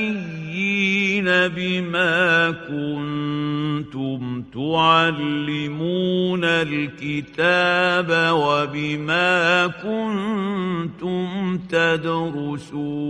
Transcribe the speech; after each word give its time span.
بما 1.25 2.51
كنتم 2.51 4.43
تعلمون 4.53 6.43
الكتاب 6.43 8.33
وبما 8.33 9.67
كنتم 9.67 11.57
تدرسون. 11.57 13.03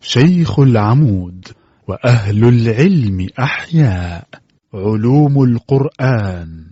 شيخ 0.00 0.58
العمود 0.60 1.48
وأهل 1.88 2.44
العلم 2.44 3.28
أحياء 3.38 4.28
علوم 4.74 5.44
القرآن. 5.44 6.69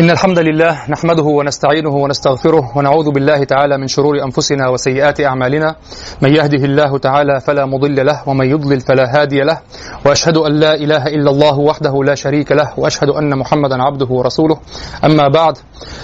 إن 0.00 0.10
الحمد 0.10 0.38
لله 0.38 0.90
نحمده 0.90 1.22
ونستعينه 1.22 1.90
ونستغفره 1.90 2.72
ونعوذ 2.76 3.10
بالله 3.10 3.44
تعالى 3.44 3.78
من 3.78 3.86
شرور 3.86 4.22
أنفسنا 4.24 4.68
وسيئات 4.68 5.20
أعمالنا. 5.20 5.76
من 6.22 6.34
يهده 6.34 6.64
الله 6.64 6.98
تعالى 6.98 7.40
فلا 7.40 7.66
مضل 7.66 8.06
له 8.06 8.28
ومن 8.28 8.46
يضلل 8.46 8.80
فلا 8.80 9.04
هادي 9.14 9.40
له. 9.40 9.58
وأشهد 10.06 10.36
أن 10.36 10.52
لا 10.52 10.74
إله 10.74 11.06
إلا 11.06 11.30
الله 11.30 11.58
وحده 11.58 12.04
لا 12.04 12.14
شريك 12.14 12.52
له 12.52 12.72
وأشهد 12.76 13.08
أن 13.08 13.38
محمدا 13.38 13.82
عبده 13.82 14.06
ورسوله. 14.06 14.56
أما 15.04 15.28
بعد 15.28 15.58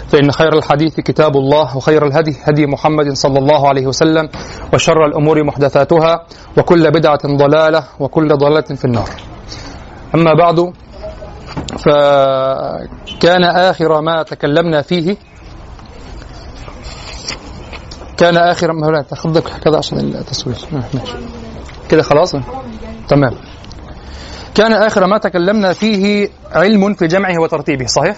فإن 0.08 0.32
خير 0.32 0.52
الحديث 0.58 1.00
كتاب 1.00 1.36
الله 1.36 1.76
وخير 1.76 2.06
الهدي 2.06 2.36
هدي 2.44 2.66
محمد 2.66 3.12
صلى 3.12 3.38
الله 3.38 3.68
عليه 3.68 3.86
وسلم 3.86 4.28
وشر 4.74 5.06
الأمور 5.06 5.44
محدثاتها 5.44 6.26
وكل 6.58 6.90
بدعة 6.90 7.22
ضلالة 7.26 7.84
وكل 8.00 8.28
ضلالة 8.28 8.74
في 8.74 8.84
النار. 8.84 9.08
أما 10.14 10.34
بعد 10.34 10.72
فكان 11.78 13.44
آخر 13.44 14.00
ما 14.00 14.22
تكلمنا 14.22 14.82
فيه. 14.82 15.16
كان 18.16 18.36
آخر 18.36 18.72
ما 18.72 19.02
تأخذك 19.02 19.42
كذا 19.42 19.76
عشان 19.76 19.98
التصوير 19.98 20.56
ماشي. 20.72 21.16
كده 21.88 22.02
خلاص؟ 22.02 22.32
تمام. 23.08 23.34
كان 24.54 24.72
آخر 24.72 25.06
ما 25.06 25.18
تكلمنا 25.18 25.72
فيه 25.72 26.28
علم 26.52 26.94
في 26.94 27.06
جمعه 27.06 27.40
وترتيبه 27.40 27.86
صحيح؟ 27.86 28.16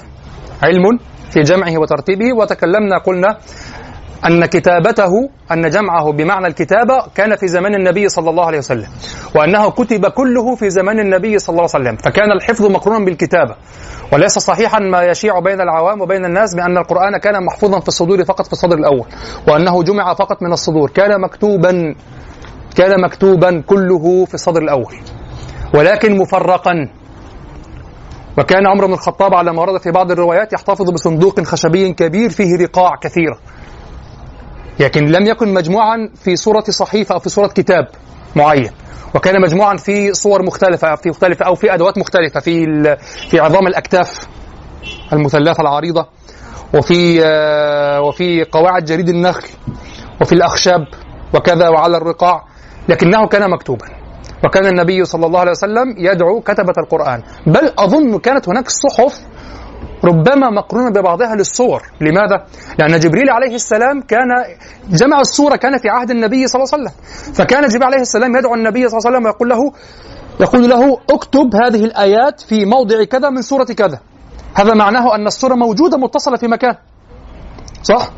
علم 0.62 0.98
في 1.30 1.40
جمعه 1.40 1.78
وترتيبه 1.78 2.32
وتكلمنا 2.36 2.98
قلنا 2.98 3.38
أن 4.24 4.46
كتابته 4.46 5.10
أن 5.52 5.70
جمعه 5.70 6.12
بمعنى 6.12 6.46
الكتابة 6.46 7.06
كان 7.14 7.36
في 7.36 7.48
زمان 7.48 7.74
النبي 7.74 8.08
صلى 8.08 8.30
الله 8.30 8.44
عليه 8.44 8.58
وسلم 8.58 8.88
وأنه 9.34 9.70
كتب 9.70 10.06
كله 10.06 10.54
في 10.54 10.70
زمان 10.70 10.98
النبي 11.00 11.38
صلى 11.38 11.52
الله 11.52 11.68
عليه 11.74 11.84
وسلم 11.84 11.96
فكان 11.96 12.32
الحفظ 12.32 12.66
مقرونا 12.66 13.04
بالكتابة. 13.04 13.54
وليس 14.12 14.38
صحيحا 14.38 14.78
ما 14.78 15.02
يشيع 15.02 15.38
بين 15.38 15.60
العوام 15.60 16.00
وبين 16.00 16.24
الناس 16.24 16.54
بأن 16.54 16.78
القرآن 16.78 17.16
كان 17.16 17.44
محفوظا 17.44 17.80
في 17.80 17.88
الصدور 17.88 18.24
فقط 18.24 18.46
في 18.46 18.52
الصدر 18.52 18.78
الأول 18.78 19.06
وأنه 19.48 19.82
جمع 19.82 20.14
فقط 20.14 20.42
من 20.42 20.52
الصدور. 20.52 20.90
كان 20.90 21.20
مكتوبا 21.20 21.94
كان 22.76 23.00
مكتوبا 23.00 23.60
كله 23.66 24.24
في 24.24 24.34
الصدر 24.34 24.62
الأول 24.62 24.94
ولكن 25.74 26.18
مفرقا. 26.18 26.88
وكان 28.38 28.66
عمر 28.66 28.86
بن 28.86 28.92
الخطاب 28.92 29.34
على 29.34 29.52
ما 29.52 29.60
ورد 29.62 29.80
في 29.80 29.90
بعض 29.90 30.10
الروايات 30.10 30.52
يحتفظ 30.52 30.90
بصندوق 30.90 31.40
خشبي 31.40 31.92
كبير 31.92 32.30
فيه 32.30 32.56
رقاع 32.56 32.90
كثيرة. 33.02 33.38
لكن 34.80 35.06
لم 35.06 35.26
يكن 35.26 35.54
مجموعا 35.54 36.10
في 36.24 36.36
صورة 36.36 36.64
صحيفة 36.68 37.14
أو 37.14 37.18
في 37.18 37.28
صورة 37.28 37.46
كتاب 37.46 37.88
معين. 38.36 38.70
وكان 39.14 39.40
مجموعا 39.40 39.76
في 39.76 40.14
صور 40.14 40.42
مختلفة 40.42 40.94
في 40.94 41.08
مختلفة 41.08 41.46
أو 41.46 41.54
في 41.54 41.74
أدوات 41.74 41.98
مختلفة 41.98 42.40
في 42.40 42.66
في 43.30 43.40
عظام 43.40 43.66
الأكتاف 43.66 44.28
المثلثة 45.12 45.60
العريضة 45.60 46.06
وفي 46.74 47.20
وفي 48.02 48.44
قواعد 48.44 48.84
جريد 48.84 49.08
النخل 49.08 49.48
وفي 50.20 50.32
الأخشاب 50.32 50.86
وكذا 51.34 51.68
وعلى 51.68 51.96
الرقاع 51.96 52.44
لكنه 52.88 53.26
كان 53.26 53.50
مكتوبا. 53.50 53.86
وكان 54.44 54.66
النبي 54.66 55.04
صلى 55.04 55.26
الله 55.26 55.40
عليه 55.40 55.50
وسلم 55.50 55.94
يدعو 55.98 56.40
كتبة 56.40 56.74
القرآن. 56.78 57.22
بل 57.46 57.72
أظن 57.78 58.18
كانت 58.18 58.48
هناك 58.48 58.68
صحف 58.68 59.20
ربما 60.04 60.50
مقرونة 60.50 60.90
ببعضها 60.90 61.34
للصور. 61.34 61.82
لماذا؟ 62.00 62.46
لأن 62.78 62.98
جبريل 62.98 63.30
عليه 63.30 63.54
السلام 63.54 64.00
كان 64.00 64.28
جمع 64.90 65.20
الصورة 65.20 65.56
كان 65.56 65.78
في 65.78 65.88
عهد 65.88 66.10
النبي 66.10 66.46
صلى 66.46 66.62
الله 66.62 66.72
عليه 66.72 66.84
وسلم. 66.84 66.94
فكان 67.34 67.68
جبريل 67.68 67.84
عليه 67.84 68.00
السلام 68.00 68.36
يدعو 68.36 68.54
النبي 68.54 68.88
صلى 68.88 68.98
الله 68.98 69.06
عليه 69.06 69.16
وسلم 69.16 69.26
ويقول 69.26 69.48
له 69.48 69.72
يقول 70.40 70.70
له 70.70 70.98
اكتب 71.10 71.54
هذه 71.54 71.84
الآيات 71.84 72.40
في 72.40 72.64
موضع 72.64 73.04
كذا 73.04 73.30
من 73.30 73.42
سورة 73.42 73.64
كذا. 73.64 74.00
هذا 74.54 74.74
معناه 74.74 75.14
أن 75.14 75.26
الصورة 75.26 75.54
موجودة 75.54 75.96
متصلة 75.98 76.36
في 76.36 76.46
مكان. 76.48 76.74
صح؟ 77.82 78.10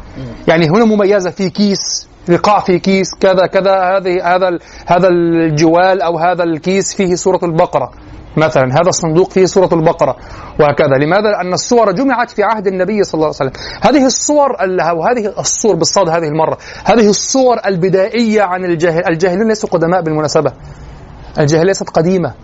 يعني 0.48 0.68
هنا 0.68 0.84
مميزة 0.84 1.30
في 1.30 1.50
كيس 1.50 2.08
رقاع 2.30 2.60
في 2.60 2.78
كيس 2.78 3.14
كذا 3.20 3.46
كذا 3.46 3.72
هذه 3.72 4.34
هذا 4.34 4.58
هذا 4.86 5.08
الجوال 5.08 6.02
أو 6.02 6.18
هذا 6.18 6.42
الكيس 6.44 6.94
فيه 6.94 7.14
سورة 7.14 7.40
البقرة. 7.42 7.90
مثلا 8.36 8.64
هذا 8.72 8.88
الصندوق 8.88 9.30
فيه 9.30 9.46
سورة 9.46 9.68
البقرة 9.72 10.16
وهكذا. 10.60 10.98
لماذا؟ 11.00 11.30
لأن 11.30 11.52
الصور 11.52 11.92
جمعت 11.92 12.30
في 12.30 12.42
عهد 12.42 12.66
النبي 12.66 13.04
صلى 13.04 13.14
الله 13.14 13.26
عليه 13.26 13.50
وسلم. 13.50 13.52
هذه 13.82 14.06
الصور 14.06 14.56
أو 14.60 15.02
هذه 15.02 15.34
الصور 15.38 15.76
بالصاد 15.76 16.08
هذه 16.08 16.28
المرة 16.28 16.58
هذه 16.84 17.08
الصور 17.08 17.56
البدائية 17.66 18.42
عن 18.42 18.64
الجاهل 18.64 19.02
الجاهلين 19.08 19.48
ليسوا 19.48 19.68
قدماء 19.68 20.02
بالمناسبة. 20.02 20.52
الجاهلية 21.38 21.66
ليست 21.66 21.90
قديمة. 21.90 22.34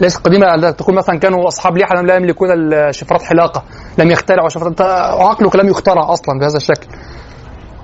ليست 0.00 0.24
قديمة. 0.24 0.70
تقول 0.70 0.96
مثلا 0.96 1.18
كانوا 1.18 1.48
أصحاب 1.48 1.78
لحى 1.78 1.94
لا 1.94 2.16
يملكون 2.16 2.48
شفرات 2.92 3.22
حلاقة 3.22 3.62
لم 3.98 4.10
يخترعوا 4.10 4.48
شفرات 4.48 4.80
عقلك 5.20 5.56
لم 5.56 5.68
يخترع 5.68 6.12
أصلا 6.12 6.38
بهذا 6.40 6.56
الشكل. 6.56 6.86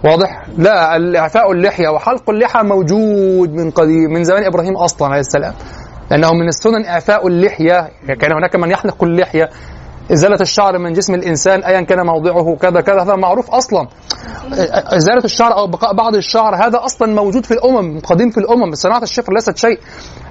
واضح؟ 0.04 0.42
لا 0.58 1.18
اعفاء 1.18 1.52
اللحية 1.52 1.88
وحلق 1.88 2.30
اللحى 2.30 2.62
موجود 2.62 3.50
من 3.52 3.70
قديم 3.70 4.10
من 4.12 4.24
زمان 4.24 4.44
إبراهيم 4.44 4.76
أصلا 4.76 5.08
عليه 5.08 5.20
السلام. 5.20 5.54
لأنه 6.10 6.32
من 6.32 6.48
السنن 6.48 6.84
إعفاء 6.84 7.26
اللحية 7.26 7.90
كان 8.20 8.32
هناك 8.32 8.56
من 8.56 8.70
يحلق 8.70 9.04
اللحية 9.04 9.50
إزالة 10.12 10.38
الشعر 10.40 10.78
من 10.78 10.92
جسم 10.92 11.14
الإنسان 11.14 11.64
ايا 11.64 11.80
كان 11.80 12.06
موضعه 12.06 12.56
كذا 12.56 12.80
كذا 12.80 13.02
هذا 13.02 13.16
معروف 13.16 13.50
أصلا. 13.50 13.88
إزالة 14.96 15.24
الشعر 15.24 15.58
أو 15.58 15.66
بقاء 15.66 15.94
بعض 15.94 16.14
الشعر 16.14 16.54
هذا 16.54 16.84
أصلا 16.84 17.14
موجود 17.14 17.46
في 17.46 17.54
الأمم 17.54 18.00
قديم 18.00 18.30
في 18.30 18.38
الأمم 18.38 18.74
صناعة 18.74 19.02
الشفر 19.02 19.32
ليست 19.32 19.56
شيء. 19.56 19.78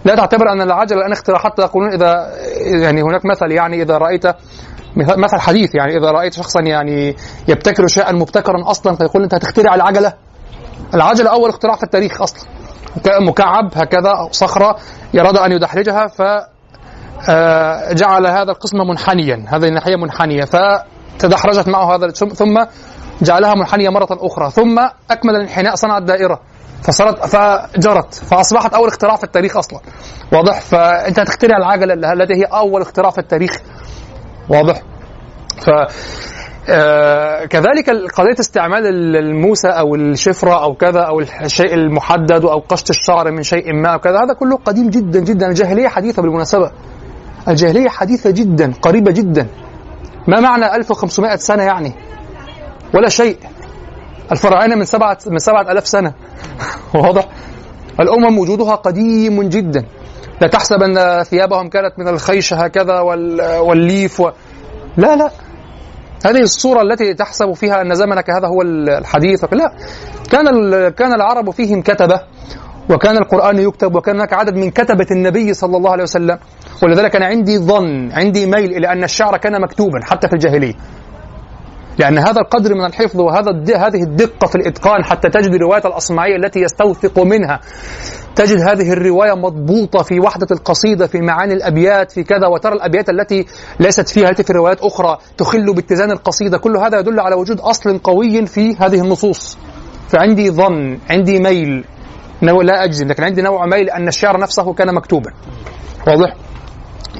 لا 0.06 0.16
تعتبر 0.16 0.52
أن 0.52 0.62
العجلة 0.62 1.00
الآن 1.00 1.12
اختراع 1.12 1.40
حتى 1.40 1.62
يقولون 1.62 1.94
إذا 1.94 2.32
يعني 2.82 3.02
هناك 3.02 3.26
مثل 3.26 3.52
يعني 3.52 3.82
إذا 3.82 3.98
رأيت 3.98 4.26
مثل 4.96 5.38
حديث 5.38 5.76
يعني 5.76 5.98
إذا 5.98 6.12
رأيت 6.12 6.34
شخصا 6.34 6.62
يعني 6.62 7.16
يبتكر 7.48 7.88
شيئا 7.88 8.12
مبتكرا 8.12 8.72
أصلا 8.72 8.96
فيقول 8.96 9.24
أنت 9.24 9.34
هتخترع 9.34 9.76
العجلة. 9.76 10.14
العجلة 10.94 11.30
أول 11.30 11.50
اختراع 11.50 11.76
في 11.76 11.84
التاريخ 11.84 12.22
أصلا. 12.22 12.59
مكعب 13.22 13.72
هكذا 13.76 14.28
صخرة 14.32 14.76
يراد 15.14 15.38
أن 15.38 15.52
يدحرجها 15.52 16.08
ف 16.08 16.22
جعل 17.94 18.28
هذا 18.28 18.52
القسم 18.52 18.78
منحنيا 18.78 19.46
هذه 19.48 19.66
الناحية 19.66 19.96
منحنية 19.96 20.46
فتدحرجت 20.46 21.68
معه 21.68 21.96
هذا 21.96 22.08
ثم 22.10 22.66
جعلها 23.22 23.56
منحنية 23.56 23.90
مرة 23.90 24.08
أخرى 24.12 24.52
ثم 24.52 24.80
أكمل 25.12 25.36
الانحناء 25.36 25.76
صنع 25.76 25.98
الدائره 25.98 26.40
فصارت 26.84 27.26
فجرت 27.26 28.14
فأصبحت 28.14 28.74
أول 28.74 28.88
اختراع 28.88 29.16
في 29.16 29.24
التاريخ 29.24 29.58
أصلا. 29.58 29.80
واضح؟ 30.34 30.60
فأنت 30.60 31.20
هتخترع 31.20 31.58
العجلة 31.58 32.14
التي 32.14 32.34
هي 32.34 32.44
أول 32.44 32.82
اختراع 32.82 33.10
في 33.10 33.18
التاريخ. 33.18 33.52
واضح؟ 34.50 34.82
ف 35.62 35.70
آه 36.70 37.46
كذلك 37.46 37.90
قضية 37.90 38.40
استعمال 38.40 39.16
الموسى 39.16 39.68
أو 39.68 39.96
الشفرة 39.96 40.64
أو 40.64 40.74
كذا 40.74 41.00
أو 41.00 41.20
الشيء 41.20 41.74
المحدد 41.74 42.46
أو 42.46 42.60
قشط 42.60 42.90
الشعر 42.90 43.32
من 43.32 43.44
شيء 43.44 43.74
ما 43.74 43.90
أو 43.90 44.00
كذا 44.00 44.24
هذا 44.24 44.34
كله 44.34 44.58
قديم 44.58 44.90
جدا 44.90 45.20
جدا. 45.20 45.48
الجاهلية 45.48 45.88
حديثة 45.88 46.22
بالمناسبة. 46.22 46.72
الجاهلية 47.48 47.90
حديثة 47.90 48.30
جدا 48.30 48.74
قريبة 48.82 49.12
جدا. 49.12 49.48
ما 50.28 50.40
معنى 50.40 50.76
1500 50.76 51.36
سنة 51.36 51.64
يعني؟ 51.64 51.94
ولا 52.94 53.10
شيء. 53.10 53.38
الفراعنة 54.32 54.76
من 54.76 54.86
سبعة 54.86 55.18
من 55.28 55.40
سبعة 55.40 55.62
ألاف 55.62 55.88
سنة. 55.88 56.14
واضح؟ 56.94 57.28
الأمم 58.00 58.40
وجودها 58.40 58.76
قديم 58.76 59.44
جدا. 59.44 59.86
لا 60.42 60.48
تحسب 60.48 60.84
أن 60.84 61.24
ثيابهم 61.24 61.70
كانت 61.70 62.00
من 62.00 62.08
الخيش 62.08 62.54
هكذا 62.54 63.00
والليف 63.60 64.20
و... 64.20 64.30
لا 64.98 65.16
لا. 65.16 65.32
هذه 66.26 66.42
الصورة 66.42 66.82
التي 66.82 67.14
تحسب 67.14 67.54
فيها 67.54 67.82
أن 67.82 67.96
زمنك 67.96 68.30
هذا 68.30 68.48
هو 68.48 68.62
الحديث. 68.62 69.44
لا 69.54 69.74
كان 70.32 70.46
كان 70.90 71.14
العرب 71.14 71.52
فيهم 71.52 71.82
كتبة 71.82 72.22
وكان 72.90 73.18
القرآن 73.18 73.60
يكتب 73.60 73.96
وكان 73.96 74.16
هناك 74.16 74.34
عدد 74.34 74.56
من 74.56 74.72
كتبة 74.72 75.08
النبي 75.12 75.54
صلى 75.54 75.78
الله 75.78 75.92
عليه 75.92 76.04
وسلم. 76.04 76.38
ولذلك 76.84 77.16
أنا 77.16 77.26
عندي 77.26 77.58
ظن 77.58 78.12
عندي 78.12 78.46
ميل 78.46 78.72
إلى 78.72 78.92
أن 78.92 79.04
الشعر 79.04 79.38
كان 79.38 79.62
مكتوبا 79.62 80.00
حتى 80.04 80.28
في 80.28 80.34
الجاهلية. 80.34 80.74
لأن 81.98 82.18
هذا 82.18 82.42
القدر 82.42 82.74
من 82.76 82.86
الحفظ 82.86 83.20
وهذا 83.20 83.52
هذه 83.76 84.04
الدقة 84.04 84.48
في 84.48 84.56
الإتقان 84.56 85.04
حتى 85.04 85.30
تجد 85.30 85.56
رواية 85.56 85.82
الأصمعية 85.86 86.36
التي 86.36 86.60
يستوثق 86.60 87.20
منها. 87.20 87.60
تجد 88.40 88.60
هذه 88.60 88.94
الرواية 88.94 89.34
مضبوطة 89.34 90.04
في 90.04 90.20
وحدة 90.20 90.48
القصيدة 90.52 91.08
في 91.08 91.22
معاني 91.22 91.54
الأبيات 91.54 92.12
في 92.12 92.24
كذا 92.24 92.48
وترى 92.48 92.74
الأبيات 92.74 93.10
التي 93.10 93.46
ليست 93.80 94.10
فيها 94.10 94.30
التي 94.30 94.44
في 94.44 94.54
روايات 94.54 94.82
أخرى 94.82 95.18
تخل 95.38 95.74
باتزان 95.74 96.12
القصيدة؟ 96.12 96.58
كل 96.58 96.78
هذا 96.78 97.00
يدل 97.00 97.20
على 97.20 97.36
وجود 97.36 97.60
أصل 97.60 97.98
قوي 97.98 98.46
في 98.46 98.76
هذه 98.76 99.02
النصوص. 99.02 99.58
فعندي 100.08 100.52
ظن 100.52 101.00
عندي 101.10 101.40
ميل 101.40 101.86
لا 102.42 102.84
أجزم 102.84 103.08
لكن 103.08 103.24
عندي 103.24 103.42
نوع 103.42 103.66
ميل 103.66 103.90
أن 103.90 104.08
الشعر 104.08 104.40
نفسه 104.40 104.74
كان 104.74 104.96
مكتوبا. 104.96 105.32
واضح؟ 106.08 106.36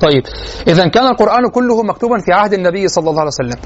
طيب 0.02 0.24
إذا 0.68 0.88
كان 0.88 1.08
القرآن 1.08 1.50
كله 1.50 1.84
مكتوبا 1.84 2.18
في 2.20 2.32
عهد 2.34 2.54
النبي 2.54 2.88
صلى 2.88 3.10
الله 3.10 3.20
عليه 3.20 3.32
وسلم. 3.32 3.60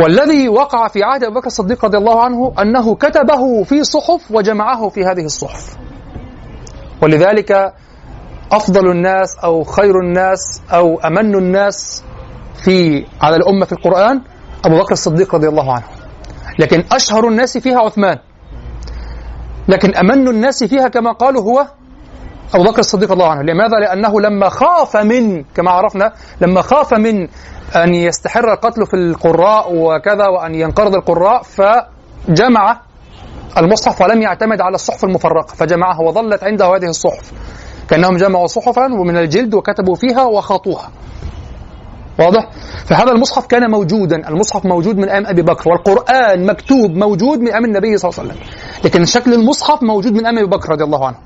والذي 0.00 0.48
وقع 0.48 0.88
في 0.88 1.02
عهد 1.02 1.24
أبي 1.24 1.34
بكر 1.34 1.46
الصديق 1.46 1.84
رضي 1.84 1.98
الله 1.98 2.22
عنه 2.22 2.52
أنه 2.62 2.94
كتبه 2.94 3.62
في 3.62 3.84
صحف 3.84 4.30
وجمعه 4.30 4.88
في 4.88 5.04
هذه 5.04 5.24
الصحف. 5.24 5.76
ولذلك 7.02 7.72
أفضل 8.52 8.90
الناس 8.90 9.38
أو 9.44 9.64
خير 9.64 9.98
الناس 10.00 10.62
أو 10.72 11.00
أمن 11.00 11.34
الناس 11.34 12.04
في 12.64 13.06
على 13.22 13.36
الأمة 13.36 13.64
في 13.66 13.72
القرآن 13.72 14.20
أبو 14.64 14.78
بكر 14.78 14.92
الصديق 14.92 15.34
رضي 15.34 15.48
الله 15.48 15.72
عنه. 15.72 15.84
لكن 16.58 16.84
أشهر 16.92 17.28
الناس 17.28 17.58
فيها 17.58 17.78
عثمان. 17.80 18.18
لكن 19.68 19.94
أمن 19.94 20.28
الناس 20.28 20.64
فيها 20.64 20.88
كما 20.88 21.12
قالوا 21.12 21.42
هو 21.42 21.66
أبو 22.54 22.64
بكر 22.64 22.78
الصديق 22.78 23.10
رضي 23.12 23.20
الله 23.22 23.30
عنه. 23.30 23.42
لماذا؟ 23.42 23.78
لأنه 23.80 24.20
لما 24.20 24.48
خاف 24.48 24.96
من 24.96 25.44
كما 25.44 25.70
عرفنا 25.70 26.12
لما 26.40 26.62
خاف 26.62 26.94
من 26.94 27.28
أن 27.76 27.94
يستحر 27.94 28.52
القتل 28.52 28.86
في 28.86 28.94
القراء 28.96 29.74
وكذا 29.74 30.26
وأن 30.26 30.54
ينقرض 30.54 30.94
القراء 30.94 31.42
فجمع 31.42 32.80
المصحف 33.58 34.00
ولم 34.00 34.22
يعتمد 34.22 34.60
على 34.60 34.74
الصحف 34.74 35.04
المفرقة 35.04 35.54
فجمعها 35.54 36.00
وظلت 36.00 36.44
عنده 36.44 36.66
هذه 36.66 36.88
الصحف 36.88 37.32
كأنهم 37.88 38.16
جمعوا 38.16 38.46
صحفا 38.46 38.84
ومن 38.84 39.16
الجلد 39.16 39.54
وكتبوا 39.54 39.94
فيها 39.94 40.24
وخاطوها 40.24 40.90
واضح؟ 42.18 42.50
فهذا 42.86 43.12
المصحف 43.12 43.46
كان 43.46 43.70
موجودا، 43.70 44.28
المصحف 44.28 44.66
موجود 44.66 44.96
من 44.96 45.08
أيام 45.08 45.26
أبي 45.26 45.42
بكر، 45.42 45.70
والقرآن 45.70 46.46
مكتوب 46.46 46.90
موجود 46.96 47.40
من 47.40 47.48
أيام 47.48 47.64
النبي 47.64 47.98
صلى 47.98 48.10
الله 48.10 48.20
عليه 48.20 48.30
وسلم، 48.30 48.42
لكن 48.84 49.04
شكل 49.04 49.34
المصحف 49.34 49.82
موجود 49.82 50.12
من 50.12 50.26
أيام 50.26 50.38
أبي 50.38 50.46
بكر 50.46 50.68
رضي 50.70 50.84
الله 50.84 51.06
عنه. 51.06 51.16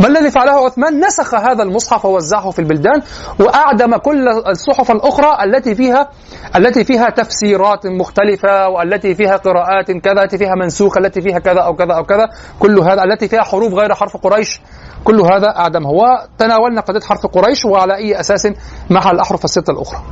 ما 0.00 0.06
الذي 0.06 0.30
فعله 0.30 0.52
عثمان؟ 0.52 1.00
نسخ 1.06 1.34
هذا 1.34 1.62
المصحف 1.62 2.04
ووزعه 2.04 2.50
في 2.50 2.58
البلدان 2.58 3.02
وأعدم 3.40 3.96
كل 3.96 4.28
الصحف 4.28 4.90
الأخرى 4.90 5.44
التي 5.44 5.74
فيها 5.74 6.08
التي 6.56 6.84
فيها 6.84 7.10
تفسيرات 7.10 7.86
مختلفة 7.86 8.68
والتي 8.68 9.14
فيها 9.14 9.36
قراءات 9.36 9.90
كذا، 9.90 10.22
التي 10.22 10.38
فيها 10.38 10.54
منسوخه، 10.54 10.98
التي 10.98 11.20
فيها 11.20 11.38
كذا 11.38 11.60
أو 11.60 11.74
كذا 11.74 11.92
أو 11.92 12.02
كذا، 12.02 12.28
كل 12.58 12.78
هذا 12.78 13.04
التي 13.04 13.28
فيها 13.28 13.42
حروف 13.42 13.74
غير 13.74 13.94
حرف 13.94 14.16
قريش، 14.16 14.60
كل 15.04 15.20
هذا 15.20 15.56
أعدمه، 15.56 15.90
وتناولنا 15.90 16.80
قضية 16.80 17.00
حرف 17.00 17.26
قريش 17.26 17.64
وعلى 17.64 17.96
أي 17.96 18.20
أساس 18.20 18.48
محى 18.90 19.10
الاحرف 19.10 19.44
الستة 19.44 19.70
الأخرى. 19.70 20.02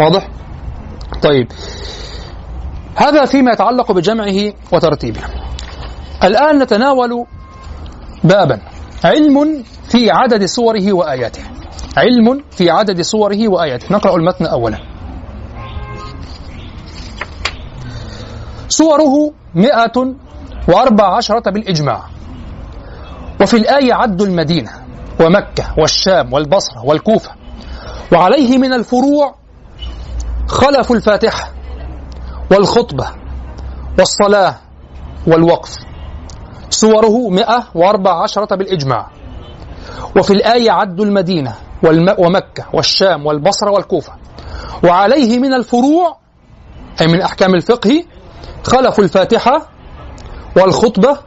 واضح؟ 0.00 0.28
طيب 1.22 1.52
هذا 2.96 3.24
فيما 3.24 3.52
يتعلق 3.52 3.92
بجمعه 3.92 4.52
وترتيبه. 4.72 5.20
الآن 6.24 6.58
نتناول 6.58 7.26
بابا 8.24 8.60
علم 9.04 9.64
في 9.88 10.10
عدد 10.10 10.44
صوره 10.44 10.92
وآياته. 10.92 11.42
علم 11.96 12.44
في 12.50 12.70
عدد 12.70 13.00
صوره 13.00 13.48
وآياته. 13.48 13.92
نقرأ 13.92 14.16
المتن 14.16 14.46
أولا. 14.46 14.78
صوره 18.68 19.32
مئة 19.54 20.14
وأربع 20.68 21.16
عشرة 21.16 21.50
بالإجماع. 21.50 22.02
وفي 23.40 23.56
الآية 23.56 23.94
عد 23.94 24.22
المدينة 24.22 24.70
ومكة 25.20 25.74
والشام 25.78 26.32
والبصرة 26.32 26.84
والكوفة. 26.84 27.30
وعليه 28.12 28.58
من 28.58 28.72
الفروع 28.72 29.34
خلف 30.48 30.92
الفاتحة 30.92 31.52
والخطبة 32.50 33.06
والصلاة 33.98 34.56
والوقف. 35.26 35.91
صوره 36.72 37.28
مئة 37.28 37.64
وأربع 37.74 38.22
عشرة 38.22 38.56
بالإجماع. 38.56 39.10
وفي 40.16 40.32
الآية 40.32 40.70
عد 40.70 41.00
المدينة 41.00 41.54
ومكة 42.18 42.64
والشام 42.72 43.26
والبصرة 43.26 43.70
والكوفة. 43.70 44.12
وعليه 44.84 45.38
من 45.38 45.54
الفروع 45.54 46.16
أي 47.00 47.06
من 47.06 47.20
أحكام 47.20 47.54
الفقه 47.54 48.04
خلف 48.64 48.98
الفاتحة 49.00 49.68
والخطبة 50.56 51.18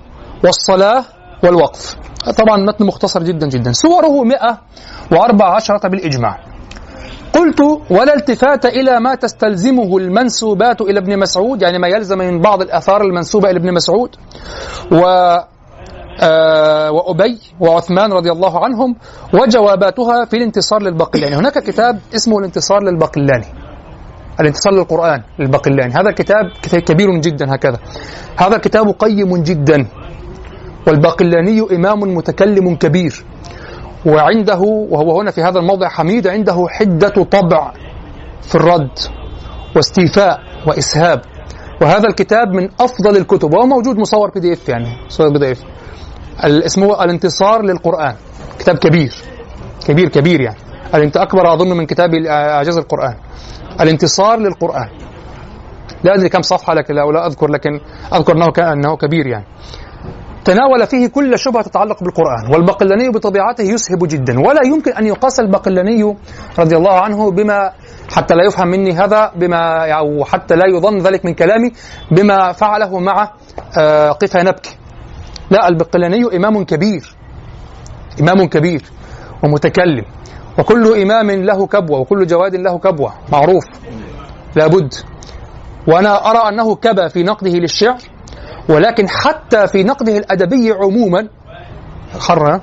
والصلاة 0.44 1.04
والوقف. 1.44 1.96
طبعا 2.38 2.58
متن 2.58 2.86
مختصر 2.86 3.24
جدا 3.24 3.48
جدا. 3.48 3.72
صوره 3.72 4.24
مئة 4.24 4.62
وأربع 5.12 5.56
عشرة 5.56 5.88
بالإجماع. 5.88 6.40
قلت 7.36 7.60
ولا 7.90 8.16
التفات 8.16 8.66
إلى 8.66 9.00
ما 9.00 9.16
تستلزمه 9.16 9.98
المنسوبات 9.98 10.82
إلى 10.82 11.00
ابن 11.00 11.20
مسعود 11.20 11.62
يعني 11.62 11.78
ما 11.80 11.88
يلزم 11.88 12.18
من 12.18 12.42
بعض 12.42 12.62
الآثار 12.62 13.02
المنسوبة 13.02 13.50
إلى 13.50 13.60
ابن 13.60 13.74
مسعود. 13.74 14.16
و 14.92 15.06
آه 16.22 16.92
وأبي 16.92 17.40
وعثمان 17.60 18.14
رضي 18.14 18.32
الله 18.32 18.66
عنهم 18.66 18.96
وجواباتها 19.34 20.26
في 20.26 20.38
الانتصار 20.38 20.82
للباقلاني. 20.82 21.36
هناك 21.36 21.60
كتاب 21.60 22.00
اسمه 22.16 22.40
الانتصار 22.40 22.84
للباقلاني. 22.84 23.46
الانتصار 24.40 24.74
للقرآن 24.74 25.22
للباقلاني. 25.40 25.94
هذا 25.94 26.10
الكتاب 26.10 26.46
كتاب 26.62 26.82
كبير 26.82 27.10
جدا 27.20 27.56
هكذا. 27.56 27.80
هذا 28.38 28.56
الكتاب 28.56 28.90
قيم 29.00 29.44
جدا 29.44 29.88
والباقلاني 30.88 31.62
إمام 31.76 32.00
متكلم 32.00 32.76
كبير. 32.76 33.26
وعنده 34.06 34.60
وهو 34.90 35.20
هنا 35.22 35.32
في 35.32 35.42
هذا 35.44 35.60
الموضع 35.60 35.90
حميد 35.90 36.28
عنده 36.28 36.66
حدة 36.70 37.24
طبع 37.24 37.74
في 38.42 38.56
الرد 38.56 39.00
واستيفاء 39.76 40.40
وإسهاب. 40.68 41.22
وهذا 41.82 42.08
الكتاب 42.08 42.48
من 42.48 42.70
أفضل 42.80 43.18
الكتب 43.18 43.54
وهو 43.54 43.66
موجود 43.66 43.98
مصور 43.98 44.30
بي 44.30 44.40
دي 44.40 44.54
اف 44.54 44.70
يعني 44.70 45.06
مصور 45.06 45.30
بي 45.30 45.40
دي 45.40 45.52
اف 45.52 45.64
اسمه 46.40 47.04
الانتصار 47.04 47.62
للقرآن. 47.62 48.16
كتاب 48.60 48.78
كبير 48.78 49.14
كبير 49.88 50.10
كبير 50.10 50.42
يعني. 50.42 50.58
انت 50.94 51.18
أكبر 51.18 51.54
أظن 51.54 51.78
من 51.78 51.86
كتاب 51.86 52.14
إعجاز 52.28 52.78
القرآن. 52.78 53.16
الانتصار 53.82 54.40
للقرآن. 54.40 54.90
لا 56.04 56.16
أدري 56.16 56.30
كم 56.30 56.42
صفحة 56.42 56.74
لكن 56.74 56.94
لا 56.96 57.28
أذكر 57.28 57.48
لكن 57.48 57.80
أذكر 58.14 58.34
أنه 58.34 58.74
أنه 58.74 58.98
كبير 58.98 59.28
يعني. 59.28 59.46
تناول 60.46 60.88
فيه 60.88 61.08
كل 61.08 61.40
شبهة 61.40 61.64
تتعلق 61.64 62.04
بالقرآن 62.04 62.54
والبقلاني 62.54 63.10
بطبيعته 63.10 63.62
يسهب 63.62 64.08
جدا. 64.08 64.40
ولا 64.40 64.62
يمكن 64.66 64.92
أن 64.92 65.06
يقاس 65.06 65.40
البقلاني 65.40 66.16
رضي 66.60 66.76
الله 66.78 67.00
عنه 67.00 67.32
بما 67.32 67.72
حتى 68.16 68.36
لا 68.36 68.46
يفهم 68.46 68.68
مني 68.68 68.94
هذا 68.94 69.32
بما 69.36 69.92
أو 69.94 70.26
حتى 70.26 70.56
لا 70.56 70.66
يظن 70.68 70.98
ذلك 70.98 71.26
من 71.26 71.34
كلامي 71.34 71.72
بما 72.12 72.52
فعله 72.52 73.00
مع 73.00 73.32
آه، 73.78 74.12
قفا 74.12 74.44
نبكي. 74.44 74.78
لا 75.50 75.68
البقلاني 75.68 76.36
إمام 76.38 76.64
كبير 76.64 77.16
إمام 78.22 78.48
كبير 78.48 78.82
ومتكلم 79.44 80.06
وكل 80.60 81.02
إمام 81.02 81.32
له 81.32 81.68
كبوة 81.68 82.00
وكل 82.00 82.28
جواد 82.28 82.56
له 82.56 82.80
كبوة 82.80 83.14
معروف 83.32 83.64
لابد. 84.56 84.94
وأنا 85.88 86.32
أرى 86.32 86.50
أنه 86.50 86.76
كبى 86.76 87.10
في 87.10 87.24
نقده 87.24 87.52
للشعر 87.52 87.98
ولكن 88.70 89.10
حتى 89.10 89.68
في 89.68 89.84
نقده 89.84 90.18
الأدبي 90.18 90.72
عموما 90.72 91.28
خر 92.18 92.62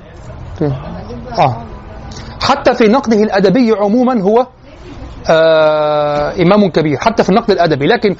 آه. 1.39 1.57
حتى 2.41 2.73
في 2.75 2.87
نقده 2.87 3.23
الأدبي 3.23 3.71
عموما 3.71 4.21
هو 4.21 4.47
آه 5.29 6.41
إمام 6.41 6.69
كبير 6.69 6.97
حتى 6.97 7.23
في 7.23 7.29
النقد 7.29 7.51
الأدبي 7.51 7.85
لكن 7.87 8.15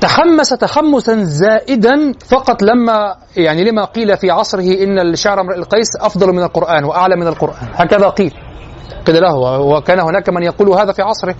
تحمس 0.00 0.48
تحمسا 0.48 1.24
زائدا 1.24 2.12
فقط 2.28 2.62
لما 2.62 3.16
يعني 3.36 3.64
لما 3.70 3.84
قيل 3.84 4.16
في 4.16 4.30
عصره 4.30 4.82
إن 4.84 4.98
الشعر 4.98 5.40
امرئ 5.40 5.56
القيس 5.56 5.96
أفضل 6.00 6.32
من 6.32 6.42
القرآن 6.42 6.84
وأعلى 6.84 7.16
من 7.16 7.26
القرآن. 7.26 7.68
هكذا 7.74 8.08
قيل. 8.08 8.32
قيل 9.06 9.22
له 9.22 9.34
وكان 9.60 10.00
هناك 10.00 10.28
من 10.28 10.42
يقول 10.42 10.68
هذا 10.68 10.92
في 10.92 11.02
عصره. 11.02 11.34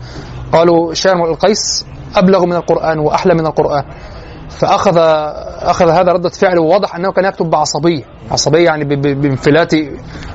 قالوا 0.52 0.94
شعر 0.94 1.14
امرئ 1.14 1.30
القيس 1.30 1.86
أبلغ 2.16 2.44
من 2.46 2.56
القرآن 2.56 2.98
وأحلى 2.98 3.34
من 3.34 3.46
القرآن. 3.46 3.84
فاخذ 4.50 4.98
أخذ 5.62 5.88
هذا 5.88 6.12
ردة 6.12 6.28
فعل 6.28 6.58
وواضح 6.58 6.96
أنه 6.96 7.12
كان 7.12 7.24
يكتب 7.24 7.50
بعصبية. 7.50 8.04
عصبية 8.30 8.64
يعني 8.64 8.84
بانفلات 8.84 9.74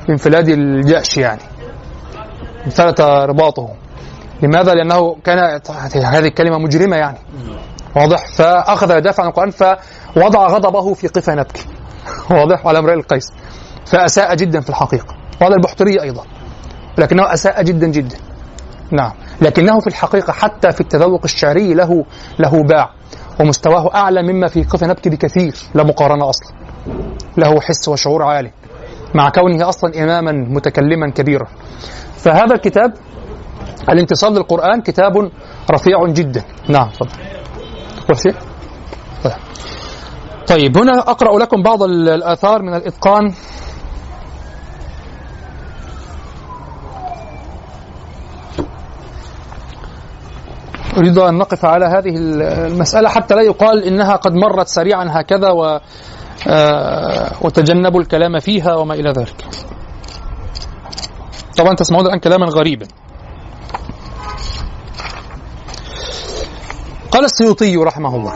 بانفلات 0.08 0.50
الجأش 0.50 1.18
يعني. 1.18 1.42
انفلت 2.66 3.02
رباطه 3.02 3.70
لماذا؟ 4.42 4.74
لأنه 4.74 5.16
كان 5.24 5.60
هذه 6.06 6.28
الكلمة 6.28 6.58
مجرمة 6.58 6.96
يعني. 6.96 7.18
واضح؟ 7.96 8.28
فأخذ 8.36 8.98
يدافع 8.98 9.24
عن 9.24 9.30
القرآن 9.30 9.52
فوضع 9.52 10.48
غضبه 10.48 10.94
في 10.94 11.08
قفا 11.08 11.36
نبكي. 11.36 11.66
واضح؟ 12.32 12.68
على 12.68 12.80
امرئ 12.80 12.94
القيس. 12.94 13.28
فأساء 13.86 14.36
جدا 14.36 14.62
في 14.62 14.70
الحقيقة. 14.70 15.16
وهذا 15.42 15.56
البحتري 15.56 16.02
أيضا. 16.02 16.24
لكنه 16.98 17.34
أساء 17.34 17.64
جدا 17.64 17.88
جدا. 17.88 18.18
نعم. 18.92 19.12
لكنه 19.42 19.80
في 19.80 19.88
الحقيقة 19.88 20.34
حتى 20.34 20.72
في 20.72 20.82
التذوق 20.82 21.22
الشعري 21.24 21.74
له 21.74 22.06
له 22.40 22.64
باع. 22.64 22.90
ومستواه 23.40 23.96
أعلى 23.96 24.24
مما 24.24 24.48
في 24.48 24.64
قفا 24.64 24.88
نبكي 24.88 25.10
بكثير 25.10 25.56
لا 25.76 25.84
مقارنة 25.84 26.30
أصلا. 26.30 26.54
له 27.38 27.62
حس 27.62 27.88
وشعور 27.88 28.24
عالي. 28.24 28.52
مع 29.16 29.30
كونه 29.30 29.70
أصلا 29.70 30.04
اماما 30.04 30.32
متكلما 30.32 31.10
كبيرا. 31.10 31.48
فهذا 32.18 32.56
الكتاب 32.56 32.94
الانتصار 33.90 34.32
للقرآن 34.32 34.82
كتاب 34.82 35.32
رفيع 35.72 36.08
جدا. 36.08 36.44
نعم 36.70 36.90
تفضل. 36.90 38.34
طيب. 40.48 40.78
هنا 40.78 41.00
أقرأ 41.00 41.40
لكم 41.40 41.64
بعض 41.64 41.84
ال- 41.84 42.10
الآثار 42.10 42.62
من 42.62 42.74
الإتقان. 42.74 43.34
أريد 50.98 51.18
أن 51.18 51.34
نقف 51.34 51.66
على 51.66 51.86
هذه 51.86 52.16
المسألة 52.18 53.10
حتى 53.10 53.36
لا 53.36 53.42
يقال 53.42 53.84
إنها 53.84 54.16
قد 54.16 54.34
مرت 54.34 54.68
سريعا 54.68 55.06
هكذا 55.10 55.50
و 55.50 55.80
آه، 56.48 57.32
وتجنبوا 57.42 58.02
الكلام 58.02 58.40
فيها 58.40 58.76
وما 58.76 58.94
إلى 58.94 59.10
ذلك. 59.10 59.46
طبعا 61.58 61.76
تسمعون 61.76 62.06
الآن 62.06 62.20
كلاما 62.20 62.46
غريبا. 62.46 62.88
قال 67.12 67.26
السيوطي 67.26 67.78
رحمه 67.78 68.16
الله 68.16 68.34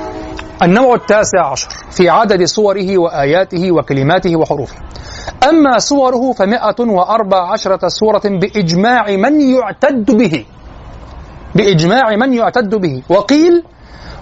النوع 0.64 0.96
التاسع 0.96 1.52
عشر 1.52 1.70
في 1.92 2.10
عدد 2.10 2.44
صوره 2.44 2.98
وآياته 2.98 3.72
وكلماته 3.72 4.36
وحروفه. 4.36 4.76
أما 5.50 5.80
صوره 5.80 6.32
فمائة 6.32 6.76
وأربع 6.80 7.52
عشرة 7.52 7.88
سورة 7.88 8.22
بإجماع 8.26 9.06
من 9.16 9.42
يعتد 9.42 10.18
به. 10.18 10.46
بإجماع 11.56 12.16
من 12.16 12.34
يعتد 12.34 12.76
به. 12.76 13.04
وقيل 13.10 13.64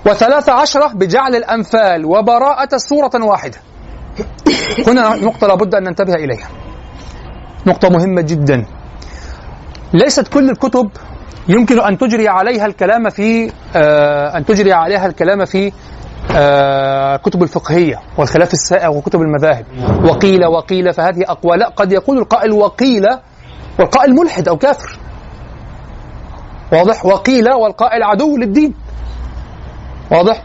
وثلاث 0.06 0.50
عشرة 0.50 0.94
بجعل 0.94 1.36
الأنفال 1.36 2.06
وبراءة 2.06 2.78
سورة 2.78 3.12
واحدة. 3.16 3.58
هنا 4.88 5.16
نقطة 5.16 5.48
لابد 5.48 5.76
أن 5.76 5.84
ننتبه 5.84 6.14
إليها. 6.14 6.48
نقطة 7.68 7.90
مهمة 7.90 8.22
جدا. 8.22 8.66
ليست 9.94 10.28
كل 10.28 10.50
الكتب 10.50 10.90
يمكن 11.48 11.80
أن 11.80 11.98
تجري 11.98 12.28
عليها 12.28 12.66
الكلام 12.66 13.10
في 13.10 13.52
آه 13.76 14.38
أن 14.38 14.46
تجري 14.46 14.74
عليها 14.74 15.06
الكلام 15.06 15.46
في 15.46 15.72
آه 16.36 17.18
كتب 17.18 17.44
الفقهية 17.44 18.00
والخلاف 18.18 18.54
السائغ 18.54 18.98
وكتب 18.98 19.22
المذاهب. 19.22 19.66
وقيل 20.04 20.46
وقيل 20.46 20.94
فهذه 20.94 21.24
أقوال. 21.28 21.64
قد 21.64 21.92
يقول 21.92 22.18
القائل 22.18 22.52
وقيل 22.52 23.06
والقائل 23.80 24.16
ملحد 24.16 24.48
أو 24.48 24.58
كافر. 24.58 25.00
واضح؟ 26.72 27.06
وقيل 27.06 27.50
والقائل 27.50 28.04
عدو 28.04 28.38
للدين. 28.38 28.74
واضح؟ 30.12 30.44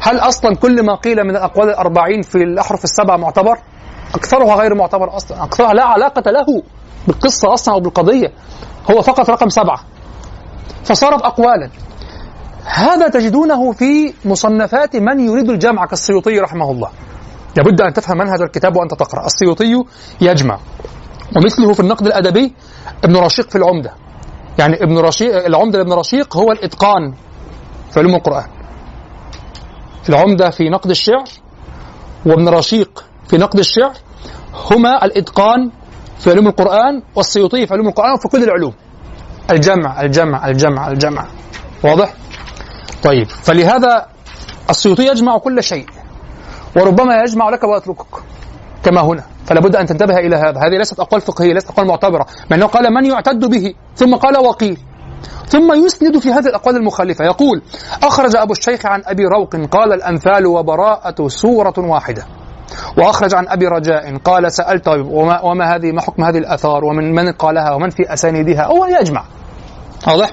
هل 0.00 0.18
أصلا 0.18 0.54
كل 0.56 0.86
ما 0.86 0.94
قيل 0.94 1.24
من 1.24 1.30
الأقوال 1.30 1.68
الأربعين 1.68 2.22
في 2.22 2.34
الأحرف 2.34 2.84
السبعة 2.84 3.16
معتبر؟ 3.16 3.58
أكثرها 4.14 4.54
غير 4.54 4.74
معتبر 4.74 5.16
أصلا. 5.16 5.44
أكثرها 5.44 5.74
لا 5.74 5.84
علاقة 5.84 6.30
له 6.30 6.62
بالقصة 7.06 7.54
أصلا 7.54 7.74
أو 7.74 7.80
بالقضية 7.80 8.32
هو 8.90 9.02
فقط 9.02 9.30
رقم 9.30 9.48
سبعة. 9.48 9.80
فصارت 10.84 11.22
أقوالا. 11.22 11.70
هذا 12.64 13.08
تجدونه 13.08 13.72
في 13.72 14.14
مصنفات 14.24 14.96
من 14.96 15.20
يريد 15.20 15.50
الجمع 15.50 15.86
كالسيوطي 15.86 16.38
رحمه 16.38 16.70
الله. 16.70 16.88
لابد 17.56 17.80
أن 17.80 17.92
تفهم 17.92 18.18
منهج 18.18 18.42
الكتاب 18.42 18.76
وأنت 18.76 18.94
تقرأ. 18.94 19.26
السيوطي 19.26 19.84
يجمع. 20.20 20.58
ومثله 21.36 21.72
في 21.72 21.80
النقد 21.80 22.06
الأدبي 22.06 22.54
ابن 23.04 23.16
رشيق 23.16 23.50
في 23.50 23.56
العمدة. 23.56 23.92
يعني 24.58 24.82
ابن 24.82 24.98
رشيق 24.98 25.44
العمدة 25.46 25.78
لابن 25.78 25.92
رشيق 25.92 26.36
هو 26.36 26.52
الإتقان 26.52 27.14
في 27.92 28.00
علوم 28.00 28.14
القرآن. 28.14 28.46
العمدة 30.08 30.50
في 30.50 30.68
نقد 30.68 30.90
الشعر 30.90 31.24
وابن 32.26 32.48
رشيق 32.48 33.04
في 33.28 33.38
نقد 33.38 33.58
الشعر 33.58 33.92
هما 34.70 35.04
الإتقان 35.04 35.70
في 36.18 36.30
علوم 36.30 36.46
القرآن 36.46 37.02
والسيوطي 37.14 37.66
في 37.66 37.74
علوم 37.74 37.88
القرآن 37.88 38.12
وفي 38.12 38.28
كل 38.28 38.42
العلوم. 38.42 38.74
الجمع 39.50 40.00
الجمع 40.00 40.48
الجمع 40.48 40.88
الجمع. 40.88 41.26
واضح؟ 41.84 42.14
طيب 43.02 43.26
فلهذا 43.28 44.06
السيوطي 44.70 45.06
يجمع 45.06 45.38
كل 45.38 45.62
شيء 45.62 45.86
وربما 46.76 47.22
يجمع 47.22 47.48
لك 47.48 47.64
ويتركك. 47.64 48.22
كما 48.84 49.00
هنا. 49.00 49.22
فلا 49.46 49.60
بد 49.60 49.76
أن 49.76 49.86
تنتبه 49.86 50.18
إلى 50.18 50.36
هذا. 50.36 50.58
هذه 50.58 50.78
ليست 50.78 51.00
أقوال 51.00 51.20
فقهية 51.20 51.52
ليست 51.52 51.70
أقوال 51.70 51.86
معتبرة. 51.86 52.26
مع 52.50 52.56
أنه 52.56 52.66
قال 52.66 52.94
من 52.94 53.04
يعتد 53.04 53.44
به 53.44 53.74
ثم 53.94 54.14
قال 54.14 54.36
وقيل. 54.36 54.78
ثم 55.46 55.72
يسند 55.84 56.18
في 56.18 56.32
هذه 56.32 56.46
الأقوال 56.46 56.76
المخالفة. 56.76 57.24
يقول 57.24 57.62
أخرج 58.02 58.36
أبو 58.36 58.52
الشيخ 58.52 58.86
عن 58.86 59.02
أبي 59.06 59.24
روق 59.24 59.56
قال 59.56 59.92
الأنفال 59.92 60.46
وبراءة 60.46 61.28
سوره 61.28 61.74
واحدة. 61.78 62.22
وأخرج 62.98 63.34
عن 63.34 63.48
أبي 63.48 63.66
رجاء 63.66 64.16
قال 64.16 64.52
سألت 64.52 64.88
وما, 64.88 65.40
وما 65.40 65.76
هذه 65.76 65.92
ما 65.92 66.00
حكم 66.00 66.24
هذه 66.24 66.38
الآثار؟ 66.38 66.84
ومن 66.84 67.14
من 67.14 67.32
قالها؟ 67.32 67.74
ومن 67.74 67.90
في 67.90 68.12
أسانيدها؟ 68.12 68.66
هو 68.66 68.86
يجمع. 68.86 69.24
واضح؟ 70.08 70.30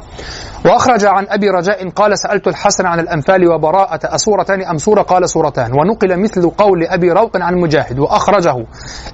وأخرج 0.65 1.05
عن 1.05 1.25
أبي 1.29 1.49
رجاء 1.49 1.89
قال 1.89 2.19
سألت 2.19 2.47
الحسن 2.47 2.85
عن 2.85 2.99
الأنفال 2.99 3.47
وبراءة 3.47 4.15
أسورتان 4.15 4.61
أم 4.61 4.77
سورة؟ 4.77 5.01
قال 5.01 5.29
سورتان. 5.29 5.71
ونقل 5.71 6.19
مثل 6.19 6.49
قول 6.49 6.83
أبي 6.83 7.11
روق 7.11 7.37
عن 7.37 7.55
مجاهد. 7.55 7.99
وأخرجه 7.99 8.65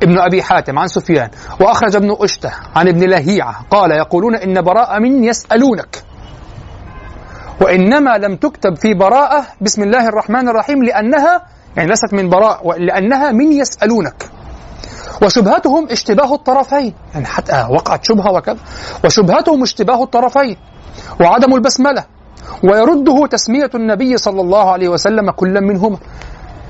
ابن 0.04 0.20
أبي 0.20 0.44
حاتم 0.44 0.80
عن 0.80 0.88
سفيان. 0.88 1.30
وأخرج 1.62 1.96
ابن 1.96 2.16
أشتة 2.20 2.52
عن 2.76 2.88
ابن 2.88 3.10
لهيعة. 3.10 3.66
قال 3.72 3.92
يقولون 3.92 4.36
إن 4.36 4.62
براءة 4.62 5.00
من 5.00 5.24
يسألونك. 5.24 6.04
وإنما 7.62 8.18
لم 8.18 8.36
تكتب 8.36 8.76
في 8.76 8.94
براءة 8.94 9.46
بسم 9.62 9.84
الله 9.84 10.08
الرحمن 10.08 10.50
الرحيم 10.50 10.84
لأنها 10.84 11.42
يعني 11.78 11.90
ليست 11.90 12.14
من 12.14 12.30
براء 12.30 12.80
لأنها 12.80 13.32
من 13.32 13.52
يسألونك. 13.52 14.30
وشبهتهم 15.22 15.88
اشتباه 15.92 16.34
الطرفين. 16.34 16.94
يعني 17.14 17.26
حتى 17.26 17.68
وقعت 17.70 18.06
شبهة 18.06 18.32
وكذا. 18.32 18.58
وشبهتهم 19.06 19.64
اشتباه 19.64 20.04
الطرفين 20.04 20.58
وعدم 21.22 21.54
البسملة. 21.54 22.04
ويرده 22.64 23.28
تسمية 23.28 23.70
النبي 23.76 24.18
صلى 24.18 24.42
الله 24.42 24.72
عليه 24.72 24.90
وسلم 24.90 25.32
كلا 25.32 25.60
منهما. 25.60 25.98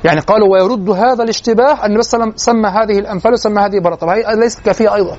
يعني 0.03 0.19
قالوا 0.19 0.47
ويرد 0.53 0.89
هذا 0.89 1.23
الاشتباه 1.23 1.75
عليه 1.75 1.97
وسلم 1.97 2.33
سمى 2.35 2.69
هذه 2.69 2.99
الامثال 2.99 3.33
وسمى 3.33 3.61
هذه 3.61 3.79
طب 3.79 4.09
هي 4.09 4.35
ليست 4.35 4.59
كافية 4.59 4.95
أيضا. 4.95 5.17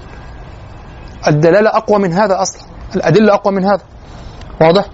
الدلالة 1.28 1.70
أقوى 1.70 1.98
من 1.98 2.12
هذا 2.12 2.42
أصلا. 2.42 2.62
الأدلة 2.96 3.34
أقوى 3.34 3.54
من 3.54 3.64
هذا. 3.64 3.82
واضح؟ 4.60 4.84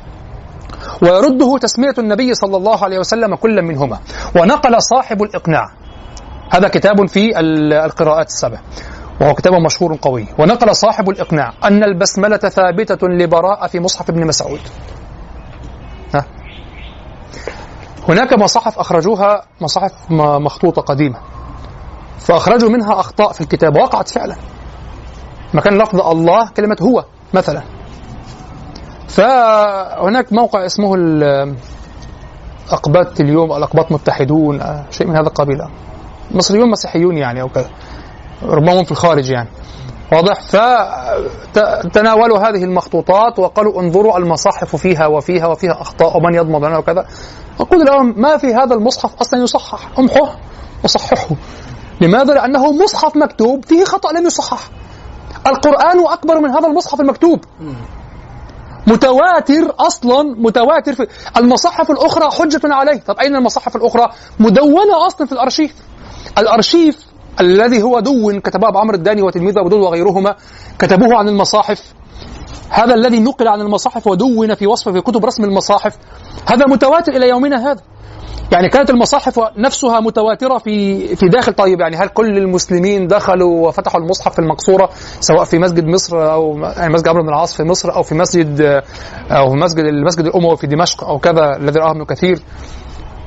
ويرده 1.03 1.59
تسمية 1.59 1.95
النبي 1.99 2.35
صلى 2.35 2.57
الله 2.57 2.85
عليه 2.85 2.99
وسلم 2.99 3.35
كلا 3.35 3.63
منهما. 3.63 3.99
ونقل 4.37 4.83
صاحب 4.83 5.23
الإقناع. 5.23 5.71
هذا 6.53 6.69
كتاب 6.69 7.07
في 7.07 7.39
القراءات 7.87 8.27
السبع 8.27 8.61
وهو 9.21 9.35
كتاب 9.35 9.53
مشهور 9.53 9.99
قوي. 10.03 10.27
ونقل 10.39 10.77
صاحب 10.77 11.11
الإقناع 11.11 11.53
أن 11.65 11.85
البسملة 11.85 12.37
ثابتة 12.37 13.09
لبراءة 13.09 13.67
في 13.67 13.81
مصحف 13.81 14.11
ابن 14.11 14.27
مسعود. 14.27 14.61
ها. 16.15 16.25
هناك 18.09 18.33
مصاحف 18.33 18.79
أخرجوها 18.79 19.43
مصاحف 19.61 19.93
مخطوطة 20.11 20.83
قديمة 20.83 21.19
فأخرجوا 22.19 22.71
منها 22.71 23.01
أخطاء 23.01 23.33
في 23.33 23.41
الكتاب 23.41 23.77
وقعت 23.77 24.09
فعلا. 24.09 24.37
مكان 25.55 25.79
لفظ 25.79 26.01
الله 26.01 26.49
كلمة 26.49 26.77
هو 26.83 27.05
مثلا. 27.35 27.63
فهناك 29.09 30.33
موقع 30.33 30.67
اسمه 30.67 30.97
أقباط 32.71 33.21
اليوم 33.21 33.53
الأقباط 33.53 33.93
متحدون 33.93 34.61
شيء 34.91 35.07
من 35.07 35.17
هذا 35.17 35.27
القبيل. 35.27 35.59
مصريون 36.31 36.71
مسيحيون 36.71 37.19
يعني 37.19 37.43
أو 37.43 37.49
كذا. 37.49 37.71
ربما 38.43 38.85
في 38.85 38.91
الخارج 38.91 39.31
يعني. 39.31 39.49
واضح؟ 40.13 40.41
فتناولوا 41.53 42.39
هذه 42.39 42.65
المخطوطات 42.65 43.39
وقالوا 43.39 43.81
انظروا 43.81 44.19
المصاحف 44.19 44.77
فيها 44.77 45.07
وفيها 45.07 45.47
وفيها 45.47 45.81
أخطاء 45.81 46.17
ومن 46.17 46.35
يضمن 46.35 46.69
لنا 46.69 46.79
وكذا. 46.79 47.07
أقول 47.61 47.85
لهم 47.87 48.15
ما 48.17 48.37
في 48.37 48.55
هذا 48.55 48.75
المصحف 48.75 49.21
أصلا 49.21 49.43
يصحح؟ 49.43 49.99
امحوه 49.99 50.37
وصححه. 50.85 51.37
لماذا؟ 52.01 52.35
لأنه 52.35 52.73
مصحف 52.73 53.17
مكتوب 53.17 53.65
فيه 53.65 53.85
خطأ 53.85 54.13
لم 54.13 54.27
يصحح. 54.27 54.69
القرآن 55.47 56.07
أكبر 56.07 56.41
من 56.41 56.51
هذا 56.51 56.67
المصحف 56.67 57.01
المكتوب. 57.01 57.45
متواتر 58.87 59.75
أصلا 59.79 60.35
متواتر 60.39 60.93
في 60.93 61.07
المصاحف 61.37 61.91
الأخرى 61.91 62.31
حجة 62.31 62.61
عليه. 62.65 63.01
طب 63.01 63.19
أين 63.19 63.37
المصاحف 63.37 63.77
الأخرى؟ 63.77 64.11
مدونة 64.39 65.07
أصلا 65.07 65.27
في 65.27 65.33
الأرشيف. 65.33 65.75
الأرشيف 66.39 67.07
الذي 67.41 67.83
هو 67.83 68.01
دون 68.01 68.41
كتبه 68.41 68.69
أبو 68.69 68.79
عمرو 68.79 68.97
الداني 68.97 69.23
وتلميذه 69.23 69.61
أبو 69.61 69.69
دول 69.69 69.81
وغيرهما 69.81 70.37
كتبوه 70.79 71.17
عن 71.17 71.29
المصاحف. 71.29 71.95
هذا 72.69 72.95
الذي 72.95 73.21
نقل 73.21 73.49
عن 73.49 73.61
المصاحف 73.61 74.07
ودون 74.07 74.55
في 74.55 74.67
وصفه 74.67 74.93
في 74.93 75.01
كتب 75.01 75.25
رسم 75.25 75.45
المصاحف. 75.45 75.97
هذا 76.47 76.67
متواتر 76.67 77.13
إلى 77.13 77.29
يومنا 77.29 77.71
هذا. 77.71 77.81
يعني 78.53 78.69
كانت 78.69 78.91
المصاحف 78.91 79.41
نفسها 79.57 80.01
متواترة 80.01 80.59
في 80.59 81.07
في 81.17 81.29
داخل 81.29 81.53
طيب 81.53 81.81
يعني 81.81 81.97
هل 81.97 82.09
كل 82.09 82.39
المسلمين 82.39 83.07
دخلوا 83.07 83.69
وفتحوا 83.69 84.01
المصحف 84.01 84.33
في 84.33 84.39
المقصورة 84.39 84.91
سواء 85.21 85.45
في 85.45 85.59
مسجد 85.59 85.85
مصر 85.85 86.33
أو 86.33 86.59
يعني 86.59 86.93
مسجد 86.93 87.09
عمرو 87.09 87.23
بن 87.23 87.29
العاص 87.29 87.55
في 87.55 87.63
مصر 87.63 87.95
أو 87.95 88.03
في 88.03 88.15
مسجد 88.15 88.61
أو 89.31 89.51
في 89.51 89.57
مسجد 89.57 89.85
المسجد 89.85 90.25
الأموي 90.27 90.57
في 90.57 90.67
دمشق 90.67 91.05
أو 91.05 91.19
كذا 91.19 91.57
الذي 91.57 91.81
رآه 91.81 91.91
ابن 91.91 92.05
كثير. 92.05 92.39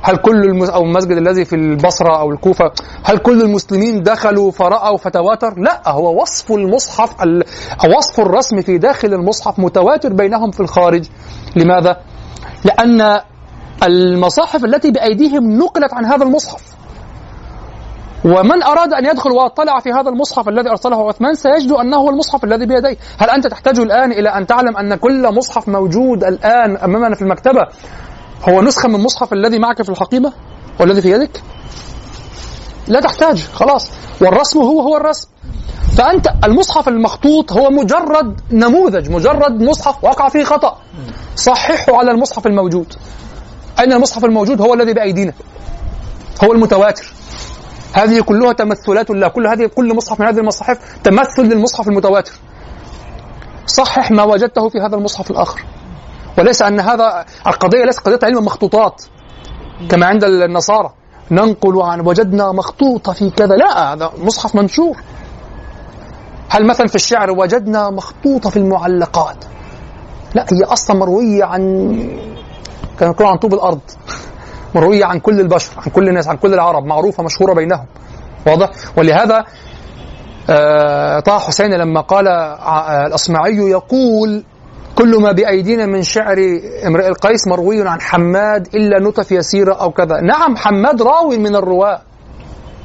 هل 0.02 0.16
كل 0.16 0.44
المس... 0.44 0.70
أو 0.70 0.82
المسجد 0.82 1.16
الذي 1.16 1.44
في 1.44 1.56
البصرة 1.56 2.20
أو 2.20 2.30
الكوفة 2.30 2.72
هل 3.04 3.18
كل 3.18 3.40
المسلمين 3.42 4.02
دخلوا 4.02 4.50
فرأوا 4.50 4.98
فتواتر؟ 4.98 5.58
لا 5.58 5.88
هو 5.88 6.22
وصف 6.22 6.52
المصحف 6.52 7.22
ال... 7.22 7.44
وصف 7.98 8.20
الرسم 8.20 8.60
في 8.60 8.78
داخل 8.78 9.14
المصحف 9.14 9.58
متواتر 9.58 10.12
بينهم 10.12 10.50
في 10.50 10.60
الخارج 10.60 11.04
لماذا؟ 11.56 11.96
لأن 12.64 13.20
المصاحف 13.82 14.64
التي 14.64 14.90
بأيديهم 14.90 15.58
نقلت 15.58 15.94
عن 15.94 16.04
هذا 16.04 16.24
المصحف 16.24 16.76
ومن 18.24 18.62
أراد 18.62 18.92
أن 18.92 19.04
يدخل 19.06 19.30
ويطلع 19.30 19.78
في 19.80 19.90
هذا 19.92 20.08
المصحف 20.08 20.48
الذي 20.48 20.70
أرسله 20.70 21.08
عثمان 21.08 21.34
سيجد 21.34 21.72
أنه 21.72 21.96
هو 21.96 22.10
المصحف 22.10 22.44
الذي 22.44 22.66
بيديه، 22.66 22.96
هل 23.18 23.30
أنت 23.30 23.46
تحتاج 23.46 23.78
الآن 23.80 24.12
إلى 24.12 24.28
أن 24.28 24.46
تعلم 24.46 24.76
أن 24.76 24.94
كل 24.94 25.34
مصحف 25.34 25.68
موجود 25.68 26.24
الآن 26.24 26.76
أمامنا 26.76 27.14
في 27.14 27.22
المكتبة 27.22 27.66
هو 28.48 28.62
نسخة 28.62 28.88
من 28.88 28.94
المصحف 28.94 29.32
الذي 29.32 29.58
معك 29.58 29.82
في 29.82 29.88
الحقيبة؟ 29.88 30.32
والذي 30.80 31.00
في 31.00 31.10
يدك؟ 31.10 31.42
لا 32.88 33.00
تحتاج 33.00 33.48
خلاص. 33.54 33.90
والرسم 34.20 34.60
هو 34.60 34.80
هو 34.80 34.96
الرسم. 34.96 35.28
فأنت 35.96 36.28
المصحف 36.44 36.88
المخطوط 36.88 37.52
هو 37.52 37.70
مجرد 37.70 38.40
نموذج 38.52 39.10
مجرد 39.10 39.62
مصحف 39.62 40.04
وقع 40.04 40.28
فيه 40.28 40.44
خطأ. 40.44 40.78
صححه 41.36 41.96
على 41.96 42.10
المصحف 42.10 42.46
الموجود. 42.46 42.94
أين 43.80 43.92
المصحف 43.92 44.24
الموجود؟ 44.24 44.60
هو 44.60 44.74
الذي 44.74 44.92
بأيدينا. 44.94 45.32
هو 46.44 46.52
المتواتر. 46.52 47.12
هذه 47.92 48.20
كلها 48.20 48.52
تمثلات 48.52 49.10
لا 49.10 49.28
كل 49.28 49.46
هذه 49.46 49.66
كل 49.66 49.96
مصحف 49.96 50.20
من 50.20 50.26
هذه 50.26 50.38
المصاحف 50.38 50.78
تمثل 51.04 51.42
للمصحف 51.42 51.88
المتواتر. 51.88 52.32
صحح 53.66 54.10
ما 54.10 54.22
وجدته 54.22 54.68
في 54.68 54.78
هذا 54.78 54.96
المصحف 54.96 55.30
الآخر. 55.30 55.64
وليس 56.38 56.62
أن 56.62 56.80
هذا 56.80 57.24
القضية 57.46 57.84
ليست 57.84 58.00
قضية 58.00 58.18
علم 58.22 58.44
مخطوطات 58.44 59.02
كما 59.88 60.06
عند 60.06 60.24
النصارى. 60.24 60.90
ننقل 61.30 61.82
عن 61.82 62.00
وجدنا 62.00 62.52
مخطوطة 62.52 63.12
في 63.12 63.30
كذا. 63.30 63.56
لا 63.56 63.92
هذا 63.92 64.12
مصحف 64.18 64.54
منشور. 64.54 64.96
هل 66.48 66.66
مثلا 66.66 66.86
في 66.86 66.94
الشعر 66.94 67.30
وجدنا 67.30 67.90
مخطوطة 67.90 68.50
في 68.50 68.56
المعلقات؟ 68.56 69.44
لا 70.34 70.46
هي 70.52 70.64
أصلا 70.64 70.96
مروية 70.96 71.44
عن 71.44 71.62
كان 73.00 73.10
يقولون 73.10 73.32
عن 73.32 73.38
طوب 73.38 73.54
الأرض. 73.54 73.80
مروية 74.74 75.04
عن 75.04 75.20
كل 75.20 75.40
البشر 75.40 75.72
عن 75.76 75.90
كل 75.92 76.08
الناس 76.08 76.28
عن 76.28 76.36
كل 76.36 76.54
العرب 76.54 76.84
معروفة 76.84 77.22
مشهورة 77.22 77.54
بينهم. 77.54 77.86
واضح؟ 78.46 78.70
ولهذا 78.96 79.44
آه 80.50 81.20
طه 81.20 81.38
حسين 81.38 81.74
لما 81.74 82.00
قال 82.00 82.28
آه 82.28 83.06
الأصمعي 83.06 83.56
يقول 83.56 84.44
كل 84.96 85.20
ما 85.22 85.32
بأيدينا 85.32 85.86
من 85.86 86.02
شعر 86.02 86.36
امرئ 86.86 87.08
القيس 87.08 87.48
مروي 87.48 87.88
عن 87.88 88.00
حماد 88.00 88.68
إلا 88.74 89.00
نطف 89.00 89.32
يسيرة 89.32 89.74
أو 89.74 89.90
كذا. 89.90 90.20
نعم 90.20 90.56
حماد 90.56 91.02
راوي 91.02 91.38
من 91.38 91.56
الرواة. 91.56 92.00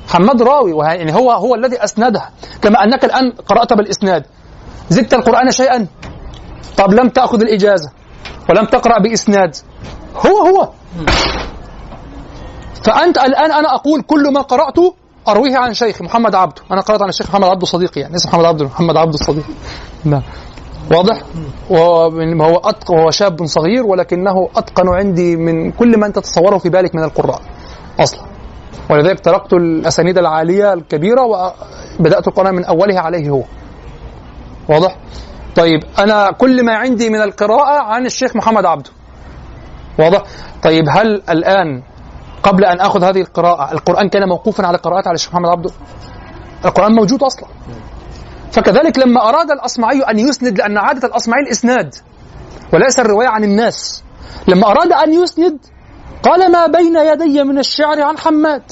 حماد 0.07 0.41
راوي 0.41 0.71
يعني 0.85 1.15
هو 1.15 1.31
هو 1.31 1.55
الذي 1.55 1.83
أسندها 1.83 2.31
كما 2.61 2.83
أنك 2.83 3.05
الآن 3.05 3.31
قرأت 3.31 3.73
بالإسناد. 3.73 4.23
زدت 4.89 5.13
القرآن 5.13 5.51
شيئا؟ 5.51 5.87
طب 6.77 6.93
لم 6.93 7.09
تأخذ 7.09 7.41
الإجازة 7.41 7.91
ولم 8.49 8.65
تقرأ 8.65 8.99
بإسناد. 8.99 9.55
هو 10.15 10.37
هو. 10.47 10.69
فأنت 12.83 13.17
الآن 13.17 13.51
أنا 13.51 13.75
أقول 13.75 14.01
كل 14.01 14.33
ما 14.33 14.41
قرأته 14.41 14.95
أرويه 15.27 15.57
عن 15.57 15.73
شيخ 15.73 16.01
محمد 16.01 16.35
عبده. 16.35 16.61
أنا 16.71 16.81
قرأت 16.81 17.01
عن 17.01 17.09
الشيخ 17.09 17.29
محمد 17.29 17.47
عبده 17.47 17.65
صديقي 17.65 18.01
يعني. 18.01 18.15
اسم 18.15 18.29
محمد 18.29 18.45
عبده 18.45 18.65
محمد 18.65 18.97
عبده 18.97 19.13
الصديق. 19.13 19.45
نعم. 20.05 20.21
واضح؟ 20.91 21.21
وهو 21.69 22.57
أتقن 22.57 22.95
وهو 22.95 23.11
شاب 23.11 23.45
صغير 23.45 23.85
ولكنه 23.85 24.49
أتقن 24.55 24.89
عندي 24.89 25.35
من 25.35 25.71
كل 25.71 25.99
ما 25.99 26.07
أنت 26.07 26.15
تتصوره 26.15 26.57
في 26.57 26.69
بالك 26.69 26.95
من 26.95 27.03
القراء 27.03 27.41
أصلا 27.99 28.21
ولذلك 28.89 29.19
تركت 29.19 29.53
الأسانيد 29.53 30.17
العالية 30.17 30.73
الكبيرة 30.73 31.21
وبدأت 31.99 32.27
القرآن 32.27 32.55
من 32.55 32.65
أوله 32.65 32.99
عليه 32.99 33.29
هو 33.29 33.43
واضح؟ 34.69 34.95
طيب 35.55 35.79
أنا 35.99 36.31
كل 36.31 36.65
ما 36.65 36.73
عندي 36.75 37.09
من 37.09 37.21
القراءة 37.21 37.83
عن 37.83 38.05
الشيخ 38.05 38.35
محمد 38.35 38.65
عبده 38.65 38.89
واضح؟ 39.99 40.23
طيب 40.63 40.83
هل 40.89 41.21
الآن 41.29 41.83
قبل 42.43 42.65
أن 42.65 42.79
أخذ 42.79 43.03
هذه 43.03 43.21
القراءة 43.21 43.71
القرآن 43.73 44.09
كان 44.09 44.27
موقوفا 44.29 44.67
على 44.67 44.77
قراءة 44.77 45.07
على 45.07 45.15
الشيخ 45.15 45.33
محمد 45.33 45.49
عبده؟ 45.49 45.71
القرآن 46.65 46.91
موجود 46.91 47.23
أصلا 47.23 47.49
فكذلك 48.51 48.99
لما 48.99 49.29
أراد 49.29 49.51
الأصمعي 49.51 50.01
أن 50.01 50.19
يسند 50.19 50.57
لأن 50.57 50.77
عادة 50.77 51.07
الأصمعي 51.07 51.41
الإسناد 51.41 51.95
وليس 52.73 52.99
الرواية 52.99 53.27
عن 53.27 53.43
الناس. 53.43 54.03
لما 54.47 54.71
أراد 54.71 54.91
أن 54.91 55.13
يسند 55.13 55.59
قال 56.23 56.51
ما 56.51 56.67
بين 56.67 56.95
يدي 56.95 57.43
من 57.43 57.59
الشعر 57.59 58.01
عن 58.01 58.17
حماد 58.17 58.63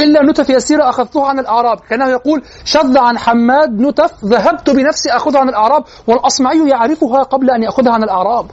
إلا 0.00 0.22
نتف 0.22 0.50
يسيرة 0.50 0.88
أخذته 0.88 1.26
عن 1.26 1.38
الأعراب. 1.38 1.80
كأنه 1.80 2.08
يقول 2.08 2.42
شذ 2.64 2.98
عن 2.98 3.18
حماد 3.18 3.80
نتف 3.80 4.24
ذهبت 4.24 4.70
بنفسي 4.70 5.10
أخذها 5.10 5.40
عن 5.40 5.48
الأعراب 5.48 5.84
والأصمعي 6.06 6.68
يعرفها 6.68 7.22
قبل 7.22 7.50
أن 7.50 7.62
يأخذها 7.62 7.92
عن 7.92 8.02
الأعراب. 8.02 8.46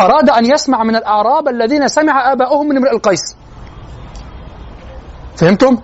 أراد 0.00 0.30
أن 0.30 0.46
يسمع 0.46 0.82
من 0.82 0.96
الأعراب 0.96 1.48
الذين 1.48 1.88
سمع 1.88 2.32
آباؤهم 2.32 2.68
من 2.68 2.76
امرئ 2.76 2.92
القيس. 2.92 3.36
فهمتم؟ 5.36 5.78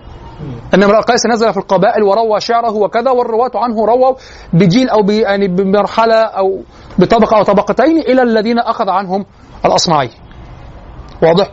أن 0.73 0.83
امرأ 0.83 1.01
قيس 1.01 1.25
نزل 1.25 1.53
في 1.53 1.59
القبائل 1.59 2.03
وروى 2.03 2.39
شعره 2.39 2.71
وكذا 2.71 3.11
والرواة 3.11 3.51
عنه 3.55 3.85
رووا 3.85 4.15
بجيل 4.53 4.89
أو 4.89 4.99
يعني 5.09 5.47
بمرحلة 5.47 6.15
أو 6.15 6.61
بطبقة 6.99 7.37
أو 7.37 7.43
طبقتين 7.43 7.99
إلى 7.99 8.21
الذين 8.21 8.59
أخذ 8.59 8.89
عنهم 8.89 9.25
الأصمعي. 9.65 10.09
واضح؟ 11.23 11.51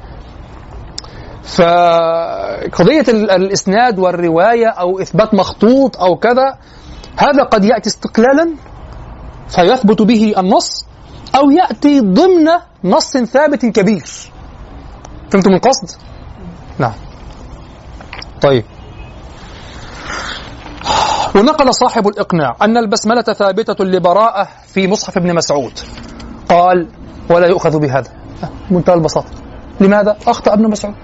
فقضية 1.43 3.05
الإسناد 3.11 3.99
والرواية 3.99 4.69
أو 4.69 5.01
إثبات 5.01 5.35
مخطوط 5.35 5.97
أو 5.97 6.17
كذا 6.17 6.59
هذا 7.17 7.43
قد 7.43 7.65
يأتي 7.65 7.89
استقلالا 7.89 8.51
فيثبت 9.49 10.03
به 10.03 10.35
النص 10.39 10.87
أو 11.35 11.51
يأتي 11.51 12.01
ضمن 12.01 12.49
نص 12.85 13.17
ثابت 13.17 13.67
كبير 13.67 14.05
فهمتم 15.31 15.53
القصد؟ 15.53 15.91
نعم 16.79 16.93
طيب 18.43 18.65
ونقل 21.35 21.75
صاحب 21.75 22.09
الإقناع 22.09 22.57
أن 22.63 22.77
البسملة 22.77 23.23
ثابتة 23.23 23.85
لبراءة 23.85 24.49
في 24.67 24.89
مصحف 24.89 25.17
ابن 25.17 25.35
مسعود. 25.35 25.73
قال 26.49 26.89
ولا 27.31 27.47
يؤخذ 27.47 27.79
بهذا. 27.79 28.11
منتهى 28.71 28.95
البساطة. 28.95 29.31
لماذا؟ 29.81 30.17
أخطأ 30.27 30.53
ابن 30.53 30.71
مسعود. 30.71 30.95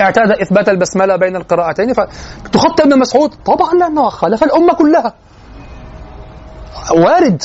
اعتاد 0.00 0.30
إثبات 0.30 0.68
البسملة 0.68 1.16
بين 1.16 1.36
القراءتين. 1.36 1.92
فتخطئ 1.92 2.82
ابن 2.82 2.98
مسعود؟ 2.98 3.34
طبعا 3.46 3.74
لأنه 3.74 4.08
خالف 4.08 4.44
الأمة 4.44 4.74
كلها. 4.74 5.14
وارد. 6.90 7.42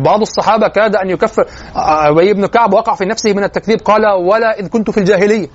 بعض 0.00 0.20
الصحابة 0.20 0.68
كاد 0.68 0.96
أن 0.96 1.10
يكفر. 1.10 1.46
أبي 1.76 2.34
بن 2.34 2.46
كعب 2.46 2.72
وقع 2.72 2.94
في 2.94 3.04
نفسه 3.04 3.32
من 3.32 3.44
التكذيب. 3.44 3.80
قال 3.80 4.06
ولا 4.06 4.60
إذ 4.60 4.68
كنت 4.68 4.90
في 4.90 4.98
الجاهلية. 4.98 5.48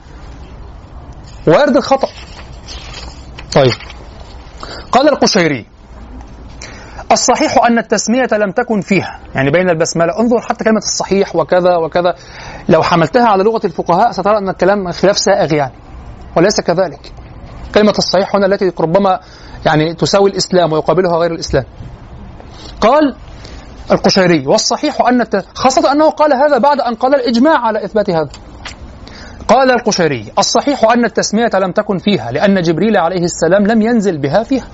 وارد 1.48 1.76
الخطأ. 1.78 2.08
طيب. 3.58 3.74
قال 4.92 5.10
القشيري 5.10 5.66
الصحيح 7.12 7.66
أن 7.66 7.78
التسمية 7.78 8.28
لم 8.32 8.52
تكن 8.52 8.82
فيها 8.82 9.20
يعني 9.36 9.52
بين 9.52 9.70
البسملة 9.70 10.20
انظر 10.20 10.42
حتى 10.42 10.64
كلمة 10.64 10.78
الصحيح 10.78 11.36
وكذا 11.36 11.76
وكذا 11.76 12.16
لو 12.70 12.84
حملتها 12.84 13.28
على 13.28 13.44
لغة 13.44 13.62
الفقهاء 13.66 14.12
سترى 14.12 14.38
أن 14.38 14.50
الكلام 14.50 14.92
خلاف 14.92 15.18
سائغ 15.18 15.54
يعني 15.54 15.74
وليس 16.36 16.62
كذلك. 16.62 17.14
كلمة 17.76 17.94
الصحيح 17.98 18.36
هنا 18.36 18.46
التي 18.46 18.72
ربما 18.80 19.20
يعني 19.66 19.94
تساوي 19.94 20.30
الإسلام 20.30 20.74
ويقابلها 20.74 21.18
غير 21.18 21.32
الإسلام. 21.32 21.66
قال 22.82 23.16
القشيري 23.92 24.48
والصحيح 24.48 25.02
أن. 25.02 25.26
خاصة 25.54 25.92
أنه 25.92 26.10
قال 26.10 26.34
هذا 26.34 26.58
بعد 26.58 26.82
أن 26.82 26.96
قال 26.96 27.16
الإجماع 27.16 27.58
على 27.58 27.86
إثبات 27.86 28.10
هذا. 28.10 28.30
قال 29.48 29.72
القشيري 29.72 30.26
الصحيح 30.40 30.92
أن 30.92 31.06
التسمية 31.06 31.50
لم 31.54 31.72
تكن 31.72 31.98
فيها 31.98 32.32
لأن 32.32 32.62
جبريل 32.62 32.98
عليه 32.98 33.24
السلام 33.24 33.68
لم 33.68 33.82
ينزل 33.82 34.18
بها 34.18 34.44
فيها. 34.44 34.68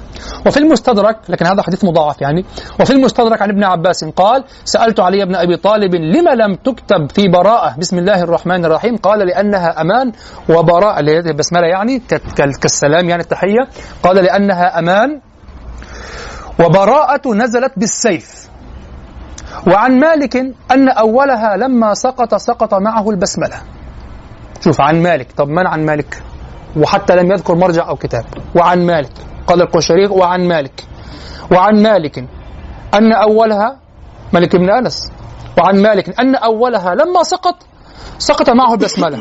وفي 0.47 0.57
المستدرك 0.57 1.17
لكن 1.29 1.45
هذا 1.45 1.61
حديث 1.61 1.85
مضاعف 1.85 2.21
يعني 2.21 2.45
وفي 2.79 2.93
المستدرك 2.93 3.41
عن 3.41 3.49
ابن 3.49 3.63
عباس 3.63 4.05
قال 4.05 4.43
سألت 4.65 4.99
علي 4.99 5.25
بن 5.25 5.35
أبي 5.35 5.57
طالب 5.57 5.95
لما 5.95 6.29
لم 6.35 6.55
تكتب 6.55 7.11
في 7.11 7.27
براءة 7.27 7.75
بسم 7.77 7.97
الله 7.97 8.23
الرحمن 8.23 8.65
الرحيم؟ 8.65 8.97
قال 8.97 9.27
لأنها 9.27 9.81
أمان 9.81 10.11
وبراءة 10.49 10.99
البسملة 10.99 11.67
يعني 11.67 12.01
كالسلام 12.61 13.09
يعني 13.09 13.21
التحية. 13.21 13.67
قال 14.03 14.15
لأنها 14.15 14.79
أمان 14.79 15.19
وبراءة 16.59 17.33
نزلت 17.33 17.71
بالسيف. 17.77 18.49
وعن 19.67 19.99
مالك 19.99 20.35
أن 20.71 20.89
أولها 20.89 21.57
لما 21.57 21.93
سقط 21.93 22.35
سقط 22.35 22.73
معه 22.73 23.09
البسملة. 23.09 23.55
شوف 24.63 24.81
عن 24.81 25.01
مالك. 25.03 25.31
طب 25.31 25.47
من 25.47 25.67
عن 25.67 25.85
مالك؟ 25.85 26.23
وحتى 26.77 27.15
لم 27.15 27.31
يذكر 27.31 27.55
مرجع 27.55 27.89
أو 27.89 27.95
كتاب. 27.95 28.25
وعن 28.55 28.85
مالك. 28.85 29.11
قال 29.47 29.61
القشيري 29.61 30.07
وعن 30.07 30.47
مالك. 30.47 30.83
وعن 31.51 31.83
مالك. 31.83 32.17
أن 32.93 33.13
أولها 33.13 33.79
مالك 34.33 34.55
بن 34.55 34.69
أنس. 34.69 35.11
وعن 35.59 35.81
مالك. 35.81 36.19
أن 36.19 36.35
أولها 36.35 36.95
لما 36.95 37.23
سقط 37.23 37.55
سقط 38.17 38.49
معه 38.49 38.73
البسملة 38.73 39.19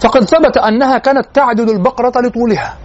فقد 0.00 0.24
ثبت 0.24 0.56
أنها 0.56 0.98
كانت 0.98 1.26
تعدل 1.34 1.70
البقرة 1.70 2.20
لطولها. 2.20 2.76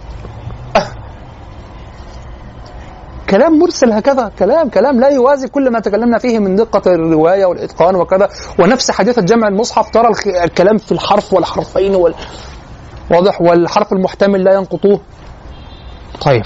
كلام 3.30 3.58
مرسل 3.58 3.92
هكذا 3.92 4.32
كلام 4.38 4.68
كلام 4.68 5.00
لا 5.00 5.08
يوازي 5.08 5.48
كل 5.48 5.70
ما 5.70 5.80
تكلمنا 5.80 6.18
فيه 6.18 6.38
من 6.38 6.56
دقة 6.56 6.94
الرواية 6.94 7.44
والإتقان 7.44 7.96
وكذا. 7.96 8.28
ونفس 8.58 8.90
حديث 8.90 9.18
جمع 9.18 9.48
المصحف 9.48 9.90
ترى 9.90 10.08
الكلام 10.44 10.78
في 10.78 10.92
الحرف 10.92 11.34
والحرفين 11.34 11.94
وال 11.94 12.14
واضح 13.10 13.40
والحرف 13.40 13.92
المحتمل 13.92 14.44
لا 14.44 14.54
ينقطوه. 14.54 15.00
طيب. 16.20 16.42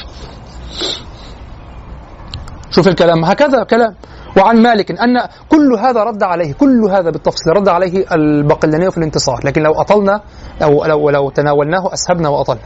شوف 2.71 2.89
الكلام. 2.89 3.25
هكذا 3.25 3.65
كلام. 3.65 3.95
وعن 4.37 4.63
مالك 4.63 4.91
أن 4.91 5.29
كل 5.49 5.73
هذا 5.79 6.05
رد 6.05 6.23
عليه 6.23 6.53
كل 6.53 6.85
هذا 6.91 7.11
بالتفصيل 7.11 7.57
رد 7.57 7.69
عليه 7.69 8.05
البقلاني 8.13 8.91
في 8.91 8.99
الانتصار. 8.99 9.41
لكن 9.45 9.63
لو 9.63 9.73
أطلنا 9.73 10.21
أو 10.63 10.85
لو, 10.85 11.11
لو 11.11 11.31
تناولناه 11.31 11.93
أسهبنا 11.93 12.29
وأطلنا. 12.29 12.61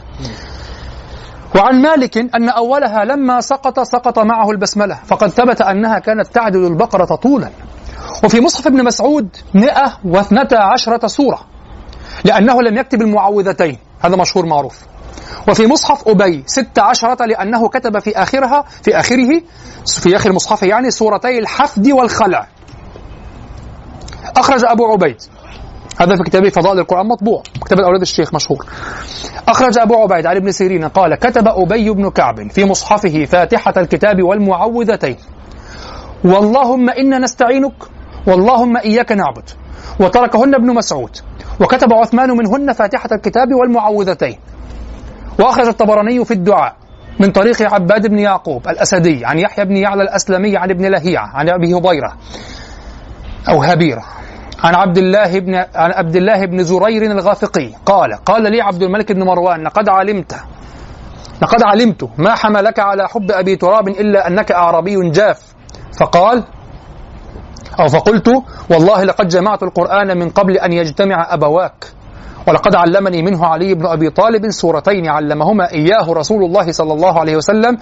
وعن 1.55 1.81
مالك 1.81 2.17
أن 2.17 2.49
أولها 2.49 3.05
لما 3.05 3.41
سقط 3.41 3.79
سقط 3.79 4.19
معه 4.19 4.51
البسملة 4.51 4.99
فقد 5.05 5.27
ثبت 5.29 5.61
أنها 5.61 5.99
كانت 5.99 6.27
تعدل 6.27 6.67
البقرة 6.67 7.15
طولا. 7.15 7.49
وفي 8.23 8.41
مصحف 8.41 8.67
ابن 8.67 8.83
مسعود 8.83 9.27
112 9.53 11.07
سورة 11.07 11.39
لأنه 12.23 12.61
لم 12.61 12.77
يكتب 12.77 13.01
المعوذتين 13.01 13.77
هذا 14.01 14.15
مشهور 14.15 14.45
معروف. 14.45 14.79
وفي 15.49 15.67
مصحف 15.67 16.07
أبي 16.07 16.43
ست 16.45 16.79
عشرة 16.79 17.25
لأنه 17.25 17.69
كتب 17.69 17.99
في 17.99 18.17
آخرها 18.17 18.65
في 18.83 18.99
آخره 18.99 19.41
في 19.85 20.15
آخر 20.15 20.33
مصحفه 20.33 20.67
يعني 20.67 20.91
سورتي 20.91 21.39
الحفد 21.39 21.87
والخلع. 21.91 22.47
أخرج 24.37 24.65
أبو 24.65 24.85
عبيد. 24.85 25.17
هذا 26.01 26.15
في 26.15 26.23
كتابه 26.23 26.49
فضائل 26.49 26.79
القرآن 26.79 27.07
مطبوع 27.07 27.43
كتاب 27.65 27.79
الأولاد 27.79 28.01
الشيخ 28.01 28.33
مشهور. 28.33 28.65
أخرج 29.47 29.77
أبو 29.77 29.95
عبيد 29.95 30.25
عن 30.25 30.35
ابن 30.35 30.51
سيرين 30.51 30.87
قال 30.87 31.15
كتب 31.15 31.47
أبي 31.47 31.89
بن 31.89 32.09
كعب 32.09 32.51
في 32.51 32.65
مصحفه 32.65 33.25
فاتحة 33.25 33.73
الكتاب 33.77 34.23
والمعوذتين. 34.23 35.17
واللهم 36.23 36.89
إنا 36.89 37.19
نستعينك 37.19 37.73
واللهم 38.27 38.77
إياك 38.77 39.11
نعبد. 39.11 39.49
وتركهن 39.99 40.55
ابن 40.55 40.73
مسعود. 40.73 41.17
وكتب 41.61 41.93
عثمان 41.93 42.31
منهن 42.31 42.73
فاتحة 42.73 43.09
الكتاب 43.11 43.47
والمعوذتين. 43.53 44.37
وأخرج 45.39 45.67
الطبراني 45.67 46.25
في 46.25 46.31
الدعاء 46.31 46.75
من 47.19 47.31
طريق 47.31 47.73
عباد 47.73 48.07
بن 48.07 48.19
يعقوب 48.19 48.67
الأسدي 48.67 49.25
عن 49.25 49.39
يحيى 49.39 49.65
بن 49.65 49.77
يعلى 49.77 50.03
الأسلمي 50.03 50.57
عن 50.57 50.69
ابن 50.69 50.85
لهيعة 50.85 51.27
عن 51.33 51.49
أبي 51.49 51.73
هبيرة 51.73 52.13
أو 53.49 53.63
هبيرة. 53.63 54.03
عن 54.63 54.75
عبد 54.75 54.97
الله 54.97 55.39
بن 55.39 55.55
عن 55.55 55.91
عبد 55.91 56.15
الله 56.15 56.45
بن 56.45 56.63
زرير 56.63 57.03
الغافقي. 57.11 57.69
قال 57.85 58.15
قال 58.25 58.51
لي 58.51 58.61
عبد 58.61 58.81
الملك 58.83 59.11
بن 59.11 59.23
مروان 59.23 59.63
لقد 59.63 59.89
علمت 59.89 60.35
لقد 61.41 61.63
علمت 61.63 62.09
ما 62.17 62.35
حملك 62.35 62.79
على 62.79 63.07
حب 63.07 63.31
أبي 63.31 63.55
تراب 63.55 63.87
إلا 63.87 64.27
أنك 64.27 64.51
اعربي 64.51 65.09
جاف. 65.09 65.53
فقال 65.99 66.43
أو 67.79 67.87
فقلت 67.87 68.29
والله 68.69 69.03
لقد 69.03 69.27
جمعت 69.27 69.63
القرآن 69.63 70.17
من 70.17 70.29
قبل 70.29 70.57
أن 70.57 70.73
يجتمع 70.73 71.33
أبواك. 71.33 71.85
ولقد 72.47 72.75
علمني 72.75 73.21
منه 73.21 73.45
علي 73.45 73.73
بن 73.73 73.85
أبي 73.85 74.09
طالب 74.09 74.51
سورتين 74.51 75.07
علمهما 75.09 75.71
إياه 75.71 76.13
رسول 76.13 76.43
الله 76.43 76.71
صلى 76.71 76.93
الله 76.93 77.19
عليه 77.19 77.35
وسلم. 77.37 77.77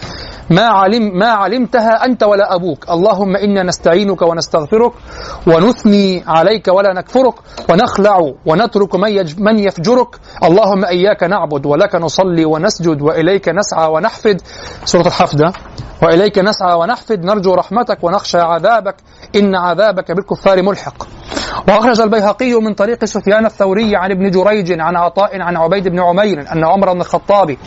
ما 0.49 0.65
علم 0.65 1.17
ما 1.17 1.29
علمتها 1.29 2.05
أنت 2.05 2.23
ولا 2.23 2.55
أبوك، 2.55 2.89
اللهم 2.89 3.35
إنا 3.35 3.63
نستعينك 3.63 4.21
ونستغفرك 4.21 4.91
ونثني 5.47 6.23
عليك 6.27 6.67
ولا 6.67 6.93
نكفرك 6.93 7.35
ونخلع 7.69 8.33
ونترك 8.45 8.95
من 8.95 9.25
من 9.37 9.59
يفجرك، 9.59 10.15
اللهم 10.43 10.85
إياك 10.85 11.23
نعبد 11.23 11.65
ولك 11.65 11.95
نصلي 11.95 12.45
ونسجد 12.45 13.01
وإليك 13.01 13.49
نسعى 13.49 13.87
ونحفد. 13.91 14.41
سورة 14.85 15.07
الحفده 15.07 15.53
وإليك 16.03 16.39
نسعى 16.39 16.73
ونحفد. 16.73 17.25
نرجو 17.25 17.53
رحمتك 17.53 18.03
ونخشى 18.03 18.37
عذابك. 18.37 18.95
إن 19.35 19.55
عذابك 19.55 20.11
بالكفار 20.11 20.61
ملحق. 20.61 21.07
وأخرج 21.67 22.01
البيهقي 22.01 22.53
من 22.53 22.73
طريق 22.73 23.05
سفيان 23.05 23.45
الثوري 23.45 23.95
عن 23.95 24.11
ابن 24.11 24.31
جريج 24.31 24.50
عن 24.51 24.95
عطاء 24.95 25.41
عن 25.41 25.57
عبيد 25.57 25.87
بن 25.87 25.99
عمير 25.99 26.39
أن 26.51 26.65
عمر 26.65 26.93
بن 26.93 27.01
الخطاب 27.01 27.57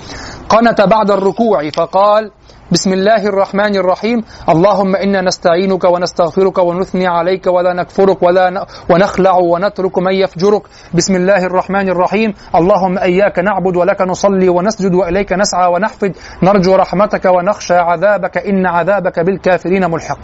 قنت 0.48 0.80
بعد 0.80 1.10
الركوع 1.10 1.70
فقال 1.70 2.30
بسم 2.72 2.92
الله 2.92 3.26
الرحمن 3.26 3.76
الرحيم 3.76 4.24
اللهم 4.48 4.96
إنا 4.96 5.20
نستعينك 5.20 5.84
ونستغفرك 5.84 6.58
ونثني 6.58 7.06
عليك 7.06 7.46
ولا 7.46 7.72
نكفرك 7.72 8.22
ولا 8.22 8.66
ونخلع 8.90 9.36
ونترك 9.36 9.98
من 9.98 10.12
يفجرك 10.12 10.62
بسم 10.94 11.14
الله 11.16 11.44
الرحمن 11.44 11.88
الرحيم 11.88 12.34
اللهم 12.54 12.98
إياك 12.98 13.38
نعبد 13.38 13.76
ولك 13.76 14.00
نصلي 14.00 14.48
ونسجد 14.48 14.94
وإليك 14.94 15.32
نسعى 15.32 15.66
ونحفد 15.72 16.16
نرجو 16.42 16.74
رحمتك 16.76 17.24
ونخشى 17.24 17.74
عذابك 17.74 18.38
إن 18.38 18.66
عذابك 18.66 19.20
بالكافرين 19.20 19.90
ملحق. 19.90 20.18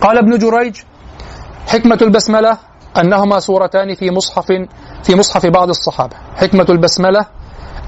قال 0.00 0.18
ابن 0.18 0.38
جريج 0.38 0.76
حكمة 1.68 1.98
البسملة 2.02 2.58
أنهما 3.00 3.38
سورتان 3.38 3.94
في 3.94 4.10
مصحف 4.10 4.46
في 5.04 5.14
مصحف 5.14 5.46
بعض 5.46 5.68
الصحابة. 5.68 6.16
حكمة 6.36 6.66
البسملة 6.68 7.26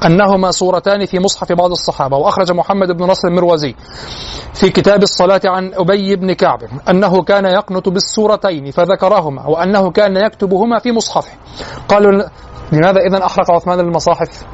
أنهما 0.07 0.51
سورتان 0.51 1.07
في 1.07 1.19
مصحف 1.19 1.53
بعض 1.53 1.71
الصحابة 1.71 2.17
وأخرج 2.17 2.53
محمد 2.53 2.93
بن 2.93 3.05
نصر 3.05 3.29
المروزي 3.29 3.75
في 4.55 4.71
كتاب 4.71 5.03
الصلاة 5.03 5.41
عن 5.45 5.75
أبي 5.75 6.17
بن 6.17 6.33
كعب 6.33 6.59
أنه 6.89 7.23
كان 7.23 7.45
يقنت 7.45 7.89
بالسورتين 7.89 8.71
فذكرهما 8.71 9.47
وأنه 9.47 9.91
كان 9.91 10.17
يكتبهما 10.17 10.79
في 10.79 10.93
مصحفه. 10.93 11.33
قالوا 11.89 12.23
لماذا 12.73 13.01
إذا 13.01 13.27
أحرق 13.27 13.51
عثمان 13.51 13.81
المصاحف؟ 13.81 14.47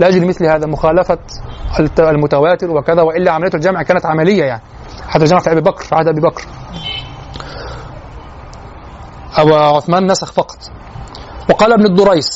لأجل 0.00 0.26
مثل 0.26 0.46
هذا 0.46 0.66
مخالفة 0.66 1.18
المتواتر 1.98 2.70
وكذا 2.70 3.02
وإلا 3.02 3.32
عملية 3.32 3.50
الجمع 3.54 3.82
كانت 3.82 4.06
عملية 4.06 4.44
يعني. 4.44 4.62
حتى 5.08 5.24
الجمع 5.24 5.40
في 5.40 5.52
أبي 5.52 5.60
بكر 5.60 5.84
في 5.84 5.94
عهد 5.94 6.08
أبي 6.08 6.20
بكر. 6.20 6.44
أو 9.38 9.54
عثمان 9.54 10.06
نسخ 10.10 10.32
فقط. 10.32 10.58
وقال 11.50 11.72
ابن 11.72 11.86
الدريس 11.86 12.28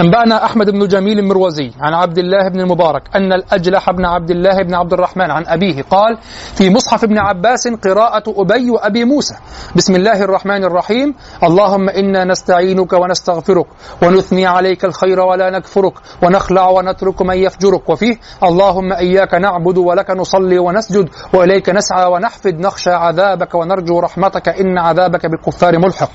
أنبأنا 0.00 0.44
أحمد 0.44 0.70
بن 0.70 0.88
جميل 0.88 1.18
المروزي 1.18 1.70
عن 1.80 1.94
عبد 1.94 2.18
الله 2.18 2.48
بن 2.48 2.60
المبارك 2.60 3.02
أن 3.14 3.32
الأجلح 3.32 3.90
بن 3.90 4.04
عبد 4.04 4.30
الله 4.30 4.62
بن 4.62 4.74
عبد 4.74 4.92
الرحمن 4.92 5.30
عن 5.30 5.46
أبيه 5.46 5.82
قال 5.82 6.18
في 6.54 6.70
مصحف 6.70 7.04
ابن 7.04 7.18
عباس 7.18 7.68
قراءة 7.68 8.22
أبي 8.28 8.70
وأبي 8.70 9.04
موسى. 9.04 9.34
بسم 9.76 9.94
الله 9.94 10.22
الرحمن 10.22 10.64
الرحيم. 10.64 11.14
اللهم 11.44 11.88
إنا 11.88 12.24
نستعينك 12.24 12.92
ونستغفرك 12.92 13.66
ونثني 14.02 14.46
عليك 14.46 14.84
الخير 14.84 15.20
ولا 15.20 15.50
نكفرك 15.50 15.94
ونخلع 16.22 16.68
ونترك 16.68 17.22
من 17.22 17.36
يفجرك. 17.36 17.88
وفيه 17.88 18.16
اللهم 18.42 18.92
إياك 18.92 19.34
نعبد 19.34 19.78
ولك 19.78 20.10
نصلي 20.10 20.58
ونسجد 20.58 21.08
وإليك 21.34 21.70
نسعى 21.70 22.06
ونحفد. 22.06 22.60
نخشى 22.60 22.90
عذابك 22.90 23.54
ونرجو 23.54 24.00
رحمتك. 24.00 24.48
إن 24.48 24.78
عذابك 24.78 25.26
بالكفار 25.26 25.78
ملحق. 25.78 26.10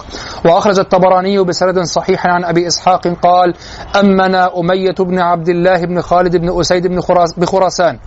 وأخرج 0.46 0.80
الطبراني 0.80 1.44
بسند 1.44 1.80
صحيح 1.80 2.28
عن 2.28 2.44
أبي 2.44 2.68
إسحاق 2.68 3.08
قال 3.08 3.54
أمنا 3.96 4.60
أمية 4.60 4.96
بن 5.00 5.20
عبد 5.20 5.50
الله 5.50 5.86
بن 5.86 6.02
خالد 6.02 6.38
بن 6.38 6.60
أسيد 6.60 6.88
بن 6.88 7.00
بخراسان. 7.38 8.00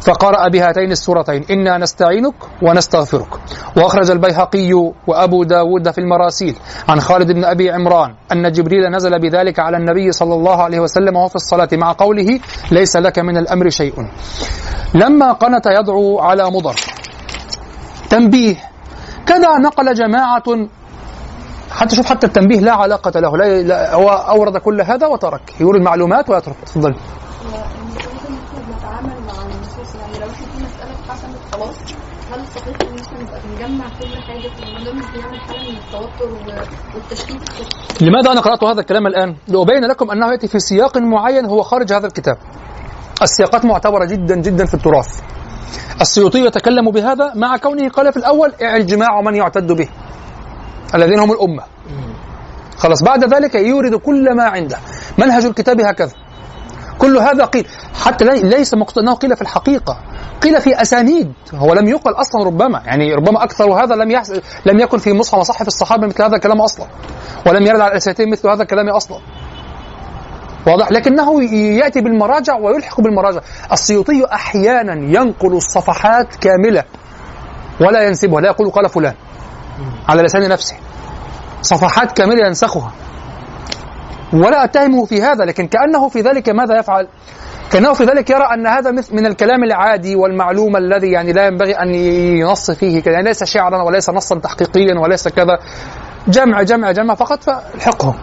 فقرأ 0.00 0.48
بهاتين 0.48 0.90
السورتين 0.92 1.44
إنا 1.50 1.78
نستعينك 1.78 2.34
ونستغفرك. 2.62 3.28
وأخرج 3.76 4.10
البيهقي 4.10 4.72
وأبو 5.06 5.44
داود 5.44 5.90
في 5.90 5.98
المراسيل 5.98 6.56
عن 6.88 7.00
خالد 7.00 7.32
بن 7.32 7.44
أبي 7.44 7.70
عمران 7.70 8.14
أن 8.32 8.52
جبريل 8.52 8.90
نزل 8.90 9.18
بذلك 9.18 9.58
على 9.58 9.76
النبي 9.76 10.12
صلى 10.12 10.34
الله 10.34 10.62
عليه 10.62 10.80
وسلم 10.80 11.16
وهو 11.16 11.28
في 11.28 11.36
الصلاة 11.36 11.68
مع 11.72 11.92
قوله 11.92 12.40
ليس 12.70 12.96
لك 12.96 13.18
من 13.18 13.36
الأمر 13.36 13.68
شيء. 13.68 13.94
لما 14.94 15.32
قنت 15.32 15.66
يدعو 15.66 16.18
على 16.20 16.50
مضر. 16.50 16.76
تنبيه 18.10 18.56
كذا 19.26 19.58
نقل 19.58 19.94
جماعة 19.94 20.68
حتى 21.70 21.96
شوف 21.96 22.06
حتى 22.06 22.26
التنبيه 22.26 22.60
لا 22.60 22.72
علاقة 22.72 23.20
له 23.20 23.36
لا, 23.36 23.62
لا 23.62 23.94
هو 23.94 24.08
أورد 24.08 24.56
كل 24.56 24.80
هذا 24.80 25.06
وترك 25.06 25.60
يورد 25.60 25.80
معلومات 25.80 26.30
ويترك 26.30 26.56
تفضل. 26.66 26.94
لماذا 38.00 38.32
أنا 38.32 38.40
قرأت 38.40 38.64
هذا 38.64 38.80
الكلام 38.80 39.06
الآن؟ 39.06 39.36
لأبين 39.48 39.84
لكم 39.84 40.10
أنه 40.10 40.30
يأتي 40.32 40.48
في 40.48 40.58
سياق 40.58 40.98
معين 40.98 41.46
هو 41.46 41.62
خارج 41.62 41.92
هذا 41.92 42.06
الكتاب. 42.06 42.36
السياقات 43.22 43.64
معتبرة 43.64 44.04
جدا 44.04 44.36
جدا 44.36 44.66
في 44.66 44.74
التراث. 44.74 45.20
السيوطي 46.00 46.38
يتكلم 46.46 46.90
بهذا 46.90 47.32
مع 47.34 47.56
كونه 47.56 47.88
قال 47.88 48.12
في 48.12 48.16
الأول 48.18 48.52
الجماع 48.62 49.20
من 49.20 49.34
يعتد 49.34 49.72
به. 49.72 49.88
الذين 50.94 51.18
هم 51.18 51.32
الأمة. 51.32 51.62
خلاص 52.76 53.02
بعد 53.02 53.34
ذلك 53.34 53.54
يورد 53.54 53.94
كل 53.94 54.36
ما 54.36 54.44
عنده. 54.44 54.76
منهج 55.18 55.44
الكتاب 55.44 55.80
هكذا. 55.80 56.12
كل 56.98 57.18
هذا 57.18 57.44
قيل. 57.44 57.66
حتى 58.04 58.24
لي- 58.24 58.42
ليس 58.42 58.74
انه 58.74 59.14
قيل 59.14 59.36
في 59.36 59.42
الحقيقة. 59.42 59.98
قيل 60.42 60.60
في 60.60 60.82
أسانيد. 60.82 61.32
هو 61.54 61.74
لم 61.74 61.88
يقل 61.88 62.12
أصلا 62.12 62.44
ربما. 62.44 62.82
يعني 62.86 63.14
ربما 63.14 63.44
أكثر 63.44 63.72
هذا 63.72 63.94
لم 63.94 64.10
يحس... 64.10 64.32
لم 64.66 64.80
يكن 64.80 64.98
في 64.98 65.12
مصحف 65.12 65.38
مصاحف 65.38 65.66
الصحابة 65.66 66.06
مثل 66.06 66.22
هذا 66.22 66.36
الكلام 66.36 66.60
أصلا. 66.60 66.86
ولم 67.46 67.66
يرد 67.66 67.80
على 67.80 67.90
الاساتين 67.92 68.30
مثل 68.30 68.48
هذا 68.48 68.62
الكلام 68.62 68.88
أصلا. 68.88 69.18
واضح؟ 70.66 70.92
لكنه 70.92 71.44
يأتي 71.54 72.00
بالمراجع 72.00 72.56
ويلحق 72.56 73.00
بالمراجع. 73.00 73.40
السيوطي 73.72 74.24
أحيانا 74.32 74.92
ينقل 75.20 75.56
الصفحات 75.56 76.36
كاملة. 76.36 76.84
ولا 77.80 78.02
ينسبها. 78.02 78.40
لا 78.40 78.48
يقول 78.48 78.70
قال 78.70 78.88
فلان. 78.88 79.14
على 80.08 80.22
لسان 80.22 80.48
نفسه. 80.48 80.76
صفحات 81.64 82.12
كاملة 82.12 82.46
ينسخها. 82.46 82.92
ولا 84.32 84.64
أتهمه 84.64 85.04
في 85.04 85.22
هذا 85.22 85.44
لكن 85.44 85.66
كأنه 85.68 86.08
في 86.08 86.20
ذلك 86.20 86.48
ماذا 86.48 86.78
يفعل؟ 86.78 87.08
كأنه 87.72 87.92
في 87.92 88.04
ذلك 88.04 88.30
يرى 88.30 88.44
أن 88.54 88.66
هذا 88.66 88.90
مثل 88.90 89.16
من 89.16 89.26
الكلام 89.26 89.64
العادي 89.64 90.16
والمعلوم 90.16 90.76
الذي 90.76 91.10
يعني 91.10 91.32
لا 91.32 91.46
ينبغي 91.46 91.72
أن 91.72 91.94
ينص 91.94 92.70
فيه 92.70 93.02
كذا 93.02 93.14
يعني 93.14 93.26
ليس 93.26 93.44
شعرا 93.44 93.82
وليس 93.82 94.10
نصا 94.10 94.38
تحقيقيا 94.38 94.98
وليس 95.00 95.28
كذا. 95.28 95.58
جمع 96.28 96.62
جمع 96.62 96.92
جمع 96.92 97.14
فقط 97.14 97.42
فالحقه. 97.42 98.14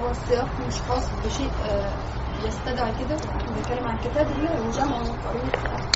هو 0.00 0.10
السياق 0.10 0.48
مش 0.68 0.74
خاص 0.88 1.02
بشيء 1.26 1.50
آه، 1.70 1.90
يستدعي 2.46 2.92
كده؟ 2.92 3.16
إحنا 3.16 3.52
بنتكلم 3.56 3.88
عن 3.88 3.98
كتاب 3.98 4.26
هي 4.26 4.68
وجمع 4.68 4.96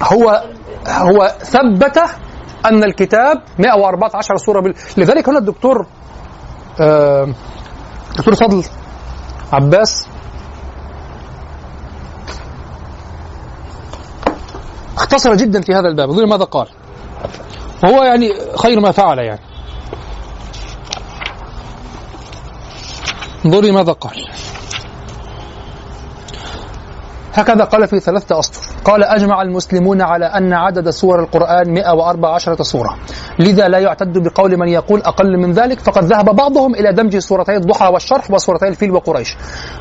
هو 0.03 0.43
هو 0.89 1.33
ثبت 1.43 1.99
أن 2.67 2.85
الكتاب 2.85 3.43
114 3.59 4.37
سورة 4.37 4.61
بال... 4.61 4.75
لذلك 4.97 5.29
هنا 5.29 5.39
الدكتور 5.39 5.87
دكتور 8.17 8.35
فضل. 8.35 8.65
عباس. 9.53 10.07
اختصر 14.97 15.35
جدا 15.35 15.61
في 15.61 15.75
هذا 15.75 15.89
الباب 15.89 16.11
انظروا 16.11 16.29
ماذا 16.29 16.45
قال. 16.45 16.67
وهو 17.85 18.03
يعني 18.03 18.29
خير 18.57 18.81
ما 18.81 18.91
فعل 18.91 19.19
يعني. 19.19 19.41
انظري 23.47 23.71
ماذا 23.73 23.93
قال. 23.93 24.29
هكذا 27.33 27.65
قال 27.65 27.89
في 27.89 28.01
ثلاثة 28.01 28.39
أسطر. 28.39 28.61
قال 28.85 29.05
أجمع 29.05 29.43
المسلمون 29.43 30.03
على 30.03 30.27
أن 30.27 30.53
عدد 30.53 30.91
سور 30.91 31.21
القرآن 31.21 31.75
114 31.75 32.63
سورة. 32.63 32.97
لذا 33.39 33.69
لا 33.69 33.79
يعتد 33.79 34.19
بقول 34.19 34.57
من 34.57 34.69
يقول 34.69 35.03
أقل 35.03 35.39
من 35.39 35.53
ذلك 35.53 35.81
فقد 35.81 36.05
ذهب 36.05 36.25
بعضهم 36.37 36.75
إلى 36.75 36.93
دمج 36.93 37.19
سورتي 37.19 37.57
الضحى 37.57 37.87
والشرح 37.87 38.31
وسورتي 38.31 38.69
الفيل 38.69 38.91
وقريش. 38.91 39.37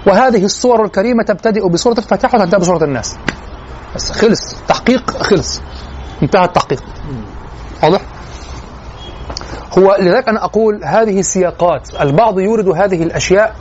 وهذه 0.07 0.45
السور 0.45 0.85
الكريمة 0.85 1.23
تبتدئ 1.23 1.69
بسورة 1.69 1.97
الفاتحة 1.97 2.37
وتنتهي 2.37 2.59
بسورة 2.59 2.83
الناس. 2.83 3.15
بس 3.95 4.11
خلص. 4.11 4.55
تحقيق 4.67 5.11
خلص. 5.11 5.61
انتهى 6.23 6.45
التحقيق. 6.45 6.83
واضح؟ 7.83 8.01
هو 9.77 9.97
لذلك 9.99 10.29
أنا 10.29 10.43
أقول 10.43 10.81
هذه 10.83 11.19
السياقات 11.19 12.01
البعض 12.01 12.39
يورد 12.39 12.67
هذه 12.67 13.03
الأشياء 13.03 13.55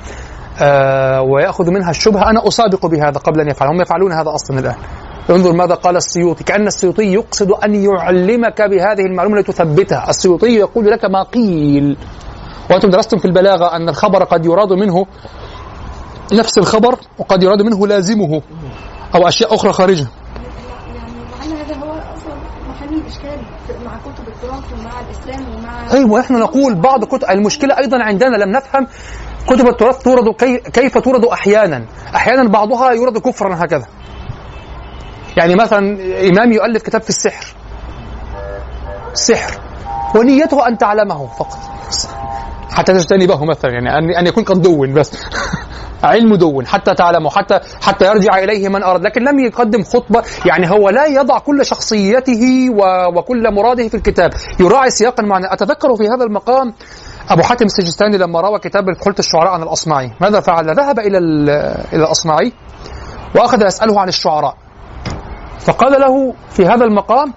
ويأخذ 1.20 1.70
منها 1.70 1.90
الشبهة. 1.90 2.30
أنا 2.30 2.48
أسابق 2.48 2.86
بهذا 2.86 3.18
قبل 3.18 3.40
أن 3.40 3.48
يفعل. 3.48 3.68
هم 3.68 3.80
يفعلون 3.80 4.12
هذا 4.12 4.34
أصلا 4.34 4.58
الآن. 4.58 4.74
انظر 5.30 5.52
ماذا 5.52 5.74
قال 5.74 5.96
السيوطي. 5.96 6.44
كأن 6.44 6.66
السيوطي 6.66 7.12
يقصد 7.12 7.50
أن 7.50 7.74
يعلمك 7.74 8.62
بهذه 8.62 9.00
المعلومة 9.10 9.38
لتثبتها 9.38 10.10
السيوطي 10.10 10.46
يقول 10.56 10.86
لك 10.90 11.04
ما 11.04 11.22
قيل. 11.22 11.96
وأنتم 12.70 12.90
درستم 12.90 13.18
في 13.18 13.24
البلاغة 13.24 13.76
أن 13.76 13.88
الخبر 13.88 14.24
قد 14.24 14.46
يراد 14.46 14.72
منه 14.72 15.06
نفس 16.32 16.58
الخبر 16.58 16.94
وقد 17.18 17.42
يراد 17.42 17.62
منه 17.62 17.86
لازمه 17.86 18.42
أو 19.14 19.28
أشياء 19.28 19.54
أخرى 19.54 19.72
خارجه 19.72 20.06
يعني 20.94 21.12
مع 21.38 21.44
ان 21.44 21.52
هذا 21.52 21.74
هو 21.76 21.90
أصلا 21.92 22.34
محل 22.68 22.94
الاشكال 22.94 23.38
في- 23.66 23.84
مع 23.84 23.92
كتب 23.98 24.28
التراث 24.28 24.64
ومع 24.80 24.90
الإسلام 25.00 25.54
ومع 25.58 25.92
أيوه 25.92 26.20
إحنا 26.20 26.38
نقول 26.38 26.74
بعض 26.74 27.04
كتب 27.04 27.30
المشكلة 27.30 27.78
أيضا 27.78 28.02
عندنا 28.02 28.36
لم 28.36 28.50
نفهم 28.50 28.86
كتب 29.46 29.68
التراث 29.68 30.02
تورد 30.02 30.34
كي... 30.34 30.58
كيف 30.58 30.98
تورد 30.98 31.24
أحيانا؟ 31.24 31.84
أحيانا 32.14 32.48
بعضها 32.48 32.90
يورد 32.90 33.18
كفرا 33.18 33.64
هكذا. 33.64 33.86
يعني 35.36 35.54
مثلا 35.54 35.78
إمام 36.28 36.52
يؤلف 36.52 36.82
كتاب 36.82 37.02
في 37.02 37.08
السحر. 37.08 37.46
السحر 39.12 39.60
ونيته 40.14 40.68
أن 40.68 40.78
تعلمه 40.78 41.26
فقط. 41.26 41.58
حتى 42.70 42.92
تجتنبه 42.92 43.44
مثلا 43.44 43.70
يعني 43.70 43.98
ان 43.98 44.10
أن 44.10 44.26
يكون 44.26 44.44
قد 44.44 44.62
دون 44.62 44.94
بس. 44.94 45.12
علم 46.04 46.34
دون 46.34 46.66
حتى 46.66 46.94
تعلمه 46.94 47.30
حتى 47.30 47.60
حتى 47.82 48.06
يرجع 48.06 48.38
إليه 48.38 48.68
من 48.68 48.82
أراد. 48.82 49.04
لكن 49.04 49.22
لم 49.22 49.38
يقدم 49.38 49.82
خطبة. 49.82 50.22
يعني 50.46 50.70
هو 50.70 50.88
لا 50.90 51.06
يضع 51.06 51.38
كل 51.38 51.66
شخصيته. 51.66 52.70
وكل 53.16 53.54
مراده 53.54 53.88
في 53.88 53.96
الكتاب. 53.96 54.30
يراعي 54.60 54.90
سياقا 54.90 55.22
معنى 55.22 55.52
أتذكر 55.52 55.96
في 55.96 56.04
هذا 56.04 56.24
المقام 56.24 56.74
أبو 57.30 57.42
حاتم 57.42 57.66
السجستاني 57.66 58.18
لما 58.18 58.40
روى 58.40 58.58
كتاب 58.58 58.84
خلة 59.04 59.14
الشعراء 59.18 59.48
عن 59.52 59.62
الأصمعي. 59.62 60.12
ماذا 60.20 60.40
فعل؟ 60.40 60.76
ذهب 60.76 60.98
إلى 60.98 61.18
ال... 61.18 61.50
إلى 61.92 62.04
الأصمعي 62.04 62.52
وأخذ 63.36 63.66
يسأله 63.66 64.00
عن 64.00 64.08
الشعراء. 64.08 64.56
فقال 65.60 66.00
له 66.00 66.34
في 66.50 66.66
هذا 66.66 66.84
المقام 66.84 67.32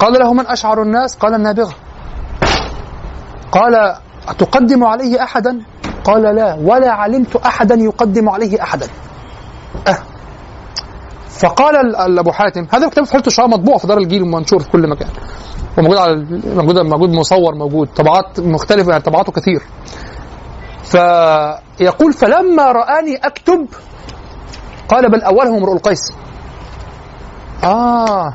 قال 0.00 0.12
له 0.12 0.32
من 0.32 0.46
أشعر 0.46 0.82
الناس؟ 0.82 1.16
قال 1.16 1.34
النابغة. 1.34 1.72
قال 3.52 3.94
أتقدم 4.28 4.84
عليه 4.84 5.22
أحدا؟ 5.22 5.60
قال 6.04 6.22
لا 6.22 6.54
ولا 6.62 6.92
علمت 6.92 7.36
أحدا 7.36 7.74
يقدم 7.74 8.28
عليه 8.28 8.62
أحدا. 8.62 8.86
أه. 9.88 9.98
فقال 11.28 11.76
ال- 11.76 11.96
ال- 11.96 12.18
أبو 12.18 12.32
حاتم 12.32 12.66
هذا 12.72 12.86
الكتاب 12.86 13.04
في 13.04 13.12
حلة 13.12 13.22
الشعراء 13.26 13.50
مطبوع 13.50 13.78
في 13.78 13.86
دار 13.86 13.98
الجيل 13.98 14.22
ومنشور 14.22 14.60
في 14.62 14.70
كل 14.70 14.88
مكان. 14.90 15.08
وموجود 15.78 15.96
على 15.98 16.14
موجود 16.44 16.78
موجود 16.78 17.10
مصور 17.10 17.54
موجود 17.54 17.88
طبعات 17.96 18.40
مختلفة 18.40 18.90
يعني 18.90 19.02
طبعاته 19.02 19.32
كثير. 19.32 19.62
فيقول 20.84 22.12
فلما 22.12 22.72
رآني 22.72 23.16
أكتب 23.16 23.66
قال 24.88 25.10
بل 25.10 25.22
أولهم 25.22 25.54
امرؤ 25.54 25.72
القيس. 25.72 26.12
آه 27.64 28.34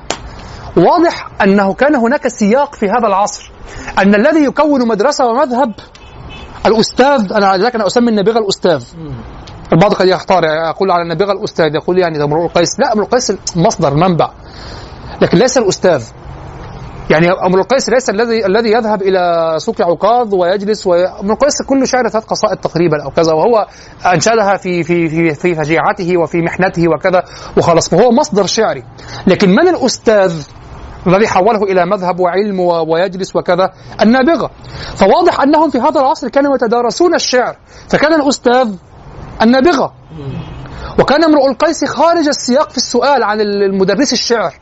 واضح 0.78 1.28
أنه 1.44 1.74
كان 1.74 1.96
هناك 1.96 2.28
سياق 2.28 2.76
في 2.76 2.86
هذا 2.86 3.08
العصر 3.08 3.52
أن 4.00 4.16
الذي 4.16 4.44
يكون 4.44 4.88
مدرسة 4.88 5.26
ومذهب 5.26 5.74
الأستاذ 6.66 7.34
أنا 7.34 7.58
لذلك 7.58 7.76
أنا 7.76 7.88
أسمي 7.88 8.10
النابغة 8.10 8.40
الأستاذ. 8.40 8.84
البعض 9.74 9.94
قد 9.94 10.08
يختار 10.08 10.44
يقول 10.44 10.92
على 10.92 11.04
النابغة 11.04 11.32
الأستاذ 11.32 11.76
يقول 11.76 11.98
يعني 12.00 12.18
ده 12.18 12.24
امرؤ 12.24 12.46
القيس 12.46 12.80
لا 12.80 12.94
امرؤ 12.94 13.06
القيس 13.06 13.34
مصدر 13.56 13.94
منبع. 13.94 14.32
لكن 15.22 15.38
ليس 15.38 15.58
الأستاذ. 15.58 16.04
يعني 17.10 17.32
امرؤ 17.32 17.62
القيس 17.62 17.90
ليس 17.90 18.10
الذي 18.10 18.46
الذي 18.46 18.72
يذهب 18.72 19.02
إلى 19.02 19.54
سوق 19.58 19.82
عكاظ 19.82 20.34
ويجلس 20.34 20.88
وي... 20.88 21.08
امرؤ 21.08 21.34
القيس 21.34 21.62
كل 21.62 21.88
شعر 21.88 22.08
ثلاث 22.10 22.26
قصائد 22.26 22.58
تقريبا 22.58 23.04
أو 23.04 23.10
كذا 23.10 23.34
وهو 23.34 23.68
أنشدها 24.14 24.58
في 24.58 24.84
في 24.84 25.10
في 25.10 25.34
في 25.34 25.56
فجيعته 25.56 26.18
وفي 26.18 26.38
محنته 26.38 26.88
وكذا 26.88 27.24
وخلاص 27.58 27.90
فهو 27.90 28.12
مصدر 28.12 28.46
شعري. 28.46 28.84
لكن 29.28 29.50
من 29.50 29.68
الأستاذ 29.68 30.44
الذي 31.08 31.28
حوله 31.28 31.64
إلى 31.64 31.86
مذهب 31.86 32.20
وعلم 32.20 32.60
ويجلس 32.60 33.36
وكذا؟ 33.36 33.70
النابغة. 34.02 34.52
فواضح 34.96 35.42
أنهم 35.42 35.70
في 35.70 35.80
هذا 35.80 36.00
العصر 36.00 36.30
كانوا 36.30 36.56
يتدارسون 36.56 37.16
الشعر 37.16 37.56
فكان 37.90 38.14
الأستاذ 38.22 38.76
النابغة. 39.42 39.94
وكان 41.00 41.24
امرؤ 41.24 41.50
القيس 41.50 41.86
خارج 41.86 42.28
السياق 42.28 42.70
في 42.70 42.78
السؤال 42.78 43.24
عن 43.24 43.42
المدرس 43.42 44.14
الشعر. 44.14 44.54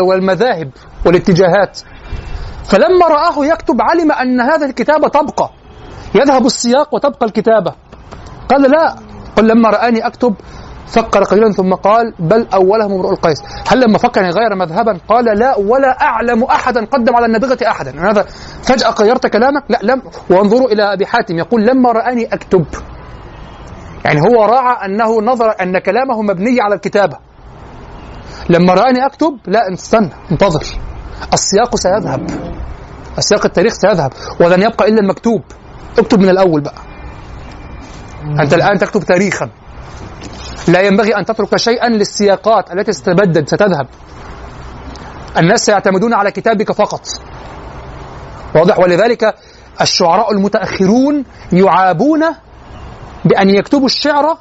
والمذاهب 0.00 0.70
والاتجاهات. 1.06 1.80
فلما 2.64 3.06
رآه 3.08 3.46
يكتب 3.46 3.76
علم 3.80 4.12
أن 4.12 4.40
هذا 4.40 4.66
الكتاب 4.66 5.10
تبقى 5.10 5.50
يذهب 6.14 6.46
السياق 6.46 6.94
وتبقى 6.94 7.26
الكتابة. 7.26 7.72
قال 8.48 8.62
لا. 8.62 8.96
قل 9.36 9.48
لما 9.48 9.70
رآني 9.70 10.06
أكتب 10.06 10.34
فكر 10.86 11.22
قليلا 11.24 11.52
ثم 11.52 11.74
قال 11.74 12.14
بل 12.18 12.46
أولهم 12.54 12.92
امرؤ 12.92 13.10
القيس. 13.10 13.42
هل 13.68 13.80
لما 13.80 13.98
فكر 13.98 14.20
أن 14.20 14.26
يغير 14.26 14.54
مذهبا 14.54 14.98
قال 15.08 15.24
لا 15.38 15.58
ولا 15.58 16.02
أعلم 16.02 16.44
أحدا 16.44 16.84
قدم 16.84 17.16
على 17.16 17.26
النابغة 17.26 17.58
أحدا. 17.68 17.90
يعني 17.90 18.10
هذا 18.10 18.22
فجأة 18.62 18.90
غيرت 18.90 19.26
كلامك؟ 19.26 19.62
لا 19.68 19.78
لم. 19.82 20.02
وانظروا 20.30 20.68
إلى 20.72 20.92
أبي 20.92 21.06
حاتم 21.06 21.38
يقول 21.38 21.66
لما 21.66 21.92
رآني 21.92 22.24
أكتب. 22.26 22.64
يعني 24.04 24.20
هو 24.20 24.44
راعى 24.44 24.86
أنه 24.86 25.20
نظر 25.20 25.54
أن 25.60 25.78
كلامه 25.78 26.22
مبني 26.22 26.60
على 26.60 26.74
الكتابة. 26.74 27.16
لما 28.48 28.74
رآني 28.74 29.06
أكتب 29.06 29.38
لا 29.46 29.72
استنى 29.72 30.10
انتظر. 30.32 30.64
السياق 31.32 31.76
سيذهب. 31.76 32.30
السياق 33.18 33.44
التاريخ 33.44 33.72
سيذهب. 33.72 34.12
ولن 34.40 34.62
يبقى 34.62 34.88
إلا 34.88 35.00
المكتوب. 35.00 35.42
اكتب 35.98 36.20
من 36.20 36.28
الأول 36.28 36.60
بقى. 36.60 36.82
أنت 38.40 38.54
الآن 38.54 38.78
تكتب 38.78 39.02
تاريخا. 39.02 39.50
لا 40.68 40.80
ينبغي 40.80 41.16
أن 41.16 41.24
تترك 41.24 41.56
شيئا 41.56 41.88
للسياقات 41.88 42.72
التي 42.72 42.92
ستتبدد 42.92 43.48
ستذهب. 43.48 43.86
الناس 45.38 45.64
سيعتمدون 45.64 46.14
على 46.14 46.30
كتابك 46.30 46.72
فقط. 46.72 47.06
واضح. 48.54 48.78
ولذلك 48.78 49.34
الشعراء 49.80 50.32
المتأخرون 50.32 51.24
يعابون 51.52 52.20
بأن 53.24 53.50
يكتبوا 53.50 53.86
الشعر 53.86 54.38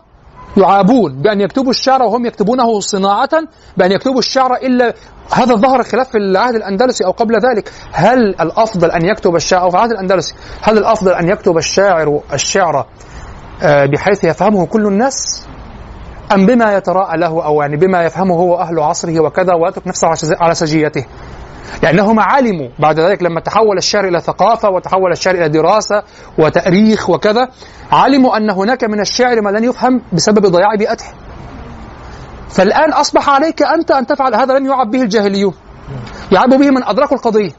يعابون 0.57 1.21
بأن 1.21 1.41
يكتبوا 1.41 1.69
الشعر 1.71 2.01
وهم 2.01 2.25
يكتبونه 2.25 2.79
صناعة 2.79 3.29
بأن 3.77 3.91
يكتبوا 3.91 4.19
الشعر 4.19 4.55
إلا 4.55 4.93
هذا 5.33 5.55
ظهر 5.55 5.83
خلاف 5.83 6.09
في 6.09 6.17
العهد 6.17 6.55
الأندلسي 6.55 7.05
أو 7.05 7.11
قبل 7.11 7.35
ذلك. 7.35 7.71
هل 7.91 8.35
الأفضل 8.41 8.91
أن 8.91 9.05
يكتب 9.05 9.35
الشعر 9.35 9.61
أو 9.61 9.69
في 9.69 9.75
العهد 9.75 9.91
الأندلسي 9.91 10.33
هل 10.61 10.77
الأفضل 10.77 11.11
أن 11.11 11.29
يكتب 11.29 11.57
الشاعر 11.57 12.21
الشعر 12.33 12.85
آه، 13.63 13.85
بحيث 13.85 14.23
يفهمه 14.23 14.65
كل 14.65 14.87
الناس؟ 14.87 15.47
أم 16.33 16.45
بما 16.45 16.77
يتراءى 16.77 17.17
له 17.17 17.45
أو 17.45 17.61
يعني 17.61 17.77
بما 17.77 18.03
يفهمه 18.03 18.35
هو 18.35 18.59
أهل 18.59 18.79
عصره 18.79 19.19
وكذا 19.19 19.53
ويترك 19.53 19.87
نفسه 19.87 20.07
على 20.41 20.55
سجيته؟ 20.55 21.05
لأنهم 21.83 22.19
علموا 22.19 22.69
بعد 22.79 22.99
ذلك 22.99 23.23
لما 23.23 23.39
تحول 23.39 23.77
الشعر 23.77 24.07
إلى 24.07 24.19
ثقافة 24.19 24.69
وتحول 24.69 25.11
الشعر 25.11 25.35
إلى 25.35 25.49
دراسة 25.49 26.03
وتأريخ 26.37 27.09
وكذا 27.09 27.47
علموا 27.91 28.37
أن 28.37 28.49
هناك 28.49 28.83
من 28.83 28.99
الشعر 28.99 29.41
ما 29.41 29.49
لن 29.49 29.63
يفهم 29.63 30.01
بسبب 30.13 30.45
ضياع 30.45 30.75
بيئته. 30.75 31.05
فالآن 32.49 32.93
أصبح 32.93 33.29
عليك 33.29 33.63
أنت 33.63 33.91
أن 33.91 34.05
تفعل 34.07 34.35
هذا 34.35 34.53
لم 34.53 34.65
يعب 34.65 34.91
به 34.91 35.01
الجاهليون. 35.01 35.53
يعب 36.31 36.49
به 36.49 36.69
من 36.69 36.83
أدركوا 36.83 37.17
القضية. 37.17 37.51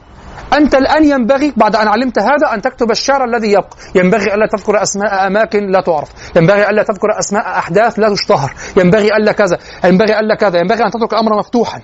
أنت 0.53 0.75
الآن 0.75 1.03
ينبغي 1.03 1.53
بعد 1.57 1.75
أن 1.75 1.87
علمت 1.87 2.19
هذا 2.19 2.53
أن 2.53 2.61
تكتب 2.61 2.91
الشعر 2.91 3.23
الذي 3.23 3.51
يبقى. 3.51 3.77
ينبغي 3.95 4.33
ألا 4.33 4.47
تذكر 4.47 4.81
أسماء 4.81 5.27
أماكن 5.27 5.71
لا 5.71 5.81
تعرف. 5.81 6.09
ينبغي 6.35 6.69
ألا 6.69 6.83
تذكر 6.83 7.19
أسماء 7.19 7.47
أحداث 7.47 7.99
لا 7.99 8.09
تشتهر. 8.09 8.53
ينبغي 8.77 9.15
ألا 9.17 9.31
كذا. 9.31 9.57
ينبغي 9.83 10.19
ألا 10.19 10.35
كذا. 10.35 10.59
ينبغي 10.59 10.83
أن 10.83 10.91
تترك 10.91 11.13
الأمر 11.13 11.37
مفتوحا. 11.39 11.81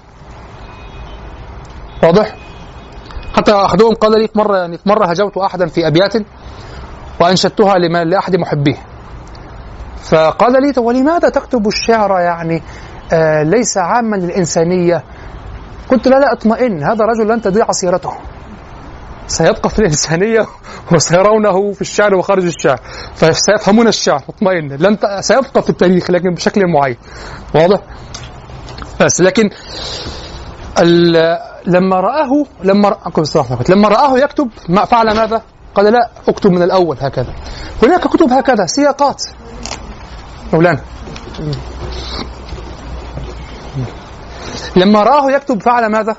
واضح؟ 2.04 2.36
حتى 3.38 3.54
أحدهم 3.54 3.94
قال 3.94 4.12
لي 4.22 4.28
في 4.28 4.38
مرة 4.38 4.58
يعني 4.58 4.78
في 4.78 4.90
مرة 4.90 5.06
هجوت 5.06 5.38
أحدا 5.38 5.68
في 5.68 5.88
أبيات 5.88 6.14
وأنشدتها 7.22 7.78
لما 7.78 8.04
لأحد 8.04 8.36
محبيه. 8.36 8.78
فقال 10.04 10.52
لي 10.52 10.74
ولماذا 10.78 11.30
تكتب 11.30 11.68
الشعر 11.68 12.20
يعني 12.20 12.64
آه 13.14 13.44
ليس 13.44 13.78
عاما 13.78 14.16
للإنسانية؟ 14.16 15.04
قلت 15.90 16.08
لا 16.08 16.20
لا 16.20 16.34
اطمئن 16.34 16.84
هذا 16.84 17.06
رجل 17.06 17.28
لن 17.28 17.42
تضيع 17.42 17.72
سيرته. 17.72 18.12
سيبقى 19.28 19.70
في 19.70 19.80
الإنسانية 19.80 20.46
وسيرونه 20.92 21.72
في 21.72 21.82
الشعر 21.82 22.16
وخارج 22.16 22.46
الشعر. 22.46 22.80
فسيفهمون 23.16 23.88
الشعر 23.88 24.24
اطمئن 24.30 24.68
لن 24.68 25.00
ت... 25.00 25.06
سيبقى 25.20 25.62
في 25.62 25.70
التاريخ 25.70 26.12
لكن 26.12 26.30
بشكل 26.34 26.62
معين. 26.68 26.98
واضح؟ 27.56 27.80
بس 29.02 29.22
لكن 29.22 29.50
ال... 30.80 31.38
لما 31.68 32.00
رآه 32.00 32.46
لما. 32.64 32.98
لما 33.70 33.88
رآه 33.88 34.18
يكتب 34.18 34.50
ما 34.70 34.86
فعل 34.86 35.16
ماذا؟ 35.16 35.42
قال 35.76 35.86
لا 35.86 36.10
أكتب 36.28 36.52
من 36.52 36.62
الأول 36.62 36.98
هكذا 37.02 37.34
هناك 37.84 38.08
كتب 38.08 38.32
هكذا 38.34 38.66
سياقات 38.66 39.24
مولانا 40.54 40.80
لما 44.76 45.04
رآه 45.04 45.32
يكتب 45.32 45.62
فعل 45.62 45.92
ماذا؟ 45.92 46.16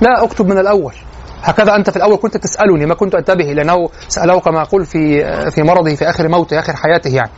لا 0.00 0.24
أكتب 0.24 0.46
من 0.46 0.58
الأول 0.58 0.94
هكذا 1.42 1.76
أنت 1.76 1.90
في 1.90 1.96
الأول 1.96 2.16
كنت 2.16 2.36
تسألني 2.36 2.86
ما 2.86 2.94
كنت 2.94 3.14
أنتبه 3.14 3.44
لأنه 3.44 3.88
ساله 4.08 4.40
كما 4.40 4.62
أقول 4.62 4.84
في 4.84 5.24
في 5.50 5.62
مرضه 5.62 5.94
في 5.94 6.10
آخر 6.10 6.28
موته 6.28 6.58
آخر 6.58 6.76
حياته 6.76 7.10
يعني 7.10 7.30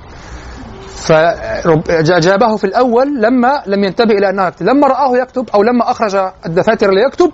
فأجابه 0.97 2.57
في 2.57 2.65
الأول 2.65 3.23
لما 3.23 3.63
لم 3.67 3.85
ينتبه 3.85 4.15
إلى 4.15 4.31
أنه 4.31 4.47
يكتب. 4.47 4.67
لما 4.67 4.87
رآه 4.87 5.17
يكتب 5.17 5.51
أو 5.55 5.63
لما 5.63 5.91
أخرج 5.91 6.17
الدفاتر 6.47 6.91
ليكتب 6.91 7.31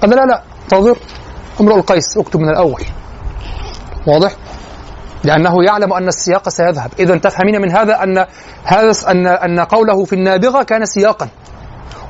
قال 0.00 0.10
لا 0.10 0.26
لا 0.26 0.42
انتظر 0.62 0.98
امرؤ 1.60 1.76
القيس 1.76 2.18
اكتب 2.18 2.40
من 2.40 2.48
الأول. 2.48 2.82
واضح؟ 4.06 4.32
لأنه 5.24 5.64
يعلم 5.64 5.92
أن 5.92 6.08
السياق 6.08 6.48
سيذهب. 6.48 6.90
إذا 6.98 7.18
تفهمين 7.18 7.60
من 7.60 7.70
هذا 7.72 8.02
أن 8.02 8.26
هذا 8.64 8.92
أن 9.10 9.26
أن 9.26 9.60
قوله 9.60 10.04
في 10.04 10.12
النابغة 10.12 10.62
كان 10.62 10.86
سياقا. 10.86 11.28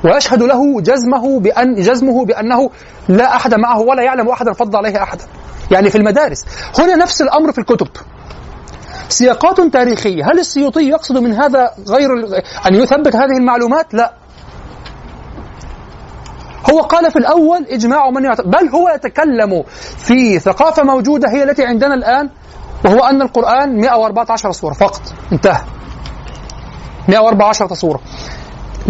ويشهد 0.05 0.43
له 0.43 0.81
جزمه 0.81 1.39
بأن 1.39 1.75
جزمه 1.75 2.25
بأنه 2.25 2.69
لا 3.09 3.35
أحد 3.35 3.55
معه 3.55 3.79
ولا 3.79 4.03
يعلم 4.03 4.29
أحدا 4.29 4.53
فضل 4.53 4.77
عليه 4.77 5.03
أحدا. 5.03 5.23
يعني 5.71 5.89
في 5.89 5.97
المدارس. 5.97 6.45
هنا 6.79 6.95
نفس 6.95 7.21
الأمر 7.21 7.51
في 7.51 7.57
الكتب. 7.57 7.87
سياقات 9.09 9.61
تاريخية. 9.61 10.31
هل 10.31 10.39
السيوطي 10.39 10.89
يقصد 10.89 11.17
من 11.17 11.33
هذا 11.33 11.71
غير 11.89 12.09
أن 12.67 12.75
يثبت 12.75 13.15
هذه 13.15 13.37
المعلومات؟ 13.37 13.93
لا. 13.93 14.13
هو 16.71 16.79
قال 16.81 17.11
في 17.11 17.19
الأول 17.19 17.65
إجماع 17.69 18.09
من 18.09 18.23
يعتبر 18.25 18.47
بل 18.47 18.69
هو 18.69 18.89
يتكلم 18.89 19.63
في 19.97 20.39
ثقافة 20.39 20.83
موجودة 20.83 21.29
هي 21.29 21.43
التي 21.43 21.65
عندنا 21.65 21.93
الآن 21.93 22.29
وهو 22.85 22.99
أن 22.99 23.21
القرآن 23.21 23.81
114 23.81 24.51
سورة 24.51 24.73
فقط. 24.73 25.01
انتهى. 25.31 25.61
114 27.07 27.73
سورة. 27.73 27.99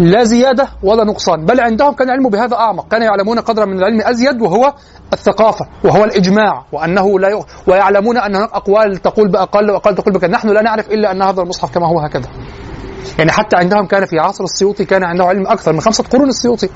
لا 0.00 0.24
زيادة 0.24 0.68
ولا 0.82 1.04
نقصان. 1.04 1.44
بل 1.44 1.60
عندهم 1.60 1.92
كان 1.92 2.08
العلم 2.08 2.28
بهذا 2.28 2.56
أعمق. 2.56 2.88
كانوا 2.88 3.06
يعلمون 3.06 3.38
قدرا 3.40 3.64
من 3.64 3.78
العلم 3.78 4.00
أزيد 4.00 4.42
وهو 4.42 4.74
الثقافة 5.12 5.66
وهو 5.84 6.04
الإجماع 6.04 6.64
وأنه 6.72 7.18
لا 7.20 7.28
ي... 7.28 7.42
ويعلمون 7.66 8.16
أن 8.16 8.34
هناك 8.34 8.52
أقوال 8.52 8.96
تقول 8.96 9.28
بأقل 9.28 9.70
وأقل 9.70 9.94
تقول 9.94 10.14
بكذا. 10.14 10.30
نحن 10.30 10.48
لا 10.48 10.62
نعرف 10.62 10.88
إلا 10.88 11.10
أن 11.10 11.22
هذا 11.22 11.42
المصحف 11.42 11.74
كما 11.74 11.86
هو 11.86 12.00
هكذا. 12.00 12.28
يعني 13.18 13.32
حتى 13.32 13.56
عندهم 13.56 13.86
كان 13.86 14.06
في 14.06 14.18
عصر 14.18 14.44
السيوطي 14.44 14.84
كان 14.84 15.04
عنده 15.04 15.24
علم 15.24 15.46
أكثر. 15.46 15.72
من 15.72 15.80
خمسة 15.80 16.04
قرون 16.04 16.28
السيوطي. 16.28 16.68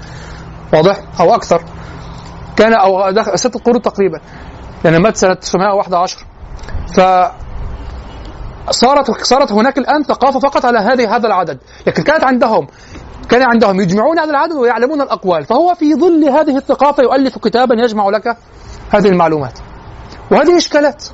واضح؟ 0.74 0.96
أو 1.20 1.34
أكثر. 1.34 1.62
كان 2.56 2.74
أو 2.74 3.12
ستة 3.34 3.60
قرون 3.60 3.82
تقريبا. 3.82 4.20
لأن 4.84 5.02
مات 5.02 5.16
سنة 5.16 5.34
911 5.34 6.26
ف 6.96 7.00
صارت 8.70 9.10
صارت 9.10 9.52
هناك 9.52 9.78
الآن 9.78 10.02
ثقافة 10.02 10.40
فقط 10.40 10.64
على 10.64 10.78
هذه 10.78 11.16
هذا 11.16 11.26
العدد، 11.26 11.58
لكن 11.86 12.02
كانت 12.02 12.24
عندهم 12.24 12.66
كان 13.28 13.42
عندهم 13.42 13.80
يجمعون 13.80 14.18
هذا 14.18 14.30
العدد 14.30 14.52
ويعلمون 14.52 15.00
الأقوال. 15.00 15.44
فهو 15.44 15.74
في 15.74 15.94
ظل 15.94 16.28
هذه 16.28 16.56
الثقافة 16.56 17.02
يؤلف 17.02 17.38
كتابا 17.38 17.74
يجمع 17.74 18.08
لك 18.08 18.36
هذه 18.90 19.08
المعلومات. 19.08 19.58
وهذه 20.32 20.56
إشكالات. 20.56 21.04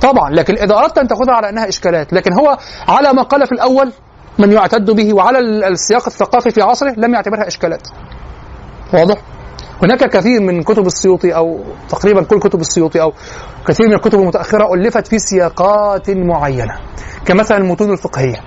طبعا 0.00 0.30
لكن 0.30 0.54
إذا 0.54 0.74
أردت 0.74 0.98
أن 0.98 1.08
تأخذها 1.08 1.34
على 1.34 1.48
أنها 1.48 1.68
إشكالات 1.68 2.12
لكن 2.12 2.32
هو 2.32 2.58
على 2.88 3.12
ما 3.12 3.22
قال 3.22 3.46
في 3.46 3.52
الأول 3.52 3.92
من 4.38 4.52
يعتد 4.52 4.90
به 4.90 5.14
وعلى 5.14 5.38
السياق 5.68 6.06
الثقافي 6.06 6.50
في 6.50 6.62
عصره 6.62 6.94
لم 6.96 7.14
يعتبرها 7.14 7.46
إشكالات. 7.46 7.88
واضح؟ 8.94 9.16
هناك 9.82 10.10
كثير 10.10 10.40
من 10.40 10.62
كتب 10.62 10.86
السيوطي 10.86 11.36
أو 11.36 11.60
تقريبا 11.88 12.22
كل 12.22 12.38
كتب 12.38 12.60
السيوطي 12.60 13.02
أو 13.02 13.12
كثير 13.66 13.88
من 13.88 13.94
الكتب 13.94 14.18
المتأخرة 14.18 14.74
ألفت 14.74 15.06
في 15.06 15.18
سياقات 15.18 16.10
معينة. 16.10 16.74
كمثلا 17.24 17.58
المتون 17.58 17.92
الفقهية. 17.92 18.40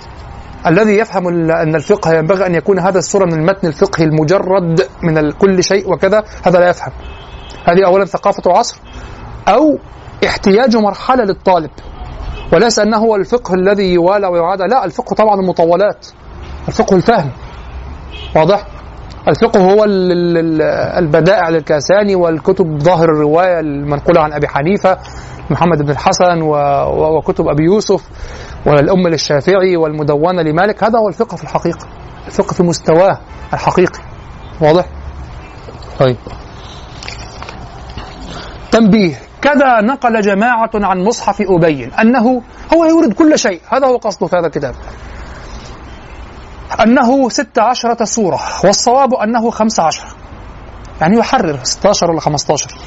الذي 0.68 0.98
يفهم 0.98 1.28
أن 1.52 1.76
الفقه 1.76 2.14
ينبغي 2.14 2.46
أن 2.46 2.56
يكون 2.56 2.80
هذا 2.80 2.98
الصورة 2.98 3.26
من 3.26 3.34
المتن 3.34 3.68
الفقهي 3.68 4.06
المجرد 4.06 4.88
من 5.04 5.32
كل 5.32 5.64
شيء 5.64 5.94
وكذا 5.94 6.24
هذا 6.44 6.60
لا 6.60 6.70
يفهم. 6.70 6.92
هذه 7.66 7.86
أولا 7.86 8.06
ثقافة 8.06 8.52
عصر 8.52 8.80
أو 9.48 9.78
احتياج 10.26 10.78
مرحلة 10.78 11.24
للطالب. 11.24 11.70
وليس 12.54 12.80
أنه 12.80 12.98
هو 12.98 13.16
الفقه 13.16 13.54
الذي 13.54 13.94
يوالى 13.94 14.28
ويعادى 14.28 14.64
لا 14.64 14.86
الفقه 14.86 15.14
طبعا 15.14 15.40
المطولات 15.40 16.08
الفقه 16.68 16.96
الفهم. 16.96 17.32
واضح؟ 18.36 18.66
الفقه 19.28 19.60
هو 19.60 19.84
البدائع 20.98 21.50
للكاساني 21.50 22.16
والكتب 22.16 22.80
ظاهر 22.80 23.10
الرواية 23.10 23.60
المنقولة 23.60 24.22
عن 24.22 24.34
أبي 24.34 24.48
حنيفة. 24.48 24.98
محمد 25.52 25.82
بن 25.82 25.90
الحسن 25.90 26.42
وكتب 27.18 27.48
أبي 27.48 27.64
يوسف 27.64 28.04
والأم 28.66 29.08
للشافعي 29.08 29.78
والمدونة 29.78 30.42
لمالك. 30.42 30.84
هذا 30.84 31.00
هو 31.00 31.08
الفقه 31.08 31.36
في 31.36 31.44
الحقيقة 31.44 31.88
الفقه 32.28 32.54
في 32.54 32.64
مستواه 32.64 33.20
الحقيقي. 33.54 34.00
واضح؟ 34.62 34.86
طيب. 36.00 36.18
تنبيه. 38.72 39.16
كذا 39.42 39.82
نقل 39.82 40.22
جماعة 40.22 40.70
عن 40.74 41.04
مصحف 41.04 41.42
أبين 41.42 41.94
أنه 41.94 42.42
هو 42.74 42.86
يورد 42.86 43.14
كل 43.14 43.40
شيء. 43.40 43.62
هذا 43.70 43.88
هو 43.88 43.98
قصده 43.98 44.28
في 44.28 44.36
هذا 44.36 44.48
الكتاب. 44.48 44.76
أنه 46.84 47.30
ست 47.30 47.60
عشرة 47.60 48.04
سورة 48.04 48.40
والصواب 48.64 49.14
أنه 49.14 49.50
خمس 49.50 49.80
عشر. 49.80 50.06
يعني 51.02 51.18
يحرر 51.18 51.60
16 51.64 52.12
ولا 52.12 52.20
15 52.20 52.78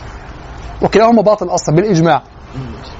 وكلاهما 0.82 1.22
باطل 1.22 1.46
أصلا 1.48 1.74
بالإجماع. 1.74 2.22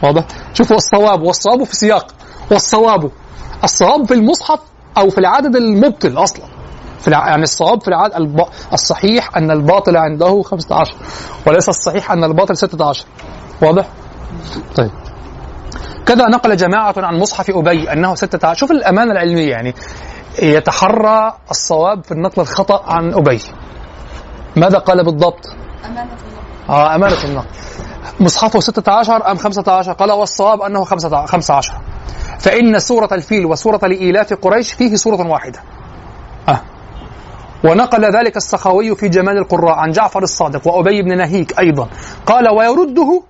واضح؟ 0.03 0.25
شوفوا 0.55 0.77
الصواب 0.77 1.23
والصواب 1.23 1.65
في 1.65 1.77
سياق 1.77 2.07
والصواب 2.51 3.11
الصواب 3.65 4.07
في 4.07 4.15
المصحف 4.15 4.59
أو 4.99 5.11
في 5.11 5.19
العدد 5.19 5.57
المبطل 5.57 6.23
أصلا. 6.23 6.45
في 7.01 7.09
الع... 7.09 7.29
يعني 7.29 7.43
الصواب 7.43 7.83
في 7.83 7.89
العدد 7.89 8.15
الب... 8.15 8.45
الصحيح 8.73 9.37
أن 9.37 9.51
الباطل 9.51 9.97
عنده 9.97 10.43
15 10.43 10.95
وليس 11.47 11.69
الصحيح 11.69 12.11
أن 12.11 12.25
الباطل 12.25 12.57
16 12.57 13.07
واضح؟ 13.63 13.89
طيب. 14.77 14.91
كذا 16.07 16.29
نقل 16.29 16.57
جماعة 16.57 16.95
عن 16.97 17.19
مصحف 17.19 17.51
أبي 17.51 17.93
أنه 17.93 18.15
ستة 18.15 18.49
عشر 18.49 18.59
شوف 18.61 18.71
الأمانة 18.71 19.13
العلمية 19.13 19.51
يعني 19.51 19.75
يتحرى 20.43 21.33
الصواب 21.51 22.05
في 22.05 22.13
النقل 22.13 22.43
الخطأ 22.43 22.83
عن 22.87 23.15
أبي. 23.15 23.41
ماذا 24.57 24.79
قال 24.79 25.05
بالضبط؟ 25.05 25.47
أمانة 25.85 26.03
الله 26.03 26.77
آه 26.77 26.95
أمانة 26.95 27.25
النقل. 27.25 27.47
مصحفه 28.21 28.61
ستة 28.61 28.93
عشر 28.93 29.31
أم 29.31 29.37
خمسة 29.37 29.73
عشر؟ 29.73 29.93
قال 29.93 30.13
والصواب 30.13 30.63
أنه 30.63 30.85
خمسة, 30.85 31.27
خمسة 31.27 31.55
عشر. 31.55 31.75
فإن 32.39 32.79
سورة 32.79 33.09
الفيل 33.13 33.47
وسورة 33.47 33.81
لإيلاف 33.87 34.35
قريش 34.35 34.73
فيه 34.73 34.97
سورة 34.97 35.29
واحدة. 35.29 35.61
آه. 36.49 36.61
ونقل 37.65 38.05
ذلك 38.05 38.37
السخاوي 38.37 38.97
في 38.97 39.09
جمال 39.09 39.39
القراء 39.39 39.75
عن 39.75 39.91
جعفر 39.91 40.23
الصادق 40.23 40.67
وأبي 40.67 41.03
بن 41.03 41.17
نهيك 41.17 41.59
أيضا. 41.59 41.89
قال 42.27 42.49
ويرده 42.49 43.23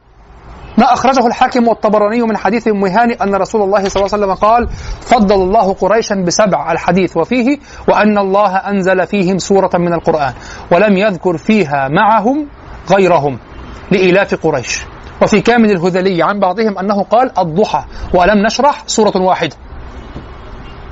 ما 0.79 0.93
أخرجه 0.93 1.27
الحاكم 1.27 1.69
والطبراني 1.69 2.23
من 2.23 2.37
حديث 2.37 2.69
أم 2.69 2.85
هاني 2.85 3.15
أن 3.15 3.35
رسول 3.35 3.63
الله 3.63 3.89
صلى 3.89 4.03
الله 4.03 4.15
عليه 4.15 4.25
وسلم 4.25 4.35
قال 4.35 4.69
فضل 5.01 5.35
الله 5.35 5.73
قريشا 5.73 6.15
بسبع 6.15 6.73
الحديث 6.73 7.17
وفيه 7.17 7.59
وأن 7.89 8.19
الله 8.19 8.57
أنزل 8.57 9.07
فيهم 9.07 9.39
سورة 9.39 9.71
من 9.75 9.93
القرآن 9.93 10.33
ولم 10.73 10.97
يذكر 10.97 11.37
فيها 11.37 11.89
معهم 11.89 12.47
غيرهم. 12.91 13.39
لإيلاف 13.91 14.35
قريش. 14.47 14.85
وفي 15.23 15.41
كامل 15.41 15.71
الهذلي 15.71 16.23
عن 16.23 16.41
بعضهم 16.41 16.79
أنه 16.79 17.03
قال 17.03 17.39
الضحى 17.39 17.85
ولم 18.15 18.47
نشرح 18.47 18.83
سورة 18.87 19.17
واحدة 19.17 19.57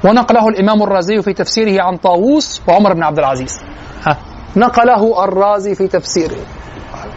ونقله 0.05 0.49
الإمام 0.49 0.83
الرازي 0.83 1.23
في 1.23 1.33
تفسيره 1.33 1.83
عن 1.83 1.97
طاووس 1.97 2.63
وعمر 2.69 2.93
بن 2.93 3.03
عبد 3.03 3.19
العزيز. 3.19 3.61
ها. 4.07 4.19
نقله 4.57 5.25
الرازي 5.25 5.75
في 5.75 5.89
تفسيره. 5.89 6.37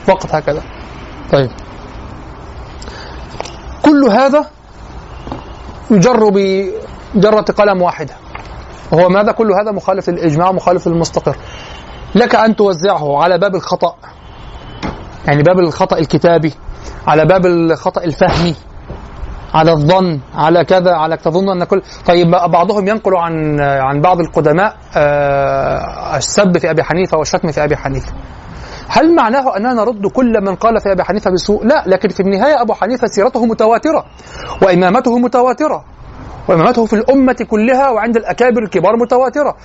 فقط 0.05 0.35
هكذا. 0.35 0.61
طيب. 1.31 1.49
كل 3.81 4.03
هذا 4.11 4.45
يجر 5.91 6.29
بجرة 6.29 7.41
قلم 7.41 7.81
واحدة. 7.81 8.13
وهو 8.91 9.09
ماذا؟ 9.09 9.31
كل 9.31 9.51
هذا 9.51 9.71
مخالف 9.71 10.09
للإجماع 10.09 10.51
مخالف 10.51 10.87
للمستقر. 10.87 11.37
لك 12.15 12.35
أن 12.35 12.55
توزعه 12.55 13.23
على 13.23 13.37
باب 13.37 13.55
الخطأ. 13.55 13.95
يعني 15.27 15.43
باب 15.43 15.59
الخطأ 15.59 15.97
الكتابي 15.97 16.53
على 17.07 17.25
باب 17.25 17.45
الخطأ 17.45 18.03
الفهمي 18.03 18.55
على 19.53 19.71
الظن 19.71 20.19
على 20.35 20.65
كذا 20.65 20.91
على 20.91 21.17
تظن 21.17 21.49
أن 21.49 21.63
كل 21.63 21.81
طيب 22.07 22.31
بعضهم 22.31 22.87
ينقل 22.87 23.15
عن 23.15 23.59
عن 23.59 24.01
بعض 24.01 24.19
القدماء 24.19 24.77
آه، 24.97 26.17
السب 26.17 26.57
في 26.57 26.69
أبي 26.71 26.83
حنيفة 26.83 27.17
والشتم 27.17 27.51
في 27.51 27.63
أبي 27.63 27.75
حنيفة 27.77 28.13
هل 28.87 29.15
معناه 29.15 29.57
أننا 29.57 29.73
نرد 29.73 30.07
كل 30.07 30.41
من 30.41 30.55
قال 30.55 30.79
في 30.81 30.91
أبي 30.91 31.03
حنيفة 31.03 31.31
بسوء؟ 31.31 31.65
لا، 31.65 31.83
لكن 31.87 32.09
في 32.09 32.19
النهاية 32.19 32.61
أبو 32.61 32.73
حنيفة 32.73 33.07
سيرته 33.07 33.45
متواترة 33.45 34.05
وإمامته 34.61 35.17
متواترة 35.19 35.83
وأمامته 36.47 36.85
في 36.85 36.93
الأمة 36.93 37.45
كلها 37.49 37.89
وعند 37.89 38.17
الأكابر 38.17 38.63
الكبار 38.63 38.95
متواترة. 38.97 39.55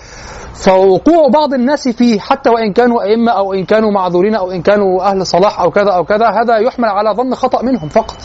فوقوع 0.54 1.28
بعض 1.32 1.54
الناس 1.54 1.88
فيه 1.88 2.20
حتى 2.20 2.50
وإن 2.50 2.72
كانوا 2.72 3.02
أئمة 3.02 3.32
أو 3.32 3.52
إن 3.54 3.64
كانوا 3.64 3.90
معذورين 3.92 4.34
أو 4.34 4.50
إن 4.50 4.62
كانوا 4.62 5.02
أهل 5.10 5.26
صلاح 5.26 5.60
أو 5.60 5.70
كذا 5.70 5.90
أو 5.90 6.04
كذا 6.04 6.28
هذا 6.28 6.56
يحمل 6.56 6.88
على 6.88 7.10
ظن 7.16 7.34
خطأ 7.34 7.62
منهم 7.62 7.88
فقط. 7.88 8.16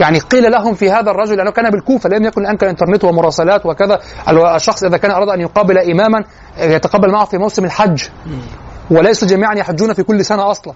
يعني 0.00 0.18
قيل 0.18 0.52
لهم 0.52 0.74
في 0.74 0.90
هذا 0.90 1.10
الرجل 1.10 1.36
لأنه 1.36 1.50
كان 1.50 1.70
بالكوفة 1.70 2.08
لم 2.08 2.24
يكن 2.24 2.40
الآن 2.42 2.56
كالإنترنت 2.56 3.04
ومراسلات 3.04 3.66
وكذا 3.66 3.98
الشخص 4.56 4.84
إذا 4.84 4.96
كان 4.96 5.10
أراد 5.10 5.28
أن 5.28 5.40
يقابل 5.40 5.78
إماما 5.78 6.24
يتقابل 6.58 7.10
معه 7.12 7.24
في 7.24 7.38
موسم 7.38 7.64
الحج 7.64 8.02
وليس 8.90 9.24
جميعا 9.24 9.54
يحجون 9.54 9.92
في 9.92 10.02
كل 10.02 10.24
سنة 10.24 10.50
أصلا 10.50 10.74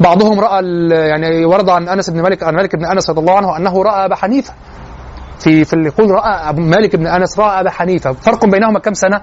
بعضهم 0.00 0.44
ال- 0.44 0.92
يعني 0.92 1.44
ورد 1.44 1.68
عن 1.68 1.88
أنس 1.88 2.10
بن 2.10 2.22
مالك 2.22 2.42
عن 2.42 2.54
مالك 2.54 2.76
بن 2.76 2.84
أنس 2.84 3.10
رضي 3.10 3.20
الله 3.20 3.36
عنه 3.36 3.56
أنه 3.56 3.82
رأى 3.82 4.04
أبا 4.04 4.14
حنيفة 4.16 4.52
في 5.38 5.64
في 5.64 5.72
اللي 5.72 5.86
يقول 5.86 6.10
رأى 6.10 6.48
أبو 6.48 6.60
مالك 6.60 6.96
بن 6.96 7.06
أنس 7.06 7.38
رأى 7.38 7.60
أبا 7.60 7.70
حنيفة. 7.70 8.12
فرق 8.12 8.46
بينهما 8.46 8.78
كم 8.78 8.94
سنة؟ 8.94 9.20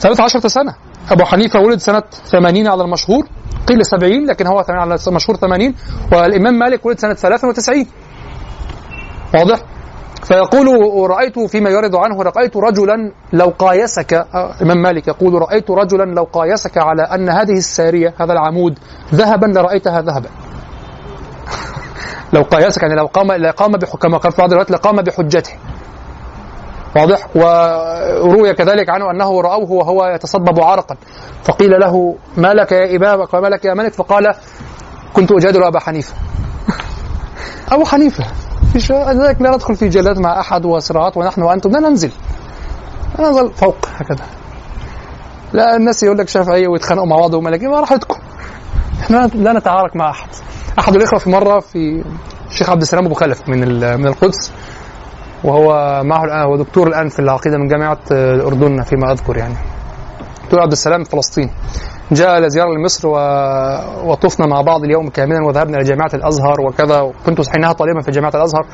13 0.00 0.48
سنة. 0.48 0.74
أبو 1.10 1.24
حنيفة 1.24 1.60
ولد 1.60 1.78
سنة 1.78 2.02
80 2.24 2.66
على 2.66 2.82
المشهور. 2.82 3.26
قيل 3.68 3.86
70 3.86 4.26
لكن 4.26 4.46
هو 4.46 4.64
على 4.68 4.96
المشهور 5.06 5.36
80 5.36 5.74
والإمام 6.12 6.58
مالك 6.58 6.86
ولد 6.86 6.98
سنة 6.98 7.14
93 7.14 7.86
واضح؟ 9.34 9.60
فيقول 10.24 10.66
رأيت 11.10 11.38
فيما 11.38 11.70
يرد 11.70 11.94
عنه 11.94 12.22
رأيت 12.22 12.56
رجلا 12.56 13.12
لو 13.32 13.52
قايسك 13.58 14.26
الإمام 14.34 14.82
مالك 14.82 15.08
يقول 15.08 15.34
رأيت 15.34 15.70
رجلا 15.70 16.04
لو 16.04 16.24
قايسك 16.24 16.78
على 16.78 17.02
أن 17.02 17.28
هذه 17.28 17.52
السارية 17.52 18.14
هذا 18.20 18.32
العمود 18.32 18.78
ذهبا 19.14 19.46
لرأيتها 19.46 20.00
ذهبا. 20.00 20.28
لو 22.32 22.42
قايسك 22.42 22.82
يعني 22.82 22.94
لو 22.94 23.06
قام 23.06 23.32
لقام 23.32 23.76
كما 23.76 24.18
قال 24.18 24.32
في 24.32 24.38
بعض 24.38 24.48
الروايات 24.48 24.70
لقام 24.70 24.96
بحجته. 24.96 25.52
واضح؟ 26.96 27.36
وروي 27.36 28.54
كذلك 28.54 28.90
عنه 28.90 29.10
أنه 29.10 29.40
رأوه 29.40 29.72
وهو 29.72 30.06
يتصبب 30.06 30.60
عرقا. 30.60 30.96
فقيل 31.44 31.80
له 31.80 32.16
ما 32.36 32.54
لك 32.54 32.72
يا 32.72 32.96
امامك 32.96 33.34
وما 33.34 33.46
لك 33.46 33.64
يا 33.64 33.74
ملك؟ 33.74 33.92
فقال 33.92 34.34
كنت 35.14 35.32
أجادل 35.32 35.62
أبا 35.64 35.80
حنيفة. 35.80 36.14
أبو 37.72 37.84
حنيفة. 37.84 38.24
فيش 38.72 38.92
لذلك 38.92 39.42
لا 39.42 39.50
ندخل 39.50 39.76
في 39.76 39.88
جلات 39.88 40.18
مع 40.18 40.40
أحد 40.40 40.64
وصراعات 40.64 41.16
ونحن 41.16 41.42
وأنتم. 41.42 41.70
لا 41.70 41.80
ننزل. 41.80 42.10
لا 43.18 43.48
فوق 43.48 43.76
هكذا. 43.96 44.24
لا 45.52 45.76
الناس 45.76 46.02
يقول 46.02 46.18
لك 46.18 46.28
شافعية 46.28 46.68
ويتخانقوا 46.68 47.06
مع 47.06 47.16
بعض 47.16 47.34
وملكين 47.34 47.70
ما 47.70 47.80
راحتكم. 47.80 48.18
إحنا 49.00 49.30
لا 49.34 49.52
نتعارك 49.52 49.96
مع 49.96 50.10
أحد. 50.10 50.28
أحد 50.78 50.96
الإخوة 50.96 51.18
في 51.18 51.30
مرة 51.30 51.60
في 51.60 52.04
الشيخ 52.50 52.70
عبد 52.70 52.82
السلام 52.82 53.04
أبو 53.04 53.14
خلف 53.14 53.48
من 53.48 53.58
من 54.00 54.06
القدس 54.06 54.52
وهو 55.44 56.00
معه 56.04 56.24
الان 56.24 56.42
هو 56.46 56.56
دكتور 56.56 56.88
الآن 56.88 57.08
في 57.08 57.18
العقيدة 57.18 57.58
من 57.58 57.68
جامعة 57.68 57.98
آه، 58.12 58.34
الاردن 58.34 58.82
فيما 58.82 59.12
أذكر 59.12 59.36
يعني. 59.36 59.54
دكتور 60.44 60.60
عبد 60.60 60.72
السلام 60.72 61.04
في 61.04 61.10
فلسطين. 61.10 61.50
جاء 62.12 62.40
لزياره 62.40 62.68
لمصر. 62.74 63.08
وطفنا 64.04 64.46
مع 64.46 64.60
بعض 64.60 64.84
اليوم 64.84 65.08
كاملا 65.08 65.46
وذهبنا 65.46 65.76
إلى 65.76 65.84
جامعة 65.84 66.10
الأزهر 66.14 66.60
وكذا 66.60 67.00
وكنت 67.00 67.48
حينها 67.48 67.72
طالبا 67.72 68.00
في 68.00 68.10
جامعة 68.10 68.32
الأزهر. 68.34 68.66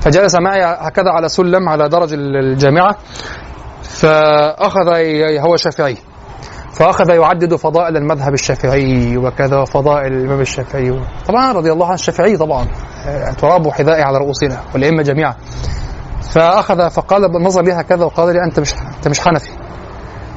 فجلس 0.00 0.34
معي 0.34 0.64
هكذا 0.64 1.10
على 1.10 1.28
سلم 1.28 1.68
على 1.68 1.88
درج 1.88 2.12
الجامعة 2.12 2.96
فأخذ 3.82 4.88
هو 5.40 5.56
شافعي. 5.56 5.96
فأخذ 6.78 7.10
يعدد 7.10 7.54
فضائل 7.54 7.96
المذهب 7.96 8.34
الشافعي 8.34 9.16
وكذا 9.16 9.56
وفضائل 9.56 10.12
الإمام 10.12 10.40
الشافعي. 10.40 11.00
طبعا 11.26 11.52
رضي 11.52 11.72
الله 11.72 11.86
عن 11.86 11.94
الشافعي 11.94 12.36
طبعا 12.36 12.66
آه، 13.06 13.32
تراب 13.32 13.68
حذائي 13.68 14.02
على 14.02 14.18
رؤوسنا 14.18 14.60
والأئمة 14.74 15.02
جميعا. 15.02 15.34
فأخذ 16.34 16.90
فقال 16.90 17.32
بالنظر 17.32 17.62
لي 17.62 17.72
هكذا 17.72 18.04
وقال 18.04 18.34
لي 18.34 18.44
أنت 18.44 18.60
مش 18.60 18.74
أنت 18.96 19.08
مش 19.08 19.20
حنفي. 19.20 19.50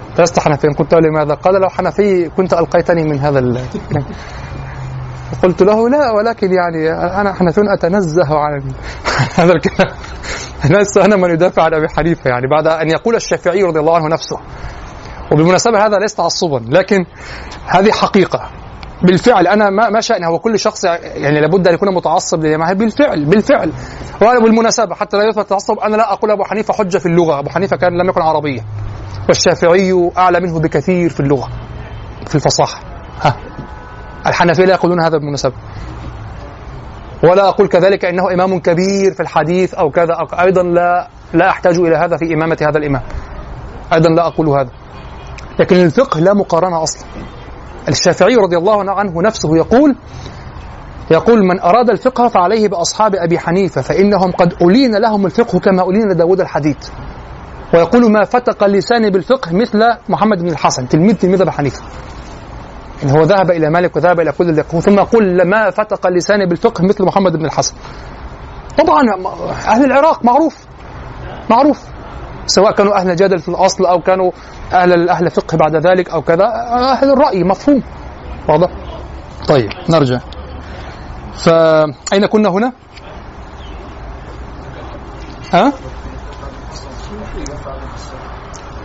أنت 0.10 0.22
لست 0.22 0.40
حنفيا 0.40 0.70
قلت 0.80 0.94
له 0.94 1.00
لماذا؟ 1.00 1.34
قال 1.34 1.62
لو 1.62 1.70
حنفي 1.70 2.30
كنت 2.30 2.54
ألقيتني 2.54 3.04
من 3.04 3.20
هذا 3.20 3.40
ال... 3.40 3.62
قلت 5.44 5.62
له 5.62 5.90
لا 5.90 6.12
ولكن 6.12 6.54
يعني 6.54 6.92
أنا 7.22 7.34
حنفي 7.34 7.62
اتنزه 7.74 8.38
عن 8.38 8.64
هذا 9.40 9.54
الكلام. 9.54 9.92
لست 10.82 10.98
أنا 10.98 11.16
من 11.16 11.30
يدافع 11.30 11.64
عن 11.64 11.74
أبي 11.74 11.88
حنيفة 11.98 12.30
يعني 12.30 12.48
بعد 12.48 12.68
أن 12.68 12.90
يقول 12.90 13.16
الشافعي 13.16 13.64
رضي 13.64 13.80
الله 13.80 13.96
عنه 13.96 14.08
نفسه. 14.08 14.38
وبالمناسبه 15.32 15.86
هذا 15.86 15.98
ليس 15.98 16.16
تعصبا 16.16 16.66
لكن 16.70 17.06
هذه 17.66 17.92
حقيقة. 17.92 18.50
بالفعل 19.04 19.48
أنا 19.48 19.70
ما 19.70 19.90
ما 19.90 20.02
شأني 20.02 20.28
هو 20.28 20.40
كل 20.40 20.60
شخص 20.60 20.84
يعني 20.84 21.42
لابد 21.42 21.68
أن 21.68 21.74
يكون 21.74 21.96
متعصب 21.96 22.46
لما 22.46 22.74
بالفعل 22.74 23.26
بالفعل. 23.26 23.72
وأنا 24.22 24.40
بالمناسبة 24.40 24.96
حتى 24.96 25.18
لا 25.18 25.24
يثبت 25.24 25.40
التعصب 25.40 25.80
أنا 25.80 25.96
لا 25.96 26.14
أقول 26.14 26.32
أبو 26.32 26.44
حنيفة 26.44 26.74
حجة 26.74 26.98
في 26.98 27.06
اللغة. 27.06 27.40
أبو 27.40 27.50
حنيفة 27.50 27.78
كان 27.78 27.98
لم 27.98 28.10
يكن 28.10 28.22
عربيا. 28.22 28.64
والشافعي 29.28 30.12
أعلى 30.18 30.40
منه 30.40 30.60
بكثير 30.60 31.10
في 31.10 31.20
اللغة 31.20 31.50
في 32.28 32.36
الفصاحة. 32.36 32.80
ها. 33.22 33.36
الحنفية 34.28 34.66
لا 34.66 34.74
يقولون 34.74 35.02
هذا 35.02 35.18
بالمناسبة. 35.18 35.54
ولا 37.24 37.50
أقول 37.50 37.68
كذلك 37.68 38.06
إنه 38.06 38.34
إمام 38.34 38.60
كبير 38.60 39.14
في 39.14 39.20
الحديث 39.20 39.74
أو 39.74 39.90
كذا 39.90 40.14
أو 40.14 40.26
أيضا 40.40 40.64
لا 40.64 41.08
لا 41.34 41.50
أحتاج 41.50 41.78
إلى 41.78 41.96
هذا 41.96 42.18
في 42.18 42.34
إمامة 42.34 42.58
هذا 42.62 42.78
الإمام. 42.78 43.02
أيضا 43.94 44.10
لا 44.10 44.28
أقول 44.28 44.50
هذا. 44.50 44.70
لكن 45.62 45.76
الفقه 45.76 46.20
لا 46.20 46.34
مقارنة 46.34 46.84
أصلا. 46.84 47.04
الشافعي 47.88 48.36
رضي 48.36 48.58
الله 48.58 48.92
عنه 48.92 49.22
نفسه 49.22 49.58
يقول 49.58 49.96
يقول 51.12 51.46
من 51.46 51.60
أراد 51.60 51.90
الفقه 51.90 52.28
فعليه 52.28 52.68
بأصحاب 52.68 53.16
أبي 53.16 53.40
حنيفة 53.40 53.82
فإنهم 53.82 54.32
قد 54.32 54.54
ألين 54.62 54.96
لهم 54.96 55.26
الفقه 55.26 55.60
كما 55.60 55.90
ألين 55.90 56.10
لداود 56.10 56.42
الحديد 56.42 56.78
ويقول 57.74 58.12
ما 58.12 58.24
فتق 58.24 58.64
لساني 58.64 59.10
بالفقه 59.10 59.54
مثل 59.56 59.80
محمد 60.10 60.38
بن 60.38 60.50
الحسن. 60.50 60.88
تلميذ 60.88 61.16
تلميذ 61.16 61.42
أبي 61.42 61.52
حنيفة. 61.52 61.82
يعني 63.04 63.20
هو 63.20 63.24
ذهب 63.24 63.52
إلى 63.52 63.70
مالك 63.70 63.96
وذهب 63.96 64.20
إلى 64.20 64.32
كل 64.32 64.50
اللي 64.50 64.64
ثم 64.64 65.00
يقول 65.00 65.48
ما 65.48 65.70
فتق 65.70 66.08
لساني 66.08 66.46
بالفقه 66.46 66.84
مثل 66.84 67.06
محمد 67.06 67.32
بن 67.32 67.46
الحسن. 67.46 67.74
طبعا 68.78 69.02
أهل 69.68 69.86
العراق 69.86 70.26
معروف 70.26 70.58
معروف. 71.50 71.84
سواء 72.46 72.72
كانوا 72.72 72.96
أهل 72.96 73.16
جدل 73.16 73.40
في 73.40 73.50
الأصل 73.50 73.86
أو 73.86 74.02
كانوا 74.02 74.32
أهل 74.74 75.10
أهل 75.10 75.32
فقه 75.32 75.58
بعد 75.58 75.76
ذلك 75.76 76.10
أو 76.10 76.22
كذا 76.22 76.46
أهل 76.72 77.10
الرأي 77.10 77.44
مفهوم. 77.44 77.84
واضح؟ 78.50 78.70
طيب 79.48 79.70
نرجع. 79.90 80.20
فأين 81.34 82.26
كنا 82.26 82.50
هنا؟ 82.50 82.74
ها؟ 85.54 85.74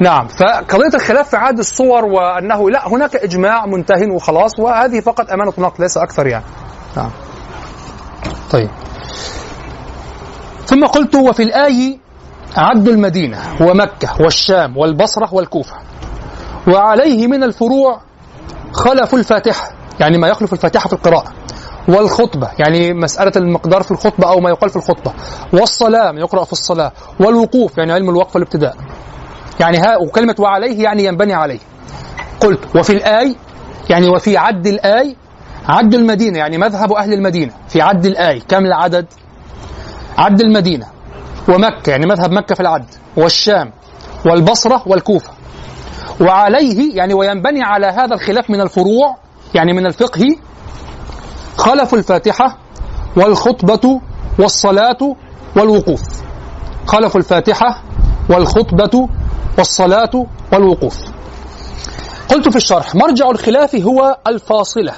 نعم 0.00 0.28
فقضية 0.28 0.94
الخلاف 0.94 1.28
في 1.28 1.36
عدد 1.36 1.58
الصور 1.58 2.04
وأنه 2.04 2.70
لا 2.70 2.88
هناك 2.88 3.16
إجماع 3.16 3.66
منتهي 3.66 4.10
وخلاص 4.10 4.58
وهذه 4.58 5.00
فقط 5.00 5.30
أمانة 5.30 5.52
نقل 5.58 5.82
ليس 5.82 5.96
أكثر 5.96 6.26
يعني. 6.26 6.44
نعم. 6.96 7.10
طيب. 8.50 8.70
ثم 10.66 10.86
قلت 10.86 11.14
وفي 11.14 11.42
الآي 11.42 12.00
عد 12.56 12.88
المدينة 12.88 13.38
ومكة 13.60 14.22
والشام 14.22 14.76
والبصرة 14.76 15.34
والكوفة. 15.34 15.74
وعليه 16.68 17.26
من 17.26 17.42
الفروع 17.42 18.00
خلف 18.72 19.14
الفاتحة 19.14 19.70
يعني 20.00 20.18
ما 20.18 20.28
يخلف 20.28 20.52
الفاتحة 20.52 20.88
في 20.88 20.92
القراءة. 20.92 21.32
والخطبة 21.88 22.50
يعني 22.58 22.92
مسألة 22.92 23.32
المقدار 23.36 23.82
في 23.82 23.90
الخطبة 23.90 24.28
أو 24.28 24.40
ما 24.40 24.50
يقال 24.50 24.70
في 24.70 24.76
الخطبة. 24.76 25.12
والصلاة 25.52 26.12
ما 26.12 26.20
يقرأ 26.20 26.44
في 26.44 26.52
الصلاة. 26.52 26.92
والوقوف 27.20 27.78
يعني 27.78 27.92
علم 27.92 28.10
الوقف 28.10 28.34
والابتداء. 28.34 28.76
يعني 29.60 29.78
ها 29.78 29.96
وكلمة 29.96 30.34
وعليه 30.38 30.82
يعني 30.84 31.04
ينبني 31.04 31.34
عليه. 31.34 31.58
قلت 32.40 32.76
وفي 32.76 32.92
الآي 32.92 33.36
يعني 33.90 34.08
وفي 34.08 34.36
عد 34.36 34.66
الآي 34.66 35.16
عد 35.68 35.94
المدينة 35.94 36.38
يعني 36.38 36.58
مذهب 36.58 36.92
أهل 36.92 37.12
المدينة. 37.12 37.52
في 37.68 37.82
عد 37.82 38.06
الآي 38.06 38.40
كم 38.40 38.64
العدد؟ 38.66 39.06
عد 40.18 40.40
المدينة. 40.40 40.95
ومكة 41.48 41.90
يعني 41.90 42.06
مذهب 42.06 42.32
مكة 42.32 42.54
في 42.54 42.60
العد 42.60 42.86
والشام 43.16 43.72
والبصرة 44.26 44.82
والكوفة. 44.86 45.30
وعليه 46.20 46.96
يعني 46.96 47.14
وينبني 47.14 47.62
على 47.62 47.86
هذا 47.86 48.14
الخلاف 48.14 48.50
من 48.50 48.60
الفروع 48.60 49.16
يعني 49.54 49.72
من 49.72 49.86
الفقه 49.86 50.36
خلف 51.56 51.94
الفاتحة 51.94 52.58
والخطبة 53.16 54.00
والصلاة 54.38 55.16
والوقوف. 55.56 56.02
خلف 56.86 57.16
الفاتحة 57.16 57.82
والخطبة 58.30 59.08
والصلاة 59.58 60.26
والوقوف. 60.52 60.96
قلت 62.30 62.48
في 62.48 62.56
الشرح 62.56 62.94
مرجع 62.94 63.30
الخلاف 63.30 63.74
هو 63.74 64.18
الفاصلة 64.26 64.92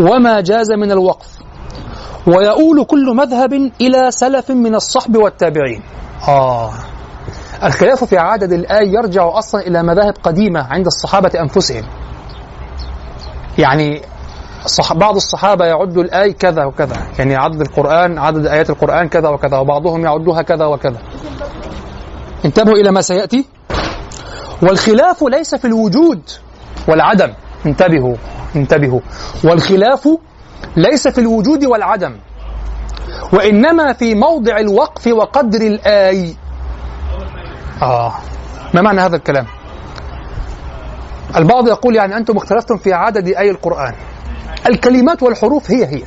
وما 0.00 0.40
جاز 0.40 0.72
من 0.72 0.92
الوقف. 0.92 1.41
ويؤول 2.26 2.84
كل 2.84 3.16
مذهب 3.16 3.52
إلى 3.80 4.10
سلف 4.10 4.50
من 4.50 4.74
الصحب 4.74 5.16
والتابعين. 5.16 5.82
آه. 6.28 6.70
الخلاف 7.64 8.04
في 8.04 8.18
عدد 8.18 8.52
الآي 8.52 8.92
يرجع 8.92 9.38
أصلا 9.38 9.60
إلى 9.60 9.82
مذاهب 9.82 10.14
قديمة 10.22 10.60
عند 10.70 10.86
الصحابة 10.86 11.30
أنفسهم. 11.40 11.84
يعني. 13.58 14.02
بعض 14.94 15.16
الصحابة 15.16 15.64
يعد 15.64 15.98
الآي 15.98 16.32
كذا 16.32 16.64
وكذا. 16.64 16.96
يعني 17.18 17.36
عدد 17.36 17.60
القرآن 17.60 18.18
عدد 18.18 18.46
آيات 18.46 18.70
القرآن 18.70 19.08
كذا 19.08 19.28
وكذا 19.28 19.58
وبعضهم 19.58 20.04
يعدها 20.04 20.42
كذا 20.42 20.64
وكذا. 20.64 20.98
انتبهوا 22.44 22.76
إلى 22.76 22.90
ما 22.90 23.02
سيأتي. 23.02 23.46
والخلاف 24.62 25.22
ليس 25.22 25.54
في 25.54 25.64
الوجود 25.64 26.20
والعدم. 26.88 27.32
انتبهوا 27.66 28.16
انتبهوا. 28.56 29.00
والخلاف 29.44 30.08
ليس 30.76 31.08
في 31.08 31.20
الوجود 31.20 31.64
والعدم 31.64 32.16
وإنما 33.32 33.92
في 33.92 34.14
موضع 34.14 34.58
الوقف 34.58 35.06
وقدر 35.06 35.60
الآي. 35.60 36.36
آه 37.82 38.12
ما 38.74 38.82
معنى 38.82 39.00
هذا 39.00 39.16
الكلام؟ 39.16 39.46
البعض 41.36 41.68
يقول 41.68 41.96
يعني 41.96 42.16
أنتم 42.16 42.36
اختلفتم 42.36 42.76
في 42.76 42.92
عدد 42.92 43.28
آي 43.28 43.50
القرآن. 43.50 43.94
الكلمات 44.66 45.22
والحروف 45.22 45.70
هي 45.70 45.86
هي. 45.86 46.02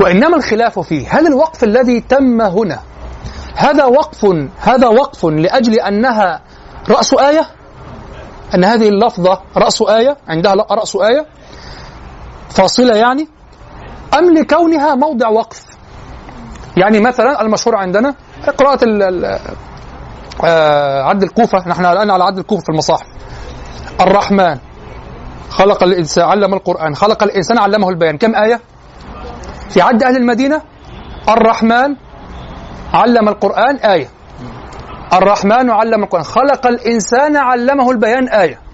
وإنما 0.00 0.36
الخلاف 0.36 0.78
فيه. 0.78 1.08
هل 1.10 1.26
الوقف 1.26 1.64
الذي 1.64 2.00
تم 2.00 2.40
هنا 2.40 2.80
هذا 3.54 3.84
وقف 3.84 4.26
هذا 4.60 4.86
وقف 4.86 5.24
لأجل 5.24 5.80
أنها 5.80 6.40
رأس 6.90 7.14
آية؟ 7.14 7.46
أن 8.54 8.64
هذه 8.64 8.88
اللفظة 8.88 9.40
رأس 9.56 9.82
آية؟ 9.82 10.16
عندها 10.28 10.54
رأس 10.54 10.96
آية؟ 10.96 11.26
فاصلة 12.56 12.96
يعني؟ 12.96 13.28
أم 14.18 14.34
لكونها 14.34 14.94
موضع 14.94 15.28
وقف. 15.28 15.62
يعني 16.76 17.00
مثلا 17.00 17.42
المشهور 17.42 17.76
عندنا 17.76 18.14
قراءة 18.58 18.80
آه 20.44 21.02
عد 21.02 21.22
الكوفة 21.22 21.68
نحن 21.68 21.84
الآن 21.86 22.10
على 22.10 22.24
عد 22.24 22.38
الكوفة 22.38 22.62
في 22.62 22.68
المصاحف. 22.68 23.06
الرحمن 24.00 24.58
خلق 25.50 25.82
الإنسان 25.82 26.24
علم 26.24 26.54
القرآن 26.54 26.94
خلق 26.94 27.22
الإنسان 27.22 27.58
علمه 27.58 27.88
البيان. 27.88 28.18
كم 28.18 28.34
آية؟ 28.34 28.60
في 29.70 29.80
عد 29.80 30.02
أهل 30.02 30.16
المدينة؟ 30.16 30.62
الرحمن 31.28 31.96
علم 32.94 33.28
القرآن 33.28 33.76
آية. 33.76 34.08
الرحمن 35.12 35.70
علم 35.70 36.02
القرآن. 36.04 36.24
خلق 36.24 36.66
الإنسان 36.66 37.36
علمه 37.36 37.90
البيان 37.90 38.28
آية. 38.28 38.65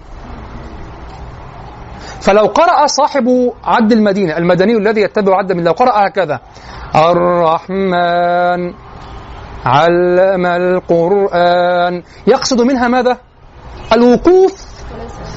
فلو 2.23 2.45
قرأ 2.45 2.87
صاحب 2.87 3.51
عد 3.63 3.91
المدينة 3.91 4.37
المدني 4.37 4.77
الذي 4.77 5.01
يتبع 5.01 5.37
عد 5.37 5.51
من 5.51 5.63
لو 5.63 5.71
قرأ 5.71 6.07
هكذا 6.07 6.39
الرحمن 6.95 8.73
علم 9.65 10.45
القرآن. 10.45 12.03
يقصد 12.27 12.61
منها 12.61 12.87
ماذا؟ 12.87 13.17
الوقوف 13.93 14.65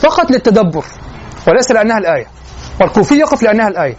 فقط 0.00 0.30
للتدبر 0.30 0.84
وليس 1.48 1.70
لأنها 1.70 1.98
الآية 1.98 2.26
والكوفي 2.80 3.14
يقف 3.14 3.42
لأنها 3.42 3.68
الآية. 3.68 3.96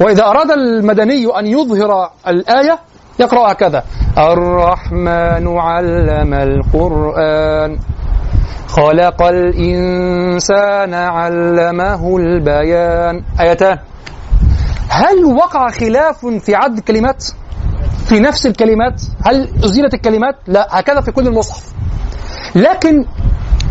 وإذا 0.00 0.24
أراد 0.24 0.50
المدني 0.50 1.38
أن 1.38 1.46
يظهر 1.46 2.10
الآية 2.28 2.78
يقرأ 3.18 3.52
هكذا 3.52 3.84
الرحمن 4.18 5.58
علم 5.58 6.34
القرآن. 6.34 7.78
خلق 8.66 9.22
الإنسان 9.22 10.94
علمه 10.94 12.16
البيان. 12.16 13.22
آيتان 13.40 13.78
هل 14.88 15.24
وقع 15.24 15.70
خلاف 15.70 16.26
في 16.26 16.54
عد 16.54 16.78
الكلمات؟ 16.78 17.24
في 18.08 18.20
نفس 18.20 18.46
الكلمات؟ 18.46 19.02
هل 19.26 19.64
أزيلت 19.64 19.94
الكلمات؟ 19.94 20.34
لا 20.46 20.68
هكذا 20.70 21.00
في 21.00 21.12
كل 21.12 21.26
المصحف. 21.26 21.72
لكن 22.54 23.04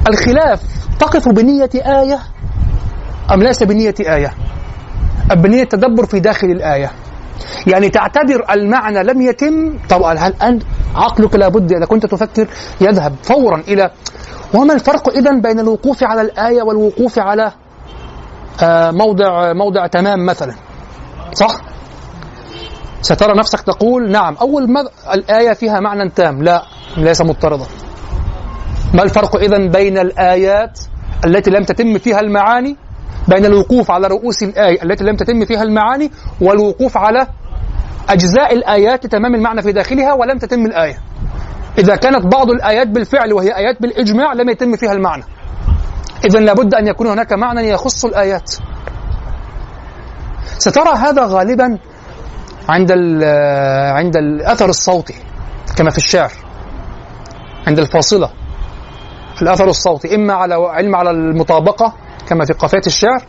الخلاف 0.08 0.62
تقف 1.00 1.28
بنية 1.30 1.70
آية 1.76 2.20
أم 3.34 3.44
ليس 3.44 3.64
بنية 3.64 3.96
آية؟ 4.00 4.34
أم 5.32 5.42
بنية 5.42 5.64
تدبر 5.64 6.06
في 6.06 6.20
داخل 6.20 6.48
الآية. 6.48 6.92
يعني 7.68 7.90
تعتبر 7.90 8.46
المعنى 8.52 9.04
لم 9.04 9.22
يتم؟ 9.22 9.78
طبعا 9.90 10.18
هل 10.18 10.34
أنت 10.42 10.64
عقلك 10.96 11.36
لابد 11.36 11.72
إذا 11.72 11.86
كنت 11.86 12.06
تفكر 12.06 12.48
يذهب 12.82 13.16
فورا 13.24 13.60
إلى 13.68 13.92
وما 14.54 14.74
الفرق 14.74 15.10
إذا 15.10 15.32
بين 15.32 15.60
الوقوف 15.60 16.04
على 16.04 16.22
الآية 16.22 16.62
والوقوف 16.64 17.20
على 17.20 17.52
آه، 18.64 18.92
موضع 18.92 19.54
موضع 19.54 19.88
تمام 19.88 20.26
مثلا؟ 20.26 20.56
صح؟ 21.34 21.56
سترى 23.02 23.38
نفسك 23.38 23.62
تقول 23.62 24.12
نعم. 24.12 24.36
أول 24.42 24.72
ما 24.72 24.84
الآية 25.14 25.54
فيها 25.54 25.80
معنى 25.80 26.10
تام. 26.10 26.44
لا 26.44 26.64
ليس 26.98 27.22
مضطردا. 27.22 27.66
ما 28.94 29.04
الفرق 29.04 29.36
إذا 29.36 29.58
بين 29.58 29.98
الآيات 29.98 30.80
التي 31.26 31.52
لم 31.52 31.64
تتم 31.64 31.98
فيها 31.98 32.20
المعاني 32.20 32.78
بين 33.28 33.46
الوقوف 33.46 33.92
على 33.92 34.08
رؤوس 34.08 34.44
الآية 34.44 34.84
التي 34.84 35.04
لم 35.04 35.16
تتم 35.16 35.46
فيها 35.46 35.64
المعاني 35.64 36.12
والوقوف 36.42 36.98
على 36.98 37.28
أجزاء 38.10 38.54
الآيات 38.54 39.08
تمام 39.08 39.36
المعنى 39.36 39.62
في 39.62 39.72
داخلها 39.72 40.14
ولم 40.14 40.38
تتم 40.38 40.66
الآية؟ 40.66 40.98
إذا 41.78 41.96
كانت 41.96 42.26
بعض 42.26 42.50
الآيات 42.50 42.88
بالفعل 42.88 43.34
وهي 43.34 43.58
آيات 43.58 43.82
بالإجماع 43.82 44.34
لم 44.34 44.50
يتم 44.50 44.76
فيها 44.76 44.94
المعنى. 44.94 45.24
إذا 46.26 46.40
لابد 46.40 46.74
أن 46.74 46.88
يكون 46.88 47.08
هناك 47.08 47.34
معنى 47.34 47.70
يخص 47.70 48.06
الآيات. 48.06 48.52
سترى 50.58 50.90
هذا 50.96 51.26
غالبا 51.26 51.78
عند 52.70 52.92
عند 53.92 54.18
الأثر 54.18 54.70
الصوتي 54.70 55.14
كما 55.78 55.90
في 55.90 55.98
الشعر 55.98 56.32
عند 57.68 57.80
الفاصلة 57.80 58.30
الأثر 59.42 59.70
الصوتي 59.70 60.16
إما 60.16 60.34
على 60.34 60.56
علم 60.56 60.96
على 60.96 61.12
المطابقة 61.12 61.94
كما 62.28 62.46
في 62.46 62.54
قافية 62.54 62.82
الشعر 62.88 63.24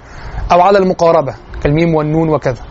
أو 0.53 0.61
على 0.61 0.79
المقاربة 0.79 1.35
كالميم 1.63 1.95
والنون 1.95 2.29
وكذا. 2.29 2.63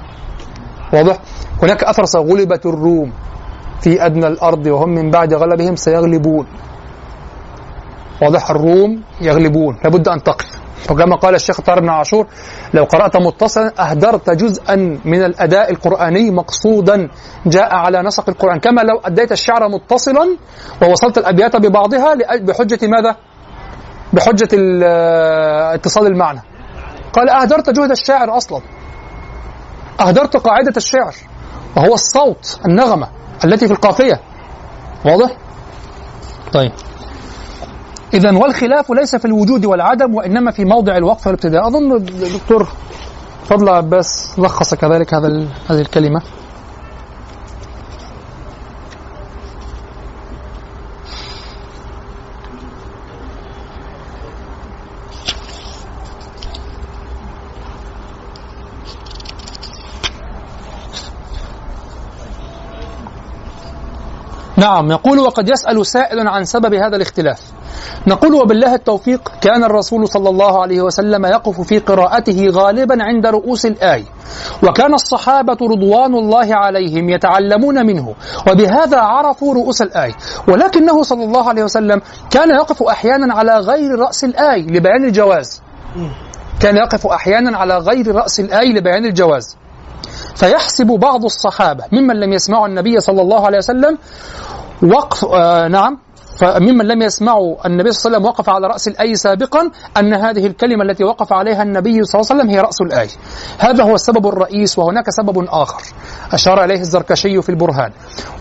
واضح؟ 0.93 1.17
هناك 1.63 1.83
أثر 1.83 2.19
غلبت 2.19 2.65
الروم. 2.65 3.13
في 3.81 4.05
أدنى 4.05 4.27
الأرض 4.27 4.67
وهم 4.67 4.89
من 4.89 5.11
بعد 5.11 5.33
غلبهم 5.33 5.75
سيغلبون. 5.75 6.47
واضح 8.21 8.49
الروم؟ 8.51 9.03
يغلبون. 9.21 9.77
لابد 9.83 10.07
أن 10.07 10.23
تقف. 10.23 10.45
وكما 10.91 11.15
قال 11.15 11.35
الشيخ 11.35 11.61
طارق 11.61 11.81
بن 11.81 11.89
عاشور 11.89 12.27
لو 12.73 12.83
قرأت 12.83 13.17
متصلا 13.17 13.71
أهدرت 13.79 14.29
جزءا 14.29 14.75
من 15.05 15.23
الأداء 15.23 15.71
القرآني 15.71 16.31
مقصودا 16.31 17.09
جاء 17.45 17.75
على 17.75 18.01
نسق 18.03 18.29
القرآن. 18.29 18.59
كما 18.59 18.81
لو 18.81 18.99
أديت 19.05 19.31
الشعر 19.31 19.69
متصلا 19.69 20.37
ووصلت 20.81 21.17
الأبيات 21.17 21.55
ببعضها 21.55 22.15
بحجة 22.37 22.87
ماذا؟ 22.87 23.15
بحجة 24.13 24.47
ال- 24.53 24.83
اتصال 25.73 26.07
المعنى. 26.07 26.41
قال 27.13 27.29
أهدرت 27.29 27.69
جهد 27.69 27.91
الشاعر 27.91 28.37
أصلا. 28.37 28.61
أهدرت 30.01 30.37
قاعدة 30.37 30.73
الشعر. 30.77 31.15
وهو 31.77 31.93
الصوت 31.93 32.59
النغمة. 32.65 33.07
التي 33.43 33.67
في 33.67 33.73
القافية. 33.73 34.21
واضح؟ 35.05 35.37
طيب. 36.53 36.71
إذا 38.13 38.31
والخلاف 38.31 38.91
ليس 38.91 39.15
في 39.15 39.25
الوجود 39.25 39.65
والعدم 39.65 40.15
وإنما 40.15 40.51
في 40.51 40.65
موضع 40.65 40.97
الوقف 40.97 41.27
والابتداء. 41.27 41.67
أظن 41.67 41.95
الدكتور 41.95 42.67
فضل 43.45 43.69
عباس 43.69 44.39
لخص 44.39 44.73
كذلك 44.73 45.13
هذا 45.13 45.27
هذه 45.69 45.81
الكلمة. 45.81 46.21
نعم 64.57 64.91
يقول 64.91 65.19
وقد 65.19 65.49
يسأل 65.49 65.85
سائل 65.85 66.27
عن 66.27 66.45
سبب 66.45 66.73
هذا 66.73 66.95
الاختلاف. 66.95 67.39
نقول 68.07 68.33
وبالله 68.33 68.75
التوفيق 68.75 69.31
كان 69.41 69.63
الرسول 69.63 70.07
صلى 70.07 70.29
الله 70.29 70.61
عليه 70.61 70.81
وسلم 70.81 71.25
يقف 71.25 71.61
في 71.61 71.79
قراءته 71.79 72.49
غالبا 72.49 73.03
عند 73.03 73.25
رؤوس 73.25 73.65
الآية 73.65 74.05
وكان 74.63 74.93
الصحابة 74.93 75.57
رضوان 75.61 76.15
الله 76.15 76.55
عليهم 76.55 77.09
يتعلمون 77.09 77.85
منه 77.85 78.15
وبهذا 78.51 78.97
عرفوا 78.99 79.53
رؤوس 79.53 79.81
الآية 79.81 80.13
ولكنه 80.47 81.03
صلى 81.03 81.23
الله 81.23 81.49
عليه 81.49 81.63
وسلم 81.63 82.01
كان 82.29 82.49
يقف 82.49 82.83
أحيانا 82.83 83.33
على 83.33 83.57
غير 83.59 83.99
رأس 83.99 84.23
الآية 84.23 84.67
لبيان 84.67 85.03
الجواز. 85.03 85.61
كان 86.59 86.77
يقف 86.77 87.07
أحيانا 87.07 87.57
على 87.57 87.77
غير 87.77 88.15
رأس 88.15 88.39
الآية 88.39 88.73
لبيان 88.73 89.05
الجواز. 89.05 89.57
فيحسب 90.35 90.87
بعض 90.87 91.23
الصحابة 91.25 91.83
ممن 91.91 92.15
لم 92.19 92.33
يسمعوا 92.33 92.67
النبي 92.67 92.99
صلى 92.99 93.21
الله 93.21 93.45
عليه 93.45 93.57
وسلم 93.57 93.97
وقف 94.83 95.25
آه 95.25 95.67
نعم 95.67 95.97
فممن 96.39 96.85
لم 96.85 97.01
يسمعوا 97.01 97.67
النبي 97.67 97.91
صلى 97.91 98.07
الله 98.09 98.17
عليه 98.17 98.17
وسلم 98.17 98.25
وقف 98.25 98.49
على 98.49 98.67
رأس 98.67 98.87
الآية 98.87 99.13
سابقا 99.13 99.71
أن 99.97 100.13
هذه 100.13 100.47
الكلمة 100.47 100.83
التي 100.83 101.03
وقف 101.03 101.33
عليها 101.33 101.63
النبي 101.63 102.03
صلى 102.03 102.21
الله 102.21 102.31
عليه 102.31 102.41
وسلم 102.41 102.49
هي 102.49 102.59
رأس 102.59 102.81
الآية 102.81 103.09
هذا 103.59 103.83
هو 103.83 103.95
السبب 103.95 104.27
الرئيس 104.27 104.79
وهناك 104.79 105.09
سبب 105.09 105.45
آخر 105.49 105.81
أشار 106.33 106.63
إليه 106.63 106.79
الزركشي 106.79 107.41
في 107.41 107.49
البرهان 107.49 107.91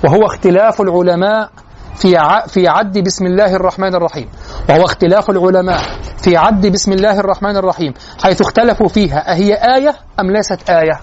وهو 0.04 0.26
اختلاف 0.26 0.80
العلماء 0.80 1.50
في. 1.96 2.18
في 2.48 2.68
عد 2.68 2.98
بسم 2.98 3.26
الله 3.26 3.56
الرحمن 3.56 3.94
الرحيم 3.94 4.28
وهو 4.68 4.84
اختلاف 4.84 5.30
العلماء 5.30 5.80
في 6.22 6.36
عد 6.36 6.66
بسم 6.66 6.92
الله 6.92 7.20
الرحمن 7.20 7.56
الرحيم 7.56 7.94
حيث 8.22 8.40
اختلفوا 8.40 8.88
فيها 8.88 9.32
أهي 9.32 9.54
آية 9.54 9.94
أم 10.20 10.30
ليست 10.30 10.70
آية 10.70 11.00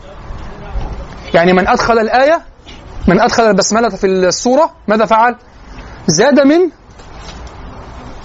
يعني 1.34 1.54
من 1.54 1.68
أدخل 1.68 2.00
الآية 2.00 2.42
من 3.08 3.22
أدخل 3.22 3.44
البسملة 3.44 3.90
في 3.90 4.08
السورة 4.08 4.72
ماذا 4.88 5.06
فعل؟ 5.06 5.36
زاد 6.08 6.40
من 6.40 6.70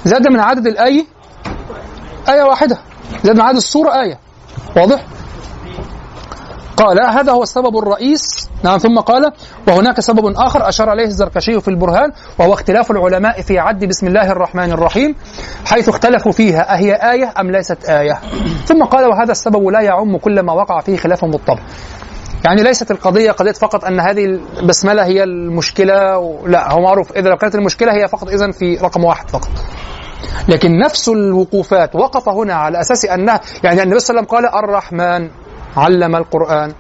زاد 0.04 0.28
من 0.28 0.40
عدد 0.40 0.66
الآية 0.66 1.04
آية 2.28 2.42
واحدة. 2.42 2.78
زاد 3.24 3.34
من 3.36 3.40
عدد 3.40 3.57
السورة 3.57 3.90
آية. 4.02 4.18
واضح؟ 4.76 5.04
قال 6.76 7.00
هذا 7.00 7.32
هو 7.32 7.42
السبب 7.42 7.76
الرئيس. 7.78 8.48
نعم 8.64 8.78
ثم 8.78 8.98
قال 8.98 9.32
وهناك 9.68 10.00
سبب 10.00 10.36
آخر 10.36 10.68
أشار 10.68 10.90
عليه 10.90 11.04
الزركشي 11.04 11.61
في 11.61 11.68
البرهان 11.68 12.12
وهو 12.38 12.52
اختلاف 12.52 12.90
العلماء 12.90 13.42
في 13.42 13.59
عد 13.59 13.84
بسم 13.84 14.07
الله 14.07 14.32
الرحمن 14.32 14.72
الرحيم 14.72 15.14
حيث 15.66 15.88
اختلفوا 15.88 16.32
فيها 16.32 16.74
أهي 16.74 16.94
آية 16.94 17.34
أم 17.40 17.50
ليست 17.50 17.84
آية؟ 17.84 18.20
ثم 18.66 18.84
قال 18.84 19.04
وهذا 19.07 19.32
السبب 19.32 19.66
لا 19.68 19.80
يعم 19.80 20.16
كل 20.16 20.40
ما 20.40 20.52
وقع 20.52 20.80
فيه 20.80 20.96
خلاف 20.96 21.24
بالطبع. 21.24 21.62
يعني 22.45 22.62
ليست 22.62 22.91
القضية 22.91 23.30
قضية 23.30 23.53
فقط 23.53 23.84
أن 23.84 24.01
هذه 24.01 24.24
البسملة 24.24 25.05
هي 25.05 25.22
المشكلة. 25.22 25.95
لا 26.47 26.72
هو 26.72 26.80
معروف. 26.80 27.12
إذا 27.12 27.34
كانت 27.34 27.55
المشكلة 27.55 27.93
هي 27.93 28.09
فقط 28.09 28.28
إذن 28.28 28.51
في 28.53 28.76
رقم 28.76 29.05
واحد 29.05 29.30
فقط. 29.30 29.49
لكن 30.49 30.78
نفس 30.78 31.09
الوقوفات 31.09 31.97
وقف 31.97 32.28
هنا 32.28 32.55
على 32.55 32.80
أساس 32.80 33.05
أنها 33.05 33.41
يعني 33.64 33.82
النبي 33.82 33.99
صلى 33.99 34.18
الله 34.18 34.28
عليه 34.32 34.39
وسلم 34.39 34.51
قال 34.51 34.64
الرحمن 34.64 35.30
علم 35.76 36.16
القرآن. 36.16 36.72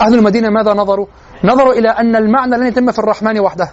أهل 0.00 0.14
المدينة 0.14 0.48
ماذا 0.48 0.74
نظروا؟ 0.74 1.06
نظروا 1.44 1.72
إلى 1.72 1.88
أن 1.88 2.16
المعنى 2.16 2.56
لن 2.56 2.66
يتم 2.66 2.92
في 2.92 2.98
الرحمن 2.98 3.40
وحده. 3.40 3.70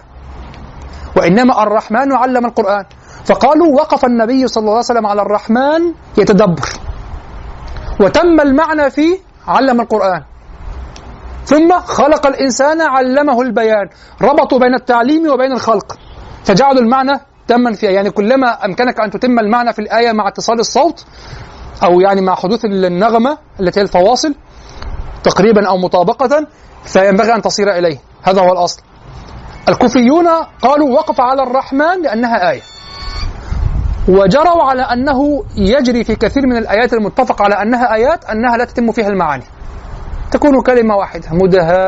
وإنما 1.16 1.62
الرحمن 1.62 2.12
علم 2.12 2.46
القرآن. 2.46 2.84
فقالوا 3.24 3.74
وقف 3.74 4.04
النبي 4.04 4.46
صلى 4.46 4.60
الله 4.60 4.72
عليه 4.72 4.80
وسلم 4.80 5.06
على 5.06 5.22
الرحمن 5.22 5.92
يتدبر. 6.18 6.68
وتم 8.00 8.40
المعنى 8.40 8.90
فيه 8.90 9.18
علم 9.48 9.80
القرآن. 9.80 10.22
ثم 11.46 11.80
خلق 11.80 12.26
الإنسان 12.26 12.80
علمه 12.80 13.42
البيان. 13.42 13.88
ربطوا 14.22 14.58
بين 14.58 14.74
التعليم 14.74 15.30
وبين 15.30 15.52
الخلق. 15.52 15.98
فجعلوا 16.44 16.82
المعنى 16.82 17.20
تما 17.48 17.72
فيها. 17.72 17.90
يعني 17.90 18.10
كلما 18.10 18.64
أمكنك 18.64 19.00
أن 19.00 19.10
تتم 19.10 19.38
المعنى 19.38 19.72
في 19.72 19.78
الآية 19.78 20.12
مع 20.12 20.28
اتصال 20.28 20.60
الصوت 20.60 21.04
أو 21.82 22.00
يعني 22.00 22.20
مع 22.20 22.34
حدوث 22.34 22.64
النغمة 22.64 23.38
التي 23.60 23.80
هي 23.80 23.84
الفواصل 23.84 24.34
تقريبا 25.24 25.68
أو 25.68 25.76
مطابقة 25.76 26.46
فينبغي 26.84 27.34
أن 27.34 27.42
تصير 27.42 27.78
إليه. 27.78 27.98
هذا 28.22 28.40
هو 28.42 28.52
الأصل. 28.52 28.82
الكوفيون 29.68 30.28
قالوا 30.62 30.90
وقف 30.90 31.20
على 31.20 31.42
الرحمن 31.42 32.02
لأنها 32.02 32.50
آية. 32.50 32.62
وجروا 34.08 34.62
على 34.62 34.82
أنه 34.82 35.44
يجري 35.56 36.04
في 36.04 36.16
كثير 36.16 36.46
من 36.46 36.56
الآيات 36.56 36.92
المتفق 36.92 37.42
على 37.42 37.54
أنها 37.54 37.94
آيات 37.94 38.24
أنها 38.24 38.56
لا 38.56 38.64
تتم 38.64 38.92
فيها 38.92 39.08
المعاني. 39.08 39.44
تكون 40.30 40.62
كلمة 40.62 40.96
واحدة 40.96 41.28
مدهامتان. 41.32 41.86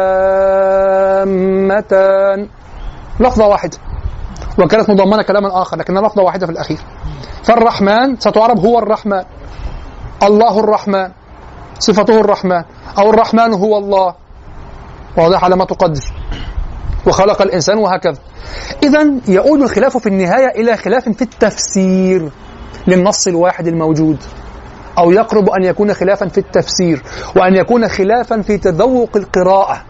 لفظة 3.20 3.47
واحدة. 3.47 3.78
وكانت 4.59 4.91
مضمنة 4.91 5.22
كلاما 5.22 5.62
آخر 5.62 5.76
لكنها 5.76 6.03
لفظة 6.03 6.22
واحدة 6.22 6.47
في 6.47 6.53
الأخير. 6.53 6.78
فالرحمن 7.43 8.16
ستعرب 8.16 8.59
هو 8.59 8.78
الرحمن. 8.78 9.22
الله 10.22 10.61
الرحمن. 10.61 11.11
صفته 11.78 12.20
الرحمن. 12.20 12.62
أو 12.99 13.11
الرحمن 13.11 13.55
هو 13.55 13.78
الله. 13.78 14.14
واضح 15.16 15.45
على 15.45 15.57
ما 15.57 15.64
تقدر 15.64 16.01
وخلق 17.07 17.43
الإنسان 17.43 17.78
وهكذا. 17.78 18.18
إذا 18.82 19.12
يؤول 19.28 19.62
الخلاف 19.62 19.97
في 19.97 20.09
النهاية 20.09 20.49
إلى 20.61 20.76
خلاف 20.76 21.09
في 21.09 21.22
التفسير 21.22 22.30
للنص 22.86 23.26
الواحد 23.26 23.66
الموجود. 23.66 24.18
أو 24.99 25.11
يقرب 25.11 25.51
أن 25.51 25.64
يكون 25.64 25.94
خلافا 25.94 26.28
في 26.28 26.38
التفسير 26.38 27.03
وأن 27.36 27.55
يكون 27.55 27.88
خلافا 27.88 28.42
في 28.42 28.59
تذوق 28.59 29.16
القراءة. 29.16 29.82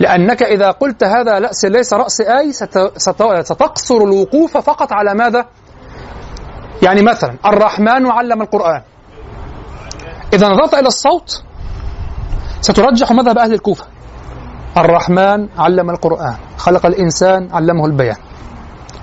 لأنك 0.00 0.42
إذا 0.42 0.70
قلت 0.70 1.04
هذا 1.04 1.38
لأس 1.40 1.64
ليس 1.64 1.94
رأس 1.94 2.20
آي 2.20 2.52
ست- 2.52 2.92
ست- 2.96 3.42
ستقصر 3.42 3.96
الوقوف 3.96 4.56
فقط 4.56 4.92
على 4.92 5.14
ماذا؟ 5.14 5.46
يعني 6.82 7.02
مثلا 7.02 7.34
الرحمن 7.46 8.06
علم 8.06 8.42
القرآن. 8.42 8.82
إذا 10.32 10.48
نظرت 10.48 10.74
إلى 10.74 10.88
الصوت 10.88 11.42
سترجح 12.60 13.12
مذهب 13.12 13.38
أهل 13.38 13.52
الكوفة. 13.54 13.84
الرحمن 14.76 15.48
علم 15.58 15.90
القرآن 15.90 16.36
خلق 16.56 16.86
الإنسان 16.86 17.48
علمه 17.52 17.86
البيان. 17.86 18.16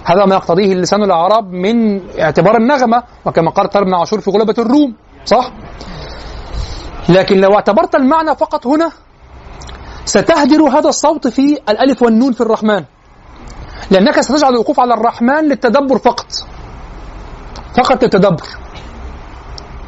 هذا 0.05 0.25
ما 0.25 0.35
يقتضيه 0.35 0.73
لسان 0.73 1.03
الأعراب 1.03 1.51
من 1.51 2.01
اعتبار 2.19 2.57
النغمة 2.57 3.03
وكما 3.25 3.51
قال 3.51 3.69
طارق 3.69 3.85
بن 3.85 3.93
عاشور 3.93 4.21
في 4.21 4.31
غلبة 4.31 4.55
الروم 4.57 4.95
صح؟ 5.25 5.51
لكن 7.09 7.37
لو 7.37 7.53
اعتبرت 7.53 7.95
المعنى 7.95 8.35
فقط 8.35 8.67
هنا 8.67 8.91
ستهدر 10.05 10.63
هذا 10.63 10.89
الصوت 10.89 11.27
في 11.27 11.57
الألف 11.69 12.01
والنون 12.01 12.31
في 12.31 12.41
الرحمن 12.41 12.83
لأنك 13.91 14.21
ستجعل 14.21 14.53
الوقوف 14.53 14.79
على 14.79 14.93
الرحمن 14.93 15.43
للتدبر 15.49 15.97
فقط 15.97 16.31
فقط 17.77 18.03
للتدبر 18.03 18.47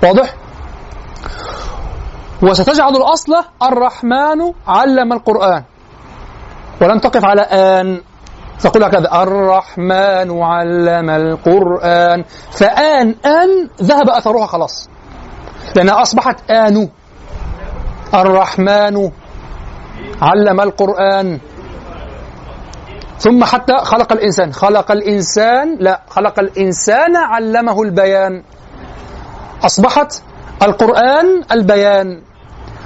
واضح؟ 0.03 0.36
وستجعل 2.41 2.95
الأصل 2.95 3.34
الرحمن 3.63 4.53
علم 4.68 5.13
القرآن 5.13 5.63
ولن 6.82 7.01
تقف 7.01 7.26
على 7.26 7.41
آن 7.41 8.01
تقول 8.60 8.84
هكذا 8.84 9.24
الرحمن 9.24 10.43
علم 10.43 11.10
القرآن 11.10 12.24
فآن 12.51 13.16
آن 13.26 13.70
ذهب 13.82 14.10
أثرها 14.10 14.45
خلاص. 14.45 14.89
لأنها 15.76 16.01
أصبحت 16.01 16.51
آن. 16.51 16.89
الرحمن 18.14 19.12
علم 20.22 20.62
القرآن. 20.62 21.39
ثم 23.20 23.43
حتى 23.43 23.78
خلق 23.78 24.12
الإنسان. 24.12 24.53
خلق 24.53 24.91
الإنسان 24.91 25.78
لا 25.80 26.01
خلق 26.10 26.39
الإنسان 26.39 27.18
علمه 27.18 27.82
البيان. 27.82 28.43
أصبحت 29.66 30.22
القرآن 30.64 31.43
البيان. 31.51 32.22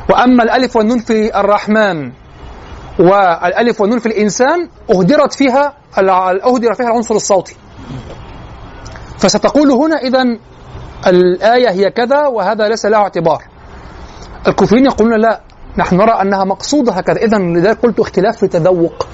وأما 0.09 0.43
الألف 0.43 0.75
والنون 0.75 0.99
في 0.99 1.39
الرحمن. 1.39 2.11
والألف 2.99 3.81
والنون 3.81 3.99
في 3.99 4.05
الإنسان 4.05 4.69
أهدرت 4.91 5.33
فيها 5.33 5.73
أهدر 6.45 6.73
فيها 6.73 6.85
العنصر 6.85 7.15
الصوتي. 7.15 7.55
فستقول 9.17 9.71
هنا 9.71 9.95
إذا 9.95 10.23
الآية 11.07 11.69
هي 11.69 11.91
كذا 11.91 12.27
وهذا 12.27 12.67
ليس 12.67 12.85
له 12.85 12.97
اعتبار. 12.97 13.43
الكوفيين 14.47 14.85
يقولون 14.85 15.21
لا 15.21 15.41
نحن 15.77 15.95
نرى 15.95 16.11
أنها 16.11 16.43
مقصودة 16.43 16.91
هكذا. 16.91 17.17
إذا 17.17 17.37
لذلك 17.37 17.79
قلت 17.79 17.99
اختلاف 17.99 18.37
في 18.37 18.47
تذوق 18.47 19.07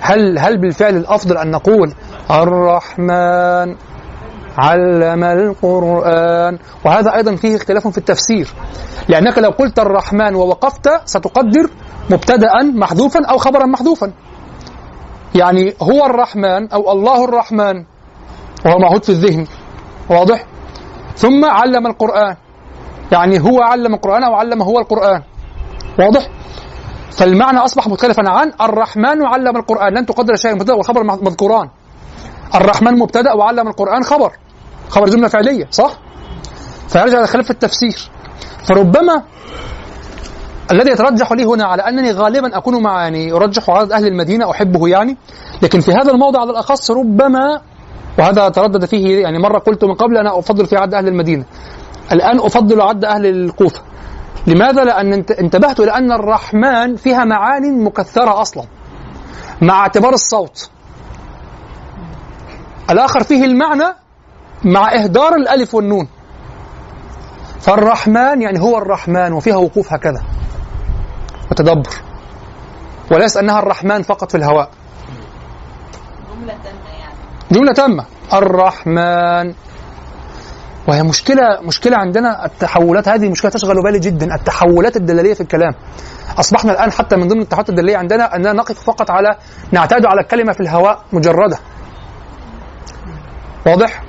هل 0.00 0.38
هل 0.38 0.58
بالفعل 0.58 0.96
الأفضل 0.96 1.36
أن 1.38 1.50
نقول 1.50 1.94
الرحمن 2.30 3.76
علم 4.58 5.24
القرآن. 5.24 6.58
وهذا 6.84 7.14
أيضا 7.14 7.36
فيه 7.36 7.56
اختلاف 7.56 7.88
في 7.88 7.98
التفسير. 7.98 8.48
لأنك 9.08 9.38
لو 9.38 9.50
قلت 9.50 9.78
الرحمن 9.78 10.34
ووقفت 10.34 10.88
ستقدر 11.04 11.70
مبتدأ 12.10 12.62
محذوفا 12.74 13.20
أو 13.26 13.38
خبرا 13.38 13.66
محذوفا. 13.66 14.12
يعني 15.34 15.74
هو 15.82 16.06
الرحمن 16.06 16.72
أو 16.72 16.92
الله 16.92 17.24
الرحمن. 17.24 17.84
وهو 18.66 18.78
معهود 18.78 19.04
في 19.04 19.08
الذهن. 19.08 19.46
واضح؟ 20.10 20.44
ثم 21.16 21.44
علم 21.44 21.86
القرآن. 21.86 22.36
يعني 23.12 23.40
هو 23.40 23.62
علم 23.62 23.94
القرآن 23.94 24.24
أو 24.24 24.34
علم 24.34 24.62
هو 24.62 24.78
القرآن. 24.78 25.22
واضح؟ 25.98 26.28
فالمعنى 27.12 27.58
أصبح 27.58 27.88
مختلفا 27.88 28.22
عن 28.28 28.52
الرحمن 28.60 29.26
علم 29.26 29.56
القرآن. 29.56 29.94
لن 29.94 30.06
تقدر 30.06 30.36
شيء 30.36 30.54
مبتدأ 30.54 30.74
والخبر 30.74 31.04
مذكوران. 31.04 31.68
الرحمن 32.54 32.98
مبتدأ 32.98 33.32
وعلم 33.32 33.68
القرآن 33.68 34.02
خبر. 34.02 34.32
خبر 34.90 35.08
جملة 35.08 35.28
فعلية 35.28 35.68
صح؟ 35.70 35.98
فيرجع 36.88 37.20
الخلاف 37.20 37.44
في 37.44 37.50
التفسير 37.50 38.10
فربما 38.64 39.22
الذي 40.70 40.90
يترجح 40.90 41.32
لي 41.32 41.44
هنا 41.44 41.64
على 41.64 41.82
أنني 41.82 42.12
غالبا 42.12 42.56
أكون 42.56 42.82
مع 42.82 43.02
يعني 43.02 43.32
ارجح 43.32 43.70
عدد 43.70 43.92
أهل 43.92 44.06
المدينة 44.06 44.50
أحبه 44.50 44.88
يعني 44.88 45.16
لكن 45.62 45.80
في 45.80 45.92
هذا 45.92 46.12
الموضع 46.12 46.40
على 46.40 46.50
الأخص 46.50 46.90
ربما 46.90 47.60
وهذا 48.18 48.48
تردد 48.48 48.84
فيه 48.84 49.22
يعني 49.22 49.38
مرة 49.38 49.58
قلت 49.58 49.84
من 49.84 49.94
قبل 49.94 50.16
أنا 50.16 50.38
أفضل 50.38 50.66
في 50.66 50.76
عد 50.76 50.94
أهل 50.94 51.08
المدينة 51.08 51.44
الآن 52.12 52.38
أفضل 52.38 52.80
عد 52.80 53.04
أهل 53.04 53.26
الكوفة 53.26 53.82
لماذا؟ 54.46 54.84
لأن 54.84 55.12
انتبهت 55.12 55.80
إلى 55.80 55.90
أن 55.90 56.12
الرحمن 56.12 56.96
فيها 56.96 57.24
معان 57.24 57.84
مكثرة 57.84 58.40
أصلا 58.40 58.64
مع 59.62 59.80
اعتبار 59.80 60.12
الصوت 60.12 60.70
الآخر 62.90 63.22
فيه 63.22 63.44
المعنى 63.44 63.94
مع 64.64 64.94
إهدار 64.94 65.34
الألف 65.34 65.74
والنون. 65.74 66.08
فالرحمن 67.60 68.42
يعني 68.42 68.60
هو 68.60 68.78
الرحمن 68.78 69.32
وفيها 69.32 69.56
وقوف 69.56 69.92
هكذا. 69.92 70.22
وتدبر. 71.50 71.90
وليس 73.12 73.36
أنها 73.36 73.58
الرحمن 73.58 74.02
فقط 74.02 74.30
في 74.30 74.36
الهواء. 74.36 74.70
جملة 76.34 76.54
تامة 76.64 76.98
يعني. 77.00 77.14
جملة 77.50 77.72
تامة. 77.72 78.04
الرحمن. 78.34 79.54
وهي 80.88 81.02
مشكلة 81.02 81.60
مشكلة 81.62 81.96
عندنا 81.96 82.44
التحولات. 82.44 83.08
هذه 83.08 83.28
مشكلة 83.28 83.50
تشغل 83.50 83.82
بالي 83.82 83.98
جدا. 83.98 84.34
التحولات 84.34 84.96
الدلالية 84.96 85.34
في 85.34 85.40
الكلام. 85.40 85.72
أصبحنا 86.38 86.72
الآن 86.72 86.92
حتى 86.92 87.16
من 87.16 87.28
ضمن 87.28 87.40
التحولات 87.42 87.68
الدلالية 87.68 87.96
عندنا 87.96 88.36
أننا 88.36 88.52
نقف 88.52 88.84
فقط 88.84 89.10
على 89.10 89.28
نعتاد 89.72 90.06
على 90.06 90.20
الكلمة 90.20 90.52
في 90.52 90.60
الهواء 90.60 91.04
مجردة. 91.12 91.58
واضح؟ 93.66 94.02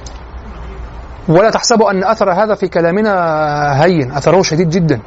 ولا 1.30 1.50
تحسبوا 1.50 1.92
أن 1.92 2.04
أثر 2.04 2.32
هذا 2.32 2.56
في 2.56 2.68
كلامنا 2.68 3.84
هين 3.84 4.12
أثره 4.12 4.42
شديد 4.42 4.70
جدا. 4.70 5.02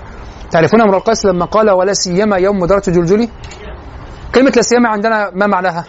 تعرفون 0.50 0.80
أمر 0.80 0.96
القيس 0.96 1.26
لما 1.26 1.44
قال 1.44 1.70
ولا 1.70 1.92
سيما 1.92 2.36
يوم 2.36 2.58
مدارة 2.58 2.82
جلجلي؟ 2.88 3.28
كلمة 4.34 4.52
لا 4.56 4.62
سيما 4.62 4.88
عندنا 4.88 5.30
ما 5.34 5.46
معناها؟ 5.46 5.84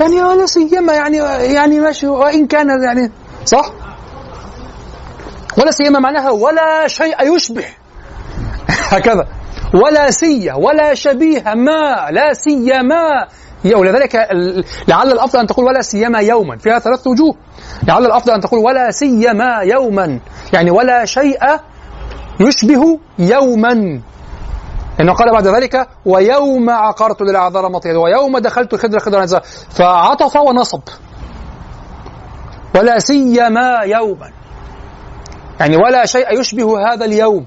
يعني 0.00 0.22
ولا 0.22 0.46
سيما 0.46 0.92
يعني 0.92 1.16
يعني 1.54 1.80
ماشي 1.80 2.06
وإن 2.06 2.46
كان 2.46 2.82
يعني 2.82 3.12
صح؟ 3.44 3.72
ولا 5.58 5.70
سيما 5.70 5.98
معناها 5.98 6.30
ولا 6.30 6.88
شيء 6.88 7.36
يشبه. 7.36 7.64
هكذا. 8.92 9.26
ولا 9.74 10.10
سية 10.10 10.52
ولا 10.52 10.94
شبيه 10.94 11.54
ما 11.54 12.10
لا 12.10 12.32
سيما. 12.32 13.28
ولذلك 13.64 14.16
لعل 14.88 15.12
الأفضل 15.12 15.38
أن 15.38 15.46
تقول 15.46 15.66
ولا 15.66 15.82
سيما 15.82 16.18
يوما. 16.18 16.56
فيها 16.56 16.78
ثلاث 16.78 17.06
وجوه. 17.06 17.34
لعل 17.88 18.06
الأفضل 18.06 18.32
أن 18.32 18.40
تقول 18.40 18.60
ولا 18.60 18.90
سيما 18.90 19.60
يوما. 19.62 20.20
يعني 20.52 20.70
ولا 20.70 21.04
شيء 21.04 21.38
يشبه 22.40 22.98
يوما. 23.18 24.00
لأنه 24.98 25.12
قال 25.12 25.32
بعد 25.32 25.46
ذلك 25.46 25.88
ويوم 26.04 26.70
عقرت 26.70 27.22
للأعذار 27.22 27.68
مطيا 27.68 27.96
ويوم 27.96 28.38
دخلت 28.38 28.74
الخدر 28.74 28.98
خدرا 28.98 29.26
فعطف 29.70 30.36
ونصب. 30.36 30.80
ولا 32.76 32.98
سيما 32.98 33.80
يوما. 33.84 34.30
يعني 35.60 35.76
ولا 35.76 36.06
شيء 36.06 36.40
يشبه 36.40 36.92
هذا 36.92 37.04
اليوم. 37.04 37.46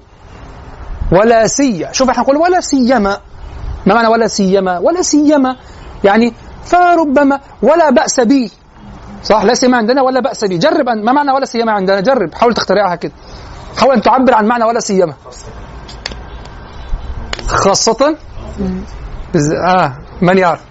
ولا 1.11 1.47
سي 1.47 1.88
شوف 1.91 2.09
إحنا 2.09 2.24
نقول 2.24 2.38
ولا 2.38 2.59
سيما. 2.61 3.18
ما 3.86 3.95
معنى 3.95 4.07
ولا 4.07 4.28
سيما؟ 4.28 4.80
ولا 4.80 5.01
سيما. 5.01 5.55
يعني 6.04 6.34
فربما 6.66 7.39
ولا 7.62 7.89
بأس 7.89 8.20
بي. 8.20 8.51
صح؟ 9.24 9.43
لا 9.43 9.54
سيما 9.54 9.78
عندنا 9.78 10.01
ولا 10.01 10.20
بأس 10.20 10.45
بي. 10.45 10.58
جرب 10.58 10.89
أن 10.89 11.06
ما 11.06 11.12
معنى 11.12 11.32
ولا 11.32 11.45
سيما 11.45 11.72
عندنا؟ 11.72 12.01
جرب. 12.01 12.34
حاول 12.34 12.54
تخترعها 12.54 12.95
كده. 12.95 13.12
حاول 13.78 13.95
أن 13.95 14.01
تعبر 14.01 14.34
عن 14.34 14.45
معنى 14.45 14.64
ولا 14.64 14.80
سيما. 14.80 15.14
خاصة 17.47 18.18
آه 19.68 19.97
من 20.22 20.38
يعرف. 20.38 20.62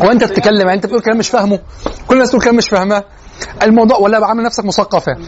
وأنت 0.00 0.24
تتكلم 0.24 0.60
يعني 0.60 0.74
أنت 0.74 0.86
بتقول 0.86 1.00
كلام 1.00 1.18
مش 1.18 1.28
فاهمه. 1.28 1.58
كل 2.06 2.14
الناس 2.14 2.30
تقول 2.30 2.42
كلام 2.42 2.56
مش 2.56 2.68
فاهماه 2.68 3.04
الموضوع 3.62 3.98
ولا 3.98 4.20
بعمل 4.20 4.42
نفسك 4.42 4.64
مثقف 4.64 5.06
يعني 5.06 5.24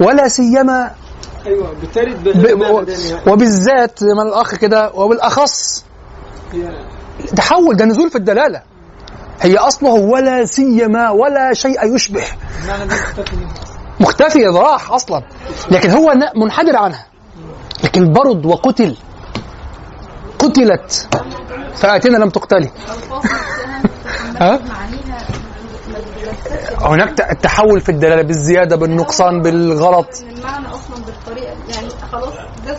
ولا 0.00 0.28
سيما 0.28 0.90
أيوه 1.46 1.74
بالتالي 1.80 2.14
ب... 2.14 3.28
وبالذات 3.28 3.98
زي 3.98 4.14
ما 4.14 4.22
الأخ 4.22 4.54
كده 4.54 4.90
وبالاخص 4.94 5.84
تحول 7.36 7.76
ده 7.76 7.84
نزول 7.84 8.10
في 8.10 8.16
الدلالة. 8.16 8.62
هي 9.40 9.56
أصله 9.56 9.90
ولا 9.90 10.44
سيما 10.44 11.10
ولا 11.10 11.54
شيء 11.54 11.94
يشبه. 11.94 12.24
مختفي 14.00 14.46
راح 14.46 14.92
أصلا. 14.92 15.22
لكن 15.70 15.90
هو 15.90 16.14
منحدر 16.36 16.76
عنها. 16.76 17.06
لكن 17.84 18.12
برد 18.12 18.46
وقتل. 18.46 18.96
قتلت. 20.38 21.08
فاتنا 21.74 22.16
لم 22.16 22.30
تقتلي. 22.30 22.70
ها؟ 24.40 24.60
هناك 26.80 27.30
التحول 27.30 27.80
في 27.80 27.88
الدلالة 27.88 28.22
بالزيادة 28.22 28.76
بالنقصان 28.76 29.42
بالغلط. 29.42 30.08
المعنى 30.22 30.66
أصلا 30.66 30.96
بالطريقة 31.06 31.56
يعني 31.74 31.88
خلاص 32.12 32.32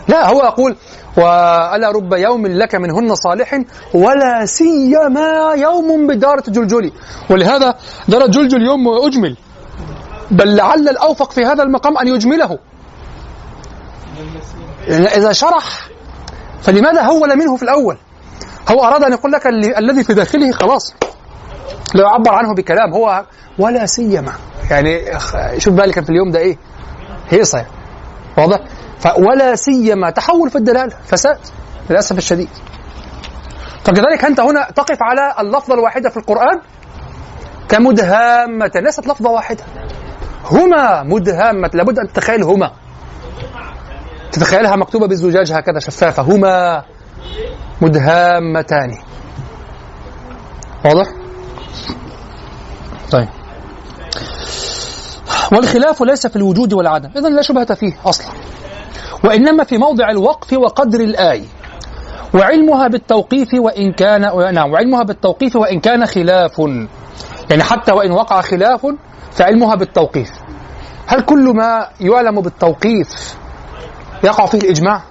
لا 0.07 0.29
هو 0.29 0.43
يقول 0.43 0.75
وألا 1.17 1.91
رب 1.91 2.13
يوم 2.13 2.47
لك 2.47 2.75
منهن 2.75 3.15
صالح 3.15 3.61
ولا 3.93 4.45
سيما 4.45 5.53
يوم 5.55 6.07
بدارة 6.07 6.43
جلجلي 6.47 6.91
ولهذا 7.29 7.75
دار 8.07 8.27
جلجل 8.27 8.61
يوم 8.61 8.87
أجمل. 8.87 9.37
بل 10.31 10.55
لعل 10.55 10.89
الأوفق 10.89 11.31
في 11.31 11.45
هذا 11.45 11.63
المقام 11.63 11.97
أن 11.97 12.07
يجمله. 12.07 12.59
يعني 14.87 15.07
إذا 15.07 15.31
شرح 15.31 15.89
فلماذا 16.61 17.01
هول 17.01 17.37
منه 17.37 17.55
في 17.55 17.63
الأول؟ 17.63 17.97
هو 18.71 18.83
أراد 18.83 19.03
أن 19.03 19.11
يقول 19.11 19.31
لك 19.31 19.47
الذي 19.77 20.03
في 20.03 20.13
داخله 20.13 20.51
خلاص. 20.51 20.93
لا 21.95 22.03
يعبر 22.03 22.33
عنه 22.33 22.53
بكلام 22.53 22.93
هو 22.93 23.25
ولا 23.59 23.85
سيما. 23.85 24.33
يعني 24.71 25.19
شوف 25.57 25.73
بالك 25.73 25.95
كان 25.95 26.03
في 26.03 26.09
اليوم 26.09 26.31
ده 26.31 26.39
إيه؟ 26.39 26.57
هيصه. 27.29 27.65
واضح؟ 28.37 28.59
ولا 29.17 29.55
سيما. 29.55 30.09
تحول 30.09 30.49
في 30.49 30.55
الدلاله 30.55 30.95
فساد. 31.05 31.39
للأسف 31.89 32.17
الشديد. 32.17 32.49
فكذلك 33.83 34.25
أنت 34.25 34.39
هنا 34.39 34.71
تقف 34.75 34.97
على 35.01 35.33
اللفظة 35.39 35.73
الواحدة 35.73 36.09
في 36.09 36.17
القرآن 36.17 36.59
كمدهامة. 37.69 38.71
ليست 38.75 39.07
لفظة 39.07 39.29
واحدة. 39.29 39.63
هما 40.45 41.03
مدهامة. 41.03 41.69
لابد 41.73 41.99
أن 41.99 42.07
تتخيل 42.07 42.43
هما. 42.43 42.71
تتخيلها 44.31 44.75
مكتوبة 44.75 45.07
بالزجاج 45.07 45.51
هكذا 45.51 45.79
شفافة. 45.79 46.23
هما 46.23 46.83
مدهامتان. 47.81 48.97
واضح؟ 50.85 51.07
طيب. 53.11 53.27
والخلاف 55.51 56.01
ليس 56.03 56.27
في 56.27 56.35
الوجود 56.35 56.73
والعدم. 56.73 57.09
إذا 57.17 57.29
لا 57.29 57.41
شبهة 57.41 57.73
فيه 57.73 57.93
أصلا. 58.05 58.27
وإنما 59.23 59.63
في 59.63 59.77
موضع 59.77 60.09
الوقف 60.09 60.53
وقدر 60.53 60.99
الآية 60.99 61.45
وعلمها 62.35 62.87
بالتوقيف 62.87 63.53
وإن 63.53 63.93
كان 63.93 64.21
نعم 64.53 64.71
وعلمها 64.71 65.03
بالتوقيف 65.03 65.55
وإن 65.55 65.79
كان 65.79 66.05
خلاف. 66.05 66.59
يعني 67.49 67.63
حتى 67.63 67.91
وإن 67.91 68.11
وقع 68.11 68.41
خلاف 68.41 68.87
فعلمها 69.31 69.75
بالتوقيف. 69.75 70.31
هل 71.07 71.21
كل 71.21 71.53
ما 71.55 71.87
يعلم 71.99 72.41
بالتوقيف 72.41 73.35
يقع 74.23 74.45
فيه 74.45 74.57
الإجماع؟ 74.57 75.01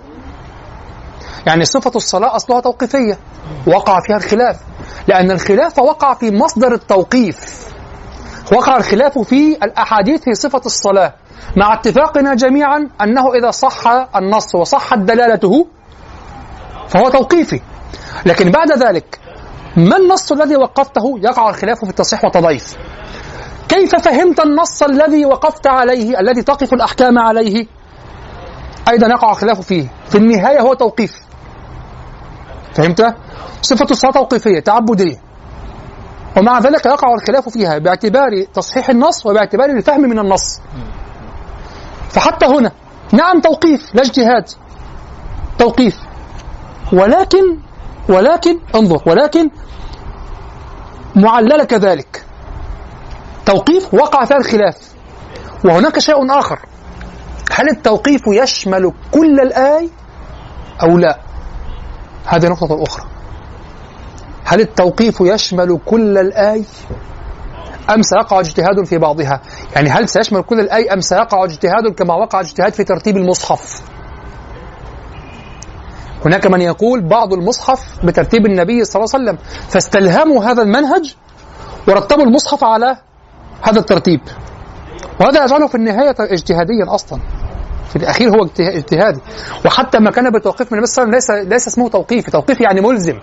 يعني 1.46 1.64
صفة 1.64 1.92
الصلاة 1.96 2.36
أصلها 2.36 2.60
توقيفية. 2.60 3.18
وقع 3.66 4.00
فيها 4.00 4.16
الخلاف. 4.16 4.56
لأن 5.08 5.30
الخلاف 5.30 5.78
وقع 5.78 6.14
في 6.14 6.30
مصدر 6.30 6.74
التوقيف. 6.74 7.68
وقع 8.52 8.76
الخلاف 8.76 9.18
في 9.18 9.56
الأحاديث 9.62 10.22
في 10.22 10.34
صفة 10.34 10.60
الصلاة 10.66 11.14
مع 11.56 11.74
اتفاقنا 11.74 12.34
جميعا 12.34 12.88
أنه 13.02 13.34
إذا 13.34 13.50
صح 13.50 14.08
النص 14.16 14.54
وصحت 14.54 14.98
دلالته 14.98 15.66
فهو 16.88 17.08
توقيفي. 17.08 17.60
لكن 18.26 18.50
بعد 18.50 18.72
ذلك 18.72 19.18
ما 19.76 19.96
النص 19.96 20.32
الذي 20.32 20.56
وقفته؟ 20.56 21.18
يقع 21.22 21.48
الخلاف 21.48 21.84
في 21.84 21.90
التصحيح 21.90 22.24
والتضعيف 22.24 22.76
كيف 23.68 23.96
فهمت 23.96 24.40
النص 24.40 24.82
الذي 24.82 25.24
وقفت 25.26 25.66
عليه 25.66 26.20
الذي 26.20 26.42
تقف 26.42 26.72
الأحكام 26.72 27.18
عليه؟ 27.18 27.66
أيضا 28.88 29.06
يقع 29.06 29.30
الخلاف 29.30 29.60
فيه. 29.60 29.88
في 30.08 30.18
النهاية 30.18 30.60
هو 30.60 30.74
توقيف. 30.74 31.20
فهمت؟ 32.74 33.14
صفة 33.62 33.86
الصلاة 33.90 34.12
توقيفية 34.12 34.60
تعبدية. 34.60 35.27
ومع 36.38 36.58
ذلك 36.58 36.86
يقع 36.86 37.14
الخلاف 37.14 37.48
فيها 37.48 37.78
باعتبار 37.78 38.44
تصحيح 38.54 38.90
النص 38.90 39.26
وباعتبار 39.26 39.70
الفهم 39.70 40.00
من 40.00 40.18
النص. 40.18 40.60
فحتى 42.10 42.46
هنا 42.46 42.72
نعم 43.12 43.40
توقيف 43.40 43.94
لا 43.94 44.02
اجتهاد. 44.02 44.48
توقيف. 45.58 45.96
ولكن 46.92 47.58
ولكن 48.08 48.60
انظر 48.74 49.02
ولكن 49.06 49.50
معللة 51.16 51.64
كذلك. 51.64 52.24
توقيف 53.46 53.94
وقع 53.94 54.24
فيها 54.24 54.36
الخلاف. 54.36 54.76
وهناك 55.64 55.98
شيء 55.98 56.38
آخر. 56.38 56.58
هل 57.52 57.68
التوقيف 57.68 58.22
يشمل 58.26 58.92
كل 59.12 59.40
الآي 59.40 59.90
أو 60.82 60.98
لا؟ 60.98 61.18
هذه 62.26 62.48
نقطة 62.48 62.82
أخرى. 62.82 63.17
هل 64.48 64.60
التوقيف 64.60 65.20
يشمل 65.20 65.78
كل 65.86 66.18
الآي 66.18 66.64
أم 67.94 68.02
سيقع 68.02 68.40
اجتهاد 68.40 68.84
في 68.84 68.98
بعضها؟ 68.98 69.40
يعني 69.74 69.88
هل 69.88 70.08
سيشمل 70.08 70.42
كل 70.42 70.60
الآي 70.60 70.92
أم 70.92 71.00
سيقع 71.00 71.44
اجتهاد 71.44 71.94
كما 71.96 72.14
وقع 72.14 72.40
اجتهاد 72.40 72.72
في 72.72 72.84
ترتيب 72.84 73.16
المصحف؟ 73.16 73.82
هناك 76.26 76.46
من 76.46 76.60
يقول 76.60 77.08
بعض 77.08 77.32
المصحف 77.32 78.04
بترتيب 78.04 78.46
النبي 78.46 78.84
صلى 78.84 79.02
الله 79.02 79.14
عليه 79.14 79.24
وسلم 79.24 79.38
فاستلهموا 79.68 80.44
هذا 80.44 80.62
المنهج 80.62 81.14
ورتبوا 81.88 82.24
المصحف 82.24 82.64
على 82.64 82.96
هذا 83.62 83.78
الترتيب. 83.78 84.20
وهذا 85.20 85.44
يجعله 85.44 85.66
في 85.66 85.74
النهاية 85.74 86.14
اجتهاديا 86.20 86.94
أصلا. 86.94 87.20
في 87.88 87.96
الأخير 87.96 88.30
هو 88.30 88.48
اجتهادي. 88.60 89.20
وحتى 89.66 89.98
ما 89.98 90.10
كان 90.10 90.30
بتوقيف 90.30 90.72
من 90.72 90.78
النبي 90.78 90.86
صلى 90.86 91.04
الله 91.04 91.14
عليه 91.14 91.24
وسلم 91.24 91.36
ليس 91.36 91.52
ليس 91.52 91.68
اسمه 91.68 91.88
توقيفي. 91.88 92.30
توقيفي 92.30 92.64
يعني 92.64 92.80
ملزم. 92.80 93.18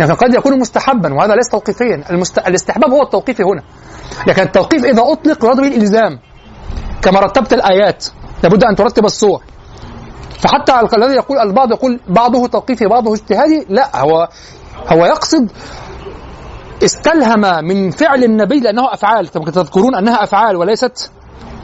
يعني 0.00 0.12
قد 0.12 0.34
يكون 0.34 0.58
مستحبا 0.58 1.14
وهذا 1.14 1.34
ليس 1.34 1.48
توقيفيا. 1.48 2.04
المست... 2.10 2.38
الاستحباب 2.38 2.90
هو 2.90 3.02
التوقيف 3.02 3.40
هنا. 3.40 3.62
لكن 4.26 4.42
التوقيف 4.42 4.84
إذا 4.84 5.02
أطلق 5.02 5.44
يراد 5.44 5.56
به 5.56 5.68
الإلزام. 5.68 6.18
كما 7.02 7.20
رتبت 7.20 7.52
الآيات 7.52 8.06
لابد 8.42 8.64
أن 8.64 8.76
ترتب 8.76 9.04
الصور 9.04 9.42
فحتى 10.38 10.96
الذي 10.96 11.14
يقول 11.14 11.38
البعض 11.38 11.70
يقول 11.70 12.00
بعضه 12.08 12.46
توقيفي 12.46 12.86
بعضه 12.86 13.14
اجتهادي 13.14 13.66
لا 13.68 14.00
هو 14.00 14.28
هو 14.88 15.04
يقصد 15.06 15.50
استلهم 16.84 17.64
من 17.64 17.90
فعل 17.90 18.24
النبي 18.24 18.60
لأنه 18.60 18.94
أفعال. 18.94 19.28
تذكرون 19.28 19.94
أنها 19.94 20.22
أفعال 20.22 20.56
وليست 20.56 21.10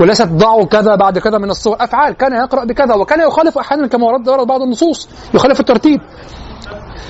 وليست 0.00 0.28
ضعوا 0.28 0.64
كذا 0.64 0.94
بعد 0.94 1.18
كذا 1.18 1.38
من 1.38 1.50
الصور 1.50 1.76
أفعال 1.80 2.14
كان 2.14 2.32
يقرأ 2.32 2.64
بكذا 2.64 2.94
وكان 2.94 3.20
يخالف 3.20 3.58
أحيانا 3.58 3.86
كما 3.86 4.06
ورد 4.06 4.46
بعض 4.48 4.62
النصوص. 4.62 5.08
يخالف 5.34 5.60
الترتيب. 5.60 6.00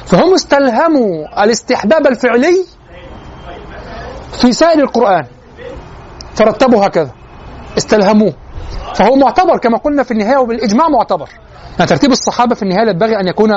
فهم 0.07 0.35
استلهموا 0.35 1.45
الاستحباب 1.45 2.07
الفعلي 2.07 2.65
في 4.33 4.53
سائر 4.53 4.79
القرآن. 4.83 5.25
فرتبوا 6.35 6.87
هكذا. 6.87 7.11
استلهموه. 7.79 8.33
فهو 8.95 9.17
معتبر 9.17 9.59
كما 9.59 9.79
قلنا 9.79 10.03
في 10.03 10.11
النهاية 10.11 10.37
وبالإجماع 10.37 10.89
معتبر. 10.89 11.29
يعني 11.79 11.91
ترتيب 11.91 12.11
الصحابة 12.11 12.55
في 12.55 12.63
النهاية 12.63 12.89
ينبغي 12.89 13.21
أن 13.21 13.27
يكون 13.27 13.51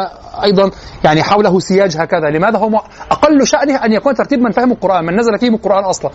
أيضا 0.43 0.71
يعني 1.03 1.23
حوله 1.23 1.59
سياج 1.59 1.97
هكذا. 1.97 2.29
لماذا 2.29 2.57
هو 2.57 2.81
أقل 3.11 3.47
شأنه 3.47 3.85
أن 3.85 3.93
يكون 3.93 4.13
ترتيب 4.13 4.39
من 4.39 4.51
فهم 4.51 4.71
القرآن 4.71 5.05
من 5.05 5.19
نزل 5.19 5.39
فيهم 5.39 5.55
القرآن 5.55 5.83
أصلا. 5.83 6.11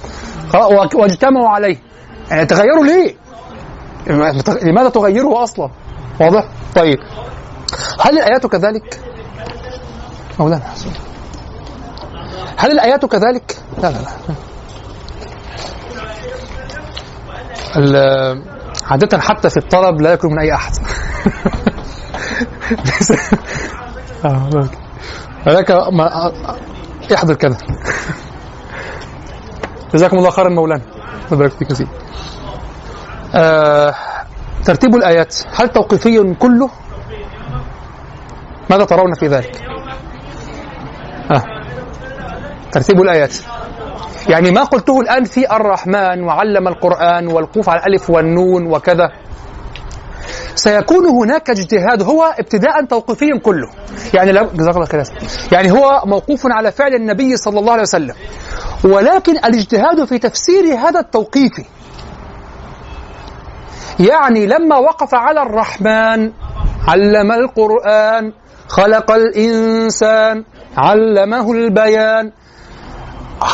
واجتمعوا 0.95 1.49
عليه. 1.49 1.77
يعني 2.31 2.47
تغيروا 2.47 2.85
ليه؟ 2.85 3.15
لماذا 4.63 4.89
تغيره 4.89 5.43
أصلا؟ 5.43 5.71
واضح؟ 6.21 6.45
طيب. 6.75 6.99
هل 8.01 8.19
الآيات 8.19 8.47
كذلك؟ 8.47 9.01
مولانا 10.39 10.75
هل 12.57 12.71
الآيات 12.71 13.05
كذلك؟ 13.05 13.57
لا 13.83 13.91
لا 13.91 13.99
لا. 17.77 18.43
عادة 18.85 19.19
حتى 19.19 19.51
في 19.51 19.57
الطلب 19.57 20.01
لا 20.01 20.13
يكون 20.13 20.33
من 20.33 20.39
أي 20.39 20.55
أحد. 20.55 20.73
هناك 25.47 25.71
ما 25.71 26.33
احضر 27.15 27.35
كذا. 27.35 27.57
جزاكم 29.95 30.19
الله 30.19 30.31
خيرا 30.31 30.49
مولانا. 30.49 30.83
بارك 31.31 31.53
فيك 31.53 31.69
كثير 31.69 31.89
آه 33.35 33.95
ترتيب 34.65 34.95
الآيات. 34.95 35.37
هل 35.55 35.69
توقيفي 35.69 36.35
كله؟ 36.35 36.71
ماذا 38.71 38.85
ترون 38.85 39.15
في 39.15 39.27
ذلك؟ 39.27 39.78
آه. 41.31 41.43
ترتيب 42.73 43.01
الآيات. 43.01 43.37
يعني 44.29 44.51
ما 44.51 44.65
قلته 44.65 45.01
الآن 45.01 45.25
في 45.25 45.57
الرحمن 45.57 46.23
وعلم 46.25 46.69
القرآن 46.69 47.27
والقوف 47.27 47.69
على 47.69 47.81
الألف 47.81 48.11
والنون 48.11 48.67
وكذا. 48.67 49.09
سيكون 50.55 51.07
هناك 51.07 51.51
اجتهاد 51.51 52.03
هو 52.03 52.25
ابتداء 52.39 52.85
توقيفيا 52.85 53.39
كله. 53.43 53.71
يعني 54.15 54.33
جزاك 54.33 54.75
الله 54.75 54.87
خير. 54.87 55.03
يعني 55.53 55.71
هو 55.71 56.03
موقوف 56.07 56.43
على 56.45 56.73
فعل 56.73 56.95
النبي 56.95 57.37
صلى 57.37 57.61
الله 57.61 57.73
عليه 57.73 57.83
وسلم. 57.83 58.15
ولكن 58.85 59.33
الاجتهاد 59.33 60.05
في 60.05 60.19
تفسير 60.19 60.75
هذا 60.75 61.01
التوقيف 61.01 61.53
يعني 64.01 64.47
لما 64.47 64.79
وقف 64.79 65.15
على 65.15 65.43
الرحمن 65.43 66.33
علم 66.89 67.33
القرآن 67.33 68.33
خلق 68.69 69.11
الإنسان 69.11 70.45
علمه 70.79 71.53
البيان. 71.53 72.33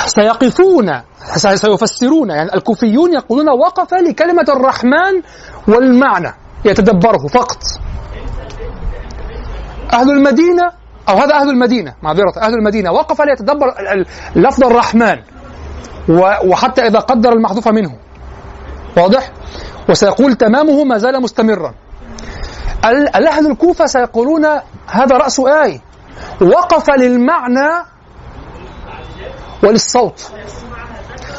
سيقفون 0.06 1.00
سيفسرون 1.36 2.30
يعني 2.30 2.54
الكوفيون 2.54 3.14
يقولون 3.14 3.48
وقف 3.48 3.94
لكلمة 3.94 4.44
الرحمن 4.48 5.22
والمعنى 5.68 6.34
يتدبره 6.64 7.26
فقط. 7.26 7.58
أهل 9.92 10.10
المدينة 10.10 10.62
أو 11.08 11.14
هذا 11.14 11.34
أهل 11.34 11.50
المدينة 11.50 11.94
معذرة 12.02 12.32
أهل 12.42 12.54
المدينة 12.54 12.92
وقف 12.92 13.20
ليتدبر 13.20 13.74
لفظ 14.36 14.64
الرحمن 14.64 15.16
وحتى 16.48 16.86
إذا 16.86 16.98
قدر 16.98 17.32
المحذوف 17.32 17.68
منه. 17.68 17.96
واضح؟ 18.96 19.30
وسيقول 19.88 20.34
تمامه 20.34 20.84
ما 20.84 20.98
زال 20.98 21.22
مستمرا. 21.22 21.74
الأهل 23.16 23.50
الكوفة 23.50 23.86
سيقولون 23.86 24.44
هذا 24.86 25.16
رأس 25.16 25.40
آية 25.40 25.93
وقف 26.40 26.90
للمعنى 26.90 27.84
وللصوت. 29.62 30.32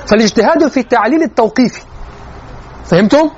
فالاجتهاد 0.07 0.67
في 0.67 0.79
التعليل 0.79 1.23
التوقيفي. 1.23 1.81
فهمتم؟ 2.85 3.29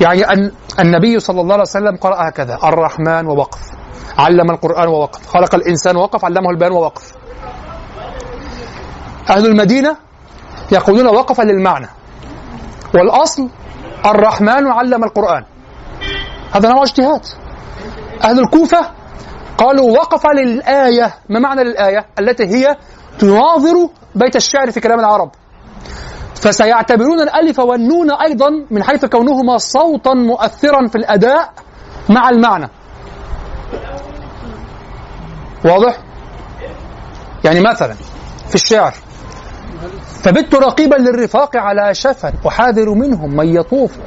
يعني 0.00 0.24
أن 0.24 0.52
النبي 0.80 1.20
صلى 1.20 1.40
الله 1.40 1.52
عليه 1.52 1.62
وسلم 1.62 1.96
قرأ 1.96 2.28
هكذا 2.28 2.58
الرحمن 2.64 3.26
ووقف. 3.26 3.60
علم 4.18 4.50
القرآن 4.50 4.88
ووقف. 4.88 5.26
خلق 5.26 5.54
الإنسان 5.54 5.96
ووقف 5.96 6.24
علمه 6.24 6.50
البيان 6.50 6.72
ووقف. 6.72 7.12
أهل 9.30 9.46
المدينة 9.46 9.96
يقولون 10.72 11.06
وقف 11.06 11.40
للمعنى. 11.40 11.88
والأصل 12.94 13.48
الرحمن 14.06 14.66
علم 14.66 15.04
القرآن. 15.04 15.44
هذا 16.52 16.68
نوع 16.68 16.82
اجتهاد. 16.82 17.22
أهل 18.24 18.38
الكوفة 18.38 18.97
قالوا 19.58 19.90
وقف 19.90 20.26
للآية 20.26 21.14
ما 21.28 21.40
معنى 21.40 21.64
للآية؟ 21.64 22.06
التي 22.18 22.44
هي 22.44 22.76
تناظر 23.18 23.88
بيت 24.14 24.36
الشعر 24.36 24.70
في 24.70 24.80
كلام 24.80 25.00
العرب. 25.00 25.30
فسيعتبرون 26.34 27.20
الألف 27.20 27.58
والنون 27.58 28.10
أيضا 28.10 28.48
من 28.70 28.82
حيث 28.82 29.04
كونهما 29.04 29.58
صوتا 29.58 30.14
مؤثرا 30.14 30.86
في 30.88 30.96
الأداء 30.96 31.52
مع 32.08 32.28
المعنى. 32.28 32.68
واضح؟ 35.64 35.98
يعني 37.44 37.60
مثلا 37.60 37.94
في 38.48 38.54
الشعر. 38.54 38.94
فبت 40.22 40.54
رقيبا 40.54 40.94
للرفاق 40.94 41.56
على 41.56 41.94
شفا 41.94 42.32
أحاذر 42.48 42.94
منهم 42.94 43.36
من 43.36 43.54
يطوف 43.56 43.98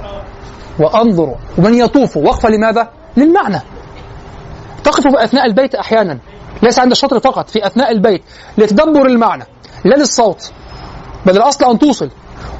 وأنظر. 0.80 1.36
ومن 1.58 1.74
يطوف 1.74 2.18
وقفة 2.18 2.50
لماذا؟ 2.50 2.90
للمعنى. 3.18 3.62
تقف 4.84 5.08
في 5.08 5.24
أثناء 5.24 5.46
البيت 5.46 5.76
أحيانا. 5.76 6.20
ليس 6.64 6.80
عند 6.80 6.92
الشطر 6.92 7.20
فقط 7.20 7.50
في 7.50 7.66
أثناء 7.66 7.92
البيت. 7.92 8.22
لتدبر 8.58 9.06
المعنى 9.06 9.44
لا 9.86 9.96
للصوت 9.96 10.52
بل 11.26 11.38
الأصل 11.38 11.66
أن 11.66 11.80
توصل. 11.80 12.10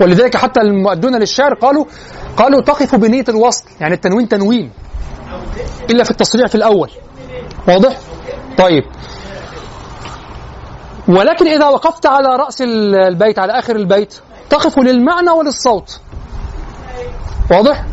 ولذلك 0.02 0.38
حتى 0.38 0.62
المؤدون 0.62 1.16
للشعر 1.16 1.54
قالوا 1.54 1.86
قالوا 2.38 2.62
تقف 2.62 2.96
بنية 2.96 3.26
الوصل 3.30 3.64
يعني 3.80 3.94
التنوين 3.94 4.28
تنوين. 4.28 4.72
إلا 5.90 6.04
في 6.04 6.12
التصريع 6.12 6.48
في 6.48 6.56
الأول. 6.56 6.92
واضح؟ 7.68 7.98
طيب. 8.58 8.84
ولكن 11.08 11.48
إذا 11.48 11.68
وقفت 11.68 12.06
على 12.06 12.28
رأس 12.28 12.62
البيت 12.62 13.40
على 13.40 13.60
آخر 13.60 13.76
البيت 13.76 14.16
تقف 14.50 14.80
للمعنى 14.80 15.30
وللصوت. 15.30 16.00
واضح؟ 17.52 17.86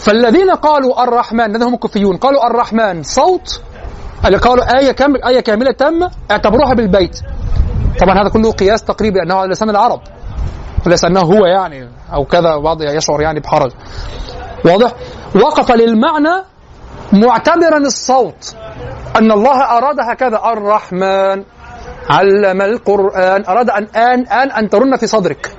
فالذين 0.00 0.50
قالوا 0.50 1.02
الرحمن 1.02 1.44
الذين 1.44 1.62
هم 1.62 1.74
الكوفيون 1.74 2.16
قالوا 2.16 2.46
الرحمن. 2.46 3.02
صوت؟ 3.02 3.62
قالوا 4.24 4.78
آية 4.78 4.92
كامل 4.92 5.24
آية 5.24 5.40
كاملة 5.40 5.72
تامة 5.72 6.10
اعتبروها 6.30 6.74
بالبيت. 6.74 7.20
طبعا 8.00 8.22
هذا 8.22 8.28
كله 8.28 8.52
قياس 8.52 8.84
تقريبي 8.84 9.18
لأنه 9.18 9.34
على 9.34 9.50
لسان 9.50 9.70
العرب. 9.70 10.00
وليس 10.86 11.04
أنه 11.04 11.20
هو 11.20 11.46
يعني 11.46 11.88
أو 12.12 12.24
كذا 12.24 12.56
بعض 12.56 12.82
يشعر 12.82 13.20
يعني 13.20 13.40
بحرج. 13.40 13.70
واضح؟ 14.64 14.92
وقف 15.34 15.72
للمعنى 15.72 16.44
معتبرا 17.12 17.78
الصوت. 17.78 18.56
أن 19.16 19.32
الله 19.32 19.78
أراد 19.78 20.00
هكذا 20.00 20.40
الرحمن 20.52 21.44
علم 22.10 22.62
القرآن 22.62 23.44
أراد 23.48 23.70
أن 23.70 23.84
آن 23.96 24.26
آن 24.26 24.50
أن 24.50 24.68
ترن 24.68 24.96
في 24.96 25.06
صدرك. 25.06 25.56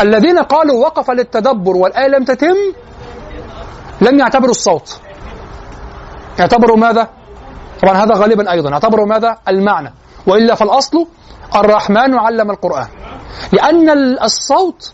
الذين 0.00 0.38
قالوا 0.38 0.84
وقف 0.84 1.10
للتدبر 1.10 1.76
والآية 1.76 2.08
لم 2.08 2.24
تتم 2.24 2.56
لم 4.00 4.18
يعتبروا 4.18 4.50
الصوت. 4.50 5.00
يعتبروا 6.38 6.76
ماذا؟ 6.76 7.08
طبعا 7.82 8.04
هذا 8.04 8.14
غالبا 8.14 8.52
أيضا. 8.52 8.70
يعتبروا 8.70 9.06
ماذا؟ 9.06 9.38
المعنى. 9.48 9.94
وإلا 10.26 10.54
فالأصل 10.54 11.06
الرحمن 11.56 12.18
علم 12.18 12.50
القرآن. 12.50 12.88
لأن 13.52 13.88
الصوت 14.22 14.92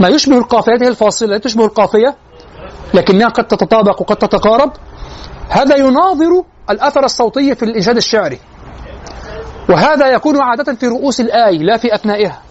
ما 0.00 0.08
يشبه 0.08 0.38
القافية 0.38 0.88
الفاصلة 0.88 1.28
لا 1.28 1.38
تشبه 1.38 1.64
القافية 1.64 2.16
لكنها 2.94 3.28
قد 3.28 3.46
تتطابق 3.46 4.00
وقد 4.00 4.16
تتقارب. 4.16 4.72
هذا 5.48 5.76
يناظر 5.76 6.44
الأثر 6.70 7.04
الصوتي 7.04 7.54
في 7.54 7.64
الإنشاد 7.64 7.96
الشعري. 7.96 8.38
وهذا 9.68 10.06
يكون 10.06 10.42
عادة 10.42 10.74
في 10.74 10.86
رؤوس 10.86 11.20
الآي 11.20 11.58
لا 11.58 11.76
في 11.76 11.94
أثنائها. 11.94 12.42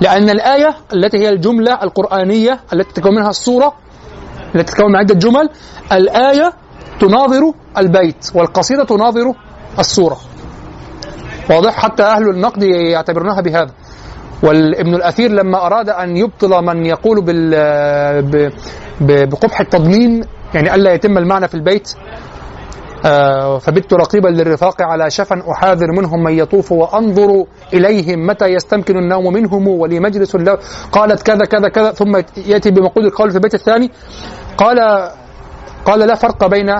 لأن 0.00 0.30
الآية 0.30 0.74
التي 0.92 1.18
هي 1.18 1.28
الجملة 1.28 1.82
القرآنية 1.82 2.60
التي 2.72 2.92
تتكون 2.92 3.14
منها 3.14 3.30
الصورة 3.30 3.72
التي 4.54 4.72
تتكون 4.72 4.92
من 4.92 4.96
عدة 4.96 5.14
جمل 5.14 5.48
الآية 5.92 6.52
تناظر 7.00 7.52
البيت 7.78 8.26
والقصيدة 8.34 8.84
تناظر 8.84 9.32
الصورة 9.78 10.16
واضح؟ 11.50 11.72
حتى 11.80 12.02
أهل 12.02 12.28
النقد 12.30 12.62
يعتبرونها 12.62 13.40
بهذا. 13.40 13.70
والابن 14.42 14.94
الأثير 14.94 15.30
لما 15.30 15.66
أراد 15.66 15.88
أن 15.88 16.16
يبطل 16.16 16.64
من 16.64 16.86
يقول 16.86 17.20
بال 17.24 18.52
بقبح 19.00 19.60
التضمين 19.60 20.24
يعني 20.54 20.74
ألا 20.74 20.92
يتم 20.92 21.18
المعنى 21.18 21.48
في 21.48 21.54
البيت 21.54 21.94
فبت 23.60 23.92
رقيبا 23.92 24.28
للرفاق 24.28 24.82
على 24.82 25.10
شفا 25.10 25.42
أحاذر 25.52 25.92
منهم 25.92 26.22
من 26.22 26.32
يطوف 26.32 26.72
وأنظر 26.72 27.44
إليهم 27.74 28.26
متى 28.26 28.46
يستمكن 28.46 28.96
النوم 28.96 29.32
منهم 29.32 29.68
ولي 29.68 30.00
مجلس 30.00 30.36
له. 30.36 30.58
قالت 30.92 31.22
كذا 31.22 31.44
كذا 31.44 31.68
كذا 31.68 31.92
ثم 31.92 32.16
يأتي 32.46 32.70
بمقول 32.70 33.06
القول 33.06 33.30
في 33.30 33.36
البيت 33.36 33.54
الثاني. 33.54 33.90
قال 34.58 34.78
قال 35.84 35.98
لا 35.98 36.14
فرق 36.14 36.46
بين 36.46 36.74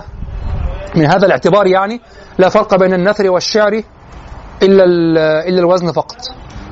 من 0.96 1.06
هذا 1.06 1.26
الاعتبار 1.26 1.66
يعني 1.66 2.00
لا 2.38 2.48
فرق 2.48 2.74
بين 2.76 2.94
النثر 2.94 3.30
والشعر 3.30 3.82
إلا 4.62 4.84
إلا 5.48 5.58
الوزن 5.58 5.92
فقط. 5.92 6.16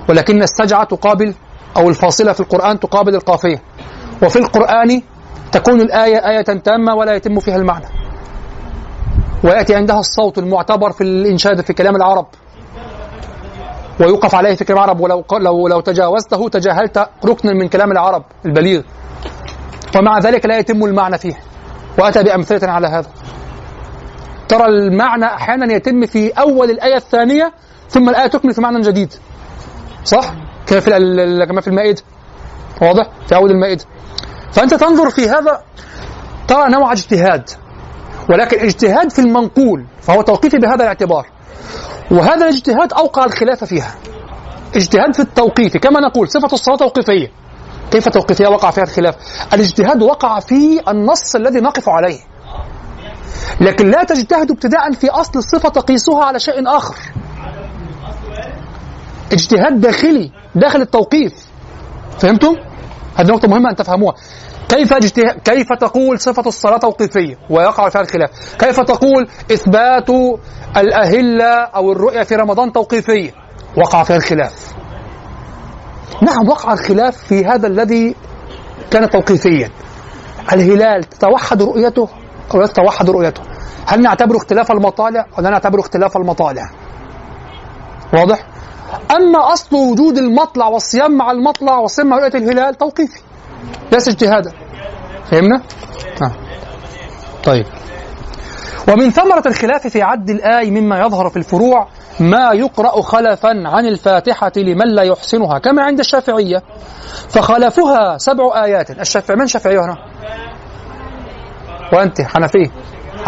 ولكن 0.09 0.43
السجعة 0.43 0.85
تقابل 0.85 1.35
أو 1.77 1.89
الفاصلة 1.89 2.33
في 2.33 2.41
القرآن 2.41 2.81
تقابل 2.81 3.15
القافية. 3.15 3.63
وفي 4.23 4.39
القرآن 4.39 5.03
تكون 5.53 5.81
الآية 5.81 6.29
آية 6.29 6.43
تامة 6.43 6.95
ولا 6.95 7.15
يتم 7.15 7.41
فيها 7.41 7.57
المعنى. 7.57 7.87
ويأتي 9.45 9.75
عندها 9.75 9.99
الصوت 10.01 10.39
المعتبر 10.39 10.93
في 10.93 11.01
الإنشاد 11.01 11.61
في 11.61 11.73
كلام 11.73 11.97
العرب. 11.97 12.27
ويوقف 14.01 14.35
عليه 14.35 14.55
في 14.55 14.65
كلام 14.65 14.79
العرب. 14.79 15.01
ولو 15.01 15.25
لو 15.33 15.69
لو 15.69 15.81
تجاوزته 15.81 16.49
تجاهلت 16.49 17.09
ركنا 17.25 17.53
من 17.53 17.69
كلام 17.69 17.93
العرب 17.93 18.25
البليغ. 18.47 18.83
ومع 19.97 20.19
ذلك 20.19 20.47
لا 20.47 20.59
يتم 20.59 20.85
المعنى 20.85 21.19
فيه. 21.19 21.35
وأتى 21.99 22.23
بأمثلة 22.23 22.71
على 22.71 22.87
هذا. 22.87 23.09
ترى 24.49 24.67
المعنى 24.67 25.25
أحيانا 25.25 25.75
يتم 25.75 26.07
في 26.07 26.31
أول 26.31 26.71
الآية 26.71 26.97
الثانية 26.97 27.53
ثم 27.89 28.09
الآية 28.09 28.27
تكمل 28.27 28.55
في 28.55 28.61
معنى 28.61 28.81
جديد. 28.81 29.15
صح؟ 30.05 30.35
كما 30.67 30.81
في 30.81 30.91
كما 31.49 31.61
في 31.61 31.69
المائدة 31.69 32.03
واضح؟ 32.83 33.11
في 33.27 33.37
أول 33.37 33.51
المائدة 33.51 33.85
فأنت 34.53 34.75
تنظر 34.75 35.11
في 35.11 35.29
هذا 35.29 35.63
ترى 36.49 36.71
نوع 36.71 36.93
اجتهاد. 36.93 37.51
ولكن 38.31 38.61
اجتهاد 38.61 39.11
في 39.11 39.19
المنقول 39.19 39.87
فهو 40.03 40.23
توقيفي 40.23 40.59
بهذا 40.59 40.83
الاعتبار. 40.83 41.27
وهذا 42.11 42.49
الاجتهاد 42.49 42.93
أوقع 42.93 43.25
الخلاف 43.25 43.65
فيها. 43.65 43.95
اجتهاد 44.77 45.15
في 45.15 45.21
التوقيف 45.21 45.77
كما 45.77 46.01
نقول 46.01 46.29
صفة 46.29 46.53
الصلاة 46.53 46.77
توقيفية. 46.77 47.29
كيف 47.91 48.09
توقيفية 48.09 48.49
وقع 48.49 48.71
فيها 48.71 48.85
الخلاف؟ 48.85 49.15
الاجتهاد 49.55 50.03
وقع 50.03 50.41
في 50.41 50.81
النص 50.89 51.37
الذي 51.37 51.61
نقف 51.61 51.89
عليه. 51.89 52.19
لكن 53.61 53.91
لا 53.91 54.05
تجتهد 54.05 54.51
ابتداء 54.51 54.93
في 54.93 55.11
أصل 55.11 55.39
الصفة 55.39 55.69
تقيسها 55.69 56.25
على 56.25 56.41
شيء 56.41 56.77
آخر. 56.77 56.97
اجتهاد 59.33 59.81
داخلي 59.81 60.33
داخل 60.55 60.81
التوقيف. 60.81 61.33
فهمتم؟ 62.19 62.55
هذه 63.17 63.27
نقطة 63.27 63.49
مهمة 63.49 63.71
أن 63.71 63.77
تفهموها. 63.77 64.15
كيف 64.69 64.95
كيف 65.45 65.67
تقول 65.81 66.21
صفة 66.21 66.43
الصلاة 66.47 66.77
توقيفية 66.77 67.37
ويقع 67.51 67.89
فيها 67.89 68.01
الخلاف. 68.01 68.31
كيف 68.59 68.81
تقول 68.81 69.29
إثبات 69.53 70.11
الأهلة 70.77 71.55
أو 71.55 71.93
الرؤية 71.93 72.23
في 72.23 72.35
رمضان 72.35 72.73
توقيفية؟ 72.73 73.31
وقع 73.77 74.03
فيها 74.03 74.17
الخلاف. 74.17 74.73
نعم 76.23 76.49
وقع 76.49 76.73
الخلاف 76.73 77.17
في 77.17 77.45
هذا 77.45 77.67
الذي 77.67 78.15
كان 78.91 79.11
توقيفيا. 79.11 79.71
الهلال 80.53 81.05
تتوحد 81.05 81.63
رؤيته 81.63 82.09
أو 82.55 82.67
تتوحد 82.67 83.11
رؤيته؟ 83.11 83.43
هل 83.87 84.03
نعتبر 84.03 84.37
اختلاف 84.37 84.73
المطالع 84.73 85.27
أو 85.39 85.43
لا 85.43 85.51
نعتبر 85.51 85.81
اختلاف 85.81 86.17
المطالع؟ 86.17 86.71
واضح؟ 88.15 88.47
أما 89.11 89.53
أصل 89.53 89.77
وجود 89.77 90.19
المطلع 90.19 90.67
والصيام 90.67 91.17
مع 91.17 91.31
المطلع 91.31 91.79
والصيام 91.79 92.09
مع 92.09 92.17
رؤية 92.17 92.35
الهلال 92.35 92.75
توقيفي. 92.75 93.28
ليس 93.93 94.09
اجتهادا 94.09 94.53
فهمنا؟ 95.31 95.63
آه. 96.23 96.33
طيب. 97.45 97.67
ومن 98.89 99.11
ثمرة 99.11 99.43
الخلاف 99.47 99.87
في 99.87 100.03
عد 100.03 100.31
الآي 100.31 100.71
مما 100.71 101.01
يظهر 101.01 101.31
في 101.31 101.37
الفروع 101.37 101.89
ما 102.21 102.53
يقرأ 102.53 103.03
خلفا 103.03 103.49
عن 103.49 103.87
الفاتحة 103.87 104.53
لمن 104.57 104.95
لا 104.95 105.03
يحسنها 105.03 105.59
كما 105.59 105.83
عند 105.83 105.99
الشافعية. 105.99 106.63
فخلفها 107.29 108.19
سبع 108.19 108.65
آيات. 108.65 108.91
الشافعي 108.91 109.37
من 109.37 109.47
شافعي 109.47 109.79
هنا؟ 109.79 109.97
وأنت 111.93 112.21
حنفي. 112.21 112.71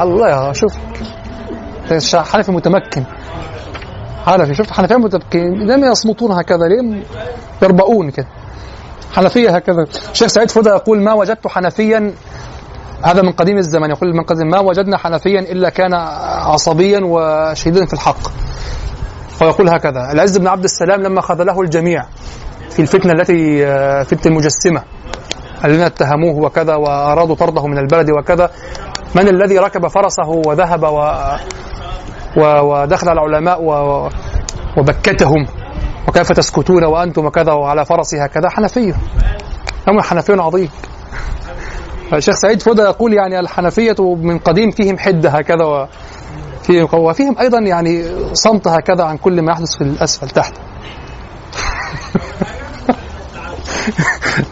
الله 0.01 0.53
شوف. 0.53 0.77
حنفي 2.15 2.53
متمكن. 2.53 3.05
حنفي 4.27 4.55
شفت 4.55 4.71
حنفية 4.71 4.97
متمكن؟ 4.97 5.53
لم 5.53 5.85
يصمتون 5.85 6.33
هكذا 6.33 6.69
ليه 6.69 7.03
يربؤون 7.63 8.11
كده 8.11 8.27
حنفية 9.13 9.51
هكذا. 9.51 9.87
الشيخ 10.13 10.29
سعيد 10.29 10.51
فضل 10.51 10.71
يقول 10.71 11.03
ما 11.03 11.13
وجدت 11.13 11.47
حنفيا 11.49 12.13
هذا 13.05 13.23
من 13.23 13.33
قديم 13.33 13.59
الزمان 13.59 13.91
يقول 13.91 14.15
من 14.17 14.23
قديم 14.23 14.47
ما 14.49 14.59
وجدنا 14.59 14.97
حنفيا 14.99 15.41
إلا 15.41 15.69
كان 15.71 15.95
عصبيا 16.45 17.01
وشديدا 17.05 17.87
في 17.87 17.93
الحق. 17.93 18.29
فيقول 19.39 19.69
هكذا 19.69 20.13
العز 20.13 20.39
بن 20.39 20.47
عبد 20.47 20.65
السلام 20.65 21.03
لما 21.03 21.21
خذله 21.21 21.61
الجميع 21.61 22.07
في 22.71 22.83
الفتنة 22.83 23.13
التي 23.13 23.67
فتنة 24.05 24.21
المجسمة 24.27 24.83
الذين 25.65 25.81
اتهموه 25.81 26.37
وكذا 26.37 26.75
وأرادوا 26.75 27.35
طرده 27.35 27.67
من 27.67 27.79
البلد 27.79 28.11
وكذا 28.11 28.51
من 29.15 29.29
الذي 29.29 29.59
ركب 29.59 29.87
فرسه 29.87 30.29
وذهب 30.47 30.83
و 30.83 31.13
ودخل 32.37 33.09
على 33.09 33.21
العلماء 33.21 33.63
وبكتهم؟ 34.79 35.47
وكيف 36.09 36.33
تسكتون 36.33 36.85
وأنتم 36.85 37.27
وكذا 37.27 37.53
وعلى 37.53 37.85
فرسي 37.85 38.25
هكذا؟ 38.25 38.49
حنفي 38.49 38.95
هم 39.89 40.01
حنفي 40.01 40.33
عظيم. 40.33 40.69
الشيخ 42.13 42.35
سعيد 42.35 42.63
فودة 42.63 42.85
يقول 42.85 43.15
يعني 43.15 43.41
الحنفية 43.41 43.97
من 44.01 44.39
قديم 44.39 44.71
فيهم 44.71 44.99
حدة 44.99 45.31
هكذا 45.31 45.65
وفيهم 45.65 46.89
وفيهم 46.95 47.39
أيضا 47.39 47.59
يعني 47.59 48.05
صمت 48.33 48.69
هكذا 48.69 49.05
عن 49.05 49.17
كل 49.17 49.43
ما 49.43 49.53
يحدث 49.53 49.77
في 49.77 49.85
الأسفل 49.85 50.31
تحت. 50.31 50.55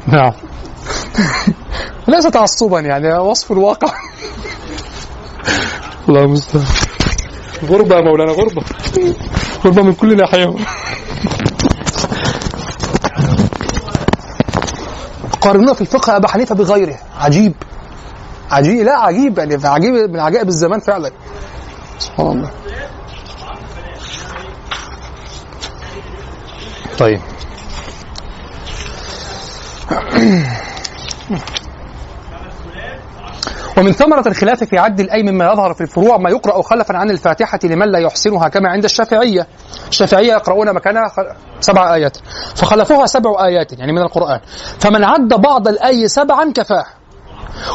نعم. 0.12 0.32
ليس 2.08 2.24
تعصبا 2.24 2.80
يعني 2.80 3.18
وصف 3.18 3.52
الواقع. 3.52 3.88
الله 6.08 6.20
المستعان. 6.20 6.64
غربة 7.64 7.96
يا 7.96 8.00
مولانا 8.00 8.32
غربة. 8.32 8.62
غربة 9.64 9.82
من 9.82 9.94
كل 9.94 10.16
ناحية. 10.16 10.54
قارنونا 15.40 15.74
في 15.74 15.80
الفقه 15.80 16.16
أبا 16.16 16.28
حنيفة 16.28 16.54
بغيره. 16.54 16.98
عجيب. 17.20 17.54
عجيب. 18.50 18.84
لا 18.86 18.96
عجيب 18.98 19.38
يعني 19.38 19.66
عجيب 19.66 19.94
من 19.94 20.20
عجائب 20.20 20.48
الزمان 20.48 20.80
فعلا. 20.80 21.10
سبحان 21.98 22.26
الله. 22.26 22.50
طيب. 26.98 27.20
ومن 33.78 33.92
ثمرة 33.92 34.28
الخلاف 34.28 34.64
في 34.64 34.78
عد 34.78 35.00
الأي 35.00 35.22
مما 35.22 35.52
يظهر 35.52 35.74
في 35.74 35.80
الفروع 35.80 36.16
ما 36.16 36.30
يقرأ 36.30 36.62
خلفا 36.62 36.96
عن 36.96 37.10
الفاتحة 37.10 37.58
لمن 37.64 37.92
لا 37.92 37.98
يحسنها 37.98 38.48
كما 38.48 38.68
عند 38.68 38.84
الشافعية. 38.84 39.46
الشافعية 39.88 40.32
يقرؤون 40.32 40.74
مكانها 40.74 41.12
سبع 41.60 41.94
آيات. 41.94 42.16
فخلفوها 42.56 43.06
سبع 43.06 43.44
آيات 43.44 43.72
يعني 43.78 43.92
من 43.92 44.02
القرآن. 44.02 44.40
فمن 44.80 45.04
عد 45.04 45.28
بعض 45.28 45.68
الآي 45.68 46.08
سبعا 46.08 46.52
كفاه. 46.52 46.84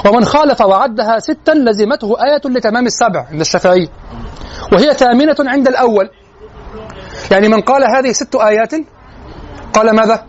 ومن 0.06 0.26
خالف 0.26 0.62
وعدها 0.62 1.20
ستا 1.20 1.52
لزمته 1.52 2.16
آية 2.24 2.42
لتمام 2.46 2.86
السبع 2.86 3.26
عند 3.32 3.40
الشافعية. 3.40 3.88
وهي 4.72 4.94
ثامنة 4.94 5.36
عند 5.40 5.68
الأول. 5.68 6.10
يعني 7.32 7.48
من 7.48 7.62
قال 7.62 7.84
هذه 7.96 8.12
ست 8.12 8.36
آيات 8.36 8.72
قال 9.74 9.96
ماذا؟ 9.96 10.26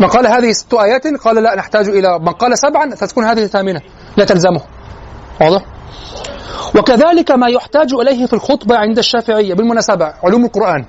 من 0.00 0.08
قال 0.08 0.26
هذه 0.26 0.52
ست 0.52 0.74
آيات 0.74 1.06
قال 1.06 1.42
لا 1.42 1.54
نحتاج 1.54 1.88
إلى 1.88 2.18
من 2.18 2.32
قال 2.32 2.58
سبعا 2.58 2.90
فتكون 2.94 3.24
هذه 3.24 3.46
ثامنة. 3.46 3.80
لا 4.16 4.24
تلزمه. 4.24 4.60
واضح؟ 5.40 5.62
وكذلك 6.76 7.30
ما 7.30 7.48
يحتاج 7.48 7.94
إليه 7.94 8.26
في 8.26 8.32
الخطبة 8.32 8.76
عند 8.76 8.98
الشافعية 8.98 9.54
بالمناسبة 9.54 10.12
علوم 10.24 10.44
القرآن 10.44 10.84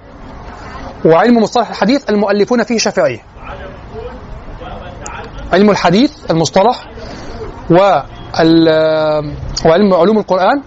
وعلم 1.05 1.37
مصطلح 1.37 1.69
الحديث 1.69 2.09
المؤلفون 2.09 2.63
فيه 2.63 2.77
شافعية. 2.77 3.19
علم 5.53 5.69
الحديث 5.69 6.11
المصطلح 6.31 6.89
وعلم 7.69 9.33
علوم 9.93 10.17
القرآن 10.17 10.61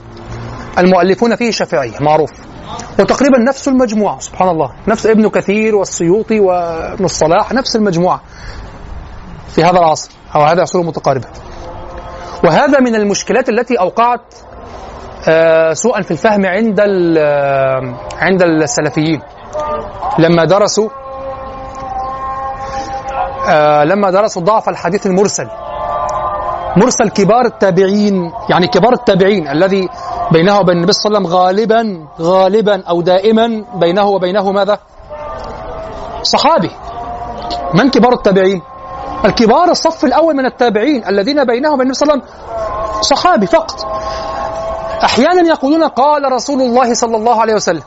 المؤلفون 0.78 1.36
فيه 1.36 1.50
شافعية 1.50 1.98
معروف. 2.00 2.45
وتقريبا 2.98 3.38
نفس 3.38 3.68
المجموعة 3.68 4.18
سبحان 4.20 4.48
الله. 4.48 4.70
نفس 4.88 5.06
ابن 5.06 5.28
كثير 5.28 5.76
والسيوطي 5.76 6.40
وابن 6.40 7.04
الصلاح 7.04 7.52
نفس 7.52 7.76
المجموعة 7.76 8.20
في 9.48 9.64
هذا 9.64 9.78
العصر 9.78 10.10
أو 10.34 10.42
هذا 10.42 10.52
العصور 10.52 10.82
المتقاربة. 10.82 11.28
وهذا 12.44 12.80
من 12.80 12.94
المشكلات 12.94 13.48
التي 13.48 13.80
أوقعت 13.80 14.34
آه، 15.28 15.72
سوءا 15.72 16.02
في 16.02 16.10
الفهم 16.10 16.46
عند 16.46 16.80
عند 18.18 18.42
السلفيين. 18.42 19.20
لما 20.18 20.44
درسوا 20.44 20.88
آه، 23.48 23.84
لما 23.84 24.10
درسوا 24.10 24.42
ضعف 24.42 24.68
الحديث 24.68 25.06
المرسل 25.06 25.48
مرسل 26.76 27.08
كبار 27.08 27.46
التابعين 27.46 28.32
يعني 28.50 28.66
كبار 28.66 28.92
التابعين 28.92 29.48
الذي 29.48 29.88
بينه 30.32 30.58
وبين 30.60 30.76
النبي 30.76 30.92
صلى 30.92 31.18
الله 31.18 31.18
عليه 31.18 31.28
وسلم 31.28 31.38
غالبا 31.40 32.06
غالبا 32.20 32.82
أو 32.88 33.00
دائما 33.02 33.64
بينه 33.74 34.04
وبينه 34.08 34.52
ماذا؟ 34.52 34.78
صحابي 36.22 36.70
من 37.74 37.90
كبار 37.90 38.12
التابعين؟ 38.12 38.62
الكبار 39.24 39.70
الصف 39.70 40.04
الأول 40.04 40.36
من 40.36 40.46
التابعين 40.46 41.08
الذين 41.08 41.44
بينه 41.44 41.68
وبين 41.70 41.80
النبي 41.82 41.94
صلى 41.94 42.12
الله 42.12 42.22
عليه 42.22 42.32
وسلم 42.32 43.02
صحابي 43.02 43.46
فقط 43.46 43.86
أحيانا 45.04 45.48
يقولون 45.48 45.84
قال 45.84 46.32
رسول 46.32 46.60
الله 46.62 46.94
صلى 46.94 47.16
الله 47.16 47.40
عليه 47.40 47.54
وسلم 47.54 47.82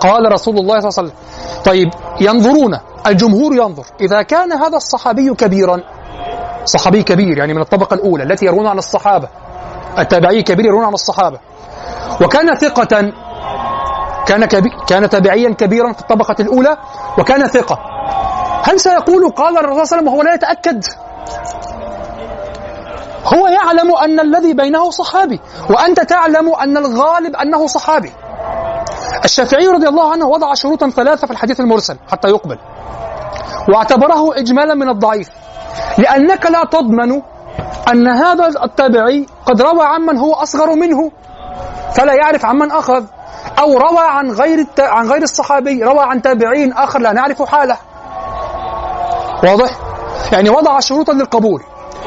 قال 0.00 0.32
رسول 0.32 0.58
الله 0.58 0.80
صلى 0.80 0.88
الله 0.88 0.98
عليه 0.98 1.08
وسلم 1.08 1.12
طيب 1.64 1.88
ينظرون 2.20 2.78
الجمهور 3.06 3.54
ينظر 3.54 3.84
إذا 4.00 4.22
كان 4.22 4.52
هذا 4.52 4.76
الصحابي 4.76 5.34
كبيرا 5.34 5.80
صحابي 6.64 7.02
كبير 7.02 7.38
يعني 7.38 7.54
من 7.54 7.60
الطبقة 7.60 7.94
الأولى 7.94 8.22
التي 8.24 8.46
يرون 8.46 8.66
عن 8.66 8.78
الصحابة 8.78 9.28
التابعي 9.98 10.42
كبير 10.42 10.66
يرون 10.66 10.84
عن 10.84 10.94
الصحابة. 10.94 11.38
وكان 12.20 12.54
ثقة 12.54 13.12
كان 14.26 14.44
كان 14.88 15.08
تابعيا 15.08 15.54
كبيرا 15.54 15.92
في 15.92 16.00
الطبقة 16.00 16.36
الأولى 16.40 16.76
وكان 17.18 17.46
ثقة. 17.46 17.78
هل 18.64 18.80
سيقول 18.80 19.30
قال 19.30 19.58
الرسول 19.58 19.86
صلى 19.86 19.98
الله 19.98 20.10
عليه 20.10 20.10
وسلم 20.10 20.14
وهو 20.14 20.22
لا 20.22 20.34
يتأكد؟ 20.34 20.84
هو 23.24 23.48
يعلم 23.48 23.96
أن 23.96 24.20
الذي 24.20 24.54
بينه 24.54 24.90
صحابي 24.90 25.40
وأنت 25.70 26.00
تعلم 26.00 26.54
أن 26.54 26.76
الغالب 26.76 27.36
أنه 27.36 27.66
صحابي. 27.66 28.12
الشافعي 29.24 29.66
رضي 29.68 29.88
الله 29.88 30.12
عنه 30.12 30.26
وضع 30.26 30.54
شروطا 30.54 30.90
ثلاثة 30.90 31.26
في 31.26 31.32
الحديث 31.32 31.60
المرسل 31.60 31.96
حتى 32.12 32.28
يقبل. 32.28 32.58
واعتبره 33.68 34.38
إجمالا 34.38 34.74
من 34.74 34.88
الضعيف. 34.88 35.28
لأنك 35.98 36.46
لا 36.46 36.64
تضمن 36.64 37.22
أن 37.92 38.08
هذا 38.08 38.46
التابعي 38.64 39.26
قد 39.46 39.62
روى 39.62 39.84
عمن 39.84 40.18
هو 40.18 40.34
أصغر 40.34 40.74
منه 40.74 41.10
فلا 41.94 42.14
يعرف 42.14 42.44
عمن 42.44 42.70
أخذ 42.70 43.04
أو 43.58 43.78
روى 43.78 44.04
عن 44.08 44.30
غير 44.30 44.58
الت... 44.58 44.80
عن 44.80 45.08
غير 45.08 45.22
الصحابي 45.22 45.84
روى 45.84 46.00
عن 46.00 46.22
تابعين 46.22 46.72
آخر 46.72 46.98
لا 46.98 47.12
نعرف 47.12 47.42
حاله 47.42 47.76
واضح؟ 49.44 49.70
يعني 50.32 50.50
وضع 50.50 50.80
شروطا 50.80 51.12
للقبول 51.12 51.62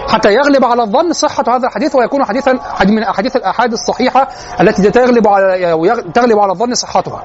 حتى 0.08 0.34
يغلب 0.34 0.66
على 0.66 0.84
الظن 0.84 1.14
صحة 1.14 1.44
هذا 1.48 1.68
الحديث 1.68 1.96
ويكون 1.96 2.26
حديثا 2.26 2.60
من 2.86 3.04
أحاديث 3.04 3.36
الآحاد 3.36 3.72
الصحيحة 3.72 4.28
التي 4.62 4.92
تغلب 4.92 5.28
على 5.28 6.04
تغلب 6.14 6.40
على 6.40 6.52
الظن 6.52 6.74
صحتها 6.74 7.24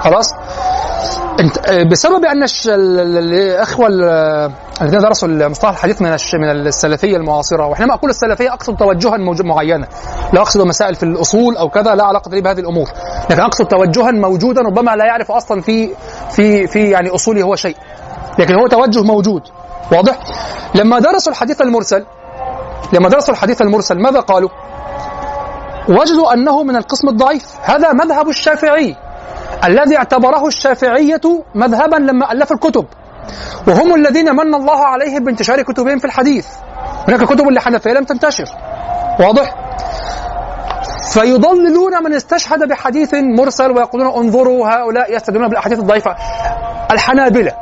خلاص؟ 0.00 0.34
انت 1.40 1.70
بسبب 1.90 2.24
أن 2.24 2.44
الإخوة 2.68 3.88
الذين 4.82 5.00
درسوا 5.00 5.28
مصطلح 5.28 5.70
الحديث 5.70 6.02
من 6.02 6.10
من 6.34 6.66
السلفية 6.66 7.16
المعاصرة 7.16 7.66
وحينما 7.66 7.94
أقول 7.94 8.10
السلفية 8.10 8.52
أقصد 8.52 8.76
توجها 8.76 9.16
معينا 9.44 9.88
لا 10.32 10.40
أقصد 10.40 10.60
مسائل 10.60 10.94
في 10.94 11.02
الأصول 11.02 11.56
أو 11.56 11.68
كذا 11.68 11.94
لا 11.94 12.04
علاقة 12.04 12.30
لي 12.30 12.40
بهذه 12.40 12.60
الأمور. 12.60 12.88
لكن 13.30 13.40
أقصد 13.40 13.66
توجها 13.66 14.10
موجودا 14.10 14.60
ربما 14.60 14.96
لا 14.96 15.04
يعرف 15.04 15.30
أصلا 15.30 15.60
في 15.60 15.90
في 16.30 16.66
في 16.66 16.90
يعني 16.90 17.08
أصوله 17.08 17.42
هو 17.42 17.56
شيء. 17.56 17.76
لكن 18.38 18.54
هو 18.54 18.66
توجه 18.66 19.02
موجود. 19.02 19.42
واضح؟ 19.92 20.18
لما 20.74 20.98
درسوا 20.98 21.32
الحديث 21.32 21.60
المرسل 21.60 22.04
لما 22.92 23.08
درسوا 23.08 23.34
الحديث 23.34 23.62
المرسل 23.62 24.02
ماذا 24.02 24.20
قالوا؟ 24.20 24.48
وجدوا 25.88 26.32
أنه 26.32 26.62
من 26.62 26.76
القسم 26.76 27.08
الضعيف. 27.08 27.44
هذا 27.62 27.92
مذهب 27.92 28.28
الشافعي. 28.28 29.07
الذي 29.64 29.96
اعتبره 29.96 30.46
الشافعية 30.46 31.20
مذهبا 31.54 31.96
لما 31.96 32.32
ألفوا 32.32 32.56
الكتب. 32.56 32.86
وهم 33.68 33.94
الذين 33.94 34.36
من 34.36 34.54
الله 34.54 34.86
عليهم 34.86 35.24
بانتشار 35.24 35.62
كتبهم 35.62 35.98
في 35.98 36.04
الحديث. 36.04 36.46
هناك 37.08 37.24
كتب 37.24 37.50
لحنفية 37.50 37.90
لم 37.90 38.04
تنتشر. 38.04 38.44
واضح؟ 39.20 39.54
فيضللون 41.12 42.04
من 42.04 42.14
استشهد 42.14 42.68
بحديث 42.68 43.14
مرسل 43.14 43.70
ويقولون 43.70 44.06
انظروا 44.06 44.68
هؤلاء 44.68 45.16
يستدلون 45.16 45.48
بالأحاديث 45.48 45.78
الضعيفة. 45.78 46.16
الحنابلة 46.90 47.52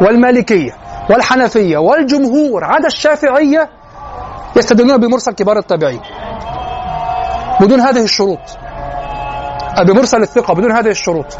والمالكية 0.00 0.72
والحنفية 1.10 1.78
والجمهور 1.78 2.64
عدا 2.64 2.86
الشافعية 2.86 3.68
يستدلون 4.56 4.96
بمرسل 4.96 5.32
كبار 5.32 5.58
التابعين. 5.58 6.00
بدون 7.60 7.80
هذه 7.80 8.02
الشروط. 8.02 8.38
بمرسل 9.82 10.22
الثقة 10.22 10.54
بدون 10.54 10.72
هذه 10.72 10.88
الشروط. 10.88 11.38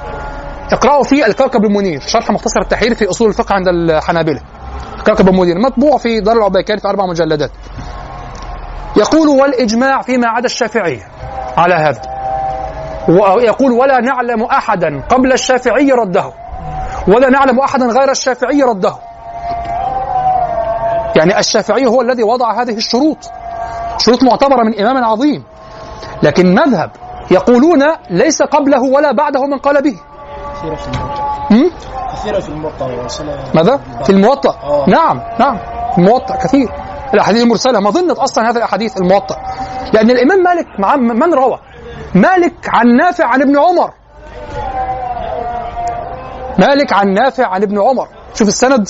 اقرأوا 0.72 1.04
في 1.04 1.26
الكوكب 1.26 1.64
المنير 1.64 2.00
شرح 2.00 2.30
مختصر 2.30 2.60
التحرير 2.60 2.94
في 2.94 3.10
أصول 3.10 3.28
الفقه 3.28 3.54
عند 3.54 3.68
الحنابلة. 3.68 4.40
الكوكب 4.98 5.28
المنير 5.28 5.58
مطبوع 5.58 5.98
في 5.98 6.20
دار 6.20 6.36
العبيكان 6.36 6.78
في 6.78 6.88
أربع 6.88 7.06
مجلدات. 7.06 7.50
يقول 8.96 9.28
والإجماع 9.28 10.02
فيما 10.02 10.28
عدا 10.28 10.46
الشافعية 10.46 11.08
على 11.56 11.74
هذا. 11.74 12.02
ويقول 13.08 13.72
ولا 13.72 14.00
نعلم 14.00 14.42
أحدا 14.42 15.02
قبل 15.08 15.32
الشافعي 15.32 15.92
رده. 15.92 16.32
ولا 17.08 17.30
نعلم 17.30 17.60
أحدا 17.60 17.86
غير 17.86 18.10
الشافعي 18.10 18.62
رده. 18.62 18.94
يعني 21.16 21.38
الشافعي 21.38 21.86
هو 21.86 22.02
الذي 22.02 22.22
وضع 22.22 22.62
هذه 22.62 22.76
الشروط. 22.76 23.18
شروط 23.98 24.22
معتبرة 24.22 24.62
من 24.62 24.80
إمام 24.80 25.04
عظيم. 25.04 25.44
لكن 26.22 26.54
مذهب 26.54 26.90
يقولون 27.30 27.82
ليس 28.10 28.42
قبله 28.42 28.82
ولا 28.82 29.12
بعده 29.12 29.46
من 29.46 29.58
قال 29.58 29.82
به؟ 29.82 29.96
كثيرة 30.60 30.74
في 30.74 30.88
الموطأ. 30.88 32.86
ماذا؟ 33.54 33.80
في 34.04 34.10
الموطأ. 34.10 34.50
آه. 34.50 34.84
نعم 34.88 35.20
نعم. 35.40 35.58
الموطأ 35.98 36.36
كثير. 36.36 36.68
الأحاديث 37.14 37.42
المرسلة 37.42 37.80
ما 37.80 37.90
ظنت 37.90 38.18
أصلا 38.18 38.50
هذه 38.50 38.56
الأحاديث 38.56 38.96
الموطأ. 38.96 39.36
لأن 39.92 40.10
الإمام 40.10 40.42
مالك 40.42 40.66
مع 40.78 40.96
من 40.96 41.34
روى؟ 41.34 41.58
مالك 42.14 42.54
عن 42.68 42.96
نافع 42.96 43.26
عن 43.26 43.42
ابن 43.42 43.58
عمر. 43.58 43.90
مالك 46.58 46.92
عن 46.92 47.14
نافع 47.14 47.46
عن 47.46 47.62
ابن 47.62 47.80
عمر. 47.80 48.08
شوف 48.34 48.48
السند. 48.48 48.88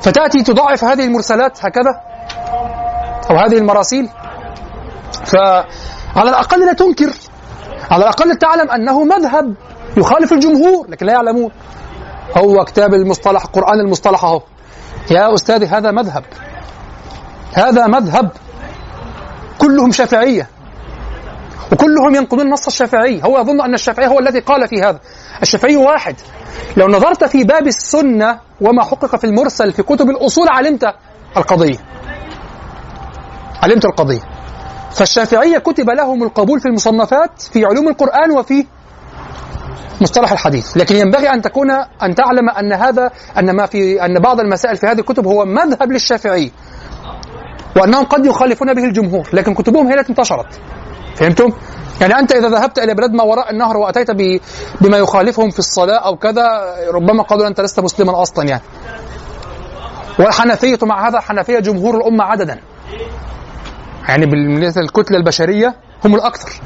فتأتي 0.00 0.42
تضاعف 0.42 0.84
هذه 0.84 1.04
المرسلات 1.04 1.64
هكذا 1.64 2.00
أو 3.30 3.36
هذه 3.36 3.58
المراسيل. 3.58 4.08
فعلى 6.14 6.30
الأقل 6.30 6.66
لا 6.66 6.72
تنكر. 6.72 7.12
على 7.90 8.02
الأقل 8.02 8.36
تعلم 8.36 8.70
أنه 8.70 9.04
مذهب 9.04 9.54
يخالف 9.96 10.32
الجمهور 10.32 10.86
لكن 10.88 11.06
لا 11.06 11.12
يعلمون. 11.12 11.50
هو 12.36 12.64
كتاب 12.64 12.94
المصطلح 12.94 13.44
قرآن 13.44 13.80
المصطلح 13.80 14.24
أهو. 14.24 14.42
يا 15.10 15.34
أستاذي 15.34 15.66
هذا 15.66 15.90
مذهب. 15.90 16.24
هذا 17.52 17.86
مذهب. 17.86 18.30
كلهم 19.58 19.92
شافعية. 19.92 20.48
وكلهم 21.72 22.14
ينقضون 22.14 22.50
نص 22.50 22.66
الشافعي. 22.66 23.22
هو 23.24 23.38
يظن 23.38 23.60
أن 23.60 23.74
الشافعي 23.74 24.06
هو 24.06 24.18
الذي 24.18 24.40
قال 24.40 24.68
في 24.68 24.82
هذا. 24.82 25.00
الشافعي 25.42 25.76
واحد. 25.76 26.16
لو 26.76 26.88
نظرت 26.88 27.24
في 27.24 27.44
باب 27.44 27.66
السنة 27.66 28.38
وما 28.60 28.82
حقق 28.82 29.16
في 29.16 29.24
المرسل 29.24 29.72
في 29.72 29.82
كتب 29.82 30.10
الأصول 30.10 30.48
علمت 30.48 30.94
القضية. 31.36 31.78
علمت 33.62 33.84
القضية. 33.84 34.33
فالشافعية 34.94 35.58
كتب 35.58 35.90
لهم 35.90 36.22
القبول 36.22 36.60
في 36.60 36.66
المصنفات 36.66 37.42
في 37.42 37.64
علوم 37.64 37.88
القرآن 37.88 38.30
وفي 38.30 38.66
مصطلح 40.00 40.32
الحديث. 40.32 40.76
لكن 40.76 40.96
ينبغي 40.96 41.28
أن 41.30 41.42
تكون 41.42 41.70
أن 42.02 42.14
تعلم 42.14 42.50
أن 42.50 42.72
هذا 42.72 43.10
أن 43.38 43.56
ما 43.56 43.66
في 43.66 44.04
أن 44.04 44.18
بعض 44.18 44.40
المسائل 44.40 44.76
في 44.76 44.86
هذه 44.86 44.98
الكتب 44.98 45.26
هو 45.26 45.44
مذهب 45.44 45.92
للشافعي 45.92 46.52
وأنهم 47.76 48.04
قد 48.04 48.26
يخالفون 48.26 48.74
به 48.74 48.84
الجمهور 48.84 49.28
لكن 49.32 49.54
كتبهم 49.54 49.86
هي 49.86 49.94
التي 49.94 50.10
انتشرت. 50.10 50.60
فهمتم؟ 51.16 51.52
يعني 52.00 52.18
أنت 52.18 52.32
إذا 52.32 52.48
ذهبت 52.48 52.78
إلى 52.78 52.94
بلاد 52.94 53.12
ما 53.12 53.22
وراء 53.22 53.50
النهر 53.50 53.76
وأتيت 53.76 54.10
بما 54.80 54.98
يخالفهم 54.98 55.50
في 55.50 55.58
الصلاة 55.58 55.98
أو 55.98 56.16
كذا 56.16 56.74
ربما 56.92 57.22
قالوا 57.22 57.46
أنت 57.46 57.60
لست 57.60 57.80
مسلما 57.80 58.22
أصلا 58.22 58.48
يعني. 58.48 58.62
والحنفية 60.18 60.78
مع 60.82 61.08
هذا 61.08 61.18
الحنفية 61.18 61.58
جمهور 61.58 61.96
الأمة 61.96 62.24
عددا. 62.24 62.60
يعني 64.08 64.26
بالنسبة 64.26 64.80
للكتلة 64.80 65.16
البشرية 65.16 65.74
هم 66.04 66.14
الأكثر. 66.14 66.60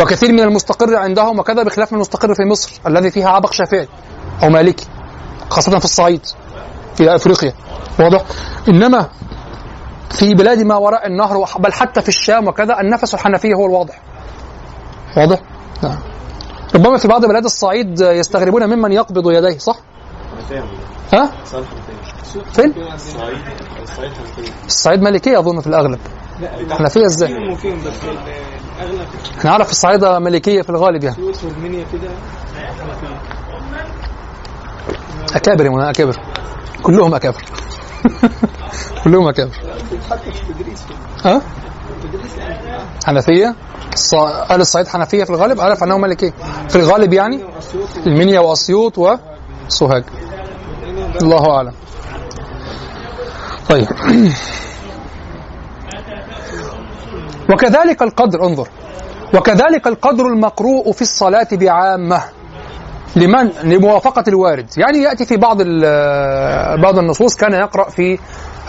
وكثير 0.00 0.32
من 0.32 0.40
المستقر 0.40 0.96
عندهم 0.96 1.38
وكذا 1.38 1.62
بخلاف 1.62 1.92
المستقر 1.92 2.34
في 2.34 2.42
مصر 2.50 2.80
الذي 2.86 3.10
فيها 3.10 3.28
عبق 3.28 3.52
شافعي 3.52 3.88
أو 4.42 4.48
مالكي 4.48 4.86
خاصة 5.50 5.78
في 5.78 5.84
الصعيد 5.84 6.26
في 6.94 7.14
أفريقيا. 7.14 7.52
واضح؟ 7.98 8.22
إنما 8.68 9.08
في 10.10 10.34
بلاد 10.34 10.58
ما 10.58 10.76
وراء 10.76 11.06
النهر 11.06 11.44
بل 11.58 11.72
حتى 11.72 12.02
في 12.02 12.08
الشام 12.08 12.48
وكذا 12.48 12.80
النفس 12.80 13.14
الحنفية 13.14 13.54
هو 13.54 13.66
الواضح. 13.66 14.00
واضح؟ 15.16 15.40
نعم. 15.82 15.98
ربما 16.74 16.96
في 16.96 17.08
بعض 17.08 17.26
بلاد 17.26 17.44
الصعيد 17.44 18.00
يستغربون 18.00 18.66
ممن 18.66 18.92
يقبض 18.92 19.30
يديه 19.30 19.58
صح؟ 19.58 19.76
ها؟ 21.12 21.30
فين؟ 22.52 22.74
الصعيد 24.66 25.02
مالكية 25.02 25.38
أظن 25.38 25.60
في 25.60 25.66
الأغلب. 25.66 25.98
حنفية 26.70 27.06
إزاي؟ 27.06 27.32
إحنا 29.38 29.50
نعرف 29.50 29.70
الصعيدة 29.70 30.18
مالكية 30.18 30.62
في 30.62 30.70
الغالب 30.70 31.04
يعني. 31.04 31.16
أكابر 35.34 35.64
يا 35.64 35.70
منى 35.70 35.90
أكابر. 35.90 36.16
كلهم 36.82 37.14
أكابر. 37.14 37.42
كلهم 39.04 39.28
أكابر. 39.28 39.50
ها؟ 41.24 41.40
حنفية؟ 43.06 43.54
الص- 43.96 44.50
أهل 44.50 44.60
الصعيد 44.60 44.88
حنفية 44.88 45.24
في 45.24 45.30
الغالب؟ 45.30 45.60
أعرف 45.60 45.82
أنهم 45.84 46.00
مالكية 46.00 46.32
في 46.68 46.76
الغالب 46.76 47.12
يعني؟ 47.12 47.44
المنيا 48.06 48.40
وأسيوط 48.40 48.98
وسوهاج. 48.98 50.04
الله 51.22 51.50
أعلم. 51.50 51.72
طيب. 53.68 53.86
وكذلك 57.52 58.02
القدر 58.02 58.46
انظر. 58.46 58.68
وكذلك 59.34 59.86
القدر 59.86 60.26
المقروء 60.26 60.92
في 60.92 61.02
الصلاة 61.02 61.48
بعامة. 61.52 62.22
لمن؟ 63.16 63.50
لموافقة 63.62 64.24
الوارد. 64.28 64.66
يعني 64.76 64.98
يأتي 64.98 65.26
في 65.26 65.36
بعض 65.36 65.56
بعض 66.82 66.98
النصوص 66.98 67.36
كان 67.36 67.52
يقرأ 67.52 67.90
في 67.90 68.18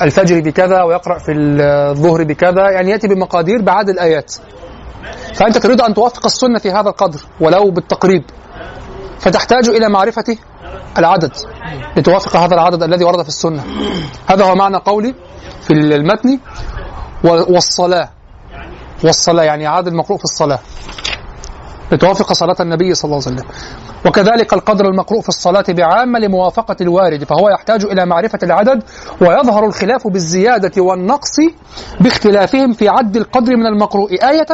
الفجر 0.02 0.40
بكذا 0.41 0.84
ويقرأ 0.84 1.18
في 1.19 1.32
الظهر 1.32 2.24
بكذا 2.24 2.69
يعني 2.69 2.91
يأتي 2.91 3.07
بمقادير 3.07 3.61
بعدد 3.61 3.90
الآيات. 3.90 4.34
فأنت 5.34 5.57
تريد 5.57 5.82
أن 5.82 5.94
توافق 5.94 6.26
السنة 6.26 6.60
في 6.60 6.72
هذا 6.72 6.90
القدر 6.90 7.19
ولو 7.40 7.72
بالتقريب. 7.72 8.24
فتحتاج 9.19 9.69
إلى 9.69 9.90
معرفة 9.90 10.38
العدد 10.98 11.31
لتوافق 11.98 12.35
هذا 12.35 12.53
العدد 12.56 12.84
الذي 12.84 13.03
ورد 13.03 13.22
في 13.22 13.27
السنة. 13.27 13.64
هذا 14.27 14.45
هو 14.45 14.56
معنى 14.56 14.77
قولي 14.77 15.15
في 15.61 15.73
المتن 15.73 16.39
والصلاة. 17.23 18.10
والصلاة 19.03 19.44
يعني 19.44 19.68
عدد 19.68 19.88
المقروء 19.88 20.18
في 20.19 20.23
الصلاة. 20.26 20.60
لتوافق 21.91 22.34
صلاة 22.34 22.56
النبي 22.60 22.94
صلى 22.94 23.11
الله 23.11 23.23
عليه 23.27 23.35
وسلم. 23.35 23.49
وكذلك 24.06 24.53
القدر 24.53 24.85
المقروء 24.85 25.22
في 25.22 25.30
الصلاة 25.30 25.65
بعامة 25.69 26.19
لموافقة 26.19 26.76
الوارد 26.81 27.23
فهو 27.23 27.49
يحتاج 27.49 27.85
إلى 27.85 28.06
معرفة 28.06 28.39
العدد 28.44 28.84
ويظهر 29.22 29.65
الخلاف 29.65 30.07
بالزيادة 30.07 30.81
والنقص 30.81 31.35
باختلافهم 32.02 32.73
في 32.73 32.89
عد 32.89 33.18
القدر 33.18 33.56
من 33.56 33.65
المقروء. 33.65 34.11
آية 34.11 34.48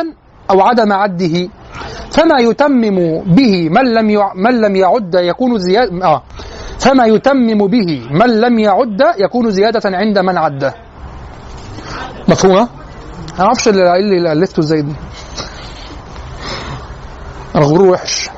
أو 0.53 0.61
عدم 0.61 0.93
عده 0.93 1.49
فما 2.11 2.39
يتمم 2.39 3.21
به 3.25 3.69
من 3.69 3.93
لم. 3.93 4.07
من 4.35 4.61
لم 4.61 4.75
يعد 4.75 5.15
يكون 5.15 5.57
زيادة 5.57 6.05
آه 6.05 6.23
فما 6.79 7.05
يتمم 7.05 7.67
به 7.67 8.07
من 8.11 8.41
لم 8.41 8.59
يعد 8.59 9.01
يكون 9.17 9.51
زيادة 9.51 9.81
عند 9.85 10.19
من 10.19 10.37
عده. 10.37 10.73
مفهومة؟ 12.27 12.61
أنا 12.61 13.39
ما 13.39 13.45
أعرفش 13.45 13.67
اللي 13.67 14.31
ألفته 14.31 14.59
إزاي 14.59 14.81
دي 14.81 14.95
الغرور 17.55 17.89
وحش. 17.89 18.29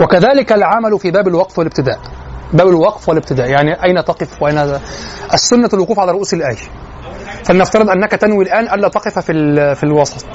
وكذلك 0.00 0.52
العمل 0.52 0.98
في 0.98 1.10
باب 1.10 1.28
الوقف 1.28 1.58
والابتداء. 1.58 1.98
باب 2.52 2.68
الوقف 2.68 3.08
والابتداء. 3.08 3.46
يعني 3.50 3.84
أين 3.84 4.04
تقف 4.04 4.42
وأين 4.42 4.78
السنة 5.34 5.70
الوقوف 5.74 5.98
على 6.00 6.12
رؤوس 6.12 6.34
الآية. 6.34 6.56
فلنفترض 7.44 7.90
أنك 7.90 8.10
تنوي 8.10 8.44
الآن 8.44 8.74
ألا 8.74 8.88
تقف 8.88 9.18
في 9.18 9.32
في 9.74 9.84
الوسط. 9.84 10.26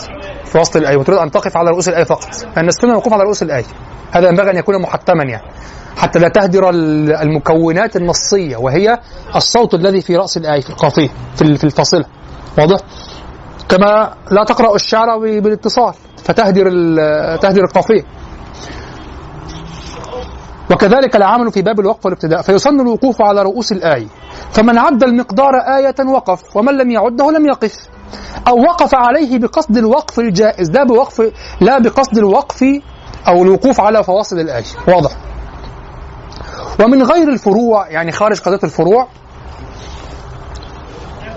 في 0.56 0.62
وسط 0.62 0.76
الآية 0.76 0.98
وتريد 0.98 1.20
أن 1.20 1.32
تقف 1.32 1.58
على 1.58 1.70
رؤوس 1.70 1.90
الآية 1.90 2.04
فقط. 2.04 2.30
لأن 2.56 2.68
السنة 2.68 2.92
الوقوف 2.92 3.14
على 3.14 3.24
رؤوس 3.24 3.44
الآية. 3.44 3.64
هذا 4.12 4.28
ينبغي 4.30 4.52
أن 4.52 4.58
يكون 4.58 4.82
محتما 4.82 5.24
يعني. 5.24 5.52
حتى 5.98 6.20
لا 6.20 6.28
تهدر 6.28 6.70
ال- 6.70 7.14
المكونات 7.16 7.96
النصية 7.96 8.58
وهي 8.58 9.00
الصوت 9.36 9.74
الذي 9.74 10.02
في 10.02 10.16
رأس 10.16 10.38
الآية 10.38 10.62
في 10.62 10.70
القافية 10.70 11.10
في 11.36 11.42
ال- 11.42 11.58
في 11.58 11.64
الفاصلة 11.64 12.06
واضح؟ 12.58 12.78
كما 13.70 14.14
لا 14.32 14.44
تقرأ 14.44 14.76
الشعر 14.76 15.20
بالاتصال 15.20 15.94
فتهدر 16.24 16.64
تهدر 17.38 17.64
القافية. 17.64 18.04
وكذلك 20.72 21.16
العمل 21.16 21.52
في 21.52 21.62
باب 21.62 21.80
الوقف 21.80 22.06
والابتداء 22.06 22.42
فيسن 22.42 22.80
الوقوف 22.82 23.22
على 23.22 23.42
رؤوس 23.44 23.72
الآية. 23.72 24.08
فمن 24.52 24.78
عد 24.78 25.04
المقدار 25.04 25.56
آية 25.78 25.96
وقف 26.14 26.58
ومن 26.58 26.78
لم 26.78 26.92
يعده 26.92 27.32
لم 27.32 27.46
يقف. 27.46 27.76
أو 28.48 28.62
وقف 28.62 28.96
عليه 28.96 29.40
بقصد 29.40 29.78
الوقف 29.78 30.20
الجائز 30.20 30.72
لا 30.72 30.84
بوقف 30.84 31.32
لا 31.62 31.80
بقصد 31.80 32.18
الوقف 32.18 32.64
أو 33.28 33.44
الوقوف 33.44 33.82
على 33.82 34.04
فواصل 34.04 34.40
الآية 34.40 34.66
واضح. 34.88 35.12
ومن 36.84 37.04
غير 37.04 37.30
الفروع 37.30 37.90
يعني 37.90 38.12
خارج 38.12 38.40
قضية 38.40 38.60
الفروع 38.64 39.08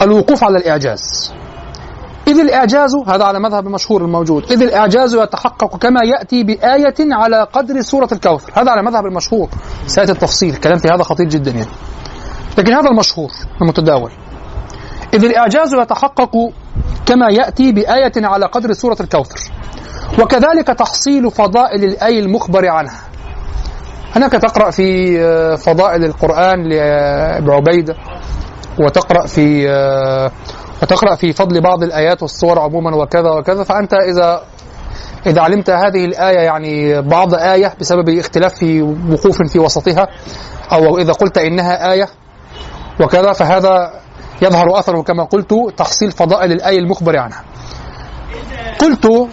الوقوف 0.03 0.45
على 0.45 0.59
الإعجاز. 0.59 1.33
إذ 2.29 2.39
الإعجاز 2.39 2.97
هذا 3.07 3.25
على 3.25 3.41
مذهب 3.41 3.67
المشهور 3.67 4.03
الموجود 4.03 4.53
إذ 4.53 4.63
الإعجاز 4.63 5.15
يتحقق 5.15 5.77
كما 5.77 6.01
يأتي 6.05 6.43
بآية 6.45 6.95
على 7.01 7.47
قدر 7.53 7.81
سورة 7.81 8.09
الكوثر. 8.13 8.53
هذا 8.55 8.71
على 8.71 8.83
مذهب 8.83 9.07
المشهور 9.07 9.49
سيأتي 9.87 10.13
التفصيل 10.13 10.55
الكلام 10.55 10.79
في 10.79 10.89
هذا 10.89 11.03
خطير 11.03 11.29
جدا 11.29 11.51
يعني. 11.51 11.71
لكن 12.59 12.73
هذا 12.73 12.91
المشهور 12.91 13.31
المتداول. 13.63 14.11
إذ 15.15 15.25
الإعجاز 15.25 15.75
يتحقق 15.75 16.31
كما 17.07 17.29
يأتي 17.31 17.73
بآية 17.73 18.13
على 18.17 18.47
قدر 18.47 18.73
سورة 18.73 18.97
الكوثر. 19.01 19.41
وكذلك 20.23 20.67
تحصيل 20.67 21.31
فضائل 21.31 21.85
الآية 21.85 22.21
المخبر 22.21 22.69
عنها. 22.69 23.01
هناك 24.17 24.33
تقرأ 24.33 24.71
في 24.71 25.19
آه، 25.21 25.55
فضائل 25.55 26.05
القرآن 26.05 26.69
لأبي 26.69 27.53
عبيدة 27.53 27.95
وتقرأ 28.81 29.27
في 29.27 29.71
آه، 29.71 30.31
وتقرأ 30.83 31.15
في 31.15 31.33
فضل 31.33 31.61
بعض 31.61 31.83
الآيات 31.83 32.23
والصور 32.23 32.59
عموما 32.59 32.97
وكذا 32.97 33.31
وكذا. 33.31 33.63
فأنت 33.63 33.95
إذا 33.95 34.43
إذا 35.27 35.41
علمت 35.41 35.71
هذه 35.71 36.05
الآية 36.05 36.39
يعني 36.39 37.03
بعض 37.03 37.35
آية 37.35 37.75
بسبب 37.81 38.09
اختلاف 38.09 38.55
في 38.55 38.83
وقوف 38.83 39.43
في 39.43 39.59
وسطها 39.59 40.09
أو 40.73 40.99
إذا 40.99 41.13
قلت 41.13 41.39
إنها 41.39 41.93
آية 41.93 42.09
وكذا 43.01 43.33
فهذا 43.33 43.93
يظهر 44.43 44.79
أثره 44.79 45.03
كما 45.03 45.25
قلت 45.25 45.55
تحصيل 45.77 46.11
فضائل 46.11 46.53
الآية 46.53 46.79
المخبر 46.79 47.19
عنها. 47.19 47.45
قلت 48.79 49.29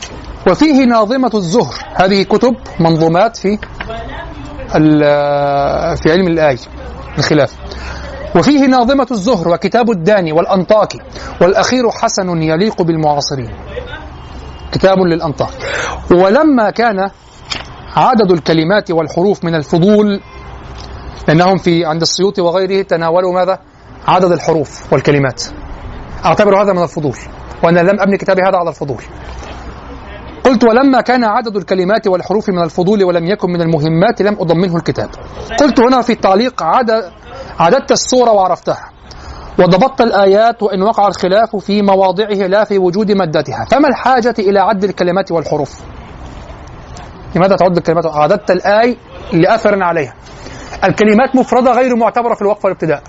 وفيه 0.49 0.86
ناظمة 0.86 1.32
الزهر. 1.34 1.73
هذه 1.94 2.23
كتب 2.23 2.56
منظومات 2.80 3.38
في 3.38 3.57
في 5.98 6.11
علم 6.11 6.27
الآية 6.27 6.57
الخلاف. 7.18 7.56
وفيه 8.36 8.65
ناظمة 8.65 9.07
الزهر 9.11 9.48
وكتاب 9.48 9.90
الداني 9.90 10.32
والأنطاكي. 10.32 10.99
والأخير 11.41 11.91
حسن 11.91 12.41
يليق 12.41 12.82
بالمعاصرين. 12.82 13.52
كتاب 14.72 14.98
للأنطاكي. 14.99 15.57
ولما 16.11 16.69
كان 16.69 17.10
عدد 17.95 18.32
الكلمات 18.32 18.91
والحروف 18.91 19.45
من 19.45 19.56
الفضول 19.56 20.22
لأنهم 21.27 21.57
في 21.57 21.86
عند 21.86 22.02
السيوطي 22.02 22.41
وغيره 22.41 22.82
تناولوا 22.82 23.34
ماذا؟ 23.34 23.60
عدد 24.07 24.32
الحروف 24.32 24.94
والكلمات. 24.94 25.44
أعتبر 26.26 26.61
هذا 26.61 26.73
من 26.73 26.84
الفضول 26.84 27.15
وأنا 27.64 27.80
لم 27.80 27.99
أبني 27.99 28.18
كتابي 28.18 28.41
هذا 28.41 28.57
على 28.57 28.69
الفضول. 28.69 29.03
قلت 30.44 30.64
ولما 30.64 31.02
كان 31.02 31.23
عدد 31.23 31.56
الكلمات 31.56 32.07
والحروف 32.07 32.49
من 32.49 32.64
الفضول 32.64 33.03
ولم 33.03 33.26
يكن 33.26 33.49
من 33.52 33.61
المهمات 33.61 34.22
لم 34.22 34.34
أضمنه 34.40 34.76
الكتاب. 34.76 35.10
قلت 35.60 35.80
هنا 35.80 36.02
في 36.02 36.14
التعليق 36.14 36.64
عدد 36.64 37.11
عددت 37.60 37.91
الصورة 37.91 38.32
وعرفتها 38.32 38.91
وضبطت 39.60 40.02
الآيات 40.02 40.64
وإن 40.64 40.82
وقع 40.82 41.07
الخلاف 41.07 41.56
في 41.56 41.82
مواضعه 41.82 42.48
لا 42.48 42.64
في 42.64 42.77
وجود 42.77 43.11
مادتها. 43.11 43.65
فما 43.72 43.88
الحاجة 43.88 44.36
إلى 44.40 44.60
عد 44.60 44.84
الكلمات 44.84 45.32
والحروف؟ 45.32 45.82
لماذا 47.36 47.56
تعد 47.56 47.77
الكلمات؟ 47.77 48.06
عددت 48.06 48.52
الآي 48.52 48.98
لأثر 49.34 49.84
عليها. 49.84 50.14
الكلمات 50.84 51.36
مفردة 51.36 51.72
غير 51.72 51.95
معتبرة 51.95 52.34
في 52.34 52.41
الوقف 52.41 52.65
والابتداء. 52.65 53.03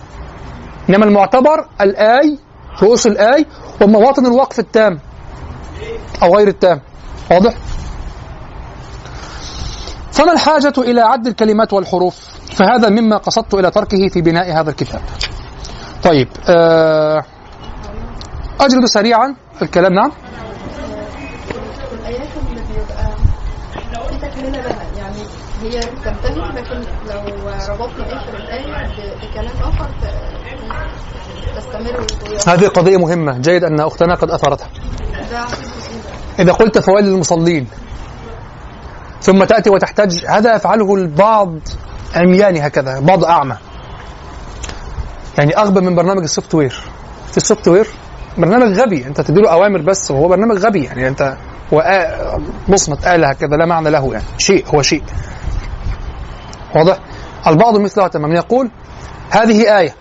إنما 0.90 1.04
المعتبر 1.04 1.68
الآي 1.80 2.38
رؤوس 2.82 3.06
الآي 3.06 3.46
ومواطن 3.82 4.26
الوقف 4.26 4.58
التام 4.58 5.00
أو 6.22 6.36
غير 6.36 6.48
التام. 6.48 6.80
واضح؟ 7.30 7.54
فما 10.12 10.32
الحاجة 10.32 10.72
إلى 10.78 11.00
عد 11.00 11.26
الكلمات 11.26 11.72
والحروف؟ 11.72 12.16
فهذا 12.56 12.88
مما 12.88 13.16
قصدت 13.16 13.54
إلى 13.54 13.70
تركه 13.70 14.08
في 14.08 14.20
بناء 14.22 14.60
هذا 14.60 14.70
الكتاب. 14.70 15.00
طيب 16.02 16.28
آه، 16.48 17.24
أجلد 18.60 18.84
سريعا 18.84 19.34
الكلام 19.62 19.92
نعم. 19.94 20.12
يعني 24.96 25.22
هي 25.62 25.80
لكن 26.54 26.82
لو 27.08 27.48
ربطنا 27.68 28.16
آخر 28.16 28.34
الآية 28.36 28.66
ب- 28.66 29.24
بكلام 29.24 29.56
آخر 29.62 29.84
ت- 29.84 30.35
هذه 32.46 32.66
قضية 32.66 32.96
مهمة. 32.96 33.38
جيد 33.38 33.64
أن 33.64 33.80
أختنا 33.80 34.14
قد 34.14 34.30
أثرتها. 34.30 34.68
إذا 36.38 36.52
قلت 36.52 36.78
فويل 36.78 37.04
للمصلين 37.04 37.66
ثم 39.22 39.44
تأتي 39.44 39.70
وتحتاج 39.70 40.24
هذا 40.28 40.56
يفعله 40.56 40.94
البعض 40.94 41.58
عمياني 42.16 42.66
هكذا 42.66 43.00
بعض 43.00 43.24
أعمى. 43.24 43.56
يعني 45.38 45.58
أغبى 45.58 45.80
من 45.80 45.94
برنامج 45.94 46.22
ال 46.22 46.54
software. 46.54 46.84
في 47.30 47.36
ال 47.36 47.68
software 47.68 47.86
برنامج 48.38 48.80
غبي. 48.80 49.06
أنت 49.06 49.20
تديله 49.20 49.52
أوامر 49.52 49.80
بس 49.80 50.10
وهو 50.10 50.28
برنامج 50.28 50.56
غبي. 50.56 50.84
يعني 50.84 51.08
أنت 51.08 51.36
مصمت 52.68 53.06
آلة 53.06 53.28
هكذا 53.28 53.56
لا 53.56 53.66
معنى 53.66 53.90
له 53.90 54.12
يعني. 54.12 54.24
شيء 54.38 54.64
هو 54.74 54.82
شيء. 54.82 55.02
واضح؟ 56.76 56.98
البعض 57.46 57.76
مثله 57.76 58.08
تماما. 58.08 58.34
يقول 58.34 58.70
هذه 59.30 59.78
آية. 59.78 59.94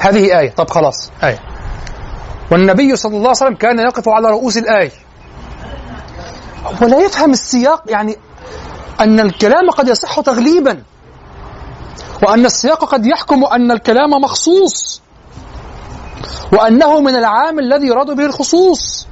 هذه 0.00 0.38
آية. 0.38 0.50
طب 0.50 0.70
خلاص. 0.70 1.10
آية. 1.24 1.38
والنبي 2.52 2.96
صلى 2.96 3.10
الله 3.10 3.28
عليه 3.28 3.30
وسلم 3.30 3.54
كان 3.54 3.78
يقف 3.78 4.08
على 4.08 4.28
رؤوس 4.28 4.56
الآية. 4.56 4.92
ولا 6.82 6.98
يفهم 6.98 7.30
السياق 7.32 7.82
يعني 7.86 8.16
أن 9.00 9.20
الكلام 9.20 9.70
قد 9.70 9.88
يصح 9.88 10.20
تغليبا 10.20 10.82
وأن 12.22 12.44
السياق 12.46 12.84
قد 12.84 13.06
يحكم 13.06 13.44
أن 13.44 13.70
الكلام 13.70 14.10
مخصوص 14.10 15.00
وأنه 16.52 17.00
من 17.00 17.14
العام 17.14 17.58
الذي 17.58 17.86
يراد 17.86 18.06
به 18.16 18.26
الخصوص. 18.26 19.06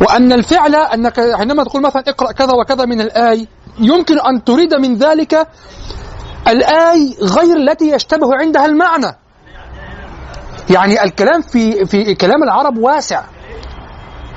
وأن 0.00 0.32
الفعل 0.32 0.74
أنك 0.74 1.20
حينما 1.36 1.64
تقول 1.64 1.82
مثلا 1.82 2.02
اقرأ 2.08 2.32
كذا 2.32 2.52
وكذا 2.52 2.84
من 2.84 3.00
الآي 3.00 3.48
يمكن 3.78 4.20
أن 4.20 4.44
تريد 4.44 4.74
من 4.74 4.96
ذلك 4.96 5.48
الآي 6.48 7.16
غير 7.22 7.56
التي 7.56 7.90
يشتبه 7.90 8.36
عندها 8.40 8.66
المعنى. 8.66 9.16
يعني 10.70 11.04
الكلام 11.04 11.42
في 11.42 11.86
في 11.86 12.14
كلام 12.14 12.42
العرب 12.42 12.76
واسع. 12.78 13.22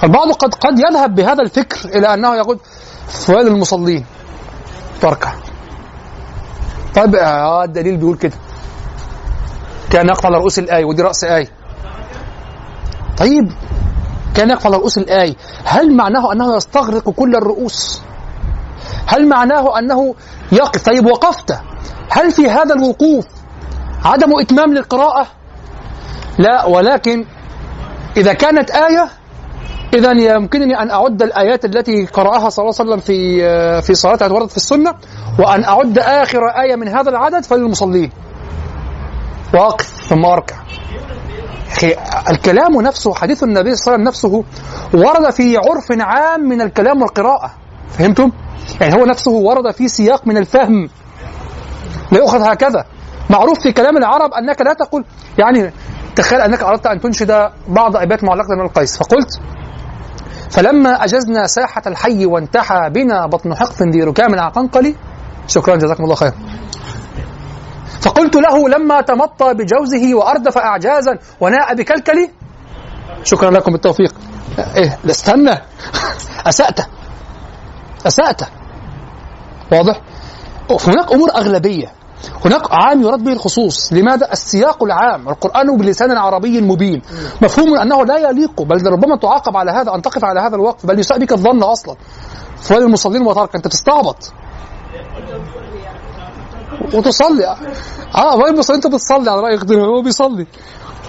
البعض 0.04 0.32
قد 0.32 0.56
قد 0.56 0.80
يذهب 0.80 1.16
بهذا 1.16 1.42
الفكر 1.44 1.90
إلى 1.90 2.14
أنه 2.14 2.36
يقول 2.36 2.60
فوائد 3.08 3.48
المصلين. 3.48 4.06
تركع 5.02 5.34
طيب 6.96 7.16
آه 7.16 7.64
الدليل 7.64 7.98
بيقول 7.98 8.18
كده. 8.18 8.36
كان 9.92 10.08
يقف 10.08 10.26
على 10.26 10.38
رؤوس 10.38 10.60
الآية 10.60 10.86
ودي 10.86 11.02
رأس 11.02 11.24
آية 11.24 11.48
طيب 13.18 13.52
كان 14.36 14.50
يقف 14.50 14.66
على 14.66 14.78
رؤوس 14.78 14.98
الآية 14.98 15.36
هل 15.66 15.96
معناه 15.96 16.34
أنه 16.34 16.56
يستغرق 16.56 17.10
كل 17.10 17.36
الرؤوس؟ 17.36 18.02
هل 19.06 19.28
معناه 19.30 19.80
أنه 19.80 20.16
يقف؟ 20.52 20.86
طيب 20.86 21.06
وقفت 21.06 21.60
هل 22.10 22.32
في 22.32 22.50
هذا 22.50 22.76
الوقوف 22.76 23.26
عدم 24.06 24.40
إتمام 24.40 24.74
للقراءة؟ 24.74 25.28
لا 26.40 26.66
ولكن 26.66 27.26
إذا 28.18 28.34
كانت 28.34 28.72
آية 28.72 29.10
إذا 29.94 30.12
يمكنني 30.12 30.80
أن 30.80 30.90
أعد 30.92 31.22
الآيات 31.22 31.66
التي 31.66 32.06
قرأها 32.06 32.50
صلى 32.50 32.64
الله 32.64 32.76
عليه 32.80 32.90
وسلم 32.90 33.00
في 33.00 33.82
في 33.82 33.96
صلاته 33.96 34.34
وردت 34.34 34.52
في 34.52 34.58
السنة 34.58 34.94
وأن 35.40 35.64
أعد 35.64 36.00
آخر 36.00 36.48
آية 36.48 36.76
من 36.76 36.88
هذا 36.88 37.10
العدد 37.10 37.46
فللمصلين. 37.46 38.12
وأقف 39.54 39.86
ثم 39.86 40.26
أركع. 40.26 40.56
أخي 41.72 41.96
الكلام 42.30 42.82
نفسه 42.82 43.14
حديث 43.14 43.44
النبي 43.44 43.76
صلى 43.76 43.96
الله 43.96 44.08
عليه 44.08 44.08
وسلم 44.08 44.08
نفسه 44.08 44.44
ورد 44.94 45.30
في 45.30 45.58
عرف 45.58 46.02
عام 46.02 46.42
من 46.42 46.62
الكلام 46.62 47.02
والقراءة. 47.02 47.52
فهمتم؟ 47.90 48.32
يعني 48.82 48.96
هو 48.96 49.06
نفسه 49.06 49.32
ورد 49.32 49.72
في 49.72 49.88
سياق 49.88 50.28
من 50.28 50.38
الفهم. 50.38 50.90
لا 52.12 52.18
يؤخذ 52.18 52.42
هكذا. 52.42 52.86
معروف 53.30 53.60
في 53.60 53.72
كلام 53.72 53.98
العرب 53.98 54.34
أنك 54.34 54.62
لا 54.62 54.74
تقول 54.74 55.06
يعني 55.38 55.74
تخيل 56.16 56.42
أنك 56.42 56.64
أردت 56.64 56.86
أن 56.88 57.00
تنشد 57.00 57.50
بعض 57.68 57.96
أبيات 57.96 58.24
معلقة 58.24 58.56
من 58.56 58.66
القيس 58.66 58.98
فقلت 58.98 59.40
فلما 60.50 61.04
أجزنا 61.04 61.48
ساحة 61.48 61.82
الحي 61.88 62.26
وانتحى 62.26 62.90
بنا 62.90 63.28
بطن 63.28 63.56
حقف 63.56 63.82
ذي 63.82 64.04
ركام 64.04 64.40
عقنقلي 64.40 64.96
شكرا 65.48 65.76
جزاكم 65.76 66.04
الله 66.04 66.16
خير 66.16 66.32
فقلت 68.02 68.36
له 68.36 68.70
لما 68.70 69.02
تمطى 69.02 69.54
بجوزه 69.54 70.16
وأردف 70.16 70.58
أعجازا 70.58 71.18
وناء 71.40 71.76
بكلكلي 71.76 72.30
شكرا 73.24 73.52
لكم 73.52 73.72
بالتوفيق. 73.72 74.16
إيه 74.76 75.00
لا 75.04 75.12
استنى. 75.12 75.58
أسأت. 76.50 76.80
أسأت. 78.08 78.42
واضح؟ 79.72 80.02
هناك 80.88 81.12
أمور 81.12 81.30
أغلبية. 81.36 81.99
هناك 82.46 82.62
عام 82.72 83.02
يراد 83.02 83.24
به 83.24 83.32
الخصوص. 83.32 83.94
لماذا؟ 83.94 84.32
السياق 84.32 84.84
العام. 84.84 85.30
القرآن 85.30 85.78
بلسان 85.78 86.12
عربي 86.12 86.62
مبين. 86.62 87.02
مفهوم 87.42 87.78
أنه 87.78 88.06
لا 88.06 88.18
يليق 88.30 88.62
بل 88.62 88.88
ربما 88.88 89.18
تعاقب 89.18 89.58
على 89.58 89.72
هذا 89.72 89.96
أن 89.96 90.02
تقف 90.02 90.26
على 90.26 90.40
هذا 90.40 90.56
الوقف 90.56 90.86
بل 90.86 91.00
يساء 91.00 91.20
بك 91.20 91.32
الظن 91.32 91.64
أصلا. 91.64 91.96
فوائد 92.58 92.84
المصلين 92.84 93.22
وترك. 93.22 93.56
أنت 93.56 93.68
تستعبط 93.68 94.34
وتصلي. 96.94 97.46
آه 98.16 98.36
فوائد 98.36 98.54
المصلين 98.54 98.76
أنت 98.84 98.88
بتصلي 98.88 99.32
على 99.32 99.42
رأي 99.42 99.56
اختنا 99.56 99.86
هو 99.86 100.02
بيصلي. 100.02 100.48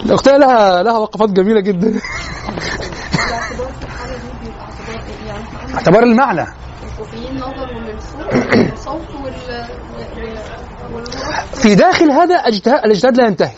الاختنا 0.04 0.36
لها 0.38 0.82
لها 0.82 0.98
وقفات 0.98 1.30
جميلة 1.30 1.60
جدا. 1.60 2.00
اعتبار 5.74 6.02
المعنى. 6.02 6.46
والصوت 8.70 9.10
وال 9.24 9.66
في 11.54 11.74
داخل 11.74 12.10
هذا 12.10 12.34
اجتهاد 12.34 12.84
الاجتهاد 12.84 13.16
لا 13.16 13.26
ينتهي. 13.26 13.52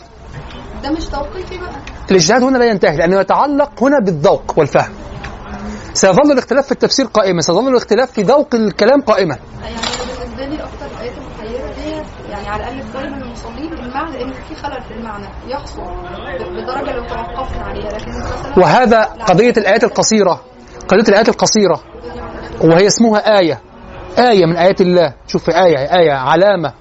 ده 0.83 0.89
مش 0.91 1.05
توقيفي 1.05 1.57
بقى. 1.57 1.71
الاجتهاد 2.11 2.43
هنا 2.43 2.57
لا 2.57 2.65
ينتهي 2.65 2.97
لأنه 2.97 3.19
يتعلق 3.19 3.83
هنا 3.83 3.99
بالذوق 3.99 4.53
والفهم. 4.57 4.93
سيظل 5.93 6.31
الاختلاف 6.31 6.65
في 6.65 6.71
التفسير 6.71 7.05
قائما 7.05 7.41
سيظل 7.41 7.67
الاختلاف 7.67 8.11
في 8.11 8.21
ذوق 8.21 8.55
الكلام 8.55 9.01
قائما. 9.01 9.37
يعني 9.63 9.75
بالنسبة 9.75 10.45
لي 10.45 10.63
أكتر 10.63 10.85
الايات 10.97 11.13
المحيره 11.17 11.73
دي 11.73 12.07
يعني 12.31 12.47
على 12.47 12.63
الأقل 12.63 12.81
في 12.81 12.97
من 13.09 13.21
المصلين 13.21 13.73
المعنى 13.73 14.23
ان 14.23 14.33
في 14.33 14.55
خلل 14.55 14.81
في 14.87 14.93
المعنى 14.93 15.27
يحصل 15.47 15.81
بدرجة 16.41 16.91
لو 16.95 17.03
توقفنا 17.07 17.63
عليها 17.65 17.89
لكن 17.89 18.11
مثلا 18.19 18.59
وهذا 18.59 19.01
قضية 19.03 19.53
الآيات 19.57 19.83
القصيرة 19.83 20.41
قضية 20.87 21.09
الآيات 21.09 21.29
القصيرة 21.29 21.81
وهي 22.61 22.87
اسمها 22.87 23.39
آية. 23.39 23.61
آية 24.19 24.45
من 24.45 24.55
آيات 24.57 24.81
الله. 24.81 25.13
شوف 25.27 25.49
آية 25.49 25.77
آية 25.99 26.11
علامة. 26.13 26.73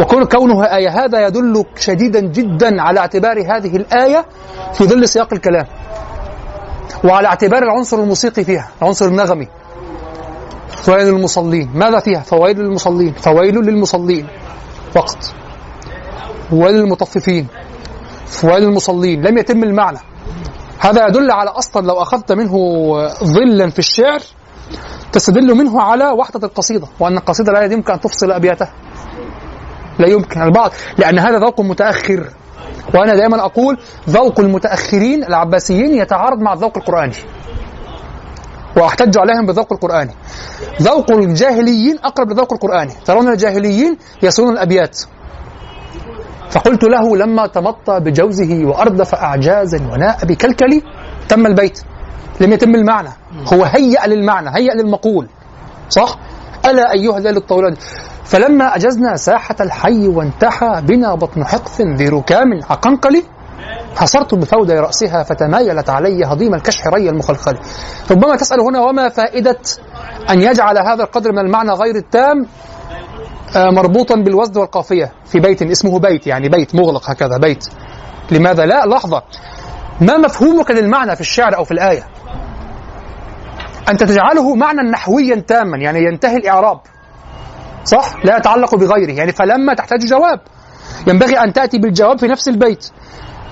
وكون 0.00 0.24
كونها 0.24 0.76
آية 0.76 1.04
هذا 1.04 1.26
يدل 1.26 1.64
شديدا 1.76 2.20
جدا 2.20 2.82
على 2.82 3.00
اعتبار 3.00 3.40
هذه 3.40 3.76
الآية 3.76 4.26
في 4.72 4.84
ظل 4.84 5.08
سياق 5.08 5.32
الكلام. 5.32 5.66
وعلى 7.04 7.28
اعتبار 7.28 7.62
العنصر 7.62 7.98
الموسيقي 7.98 8.44
فيها 8.44 8.68
العنصر 8.82 9.06
النغمي. 9.06 9.48
فويل 10.68 11.06
للمصلين. 11.06 11.70
ماذا 11.74 12.00
فيها؟ 12.00 12.20
فويل 12.20 12.58
للمصلين. 12.58 13.12
فويل 13.12 13.54
للمصلين. 13.54 14.26
فقط. 14.92 15.18
فويل 16.50 16.74
للمطففين. 16.74 17.48
فويل 18.26 18.62
للمصلين. 18.62 19.22
لم 19.22 19.38
يتم 19.38 19.62
المعنى. 19.62 19.98
هذا 20.78 21.06
يدل 21.06 21.30
على 21.30 21.50
أصلا 21.50 21.86
لو 21.86 22.02
أخذت 22.02 22.32
منه 22.32 22.52
ظلا 23.24 23.70
في 23.70 23.78
الشعر 23.78 24.20
تستدل 25.12 25.54
منه 25.54 25.82
على 25.82 26.10
وحدة 26.10 26.46
القصيدة 26.46 26.86
وأن 27.00 27.16
القصيده 27.16 27.52
لا 27.52 27.62
يمكن 27.62 27.92
أن 27.92 28.00
تفصل 28.00 28.30
أبياتها. 28.32 28.72
لا 29.98 30.08
يمكن 30.08 30.42
البعض 30.42 30.72
لأن 30.98 31.18
هذا 31.18 31.38
ذوق 31.38 31.60
متاخر 31.60 32.30
وأنا 32.94 33.14
دائما 33.14 33.44
أقول 33.44 33.78
ذوق 34.08 34.40
المتأخرين 34.40 35.24
العباسيين 35.24 35.94
يتعارض 35.94 36.38
مع 36.38 36.52
الذوق 36.52 36.78
القرآني. 36.78 37.14
وأحتج 38.76 39.18
عليهم 39.18 39.46
بالذوق 39.46 39.72
القرآني. 39.72 40.10
ذوق 40.82 41.10
الجاهليين 41.10 41.98
أقرب 42.04 42.30
لذوق 42.32 42.52
القرآني. 42.52 42.92
ترون 43.04 43.28
الجاهليين 43.28 43.96
يسرون 44.22 44.52
الأبيات. 44.52 45.00
فقلت 46.50 46.84
له 46.84 47.16
لما 47.16 47.46
تمطى 47.46 48.00
بجوزه 48.00 48.64
وأردف 48.64 49.14
اعجازا 49.14 49.78
وناء 49.92 50.24
بكلكلي 50.24 50.82
تم 51.28 51.46
البيت. 51.46 51.80
لم 52.40 52.52
يتم 52.52 52.74
المعنى. 52.74 53.10
هو 53.52 53.64
هيأ 53.64 54.06
للمعنى 54.06 54.50
هيأ 54.56 54.74
للمقول. 54.74 55.28
صح؟ 55.88 56.18
ألا 56.66 56.92
أيها 56.92 57.18
الليل 57.18 57.36
الطويل 57.36 57.76
فلما 58.24 58.76
أجزنا 58.76 59.16
ساحة 59.16 59.56
الحي 59.60 60.08
وانتحى 60.08 60.82
بنا 60.82 61.14
بطن 61.14 61.44
حقف 61.44 61.80
ذي 61.80 62.08
ركام 62.08 62.46
عقنقل 62.70 63.22
حصرت 63.96 64.34
بفودي 64.34 64.72
رأسها 64.72 65.22
فتمايلت 65.22 65.90
علي 65.90 66.24
هضيم 66.24 66.54
الكشح 66.54 66.86
ري 66.86 67.08
المخلخل. 67.08 67.58
ربما 68.10 68.36
تسأل 68.36 68.60
هنا 68.60 68.80
وما 68.80 69.08
فائدة 69.08 69.58
أن 70.30 70.40
يجعل 70.40 70.78
هذا 70.78 71.02
القدر 71.02 71.32
من 71.32 71.38
المعنى 71.38 71.70
غير 71.70 71.96
التام 71.96 72.46
آه، 73.56 73.70
مربوطا 73.70 74.14
بالوزن 74.14 74.60
والقافية 74.60 75.12
في 75.24 75.40
بيت 75.40 75.62
اسمه 75.62 75.98
بيت 75.98 76.26
يعني 76.26 76.48
بيت 76.48 76.74
مغلق 76.74 77.10
هكذا 77.10 77.38
بيت. 77.38 77.64
لماذا 78.30 78.66
لا؟ 78.66 78.86
لحظة. 78.86 79.22
ما 80.00 80.16
مفهومك 80.16 80.70
للمعنى 80.70 81.14
في 81.14 81.20
الشعر 81.20 81.56
أو 81.56 81.64
في 81.64 81.70
الآية؟ 81.70 82.06
أنت 83.88 84.04
تجعله 84.04 84.54
معنى 84.54 84.90
نحويا 84.90 85.36
تاما 85.36 85.76
يعني 85.76 85.98
ينتهي 85.98 86.36
الإعراب. 86.36 86.80
صح؟ 87.84 88.24
لا 88.24 88.36
يتعلق 88.36 88.74
بغيره. 88.74 89.12
يعني 89.12 89.32
فلما 89.32 89.74
تحتاج 89.74 90.06
جواب 90.06 90.40
ينبغي 91.06 91.38
أن 91.38 91.52
تأتي 91.52 91.78
بالجواب 91.78 92.18
في 92.18 92.26
نفس 92.26 92.48
البيت. 92.48 92.90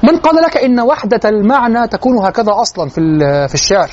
من 0.02 0.16
قال 0.16 0.42
لك 0.42 0.56
إن 0.56 0.80
وحدة 0.80 1.20
المعنى 1.24 1.88
تكون 1.88 2.26
هكذا 2.26 2.52
أصلا 2.60 2.88
في 2.88 3.00
في 3.48 3.54
الشعر. 3.54 3.90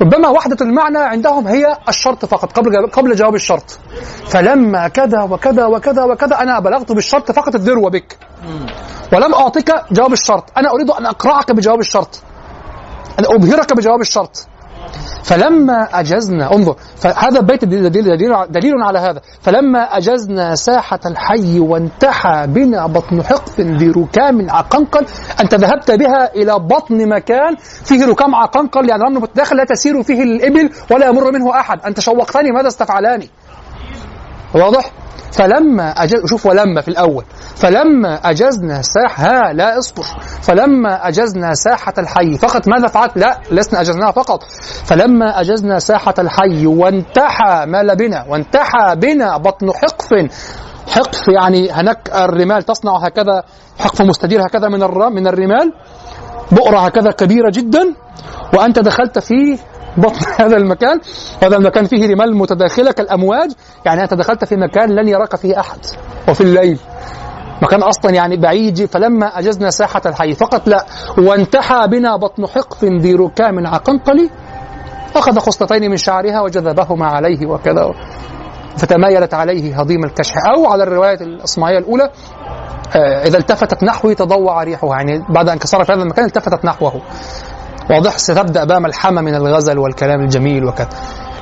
ربما 0.00 0.28
وحدة 0.28 0.56
المعنى 0.60 0.98
عندهم 0.98 1.48
هي 1.48 1.76
الشرط 1.88 2.24
فقط 2.24 2.52
قبل 2.52 2.86
قبل 2.86 3.14
جواب 3.14 3.34
الشرط. 3.34 3.78
فلما 4.26 4.88
كذا 4.88 5.22
وكذا 5.22 5.66
وكذا 5.66 6.04
وكذا 6.04 6.38
أنا 6.38 6.60
بلغت 6.60 6.92
بالشرط 6.92 7.32
فقط 7.32 7.54
الذروة 7.54 7.90
بك. 7.90 8.18
ولم 9.12 9.34
أعطيك 9.34 9.74
جواب 9.92 10.12
الشرط. 10.12 10.44
أنا 10.56 10.70
أريد 10.70 10.90
أن 10.90 11.06
أقرعك 11.06 11.52
بجواب 11.52 11.80
الشرط. 11.80 12.20
أن 13.18 13.24
أبهرك 13.24 13.76
بجواب 13.76 14.00
الشرط. 14.00 14.46
فلما 15.22 15.88
أجزنا 16.00 16.54
انظر 16.54 16.76
فهذا 16.96 17.40
البيت 17.40 17.64
دليل, 17.64 17.90
دليل, 17.90 18.32
دليل 18.48 18.82
على 18.82 18.98
هذا. 18.98 19.20
فلما 19.40 19.78
أجزنا 19.96 20.54
ساحة 20.54 21.00
الحي 21.06 21.60
وانتحى 21.60 22.46
بنا 22.46 22.86
بطن 22.86 23.22
حقف 23.22 23.60
ذي 23.60 23.90
ركام 23.90 24.50
عقنقل 24.50 25.06
أنت 25.40 25.54
ذهبت 25.54 25.90
بها 25.90 26.34
إلى 26.34 26.58
بطن 26.58 27.08
مكان 27.08 27.56
فيه 27.84 28.06
ركام 28.06 28.34
عقنقل 28.34 28.88
يعني 28.88 29.02
رمل 29.02 29.20
متداخل 29.20 29.56
لا 29.56 29.64
تسير 29.64 30.02
فيه 30.02 30.22
الإبل 30.22 30.70
ولا 30.90 31.06
يمر 31.08 31.32
منه 31.32 31.60
أحد. 31.60 31.80
أنت 31.86 32.00
شوقتني 32.00 32.50
ماذا 32.52 32.68
استفعلاني؟ 32.68 33.30
واضح؟ 34.54 34.90
فلما 35.32 35.90
أجز 35.90 36.26
شوف 36.26 36.46
ولما 36.46 36.80
في 36.80 36.88
الأول. 36.88 37.24
فلما 37.56 38.14
أجزنا 38.14 38.82
ساحة 38.82 39.24
ها 39.24 39.52
لا 39.52 39.78
اصبر. 39.78 40.04
فلما 40.42 41.08
أجزنا 41.08 41.54
ساحة 41.54 41.94
الحي 41.98 42.38
فقط 42.38 42.68
ماذا 42.68 42.86
فعلت؟ 42.86 43.16
لا 43.16 43.38
لسنا 43.50 43.80
أجزناها 43.80 44.10
فقط. 44.10 44.42
فلما 44.84 45.40
أجزنا 45.40 45.78
ساحة 45.78 46.14
الحي 46.18 46.66
وانتحى 46.66 47.66
مال 47.66 47.96
بنا 47.96 48.24
وانتحى 48.28 48.96
بنا 48.96 49.36
بطن 49.36 49.70
حقف. 49.72 50.08
حقف 50.88 51.28
يعني 51.28 51.70
هناك 51.70 52.10
الرمال 52.14 52.62
تصنع 52.62 52.96
هكذا 52.96 53.42
حقف 53.78 54.02
مستدير 54.02 54.46
هكذا 54.46 54.68
من 54.68 54.80
من 55.14 55.26
الرمال. 55.26 55.72
بؤرة 56.52 56.78
هكذا 56.78 57.10
كبيرة 57.10 57.50
جدا. 57.50 57.94
وأنت 58.54 58.78
دخلت 58.78 59.18
في 59.18 59.58
بطن 59.96 60.26
هذا 60.44 60.56
المكان. 60.56 61.00
هذا 61.42 61.56
المكان 61.56 61.84
فيه 61.84 62.14
رمال 62.14 62.36
متداخلة 62.36 62.92
كالأمواج. 62.92 63.50
يعني 63.84 64.02
أنت 64.02 64.14
دخلت 64.14 64.44
في 64.44 64.56
مكان 64.56 64.90
لن 64.90 65.08
يراك 65.08 65.36
فيه 65.36 65.60
أحد. 65.60 65.78
وفي 66.28 66.40
الليل. 66.40 66.78
مكان 67.62 67.82
أصلا 67.82 68.10
يعني 68.10 68.36
بعيد. 68.36 68.84
فلما 68.84 69.38
أجزنا 69.38 69.70
ساحة 69.70 70.02
الحي 70.06 70.34
فقط 70.34 70.68
لا. 70.68 70.86
وانتحى 71.18 71.88
بنا 71.88 72.16
بطن 72.16 72.46
حقف 72.46 72.84
ذي 72.84 73.14
ركام 73.14 73.66
عقنقل 73.66 74.30
أخذ 75.16 75.38
خصلتين 75.38 75.90
من 75.90 75.96
شعرها 75.96 76.40
وجذبهما 76.40 77.06
عليه 77.06 77.46
وكذا. 77.46 77.94
فتمايلت 78.76 79.34
عليه 79.34 79.80
هضيم 79.80 80.04
الكشح. 80.04 80.34
أو 80.56 80.66
على 80.66 80.82
الرواية 80.82 81.20
الإصمعية 81.20 81.78
الأولى 81.78 82.10
آه، 82.96 83.26
إذا 83.26 83.38
التفتت 83.38 83.84
نحوي 83.84 84.14
تضوع 84.14 84.62
ريحها 84.62 84.96
يعني 84.96 85.24
بعد 85.28 85.48
أن 85.48 85.58
كسر 85.58 85.84
في 85.84 85.92
هذا 85.92 86.02
المكان 86.02 86.24
التفتت 86.24 86.64
نحوه. 86.64 87.02
واضح 87.90 88.18
ستبدأ 88.18 88.64
بقى 88.64 88.80
ملحمة 88.80 89.20
من 89.20 89.34
الغزل 89.34 89.78
والكلام 89.78 90.20
الجميل 90.20 90.64
وكذا. 90.64 90.88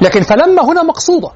لكن 0.03 0.23
فلما 0.23 0.65
هنا 0.65 0.83
مقصودة 0.83 1.31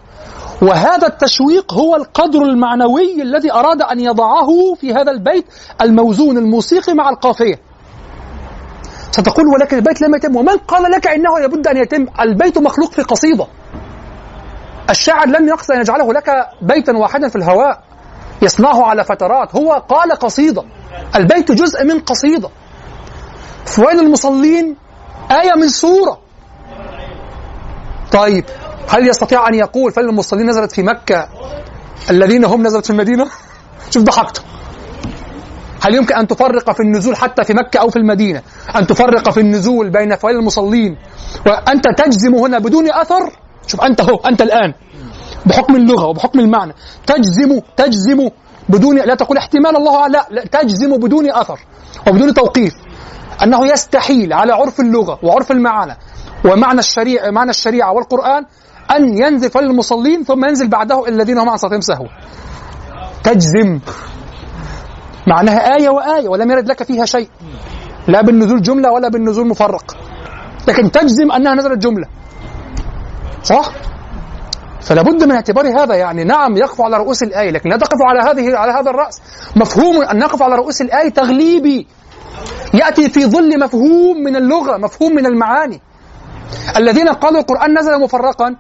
وهذا 0.63 1.07
التشويق 1.07 1.75
هو 1.75 1.97
القدر 1.97 2.43
المعنوي 2.43 3.23
الذي 3.23 3.53
أراد 3.53 3.83
أن 3.83 4.01
يضعه 4.01 4.49
في 4.81 4.95
هذا 4.95 5.11
البيت 5.11 5.47
الموزون 5.81 6.39
الموسيقي 6.39 6.95
مع 6.95 7.09
القافية. 7.09 7.61
ستقول 9.11 9.47
ولكن 9.47 9.77
البيت 9.77 10.03
لم 10.03 10.15
يتم 10.15 10.37
ومن 10.37 10.57
قال 10.57 10.91
لك 10.91 11.07
إنه 11.07 11.39
لابد 11.41 11.67
أن 11.67 11.77
يتم؟ 11.77 12.07
البيت 12.21 12.59
مخلوق 12.59 12.93
في 12.93 13.03
قصيدة. 13.03 13.47
الشاعر 14.91 15.29
لم 15.29 15.49
يقصد 15.49 15.71
أن 15.71 15.81
يجعله 15.81 16.13
لك 16.13 16.49
بيتا 16.63 16.93
واحدا 16.93 17.29
في 17.29 17.37
الهواء 17.37 17.83
يصنعه 18.43 18.83
على 18.83 19.05
فترات. 19.05 19.57
هو 19.57 19.73
قال 19.73 20.13
قصيدة. 20.13 20.65
البيت 21.17 21.53
جزء 21.53 21.85
من 21.85 22.01
قصيدة. 22.01 22.49
فويل 23.65 23.99
المصلين؟ 24.01 24.77
آية 25.41 25.55
من 25.57 25.69
سورة. 25.69 26.19
طيب 28.13 28.45
هل 28.89 29.09
يستطيع 29.09 29.49
أن 29.49 29.55
يقول 29.55 29.93
فويل 29.93 30.09
المصلين 30.09 30.47
نزلت 30.51 30.73
في 30.73 30.83
مكة 30.83 31.29
الذين 32.11 32.45
هم 32.45 32.67
نزلت 32.67 32.85
في 32.85 32.91
المدينة؟ 32.91 33.27
شوف 33.91 34.03
ضحكت. 34.03 34.43
هل 35.83 35.95
يمكن 35.95 36.15
أن 36.15 36.27
تفرق 36.27 36.73
في 36.73 36.81
النزول 36.81 37.17
حتى 37.17 37.45
في 37.45 37.55
مكة 37.55 37.81
أو 37.81 37.91
في 37.91 37.97
المدينة؟ 37.97 38.43
أن 38.77 38.87
تفرق 38.87 39.31
في 39.31 39.41
النزول 39.41 39.91
بين 39.91 40.17
فويل 40.17 40.37
المصلين 40.37 40.97
وأنت 41.47 41.85
تجزم 41.99 42.35
هنا 42.35 42.59
بدون 42.59 42.93
أثر؟ 42.93 43.33
شوف 43.67 43.81
أنت 43.81 44.01
هو 44.01 44.17
أنت 44.17 44.43
الآن. 44.43 44.75
بحكم 45.47 45.77
اللغة 45.77 46.07
وبحكم 46.07 46.41
المعنى. 46.41 46.73
تجزم 47.07 47.61
تجزم 47.77 48.31
بدون 48.69 48.99
لا 48.99 49.15
تقول 49.15 49.39
احتمال 49.39 49.77
الله 49.77 50.07
لا, 50.09 50.27
لا 50.31 50.45
تجزم 50.45 50.97
بدون 50.97 51.31
أثر 51.31 51.59
وبدون 52.09 52.35
توقيف. 52.35 52.73
أنه 53.43 53.67
يستحيل 53.67 54.33
على 54.33 54.53
عرف 54.53 54.81
اللغة 54.81 55.19
وعرف 55.23 55.51
المعنى 55.51 55.97
ومعنى 56.45 56.79
الشريعة 56.79 57.31
معنى 57.31 57.51
الشريعة 57.51 57.93
والقرآن 57.93 58.45
أن 58.91 59.19
ينزل 59.19 59.51
فل 59.51 59.65
المصلين 59.65 60.25
ثم 60.25 60.45
ينزل 60.45 60.69
بعده 60.69 61.09
الذين 61.09 61.39
هم 61.39 61.49
عن 61.49 61.57
صلاتهم 61.57 61.81
سهوا 61.81 62.09
تجزم. 63.25 63.81
معناها 65.27 65.77
آية 65.77 65.89
وآية 65.89 66.29
ولم 66.29 66.51
يرد 66.51 66.69
لك 66.69 66.83
فيها 66.83 67.05
شيء. 67.05 67.29
لا 68.09 68.23
بالنزول 68.23 68.63
جملة 68.63 68.93
ولا 68.93 69.09
بالنزول 69.09 69.49
مفرق. 69.49 69.97
لكن 70.69 70.91
تجزم 70.91 71.33
أنها 71.33 71.55
نزلت 71.55 71.79
جملة. 71.79 72.07
صح؟ 73.43 73.71
فلا 74.81 75.03
بد 75.03 75.25
من 75.25 75.33
اعتبار 75.33 75.83
هذا 75.83 75.95
يعني 75.95 76.25
نعم 76.25 76.57
يقف 76.57 76.81
على 76.81 76.97
رؤوس 76.97 77.23
الآية 77.23 77.51
لكن 77.51 77.71
لا 77.71 77.77
تقف 77.77 77.99
على 78.03 78.21
هذه 78.21 78.57
على 78.57 78.73
هذا 78.73 78.91
الرأس. 78.91 79.23
مفهوم 79.57 80.03
أن 80.03 80.19
نقف 80.19 80.43
على 80.43 80.55
رؤوس 80.55 80.83
الآية 80.83 81.09
تغليبي. 81.09 81.87
يأتي 82.75 83.09
في 83.09 83.27
ظل 83.27 83.61
مفهوم 83.61 84.23
من 84.25 84.37
اللغة 84.37 84.77
مفهوم 84.77 85.15
من 85.15 85.27
المعاني. 85.27 85.81
الذين 86.77 87.09
قالوا 87.09 87.41
القرآن 87.41 87.79
نزل 87.79 88.01
مفرقا 88.01 88.57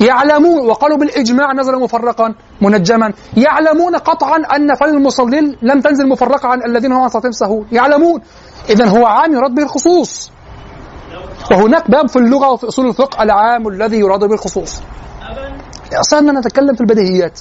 يعلمون 0.00 0.66
وقالوا 0.66 0.98
بالإجماع 0.98 1.52
نزل 1.52 1.80
مفرقا 1.80 2.34
منجما 2.60 3.12
يعلمون 3.36 3.96
قطعا 3.96 4.36
أن 4.56 4.74
فل 4.74 4.88
المصلين 4.88 5.56
لم 5.62 5.80
تنزل 5.80 6.08
مفرقة 6.08 6.48
عن 6.48 6.62
الذين 6.62 6.92
هم 6.92 7.02
عن 7.02 7.64
يعلمون. 7.72 8.20
إذا 8.70 8.86
هو 8.88 9.06
عام 9.06 9.32
يراد 9.34 9.54
به 9.54 9.62
الخصوص 9.62 10.30
وهناك 11.50 11.90
باب 11.90 12.08
في 12.08 12.16
اللغة 12.16 12.48
وفي 12.48 12.68
أصول 12.68 12.86
الفقه 12.88 13.22
العام 13.22 13.68
الذي 13.68 13.98
يراد 13.98 14.20
به 14.24 14.34
الخصوص 14.34 14.80
أصلا 15.92 16.32
نتكلم 16.32 16.74
في 16.74 16.80
البديهيات. 16.80 17.40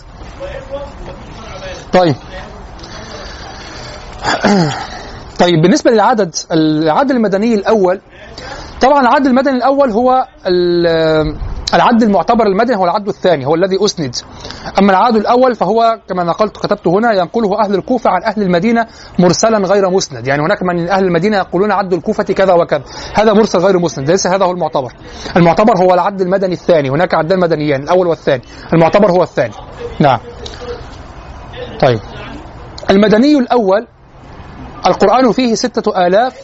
طيب. 1.94 2.16
طيب 5.42 5.62
بالنسبة 5.62 5.92
للعدد 5.92 6.36
العدد 6.52 7.12
المدني 7.12 7.54
الأول 7.54 8.02
طبعا 8.82 9.02
العد 9.02 9.26
المدني 9.26 9.58
الأول 9.58 9.92
هو 9.92 10.26
ال- 10.48 11.36
العد 11.74 12.04
المعتبر 12.04 12.46
المدني 12.48 12.78
هو 12.78 12.84
العد 12.86 13.08
الثاني 13.08 13.46
هو 13.46 13.56
الذي 13.56 13.86
أسند. 13.86 14.16
أما 14.80 14.92
العد 14.92 15.16
الأول 15.16 15.56
فهو 15.56 16.00
كما 16.10 16.24
نقلت 16.24 16.58
كتبت 16.58 16.88
هنا 16.88 17.14
ينقله 17.14 17.60
أهل 17.60 17.76
الكوفة 17.76 18.10
عن 18.10 18.24
أهل 18.24 18.42
المدينة 18.42 18.88
مرسلا 19.20 19.58
غير 19.58 19.90
مسند. 19.90 20.28
يعني 20.28 20.42
هناك 20.42 20.64
من 20.64 20.90
أهل 20.90 21.04
المدينة 21.04 21.38
يقولون 21.38 21.72
عد 21.72 21.94
الكوفة 21.94 22.24
كذا 22.24 22.54
وكذا. 22.54 22.84
هذا 23.14 23.34
مرسل 23.34 23.60
غير 23.60 23.80
مسند 23.80 24.12
ليس 24.12 24.28
هذا 24.28 24.46
هو 24.46 24.52
المعتبر. 24.52 24.94
المعتبر 25.38 25.78
هو 25.78 25.94
العد 25.94 26.22
المدني 26.22 26.54
الثاني 26.54 26.90
هناك 26.90 27.14
عدان 27.14 27.40
مدنيان 27.40 27.84
الأول 27.84 28.08
والثاني. 28.08 28.42
المعتبر 28.74 29.12
هو 29.12 29.24
الثاني. 29.24 29.54
نعم. 30.00 30.20
طيب. 31.80 32.00
المدني 32.90 33.38
الأول 33.38 33.88
القرآن 34.88 35.32
فيه 35.32 35.56
ستة 35.56 36.08
آلاف 36.08 36.36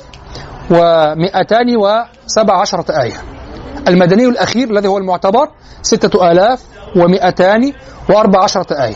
ومئتان 0.71 1.77
وسبع 1.77 2.61
عشرة 2.61 3.01
آية. 3.01 3.13
المدني 3.87 4.25
الأخير 4.25 4.69
الذي 4.69 4.87
هو 4.87 4.97
المعتبر 4.97 5.47
ستة 5.81 6.31
آلاف 6.31 6.61
ومئتان 6.95 7.73
وأربع 8.09 8.43
عشرة 8.43 8.83
آية. 8.83 8.95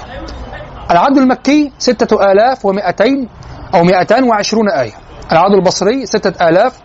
العدد 0.92 1.18
المكي 1.18 1.72
ستة 1.80 2.32
آلاف 2.32 2.66
ومئتين 2.66 3.30
أو 3.74 3.84
مئتان 3.84 4.24
وعشرون 4.24 4.70
آية. 4.70 4.92
العدد 5.32 5.54
البصري 5.54 6.06
ستة 6.06 6.50
آلاف 6.50 6.80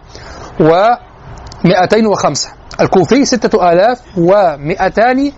ومئتين 0.60 2.06
وخمسة. 2.06 2.48
الكوفي 2.80 3.24
ستة 3.24 3.72
آلاف 3.72 4.00
ومئتان 4.16 5.32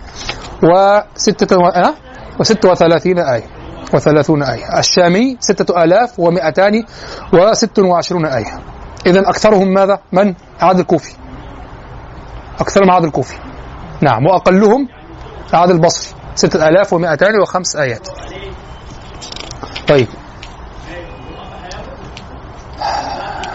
وستة 0.63 1.57
و... 1.57 1.67
أه؟ 1.67 1.95
وست 2.41 2.65
وثلاثين 2.65 3.19
آية. 3.19 3.58
وثلاثون 3.95 4.43
آية. 4.43 4.79
الشامي 4.79 5.37
ستة 5.41 5.85
آلاف 5.85 6.19
ومئتان 6.19 6.85
وست 7.33 7.79
وعشرون 7.79 8.27
آية. 8.27 8.61
إذا 9.07 9.21
أكثرهم 9.21 9.75
ماذا؟ 9.75 9.99
من؟ 10.13 10.35
عاد 10.61 10.79
الكوفي. 10.79 11.15
أكثرهم 12.61 12.91
عاد 12.91 13.05
الكوفي. 13.05 13.37
نعم. 14.01 14.27
وأقلهم 14.27 14.89
عاد 15.53 15.71
البصري. 15.71 16.15
ستة 16.35 16.69
آلاف 16.69 16.93
ومئتان 16.93 17.41
وخمس 17.41 17.77
آيات. 17.77 18.09
طيب. 19.89 20.09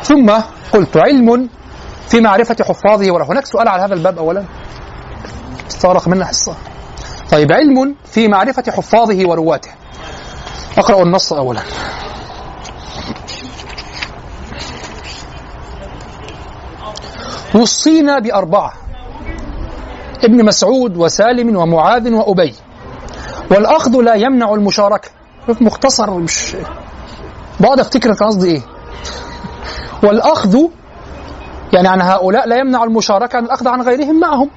ثم 0.03 0.31
قلت 0.73 0.97
علم 0.97 1.49
في 2.07 2.21
معرفة 2.21 2.55
حفاظه 2.61 3.11
ولا 3.11 3.25
هناك 3.25 3.45
سؤال 3.45 3.67
على 3.67 3.83
هذا 3.83 3.93
الباب 3.93 4.17
أولا. 4.17 4.45
استغرق 5.67 6.07
منا 6.07 6.25
حصة. 6.25 6.55
طيب 7.31 7.51
علم 7.51 7.95
في 8.05 8.27
معرفة 8.27 8.63
حفاظه 8.71 9.29
ورواته. 9.29 9.71
أقرأ 10.77 11.03
النص 11.03 11.33
أولا. 11.33 11.61
وصينا 17.55 18.19
بأربعة. 18.19 18.73
ابن 20.23 20.45
مسعود 20.45 20.97
وسالم 20.97 21.57
ومعاذ 21.57 22.13
وأبي. 22.13 22.53
والأخذ 23.51 24.01
لا 24.01 24.13
يمنع 24.15 24.53
المشاركة. 24.53 25.09
شوف 25.47 25.61
مختصر 25.61 26.11
مش 26.11 26.55
بقعد 27.59 27.79
أفتكر 27.79 28.13
كان 28.13 28.27
قصدي 28.27 28.51
إيه. 28.51 28.61
والأخذ 30.03 30.57
يعني 31.73 31.87
عن 31.87 32.01
هؤلاء 32.01 32.47
لا 32.47 32.57
يمنع 32.57 32.83
المشاركة 32.83 33.37
عن 33.37 33.45
الأخذ 33.45 33.67
عن 33.67 33.81
غيرهم 33.81 34.19
معهم. 34.19 34.49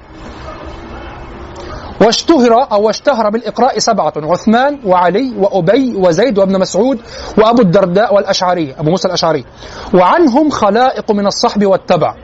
واشتهر 2.01 2.67
أو 2.71 2.89
اشتهر 2.89 3.29
بالإقراء 3.29 3.79
سبعة 3.79 4.13
عثمان 4.17 4.79
وعلي 4.85 5.33
وأبي 5.37 5.95
وزيد 5.95 6.39
وابن 6.39 6.59
مسعود 6.59 7.01
وأبو 7.37 7.61
الدرداء 7.61 8.15
والأشعري 8.15 8.75
أبو 8.79 8.89
موسى 8.89 9.07
الأشعري. 9.07 9.45
وعنهم 9.93 10.49
خلائق 10.49 11.11
من 11.11 11.27
الصحب 11.27 11.65
والتبع. 11.65 12.15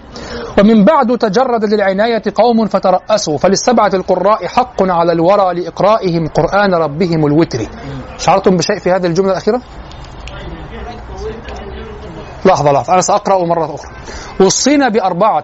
ومن 0.59 0.85
بعد 0.85 1.17
تجرد 1.17 1.73
للعناية 1.73 2.23
قوم 2.35 2.67
فترأسوا 2.67 3.37
فللسبعة 3.37 3.91
القراء 3.93 4.47
حق 4.47 4.83
على 4.83 5.11
الورى 5.11 5.61
لإقرائهم 5.61 6.27
قرآن 6.27 6.73
ربهم 6.73 7.25
الوتر. 7.25 7.59
شعرتم 8.17 8.57
بشيء 8.57 8.79
في 8.79 8.91
هذه 8.91 9.05
الجملة 9.05 9.31
الأخيرة؟ 9.31 9.61
لحظة 12.45 12.71
لحظة. 12.71 12.93
أنا 12.93 13.01
سأقرأ 13.01 13.45
مرة 13.45 13.75
أخرى. 13.75 13.91
وصينا 14.39 14.89
بأربعة. 14.89 15.43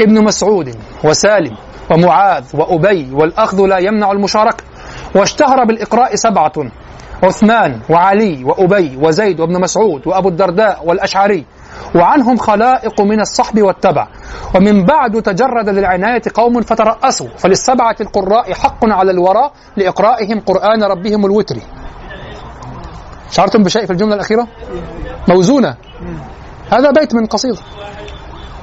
ابن 0.00 0.24
مسعود 0.24 0.74
وسالم 1.04 1.56
ومعاذ 1.90 2.44
وأبي 2.54 3.14
والأخذ 3.14 3.66
لا 3.66 3.78
يمنع 3.78 4.12
المشاركة. 4.12 4.64
واشتهر 5.14 5.64
بالإقراء 5.64 6.14
سبعة 6.14 6.52
عثمان 7.22 7.80
وعلي 7.90 8.44
وأبي 8.44 8.98
وزيد 9.02 9.40
وابن 9.40 9.60
مسعود 9.60 10.06
وأبو 10.06 10.28
الدرداء 10.28 10.86
والأشعري. 10.86 11.44
وعنهم 11.94 12.36
خلائق 12.36 13.00
من 13.00 13.20
الصحب 13.20 13.62
والتبع. 13.62 14.08
ومن 14.54 14.84
بعد 14.84 15.22
تجرد 15.22 15.68
للعناية 15.68 16.22
قوم 16.34 16.60
فترأسوا. 16.60 17.28
فللسبعة 17.38 17.96
القراء 18.00 18.54
حق 18.54 18.78
على 18.82 19.10
الورى 19.10 19.50
لإقرائهم 19.76 20.40
قرآن 20.40 20.82
ربهم 20.82 21.26
الوتر. 21.26 21.56
شعرتم 23.30 23.62
بشيء 23.62 23.86
في 23.86 23.92
الجملة 23.92 24.14
الأخيرة؟ 24.14 24.46
موزونة. 25.28 25.76
هذا 26.70 26.90
بيت 26.90 27.14
من 27.14 27.26
قصيدة. 27.26 27.58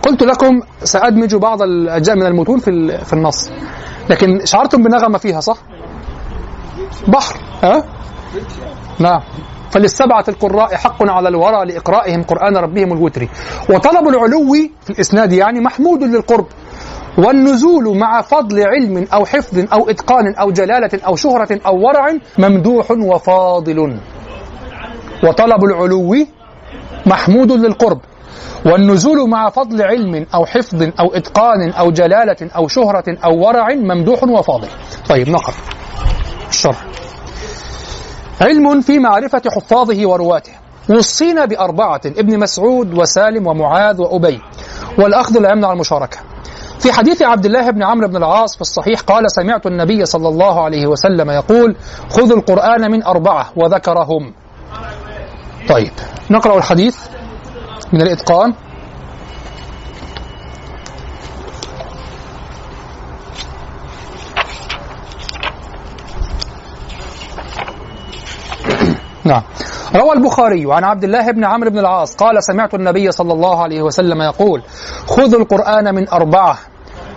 قلت 0.05 0.23
لكم 0.23 0.61
سأدمج 0.83 1.35
بعض 1.35 1.61
الأجزاء 1.61 2.15
من 2.15 2.25
المتون 2.25 2.59
في 2.59 2.97
في 3.05 3.13
النص. 3.13 3.51
لكن 4.09 4.45
شعرتم 4.45 4.83
بنغمة 4.83 5.17
فيها 5.17 5.39
صح؟ 5.39 5.57
بحر 7.07 7.39
ها؟ 7.63 7.83
نعم. 8.99 9.21
فللسبعة 9.71 10.25
القراء 10.27 10.75
حق 10.75 11.09
على 11.09 11.29
الورى 11.29 11.65
لإقرائهم 11.65 12.23
قرآن 12.23 12.57
ربهم 12.57 12.93
الوتر. 12.93 13.27
وطلب 13.69 14.07
العلو 14.07 14.53
في 14.81 14.89
الإسناد 14.89 15.33
يعني 15.33 15.59
محمود 15.59 16.03
للقرب. 16.03 16.45
والنزول 17.17 17.97
مع 17.97 18.21
فضل 18.21 18.63
علم 18.67 19.07
أو 19.13 19.25
حفظ 19.25 19.73
أو 19.73 19.89
إتقان 19.89 20.35
أو 20.35 20.51
جلالة 20.51 20.99
أو 21.07 21.15
شهرة 21.15 21.59
أو 21.65 21.87
ورع 21.87 22.07
ممدوح 22.37 22.91
وفاضل. 22.91 23.99
وطلب 25.23 25.63
العلو 25.63 26.15
محمود 27.05 27.51
للقرب. 27.51 27.99
والنزول 28.65 29.29
مع 29.29 29.49
فضل 29.49 29.81
علم 29.81 30.25
أو 30.33 30.45
حفظ 30.45 30.83
أو 30.83 31.13
إتقان 31.13 31.71
أو 31.71 31.91
جلالة 31.91 32.49
أو 32.55 32.67
شهرة 32.67 33.03
أو 33.25 33.47
ورع 33.47 33.67
ممدوح 33.73 34.23
وفاضل. 34.23 34.67
طيب 35.09 35.29
نقر 35.29 35.53
الشرح. 36.49 36.85
علم 38.41 38.81
في 38.81 38.99
معرفة 38.99 39.41
حفاظه 39.55 40.07
ورواته 40.09 40.51
وصينا 40.89 41.45
بأربعة 41.45 42.01
ابن 42.05 42.39
مسعود 42.39 42.93
وسالم 42.93 43.47
ومعاذ 43.47 44.01
وأبي. 44.01 44.41
والأخذ 44.99 45.39
لا 45.39 45.51
يمنع 45.51 45.73
المشاركة. 45.73 46.17
في 46.79 46.91
حديث 46.91 47.21
عبد 47.21 47.45
الله 47.45 47.71
بن 47.71 47.83
عمرو 47.83 48.07
بن 48.07 48.15
العاص 48.17 48.55
في 48.55 48.61
الصحيح 48.61 49.01
قال 49.01 49.31
سمعت 49.31 49.65
النبي 49.65 50.05
صلى 50.05 50.29
الله 50.29 50.63
عليه 50.63 50.87
وسلم 50.87 51.29
يقول 51.29 51.75
خذوا 52.09 52.37
القرآن 52.37 52.91
من 52.91 53.03
أربعة 53.03 53.51
وذكرهم. 53.55 54.33
طيب 55.69 55.91
نقرأ 56.31 56.57
الحديث. 56.57 56.97
من 57.95 58.01
الإتقان. 58.01 58.53
نعم. 69.23 69.43
روى 69.95 70.13
البخاري 70.13 70.65
عن 70.73 70.83
عبد 70.83 71.03
الله 71.03 71.31
بن 71.31 71.45
عمرو 71.45 71.69
بن 71.69 71.79
العاص 71.79 72.15
قال 72.15 72.43
سمعت 72.43 72.73
النبي 72.73 73.11
صلى 73.11 73.33
الله 73.33 73.63
عليه 73.63 73.81
وسلم 73.81 74.21
يقول 74.21 74.61
خذوا 75.07 75.39
القرآن 75.39 75.95
من 75.95 76.09
أربعة. 76.09 76.57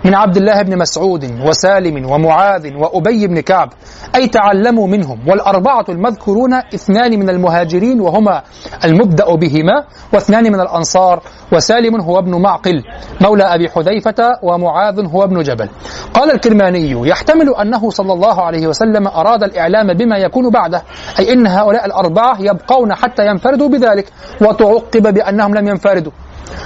من 0.05 0.15
عبد 0.15 0.37
الله 0.37 0.61
بن 0.61 0.77
مسعود 0.77 1.41
وسالم 1.47 2.11
ومعاذ 2.11 2.73
وأبي 2.75 3.27
بن 3.27 3.39
كعب 3.39 3.69
أي 4.15 4.27
تعلموا 4.27 4.87
منهم 4.87 5.19
والأربعة 5.27 5.85
المذكورون 5.89 6.53
اثنان 6.53 7.19
من 7.19 7.29
المهاجرين 7.29 8.01
وهما 8.01 8.41
المبدأ 8.85 9.35
بهما 9.35 9.83
واثنان 10.13 10.43
من 10.43 10.59
الأنصار 10.59 11.21
وسالم 11.53 12.01
هو 12.01 12.19
ابن 12.19 12.41
معقل 12.41 12.83
مولى 13.21 13.43
أبي 13.43 13.69
حذيفة 13.69 14.39
ومعاذ 14.43 15.05
هو 15.07 15.23
ابن 15.23 15.41
جبل. 15.41 15.69
قال 16.13 16.31
الكرماني 16.31 16.91
يحتمل 17.09 17.55
أنه 17.61 17.89
صلى 17.89 18.13
الله 18.13 18.41
عليه 18.41 18.67
وسلم 18.67 19.07
أراد 19.07 19.43
الإعلام 19.43 19.93
بما 19.93 20.17
يكون 20.17 20.49
بعده 20.51 20.83
أي 21.19 21.33
إن 21.33 21.47
هؤلاء 21.47 21.85
الأربعة 21.85 22.37
يبقون 22.39 22.95
حتى 22.95 23.25
ينفردوا 23.27 23.69
بذلك 23.69 24.05
وتعقب 24.41 25.13
بأنهم 25.13 25.55
لم 25.55 25.67
ينفردوا. 25.67 26.11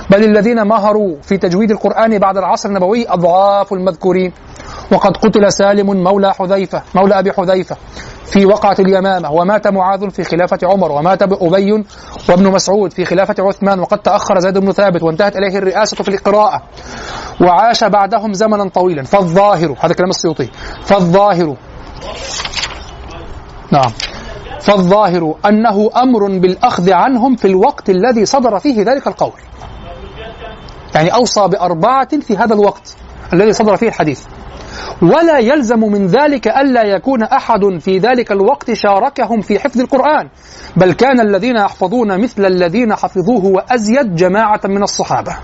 بل 0.10 0.24
الذين 0.24 0.68
مهروا 0.68 1.16
في 1.22 1.38
تجويد 1.38 1.72
القرآن 1.72 2.20
بعد 2.20 2.38
العصر 2.38 2.70
النبوي 2.70 3.10
أضعاف 3.10 3.74
المذكورين. 3.74 4.34
وقد 4.92 5.18
قتل 5.18 5.54
سالم 5.54 6.04
مولى 6.04 6.34
حذيفة 6.34 6.82
مولى 6.96 7.20
أبي 7.20 7.32
حذيفة 7.32 7.76
في 8.26 8.46
وقعة 8.46 8.76
اليمامة 8.80 9.32
ومات 9.32 9.68
معاذ 9.68 10.10
في 10.10 10.24
خلافة 10.24 10.60
عمر 10.64 10.92
ومات 10.92 11.22
أبي 11.22 11.36
وابن 12.30 12.52
مسعود 12.52 12.94
في 12.94 13.06
خلافة 13.06 13.36
عثمان 13.40 13.80
وقد 13.80 14.00
تأخر 14.00 14.40
زيد 14.40 14.58
بن 14.58 14.72
ثابت 14.72 15.04
وانتهت 15.04 15.36
إليه 15.36 15.58
الرئاسة 15.58 16.04
في 16.04 16.10
القراءة. 16.10 16.62
وعاش 17.42 17.84
بعدهم 17.84 18.34
زمنا 18.34 18.70
طويلا. 18.70 19.04
فالظاهر 19.04 19.76
هذا 19.80 19.94
كلام 19.94 20.10
السيوطي. 20.10 20.50
فالظاهر 20.86 21.56
نعم. 23.72 23.92
فالظاهر 24.62 25.36
أنه 25.46 25.90
أمر 25.96 26.40
بالأخذ 26.40 26.92
عنهم 26.92 27.36
في 27.36 27.46
الوقت 27.46 27.90
الذي 27.90 28.26
صدر 28.26 28.60
فيه 28.60 28.84
ذلك 28.84 29.08
القول. 29.08 29.40
يعني 30.96 31.14
أوصى 31.14 31.48
بأربعة 31.48 32.20
في 32.20 32.38
هذا 32.38 32.54
الوقت 32.54 32.96
الذي 33.34 33.54
صدر 33.54 33.76
فيه 33.76 33.88
الحديث. 33.88 34.22
ولا 35.02 35.40
يلزم 35.40 35.80
من 35.80 36.08
ذلك 36.08 36.48
ألا 36.48 36.84
يكون 36.84 37.24
أحد 37.24 37.62
في 37.80 37.98
ذلك 37.98 38.32
الوقت 38.32 38.74
شاركهم 38.74 39.42
في 39.42 39.60
حفظ 39.60 39.80
القرآن. 39.80 40.30
بل 40.78 40.94
كان 40.94 41.20
الذين 41.20 41.56
يحفظون 41.56 42.22
مثل 42.22 42.46
الذين 42.46 42.96
حفظوه 42.96 43.46
وأزيد 43.46 44.16
جماعة 44.16 44.62
من 44.66 44.84
الصحابة. 44.84 45.38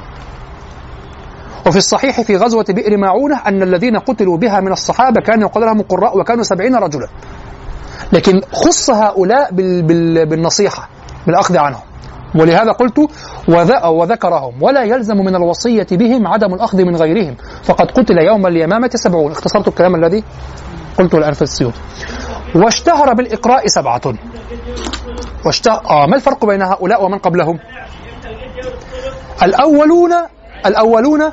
وفي 1.67 1.77
الصحيح 1.77 2.21
في 2.21 2.38
غزوة 2.38 2.65
بئر 2.69 2.97
معونة 2.97 3.41
أن 3.47 3.63
الذين 3.63 3.97
قتلوا 3.97 4.38
بها 4.38 4.59
من 4.59 4.71
الصحابة 4.71 5.21
كانوا 5.21 5.49
لهم 5.55 5.80
القراء 5.80 6.19
وكانوا 6.19 6.43
سبعين 6.43 6.76
رجلا. 6.76 7.07
لكن 8.13 8.41
خص 8.51 8.89
هؤلاء 8.89 9.51
بال 9.51 9.81
بال 9.81 10.26
بالنصيحة 10.26 10.89
بالأخذ 11.27 11.57
عنهم. 11.57 11.89
ولهذا 12.35 12.72
قلت 12.72 12.99
وذ- 13.47 13.85
وذكرهم 13.85 14.64
ولا 14.64 14.84
يلزم 14.84 15.18
من 15.18 15.35
الوصية 15.35 15.88
بهم 15.91 16.27
عدم 16.27 16.53
الأخذ 16.53 16.84
من 16.84 16.95
غيرهم. 16.95 17.35
فقد 17.64 17.91
قتل 17.91 18.18
يوم 18.18 18.47
اليمامة 18.47 18.89
سبعون. 18.95 19.31
اختصرت 19.31 19.68
الكلام 19.68 19.95
الذي 19.95 20.23
قلته 20.99 21.18
الآن 21.18 21.34
في 21.34 21.41
السيوط. 21.41 21.73
واشتهر 22.56 23.14
بالإقراء 23.14 23.68
سبعة. 23.68 24.01
واشتهر 25.45 25.81
آه 25.89 26.06
ما 26.06 26.15
الفرق 26.15 26.45
بين 26.45 26.61
هؤلاء 26.61 27.06
ومن 27.06 27.18
قبلهم؟ 27.18 27.60
الأولون 29.43 30.11
الأولون 30.65 31.31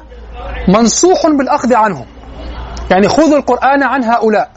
منصوح 0.68 1.26
بالأخذ 1.26 1.74
عنهم. 1.74 2.06
يعني 2.90 3.08
خذوا 3.08 3.36
القرآن 3.38 3.82
عن 3.82 4.04
هؤلاء. 4.04 4.50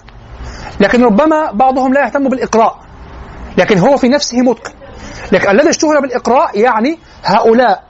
لكن 0.79 1.03
ربما 1.03 1.51
بعضهم 1.51 1.93
لا 1.93 2.05
يهتم 2.05 2.29
بالإقراء. 2.29 2.79
لكن 3.57 3.77
هو 3.77 3.97
في 3.97 4.07
نفسه 4.09 4.41
متقن. 4.41 4.78
لكن 5.31 5.49
الذي 5.49 5.69
اشتهر 5.69 5.99
بالإقراء 5.99 6.59
يعني 6.59 6.99
هؤلاء. 7.23 7.83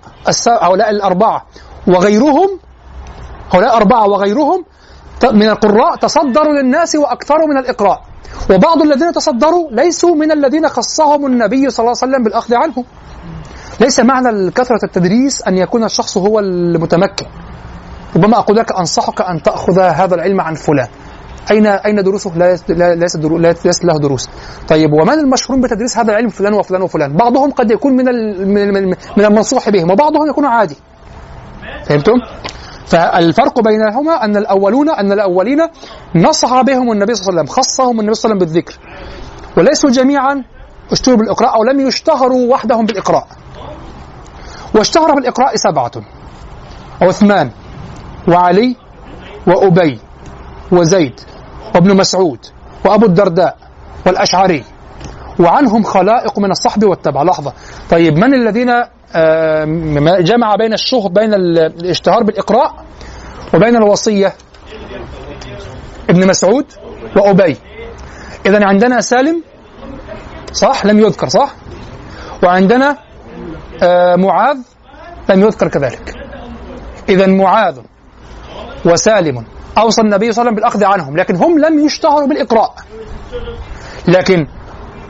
هؤلاء 0.48 0.90
الأربعة. 0.90 1.46
وغيرهم 1.88 2.60
هؤلاء 3.52 3.76
أربعة 3.76 4.08
وغيرهم 4.08 4.66
من 5.24 5.50
القراء 5.50 5.96
تصدروا 5.96 6.54
للناس 6.54 6.96
وأكثروا 6.96 7.48
من 7.48 7.58
الإقراء. 7.58 8.02
وبعض 8.50 8.82
الذين 8.82 9.12
تصدروا 9.12 9.72
ليسوا 9.72 10.16
من 10.16 10.32
الذين 10.32 10.70
خصهم 10.70 11.26
النبي 11.26 11.70
صلى 11.70 11.84
الله 11.84 11.96
عليه 12.02 12.12
وسلم 12.12 12.24
بالأخذ 12.24 12.56
عنهم 12.56 12.86
ليس 13.80 14.00
معنى 14.00 14.52
كثرة 14.52 14.80
التدريس 14.84 15.42
أن 15.48 15.58
يكون 15.58 15.84
الشخص 15.84 16.18
هو 16.18 16.40
المتمكن. 16.40 17.26
ربما 18.16 18.38
أقول 18.38 18.58
لك 18.58 18.72
أنصحك 18.72 19.22
أن 19.22 19.44
تأخذ 19.44 19.80
هذا 19.80 20.16
العلم 20.16 20.42
عن 20.42 20.56
فلان. 20.56 20.88
أين 21.52 21.66
أين 21.68 22.04
دروسه؟ 22.04 22.32
لا 22.36 22.52
يس- 22.52 22.70
لا- 22.70 22.96
ليس 22.96 23.16
ليس 23.66 23.86
له 23.86 23.98
دروس. 24.00 24.30
طيب 24.68 24.94
ومن 24.94 25.14
المشهورون 25.20 25.62
بتدريس 25.64 25.98
هذا 25.98 26.12
العلم 26.12 26.30
فلان 26.30 26.54
وفلان 26.54 26.82
وفلان؟ 26.82 27.14
بعضهم 27.18 27.52
قد 27.52 27.72
يكون 27.72 27.94
من 27.96 28.06
من 28.54 28.74
من- 28.74 28.88
من 29.18 29.26
المنصوح 29.26 29.70
بهم 29.70 29.92
وبعضهم 29.92 30.30
يكون 30.30 30.46
عادي. 30.46 30.78
فهمتم؟ 31.86 32.14
فالفرق 32.86 33.60
بينهما 33.62 34.26
أن 34.26 34.38
الأولون 34.38 34.90
أن 34.90 35.12
الأولين 35.12 35.60
نصح 36.16 36.62
بهم 36.62 36.92
النبي 36.92 37.14
صلى 37.16 37.30
الله 37.30 37.40
عليه 37.40 37.50
وسلم، 37.52 37.64
خصهم 37.64 38.00
النبي 38.00 38.14
صلى 38.14 38.32
الله 38.32 38.44
عليه 38.44 38.46
وسلم 38.46 38.64
بالذكر. 38.64 38.80
وليسوا 39.58 39.90
جميعا 39.90 40.44
اشتهروا 40.92 41.18
بالإقراء 41.20 41.56
أو 41.56 41.64
لم 41.64 41.80
يشتهروا 41.88 42.52
وحدهم 42.54 42.86
بالإقراء. 42.86 43.28
واشتهر 44.76 45.16
بالإقراء 45.16 45.56
سبعة 45.56 45.92
عثمان 47.02 47.52
وعلي 48.28 48.76
وأبي 49.48 50.00
وزيد 50.72 51.20
وابن 51.76 51.98
مسعود 51.98 52.40
وأبو 52.86 53.06
الدرداء 53.06 53.58
والأشعري. 54.06 54.64
وعنهم 55.40 55.84
خلائق 55.84 56.40
من 56.40 56.52
الصحب 56.52 56.84
والتبع. 56.84 57.24
لحظة. 57.24 57.54
طيب 57.90 58.18
من 58.18 58.34
الذين 58.34 58.70
آه، 59.16 59.66
جمع 60.20 60.56
بين 60.56 60.74
الشهر 60.74 61.08
بين 61.08 61.34
ال- 61.34 61.60
الاشتهار 61.60 62.24
بالإقراء 62.24 62.86
وبين 63.54 63.76
الوصية؟ 63.76 64.34
ابن 66.10 66.28
مسعود 66.28 66.66
وأبي. 67.16 67.58
إذا 68.46 68.66
عندنا 68.66 69.02
سالم 69.02 69.44
صح؟ 70.54 70.86
لم 70.86 71.00
يذكر 71.00 71.28
صح؟ 71.30 71.54
وعندنا 72.44 72.98
آه، 73.84 74.16
معاذ 74.16 74.58
لم 75.30 75.42
يذكر 75.42 75.68
كذلك. 75.68 76.14
إذا 77.10 77.28
معاذ 77.28 77.78
وسالم 78.86 79.44
أوصى 79.78 80.02
النبي 80.02 80.32
صلى 80.32 80.42
الله 80.42 80.52
عليه 80.52 80.52
وسلم 80.52 80.56
بالأخذ 80.56 80.84
عنهم 80.84 81.18
لكن 81.18 81.36
هم 81.36 81.60
لم 81.60 81.86
يشتهروا 81.86 82.28
بالإقراء. 82.28 82.76
لكن 84.08 84.48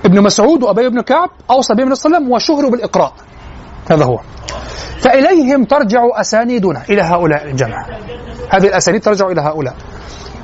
ابن 0.05 0.23
مسعود 0.23 0.63
وأبي 0.63 0.89
بن 0.89 1.01
كعب 1.01 1.29
أوصى 1.49 1.73
بهم 1.73 1.95
صلى 1.95 2.05
الله 2.05 2.17
عليه 2.17 2.25
وسلم 2.25 2.31
وشهروا 2.31 2.71
بالإقراء. 2.71 3.13
هذا 3.91 4.05
هو. 4.05 4.19
فإليهم 4.99 5.63
ترجع 5.63 6.01
أسانيدنا 6.13 6.81
إلى 6.89 7.01
هؤلاء 7.01 7.43
الجماعة. 7.43 7.87
هذه 8.49 8.67
الأسانيد 8.67 9.03
ترجع 9.03 9.27
إلى 9.27 9.41
هؤلاء. 9.41 9.75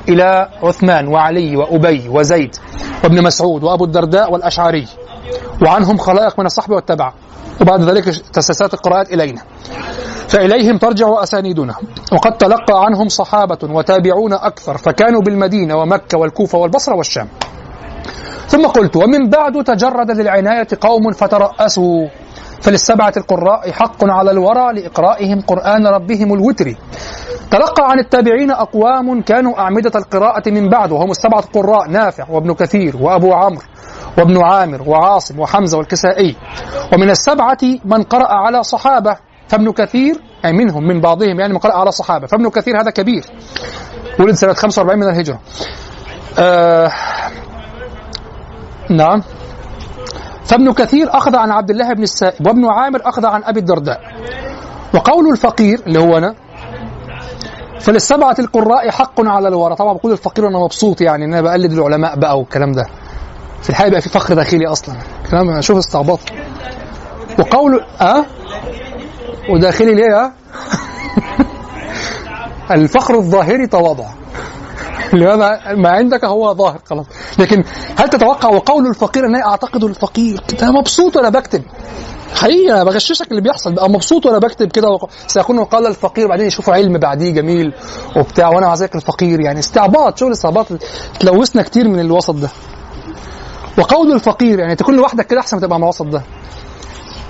إلى 0.09 0.49
عثمان 0.63 1.07
وعلي 1.07 1.57
وأبي 1.57 2.09
وزيد 2.09 2.55
وابن 3.03 3.23
مسعود 3.23 3.63
وأبو 3.63 3.85
الدرداء 3.85 4.31
والأشعري. 4.31 4.87
وعنهم 5.61 5.97
خلائق 5.97 6.39
من 6.39 6.45
الصحب 6.45 6.71
والتبع 6.71 7.13
وبعد 7.61 7.81
ذلك 7.81 8.03
تسلسلات 8.33 8.73
القراءات 8.73 9.13
إلينا. 9.13 9.41
فإليهم 10.27 10.77
ترجع 10.77 11.23
أسانيدنا. 11.23 11.75
وقد 12.13 12.37
تلقى 12.37 12.85
عنهم 12.85 13.07
صحابة 13.07 13.57
وتابعون 13.63 14.33
أكثر 14.33 14.77
فكانوا 14.77 15.21
بالمدينة 15.21 15.75
ومكة 15.75 16.17
والكوفة 16.17 16.57
والبصرة 16.57 16.95
والشام. 16.95 17.27
ثم 18.47 18.67
قلت 18.67 18.95
ومن 18.95 19.29
بعد 19.29 19.63
تجرد 19.63 20.11
للعناية 20.11 20.67
قوم 20.81 21.11
فترأسوا. 21.11 22.07
فللسبعة 22.61 23.13
القراء 23.17 23.71
حق 23.71 24.03
على 24.03 24.31
الورى 24.31 24.73
لإقرائهم 24.73 25.41
قرآن 25.41 25.87
ربهم 25.87 26.33
الوتر. 26.33 26.75
تلقى 27.51 27.89
عن 27.89 27.99
التابعين 27.99 28.51
أقوام 28.51 29.21
كانوا 29.21 29.59
أعمدة 29.59 29.91
القراءة 29.95 30.49
من 30.49 30.69
بعد 30.69 30.91
وهم 30.91 31.11
السبعة 31.11 31.39
القراء 31.39 31.89
نافع 31.89 32.29
وابن 32.29 32.53
كثير 32.53 32.97
وأبو 32.97 33.33
عمرو 33.33 33.61
وابن 34.17 34.43
عامر 34.43 34.89
وعاصم 34.89 35.39
وحمزة 35.39 35.77
والكسائي. 35.77 36.35
ومن 36.93 37.09
السبعة 37.09 37.57
من 37.85 38.03
قرأ 38.03 38.33
على 38.33 38.63
صحابة 38.63 39.17
فابن 39.47 39.71
كثير 39.71 40.15
أي 40.45 40.53
منهم 40.53 40.83
من 40.87 41.01
بعضهم 41.01 41.39
يعني 41.39 41.53
من 41.53 41.59
قرأ 41.59 41.73
على 41.73 41.91
صحابة. 41.91 42.27
فابن 42.27 42.49
كثير 42.49 42.81
هذا 42.81 42.91
كبير 42.91 43.25
ولد 44.19 44.35
سنة 44.35 44.53
45 44.53 44.99
من 44.99 45.09
الهجرة. 45.09 45.39
آه 46.39 46.91
نعم. 48.89 49.21
فابن 50.45 50.73
كثير 50.73 51.17
أخذ 51.17 51.35
عن 51.35 51.51
عبد 51.51 51.69
الله 51.69 51.93
بن 51.93 52.03
السائب 52.03 52.47
وابن 52.47 52.65
عامر 52.65 53.01
أخذ 53.05 53.25
عن 53.25 53.43
أبي 53.43 53.59
الدرداء. 53.59 54.01
وقول 54.93 55.31
الفقير 55.31 55.81
اللي 55.87 55.99
هو 55.99 56.17
أنا 56.17 56.35
فللسبعة 57.79 58.35
القراء 58.39 58.91
حق 58.91 59.21
على 59.21 59.47
الورى. 59.47 59.75
طبعا 59.75 59.93
بقول 59.93 60.11
الفقير 60.11 60.45
وأنا 60.45 60.59
مبسوط 60.59 61.01
يعني 61.01 61.25
إن 61.25 61.33
أنا 61.33 61.41
بقلد 61.41 61.71
العلماء 61.71 62.15
بقى 62.19 62.39
والكلام 62.39 62.71
ده. 62.71 62.85
في 63.61 63.69
الحقيقة 63.69 63.91
بقى 63.91 64.01
في 64.01 64.09
فخر 64.09 64.33
داخلي 64.33 64.67
أصلا. 64.67 64.95
كلام 65.31 65.61
شوف 65.61 65.77
استعباط. 65.77 66.19
وقول 67.39 67.85
أه؟ 68.01 68.25
وداخلي 69.53 69.95
ليه 69.95 70.33
الفخر 72.71 73.15
الظاهري 73.15 73.67
تواضع. 73.67 74.05
لماذا؟ 75.13 75.59
ما 75.75 75.89
عندك 75.89 76.25
هو 76.25 76.53
ظاهر 76.53 76.79
خلاص. 76.85 77.05
لكن 77.39 77.63
هل 77.97 78.09
تتوقع 78.09 78.49
وقول 78.49 78.87
الفقير 78.87 79.25
ان 79.25 79.35
أعتقد 79.35 79.83
الفقير؟ 79.83 80.41
أنا 80.61 80.71
مبسوط 80.71 81.15
وأنا 81.15 81.29
بكتب. 81.29 81.63
حقيقي 82.35 82.71
أنا 82.73 82.83
بغششك 82.83 83.31
اللي 83.31 83.41
بيحصل. 83.41 83.73
بقى 83.73 83.89
مبسوط 83.89 84.25
وأنا 84.25 84.39
بكتب 84.39 84.71
كده 84.71 84.89
وق... 84.89 85.09
سيكون 85.27 85.63
قال 85.63 85.87
الفقير 85.87 86.27
بعدين 86.27 86.47
يشوفوا 86.47 86.73
علم 86.73 86.97
بعديه 86.97 87.31
جميل 87.31 87.73
وبتاع 88.17 88.49
وأنا 88.49 88.67
مع 88.67 88.73
ذلك 88.73 88.95
الفقير 88.95 89.39
يعني. 89.39 89.59
استعباط 89.59 90.17
شغل 90.17 90.31
استعباط 90.31 90.67
تلوثنا 91.19 91.61
كتير 91.61 91.87
من 91.87 91.99
الوسط 91.99 92.35
ده. 92.35 92.49
وقول 93.77 94.11
الفقير 94.11 94.59
يعني 94.59 94.75
تكون 94.75 94.95
لوحدك 94.95 95.27
كده 95.27 95.39
أحسن 95.39 95.57
ما 95.57 95.61
تبقى 95.61 95.79
مع 95.79 95.85
الوسط 95.85 96.05
ده. 96.05 96.21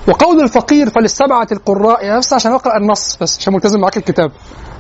وقول 0.07 0.44
الفقير 0.44 0.90
فللسبعة 0.90 1.48
القراء 1.52 2.06
يعني 2.06 2.19
بس 2.19 2.34
عشان 2.34 2.52
أقرأ 2.52 2.77
النص 2.77 3.18
بس 3.22 3.38
عشان 3.38 3.53
ملتزم 3.53 3.80
معاك 3.80 3.98
الكتاب. 3.98 4.32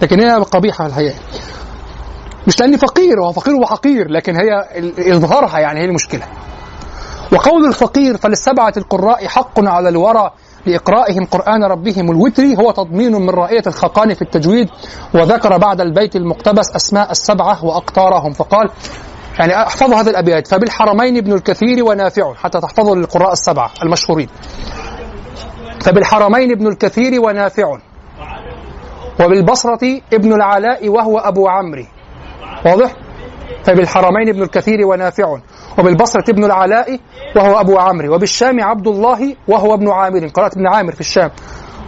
لكن 0.01 0.19
هي 0.19 0.33
قبيحة 0.35 0.85
الحقيقة. 0.85 1.15
مش 2.47 2.59
لأني 2.59 2.77
فقير 2.77 3.19
هو 3.21 3.31
فقير 3.31 3.55
وحقير 3.55 4.09
لكن 4.09 4.35
هي 4.35 4.65
إظهارها 5.15 5.59
يعني 5.59 5.79
هي 5.79 5.85
المشكلة. 5.85 6.23
وقول 7.33 7.65
الفقير 7.65 8.17
فللسبعة 8.17 8.73
القراء 8.77 9.27
حق 9.27 9.59
على 9.59 9.89
الورى 9.89 10.31
لإقرائهم 10.65 11.25
قرآن 11.25 11.63
ربهم 11.63 12.11
الوتري 12.11 12.57
هو 12.57 12.71
تضمين 12.71 13.11
من 13.11 13.29
رائية 13.29 13.63
الخقان 13.67 14.13
في 14.13 14.21
التجويد 14.21 14.69
وذكر 15.13 15.57
بعد 15.57 15.81
البيت 15.81 16.15
المقتبس 16.15 16.75
أسماء 16.75 17.11
السبعة 17.11 17.65
وأقطارهم. 17.65 18.33
فقال 18.33 18.69
يعني 19.39 19.57
أحفظوا 19.63 19.95
هذه 19.95 20.09
الأبيات. 20.09 20.47
فبالحرمين 20.47 21.17
ابن 21.17 21.33
الكثير 21.33 21.83
ونافع 21.85 22.33
حتى 22.33 22.59
تحفظوا 22.61 22.95
للقراء 22.95 23.31
السبعة 23.31 23.71
المشهورين. 23.83 24.29
فبالحرمين 25.81 26.51
ابن 26.51 26.67
الكثير 26.67 27.21
ونافع. 27.21 27.77
وبالبصرة 29.19 30.01
ابن 30.13 30.33
العلاء 30.33 30.89
وهو 30.89 31.17
أبو 31.17 31.47
عمرو. 31.47 31.83
واضح؟ 32.65 32.93
فبالحرمين 33.63 34.29
ابن 34.29 34.41
الكثير 34.41 34.85
ونافع. 34.85 35.37
وبالبصرة 35.79 36.29
ابن 36.29 36.43
العلاء 36.43 36.99
وهو 37.35 37.59
أبو 37.59 37.77
عمرو. 37.77 38.15
وبالشام 38.15 38.63
عبد 38.63 38.87
الله 38.87 39.35
وهو 39.47 39.73
ابن 39.73 39.89
عامر. 39.89 40.27
قرأت 40.27 40.53
ابن 40.53 40.67
عامر 40.67 40.91
في 40.91 41.01
الشام. 41.01 41.31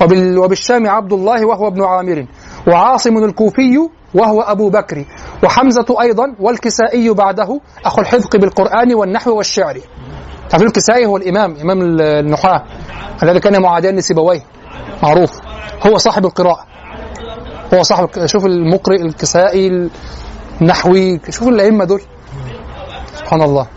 وبال 0.01 0.37
وبالشام 0.37 0.89
عبد 0.89 1.13
الله 1.13 1.45
وهو 1.45 1.67
ابن 1.67 1.83
عامر. 1.83 2.25
وعاصم 2.67 3.17
الكوفي 3.17 3.89
وهو 4.13 4.41
أبو 4.41 4.69
بكر. 4.69 5.05
وحمزة 5.43 6.01
أيضا 6.01 6.35
والكسائي 6.39 7.13
بعده 7.13 7.59
أخو 7.85 8.01
الحذق 8.01 8.37
بالقرآن 8.37 8.93
والنحو 8.93 9.37
والشعر. 9.37 9.77
تعرفون 10.49 10.67
الكسائي 10.67 11.05
هو 11.05 11.17
الإمام 11.17 11.57
إمام 11.61 11.81
النحاة 12.01 12.63
الذي 13.23 13.39
كان 13.39 13.61
معاديا 13.61 13.91
لسيبويه 13.91 14.41
معروف. 15.03 15.31
هو 15.87 15.97
صاحب 15.97 16.25
القراءة. 16.25 16.65
هو 17.73 17.83
صاحب 17.83 18.25
شوف 18.25 18.45
المقرئ 18.45 19.01
الكسائي 19.01 19.89
النحوي 20.61 21.21
شوف 21.29 21.47
الأئمة 21.47 21.85
دول. 21.85 22.01
سبحان 23.15 23.41
الله. 23.41 23.67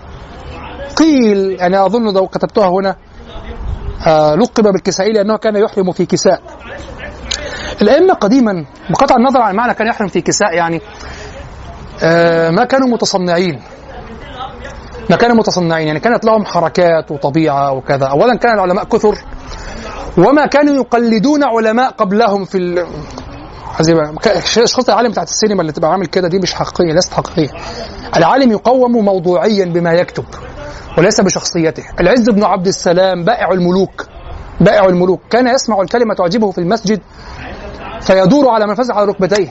قيل 0.97 1.57
يعني 1.61 1.87
أظن 1.87 2.15
لو 2.15 2.27
كتبتها 2.27 2.69
هنا 2.69 2.97
آه 4.07 4.35
لقب 4.35 4.65
بالكسائي 4.65 5.13
لأنه 5.13 5.37
كان 5.37 5.57
يحرم 5.57 5.93
في 5.93 6.07
كساء. 6.07 6.43
الأئمة 7.83 8.15
قديما 8.15 8.67
بقطع 8.91 9.17
النظر 9.17 9.41
عن 9.41 9.55
معنى 9.57 9.75
كان 9.75 9.87
يحرم 9.87 10.09
في 10.09 10.21
كساء 10.21 10.55
يعني 10.55 10.81
آه 12.03 12.51
ما 12.51 12.65
كانوا 12.65 12.89
متصنعين. 12.89 13.61
ما 15.11 15.17
كانوا 15.17 15.37
متصنعين 15.37 15.87
يعني 15.87 16.01
كانت 16.01 16.25
لهم 16.25 16.45
حركات 16.45 17.11
وطبيعة 17.11 17.73
وكذا. 17.73 18.07
أولا 18.07 18.35
كان 18.37 18.55
العلماء 18.55 18.85
كثر 18.85 19.19
وما 20.19 20.47
كانوا 20.47 20.75
يقلدون 20.75 21.45
علماء 21.45 21.91
قبلهم 21.91 22.45
في 22.45 22.59
ال... 22.59 22.87
شخص 24.45 24.89
العالم 24.89 25.11
بتاعت 25.11 25.29
السينما 25.29 25.61
اللي 25.61 25.73
تبقى 25.73 25.91
عامل 25.91 26.07
كده 26.07 26.29
دي 26.29 26.39
مش 26.39 26.55
حقيقية 26.55 26.93
ليست 26.93 27.13
حقيقية. 27.13 27.49
العالم 28.17 28.53
يقوم 28.53 28.93
موضوعيا 29.05 29.65
بما 29.65 29.93
يكتب 29.93 30.25
وليس 30.99 31.21
بشخصيته. 31.21 31.83
العز 32.01 32.31
بن 32.31 32.45
عبد 32.45 32.67
السلام 32.67 33.25
بائع 33.25 33.53
الملوك 33.53 34.07
بائع 34.61 34.85
الملوك. 34.85 35.21
كان 35.31 35.47
يسمع 35.47 35.81
الكلمة 35.81 36.15
تعجبه 36.15 36.51
في 36.51 36.59
المسجد 36.59 37.01
فيدور 38.01 38.49
على 38.49 38.67
منفذه 38.67 38.93
على 38.93 39.07
ركبتيه. 39.07 39.49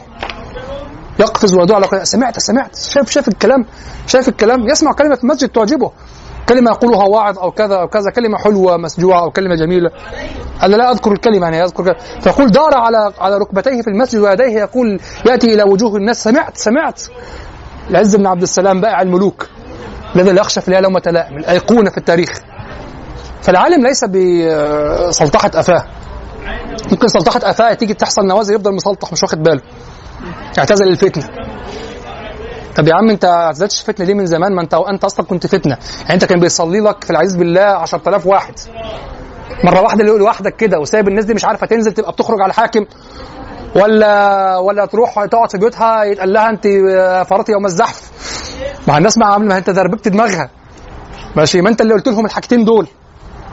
يقفز 1.19 1.53
ويدور 1.53 1.75
على 1.75 1.85
ركبتيه 1.85 2.03
سمعت 2.03 2.39
سمعت. 2.39 2.75
شاف 2.75 3.09
شاف 3.09 3.27
الكلام 3.27 3.65
شاف 4.07 4.29
الكلام. 4.29 4.69
يسمع 4.69 4.91
كلمة 4.91 5.15
في 5.15 5.23
المسجد 5.23 5.49
تعجبه. 5.49 5.91
كلمة 6.49 6.71
يقولها 6.71 7.03
واعظ 7.03 7.39
أو 7.39 7.51
كذا 7.51 7.75
أو 7.75 7.87
كذا 7.87 8.11
كلمة 8.15 8.37
حلوة 8.37 8.77
مسجوعة 8.77 9.21
أو 9.21 9.31
كلمة 9.31 9.55
جميلة. 9.55 9.89
أنا 10.63 10.75
لا 10.75 10.91
أذكر 10.91 11.11
الكلمة 11.11 11.43
يعني 11.43 11.63
أذكر 11.63 11.83
كلمة. 11.83 11.97
فيقول 12.21 12.51
دار 12.51 12.77
على 12.77 13.13
على 13.19 13.37
ركبتيه 13.37 13.81
في 13.81 13.87
المسجد 13.87 14.19
ويديه 14.19 14.59
يقول 14.59 14.99
يأتي 15.25 15.53
إلى 15.53 15.63
وجوه 15.63 15.95
الناس. 15.95 16.23
سمعت 16.23 16.57
سمعت. 16.57 17.01
العز 17.89 18.15
بن 18.15 18.27
عبد 18.27 18.41
السلام 18.41 18.81
بائع 18.81 19.01
الملوك 19.01 19.47
الذي 20.15 20.31
لا 20.31 20.41
يخشى 20.41 20.61
في 20.61 20.67
الليالي 20.67 20.87
لومة 20.87 21.01
لائم 21.05 21.37
الأيقونة 21.37 21.89
في 21.89 21.97
التاريخ. 21.97 22.29
فالعالم 23.41 23.87
ليس 23.87 24.05
بسلطحة 24.05 25.51
أفاه. 25.55 25.85
ممكن 26.91 27.07
سلطحة 27.07 27.39
أفاه 27.43 27.73
تيجي 27.73 27.93
تحصل 27.93 28.21
نوازل 28.21 28.55
يفضل 28.55 28.75
مسلطح 28.75 29.11
مش 29.11 29.23
واخد 29.23 29.43
باله. 29.43 29.61
يعتزل 30.57 30.87
الفتنة. 30.87 31.29
طب 32.75 32.87
يا 32.87 32.95
عم 32.95 33.09
انت 33.09 33.25
اعتزلتش 33.25 33.81
فتنه 33.81 34.05
ليه 34.05 34.13
من 34.13 34.25
زمان؟ 34.25 34.55
ما 34.55 34.61
انت 34.61 34.73
انت 34.73 35.03
أصلا 35.03 35.25
كنت 35.25 35.47
فتنة. 35.47 35.77
يعني 36.01 36.13
انت 36.13 36.25
كان 36.25 36.39
بيصلي 36.39 36.79
لك 36.79 37.03
في 37.03 37.09
العزيز 37.09 37.35
بالله 37.35 37.61
10000 37.61 38.25
واحد. 38.25 38.53
مرة 39.63 39.81
واحدة 39.81 40.03
لوحدك 40.03 40.55
كده 40.55 40.79
وسايب 40.79 41.07
الناس 41.07 41.25
دي 41.25 41.33
مش 41.33 41.45
عارفة 41.45 41.67
تنزل 41.67 41.93
تبقى 41.93 42.11
بتخرج 42.11 42.41
على 42.41 42.49
الحاكم؟ 42.49 42.85
ولا 43.75 44.57
ولا 44.57 44.85
تروح 44.85 45.25
تقعد 45.25 45.51
في 45.51 45.57
بيوتها 45.57 46.03
يتقال 46.03 46.33
لها 46.33 46.49
انت 46.49 46.67
فرطي 47.29 47.51
يوم 47.51 47.65
الزحف؟ 47.65 48.11
مع 48.87 48.97
الناس 48.97 49.17
ما 49.17 49.25
عامل 49.25 49.47
ما 49.47 49.57
انت 49.57 49.69
دربكت 49.69 50.07
دماغها. 50.07 50.49
ماشي؟ 51.35 51.61
ما 51.61 51.69
انت 51.69 51.81
اللي 51.81 51.93
قلت 51.93 52.07
لهم 52.07 52.25
الحاجتين 52.25 52.65
دول. 52.65 52.87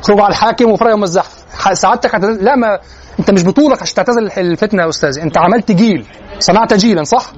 خرجوا 0.02 0.22
على 0.22 0.30
الحاكم 0.30 0.70
وفرق 0.70 0.90
يوم 0.90 1.02
الزحف. 1.02 1.44
سعادتك 1.72 2.14
لا 2.14 2.56
ما 2.56 2.78
انت 3.18 3.30
مش 3.30 3.44
بطولك 3.44 3.82
عشان 3.82 3.94
تعتزل 3.94 4.30
الفتنة 4.38 4.82
يا 4.82 4.88
أستاذي 4.88 5.22
انت 5.22 5.38
عملت 5.38 5.72
جيل 5.72 6.06
صنعت 6.38 6.74
جيلا 6.74 7.05
صح؟ 7.05 7.32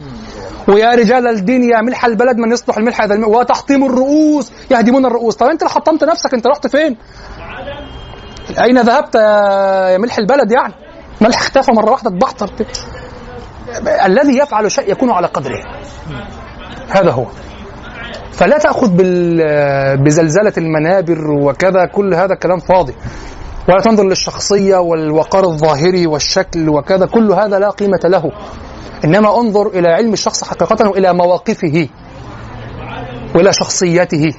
ويا 0.68 0.94
رجال 0.94 1.26
الدين 1.26 1.70
يا 1.70 1.82
ملح 1.82 2.05
البلد 2.05 2.36
من 2.36 2.52
يصلح 2.52 2.76
الملح 2.76 3.00
هذا 3.00 3.14
الملح 3.14 3.28
وتحطيم 3.28 3.84
الرؤوس 3.84 4.52
يهدمون 4.70 5.06
الرؤوس 5.06 5.36
طب 5.36 5.46
انت 5.46 5.62
اللي 5.62 5.74
حطمت 5.74 6.05
نفسك 6.05 6.34
انت 6.34 6.46
رحت 6.46 6.66
فين؟ 6.66 6.96
أين 8.60 8.80
ذهبت 8.80 9.14
يا 9.14 9.98
ملح 9.98 10.18
البلد 10.18 10.52
يعني؟ 10.52 10.74
ملح 11.20 11.38
اختفى 11.40 11.72
مرة 11.72 11.90
واحدة 11.90 12.10
اتبحتر 12.10 12.50
الذي 14.05 14.38
يفعل 14.38 14.72
شيء 14.72 14.90
يكون 14.90 15.10
على 15.10 15.26
قدره 15.26 15.64
هذا 16.88 17.10
هو 17.10 17.26
فلا 18.32 18.59
تأخذ 18.59 18.90
بزلزلة 20.05 20.52
المنابر 20.59 21.30
وكذا 21.30 21.86
كل 21.86 22.14
هذا 22.14 22.34
كلام 22.34 22.59
فاضي 22.59 22.94
ولا 23.69 23.81
تنظر 23.81 24.05
للشخصية 24.05 24.77
والوقار 24.77 25.45
الظاهري 25.45 26.07
والشكل 26.07 26.69
وكذا 26.69 27.07
كل 27.07 27.32
هذا 27.32 27.59
لا 27.59 27.70
قيمة 27.70 28.01
له. 28.05 28.32
إنما 29.05 29.40
انظر 29.40 29.66
إلى 29.66 29.89
علم 29.89 30.12
الشخص 30.12 30.45
حقيقة 30.45 30.89
وإلى 30.89 31.12
مواقفه 31.15 31.89
وإلى 33.35 33.53
شخصيته 33.53 34.35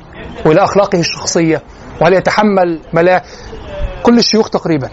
وإلى 0.46 0.64
أخلاقه 0.64 1.00
الشخصية 1.00 1.64
وهل 2.02 2.14
يتحمل 2.14 2.80
ملا 2.94 3.24
كل 4.04 4.18
الشيوخ 4.18 4.50
تقريبا. 4.50 4.90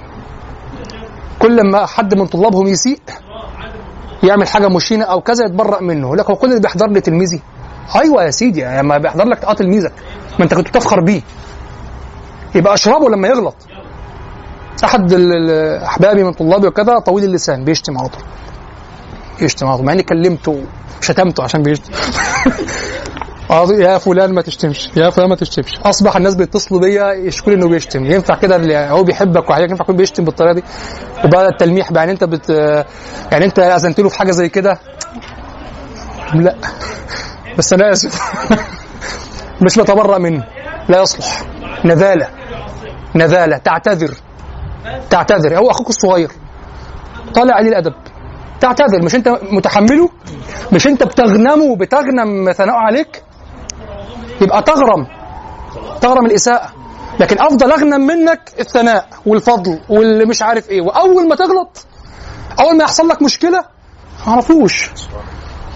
كل 1.39 1.71
ما 1.71 1.87
حد 1.87 2.15
من 2.15 2.27
طلابهم 2.27 2.67
يسيء 2.67 2.99
يعمل 4.23 4.49
حاجة 4.49 4.69
مشينة 4.69 5.05
أو 5.05 5.21
كذا 5.21 5.45
يتبرأ 5.45 5.81
منه. 5.83 6.17
لكن 6.17 6.35
كل 6.35 6.49
اللي 6.49 6.61
بيحضر 6.61 6.87
لي 6.87 7.01
تلميذي. 7.01 7.43
أيوه 7.97 8.25
يا 8.25 8.31
سيدي 8.31 8.61
لما 8.61 8.71
يعني 8.95 8.99
بيحضر 9.03 9.25
لك 9.25 9.45
آه 9.45 9.53
تلميذك 9.53 9.93
ما 10.39 10.45
أنت 10.45 10.55
كنت 10.55 10.69
بتفخر 10.69 11.01
بيه. 11.01 11.23
يبقى 12.55 12.75
أشربه 12.75 13.09
لما 13.11 13.29
يغلط. 13.29 13.57
أحد 14.85 15.13
أحبابي 15.85 16.23
من 16.25 16.33
طلابي 16.33 16.67
وكذا 16.67 16.99
طويل 16.99 17.25
اللسان 17.25 17.65
بيشتم 17.65 17.99
على 17.99 18.09
طول. 18.09 18.23
يشتم 19.41 19.67
على 19.67 19.77
طول 19.77 19.87
مع 19.87 19.93
إني 19.93 20.03
كلمته 20.03 20.63
وشتمته 21.01 21.43
عشان 21.43 21.63
بيشتم. 21.63 21.93
يا 23.79 23.99
فلان 23.99 24.35
ما 24.35 24.43
تشتمش 24.43 24.91
يا 24.97 25.11
فلان 25.11 25.29
ما 25.29 25.37
تشتمش. 25.37 25.79
أصبح 25.85 26.17
الناس 26.17 26.35
بيتصلوا 26.35 26.81
بيا 26.81 27.13
يشكوا 27.13 27.53
إنه 27.53 27.69
بيشتم. 27.69 28.05
ينفع 28.07 28.35
كده 28.35 28.89
هو 28.91 29.03
بيحبك 29.03 29.51
وحاجة 29.51 29.63
ينفع 29.71 29.85
يكون 29.85 29.97
بيشتم 29.97 30.25
بالطريقة 30.25 30.53
دي؟ 30.55 30.63
وبقى 31.25 31.49
التلميح 31.49 31.93
بقى 31.93 32.01
يعني 32.01 32.13
أنت 32.13 32.25
بت 32.25 32.51
يعني 33.33 33.45
أنت 33.45 33.59
أذنت 33.59 34.01
له 34.01 34.09
في 34.09 34.19
حاجة 34.19 34.31
زي 34.31 34.49
كده؟ 34.49 34.79
لا. 36.35 36.55
بس 37.59 37.73
أنا 37.73 37.93
آسف. 37.93 38.21
مش 39.63 39.79
بتبرأ 39.79 40.19
منه. 40.19 40.45
لا 40.89 41.01
يصلح. 41.03 41.43
نذالة. 41.85 42.29
نذالة. 43.15 43.57
تعتذر. 43.59 44.15
تعتذر. 45.11 45.59
هو 45.59 45.71
أخوك 45.71 45.89
الصغير. 45.89 46.31
طالع 47.35 47.55
عليه 47.55 47.69
الأدب. 47.69 47.95
تعتذر. 48.61 49.03
مش 49.03 49.15
أنت 49.15 49.29
متحمله؟ 49.51 50.09
مش 50.73 50.87
أنت 50.87 51.03
بتغنمه 51.03 51.77
بتغنم 51.77 52.53
ثناءه 52.53 52.77
عليك؟ 52.79 53.23
يبقى 54.41 54.63
تغرم. 54.63 55.07
تغرم 56.01 56.27
الإساءة. 56.27 56.69
لكن 57.21 57.41
أفضل 57.41 57.73
أغنم 57.73 58.07
منك 58.07 58.53
الثناء 58.61 59.09
والفضل 59.27 59.81
واللي 59.89 60.25
مش 60.25 60.43
عارف 60.43 60.71
إيه. 60.71 60.81
وأول 60.81 61.29
ما 61.29 61.35
تغلط 61.35 61.87
أول 62.61 62.77
ما 62.77 62.85
يحصل 62.85 63.09
لك 63.09 63.23
مشكلة 63.23 63.65
ما 64.27 64.33
اعرفوش 64.33 64.91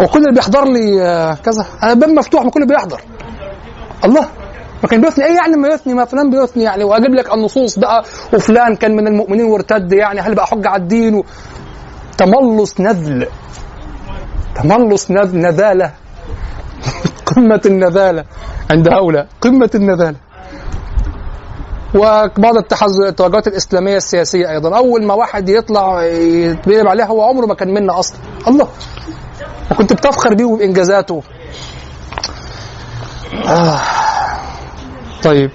وكل 0.00 0.18
اللي 0.18 0.32
بيحضر 0.34 0.64
لي 0.64 1.02
آه، 1.02 1.34
كذا. 1.34 1.66
أنا 1.82 1.94
باب 1.94 2.08
مفتوح 2.08 2.42
ما 2.44 2.50
كل 2.50 2.66
بيحضر. 2.66 3.00
الله. 4.04 4.28
كان 4.88 5.00
بيثني 5.00 5.24
إيه 5.24 5.36
يعني 5.36 5.56
ما 5.56 5.68
يثني 5.68 5.94
ما 5.94 6.04
فلان 6.04 6.30
بيثني 6.30 6.62
يعني. 6.62 6.84
وأجيب 6.84 7.14
لك 7.14 7.34
النصوص 7.34 7.78
بقى 7.78 8.04
وفلان 8.34 8.76
كان 8.76 8.96
من 8.96 9.06
المؤمنين 9.06 9.44
وارتد 9.44 9.92
يعني 9.92 10.20
هل 10.20 10.34
بقى 10.34 10.46
حجه 10.46 10.68
على 10.68 10.82
الدين؟ 10.82 11.14
و... 11.14 11.24
تملص 12.18 12.80
نذل. 12.80 13.26
تملص 14.62 15.10
نذل 15.10 15.38
نذالة. 15.38 15.90
قمة 17.36 17.60
النذالة 17.66 18.24
عند 18.70 18.88
هؤلاء. 18.88 19.26
قمة 19.40 19.70
النذالة. 19.74 20.16
وبعض. 21.94 22.56
التوجهات 23.08 23.46
الإسلامية 23.46 23.96
السياسية 23.96 24.50
أيضا. 24.50 24.76
أول 24.76 25.04
ما 25.04 25.14
واحد 25.14 25.48
يطلع 25.48 26.02
يتبين 26.02 26.86
عليها 26.86 27.06
هو 27.06 27.22
عمره 27.22 27.46
ما 27.46 27.54
كان 27.54 27.74
منا 27.74 27.98
أصلا. 27.98 28.18
الله. 28.48 28.68
وكنت 29.70 29.92
بتفخر 29.92 30.34
بيه 30.34 30.44
وبإنجازاته. 30.44 31.22
آه. 33.46 33.80
طيب. 35.24 35.50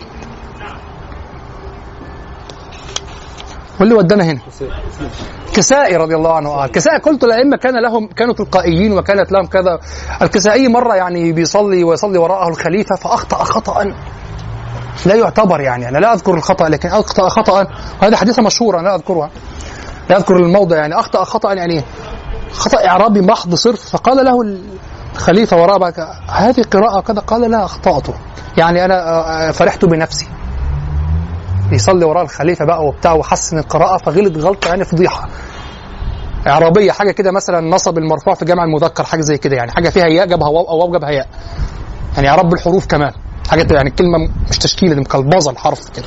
واللي 3.79 3.95
ودانا 3.95 4.23
هنا. 4.23 4.39
كسائي 5.53 5.95
رضي 5.95 6.15
الله 6.15 6.33
عنه. 6.35 6.49
قال 6.49 6.71
كسائي. 6.71 6.99
قلت 6.99 7.23
الأئمة 7.23 7.57
كان 7.57 7.81
لهم 7.81 8.07
كانوا 8.07 8.33
تلقائيين 8.33 8.97
وكانت 8.97 9.31
لهم 9.31 9.45
كذا. 9.45 9.79
الكسائي 10.21 10.67
مرة 10.67 10.95
يعني 10.95 11.31
بيصلي 11.31 11.83
ويصلي 11.83 12.17
وراءه 12.17 12.49
الخليفة 12.49 12.95
فأخطأ 12.95 13.43
خطا. 13.43 13.93
لا 15.05 15.15
يعتبر 15.15 15.61
يعني. 15.61 15.89
أنا 15.89 15.97
لا 15.97 16.13
أذكر 16.13 16.33
الخطأ 16.33 16.69
لكن 16.69 16.89
أخطأ 16.89 17.29
خطا. 17.29 17.67
وهذه 18.01 18.15
حديثه 18.15 18.41
مشهوره 18.41 18.79
أنا 18.79 18.87
لا 18.87 18.95
اذكرها 18.95 19.29
لا 20.09 20.17
أذكر 20.17 20.35
الموضع 20.35 20.77
يعني. 20.77 20.99
أخطأ 20.99 21.23
خطا 21.23 21.53
يعني. 21.53 21.83
خطأ 22.51 22.87
إعرابي 22.87 23.21
محض 23.21 23.55
صرف. 23.55 23.89
فقال 23.89 24.25
له 24.25 24.57
الخليفه 25.15 25.57
وراء 25.57 25.89
كده، 25.91 26.11
هذه 26.29 26.61
قراءة 26.71 27.01
كذا؟ 27.01 27.19
قال 27.19 27.51
لا 27.51 27.65
أخطأت. 27.65 28.07
يعني 28.57 28.85
أنا 28.85 29.09
آه، 29.09 29.49
آه، 29.49 29.51
فرحت 29.51 29.85
بنفسي. 29.85 30.27
يصلي 31.71 32.05
وراء 32.05 32.23
الخليفة 32.23 32.65
بقى 32.65 32.85
وبتاع 32.85 33.13
وحسن 33.13 33.57
القراءة 33.57 33.97
فغلط 33.97 34.37
غلطة 34.37 34.67
يعني 34.67 34.85
فضيحة. 34.85 35.29
اعرابيه 36.47 36.91
حاجة 36.91 37.11
كده 37.11 37.31
مثلا 37.31 37.61
نصب 37.61 37.97
المرفوع 37.97 38.33
في 38.33 38.45
جمع 38.45 38.63
المذكر 38.63 39.03
حاجة 39.03 39.21
زي 39.21 39.37
كده 39.37 39.55
يعني 39.55 39.71
حاجة 39.71 39.89
فيها 39.89 40.05
ياء 40.05 40.27
جابها 40.27 40.49
واو 40.49 40.69
أو 40.69 40.77
واو 40.77 40.91
جابها 40.91 41.09
ياء. 41.09 41.27
يعني 42.15 42.29
اعراب 42.29 42.49
بالحروف 42.49 42.85
كمان. 42.85 43.11
حاجة 43.49 43.73
يعني 43.73 43.89
الكلمة 43.89 44.17
مش 44.49 44.57
تشكيلة 44.57 44.93
دي 44.93 45.01
مكلبظه 45.01 45.51
الحرف 45.51 45.89
كده. 45.89 46.05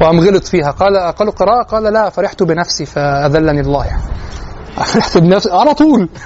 وقام 0.00 0.20
غلط 0.20 0.44
فيها. 0.44 0.70
قال 0.70 0.96
قالوا 1.12 1.32
قراءة؟ 1.32 1.62
قال 1.62 1.82
لا 1.82 2.10
فرحت 2.10 2.42
بنفسي 2.42 2.86
فأذلني 2.86 3.60
الله 3.60 3.84
يعني. 3.84 4.02
فرحت 4.92 5.18
بنفسي 5.18 5.50
على 5.52 5.74
طول. 5.74 6.08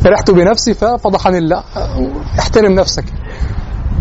فرحت 0.00 0.30
بنفسي 0.30 0.74
ففضحني 0.74 1.38
الله. 1.38 1.64
احترم 2.38 2.72
نفسك. 2.72 3.04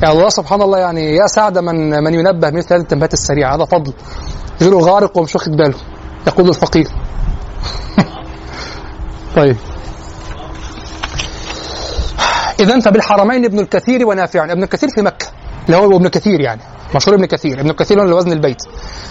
يعني 0.01 0.13
الله 0.13 0.29
سبحان 0.29 0.61
الله 0.61 0.79
يعني 0.79 1.15
يا 1.15 1.27
سعد 1.27 1.57
من 1.57 2.03
من 2.03 2.13
ينبه 2.13 2.49
مثل 2.49 2.73
هذه 2.73 2.81
التنبيهات 2.81 3.13
السريعة 3.13 3.55
هذا 3.55 3.65
فضل. 3.65 3.93
غيره 4.61 4.77
غارق 4.77 5.17
ومش 5.17 5.35
واخد 5.35 5.51
باله. 5.51 5.77
يقول 6.27 6.49
الفقير. 6.49 6.87
طيب. 9.35 9.55
إذا 12.59 12.79
فبالحرمين 12.79 13.45
ابن 13.45 13.59
الكثير 13.59 14.07
ونافع 14.07 14.51
ابن 14.51 14.63
الكثير 14.63 14.89
في 14.89 15.01
مكة. 15.01 15.25
اللي 15.65 15.77
هو 15.77 15.97
ابن 15.97 16.07
كثير 16.07 16.41
يعني. 16.41 16.61
مشهور 16.95 17.15
ابن 17.15 17.25
كثير. 17.25 17.59
ابن 17.59 17.71
كثير 17.71 18.03
اللي 18.03 18.15
وزن 18.15 18.31
البيت. 18.31 18.63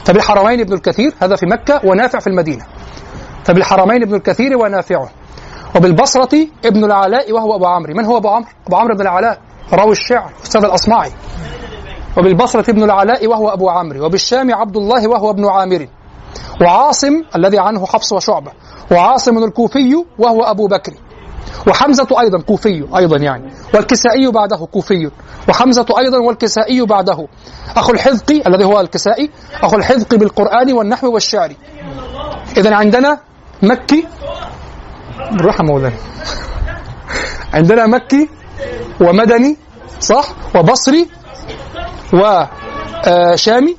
فبالحرمين 0.04 0.60
ابن 0.60 0.72
الكثير 0.72 1.12
هذا 1.22 1.36
في 1.36 1.46
مكة 1.46 1.80
ونافع 1.84 2.18
في 2.18 2.26
المدينة. 2.26 2.64
فبالحرمين 3.44 4.02
ابن 4.02 4.14
الكثير 4.14 4.56
ونافع 4.56 5.08
وبالبصرة 5.76 6.46
ابن 6.64 6.84
العلاء 6.84 7.32
وهو 7.32 7.54
أبو 7.54 7.66
عمرو. 7.66 7.94
من 7.94 8.04
هو 8.04 8.16
أبو 8.16 8.28
عمرو؟ 8.28 8.48
أبو 8.66 8.76
عمرو 8.76 8.94
بن 8.94 9.00
العلاء 9.00 9.40
راوي 9.72 9.92
الشعر 9.92 10.32
أستاذ 10.44 10.64
الأصمعي. 10.64 11.12
وبالبصرة 12.18 12.70
ابن 12.70 12.82
العلاء 12.82 13.26
وهو 13.26 13.48
أبو 13.48 13.68
عمرو. 13.68 14.04
وبالشام 14.04 14.54
عبد 14.54 14.76
الله 14.76 15.08
وهو 15.08 15.30
ابن 15.30 15.46
عامر. 15.46 15.88
وعاصم 16.60 17.22
الذي 17.36 17.58
عنه 17.58 17.86
حفص 17.86 18.12
وشعبة. 18.12 18.52
وعاصم 18.92 19.44
الكوفي 19.44 20.04
وهو 20.18 20.42
أبو 20.42 20.66
بكر. 20.66 20.92
وحمزة 21.66 22.20
أيضا 22.20 22.40
كوفي 22.40 22.86
أيضا 22.96 23.16
يعني. 23.16 23.52
والكسائي 23.74 24.30
بعده 24.30 24.66
كوفي. 24.72 25.10
وحمزة 25.48 25.86
أيضا 25.98 26.18
والكسائي 26.18 26.86
بعده. 26.86 27.28
أخو 27.76 27.92
الحذقي 27.92 28.42
الذي 28.46 28.64
هو 28.64 28.80
الكسائي 28.80 29.30
أخو 29.62 29.76
الحذقي 29.76 30.16
بالقرآن 30.16 30.72
والنحو 30.72 31.12
والشعر. 31.14 31.52
إذا 32.56 32.74
عندنا 32.74 33.18
مكي 33.62 34.06
بالراحة 35.32 35.64
مولانا. 35.64 35.96
عندنا 37.54 37.86
مكي 37.86 38.28
ومدني 39.00 39.56
صح؟ 40.00 40.24
وبصري 40.54 41.08
وشامي 42.12 43.76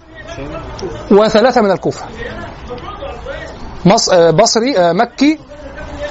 وثلاثة 1.12 1.62
من 1.62 1.72
الكوفة. 1.72 2.06
آه، 4.14 4.32
بصري 4.32 4.78
آه، 4.78 4.92
مكي 4.94 5.40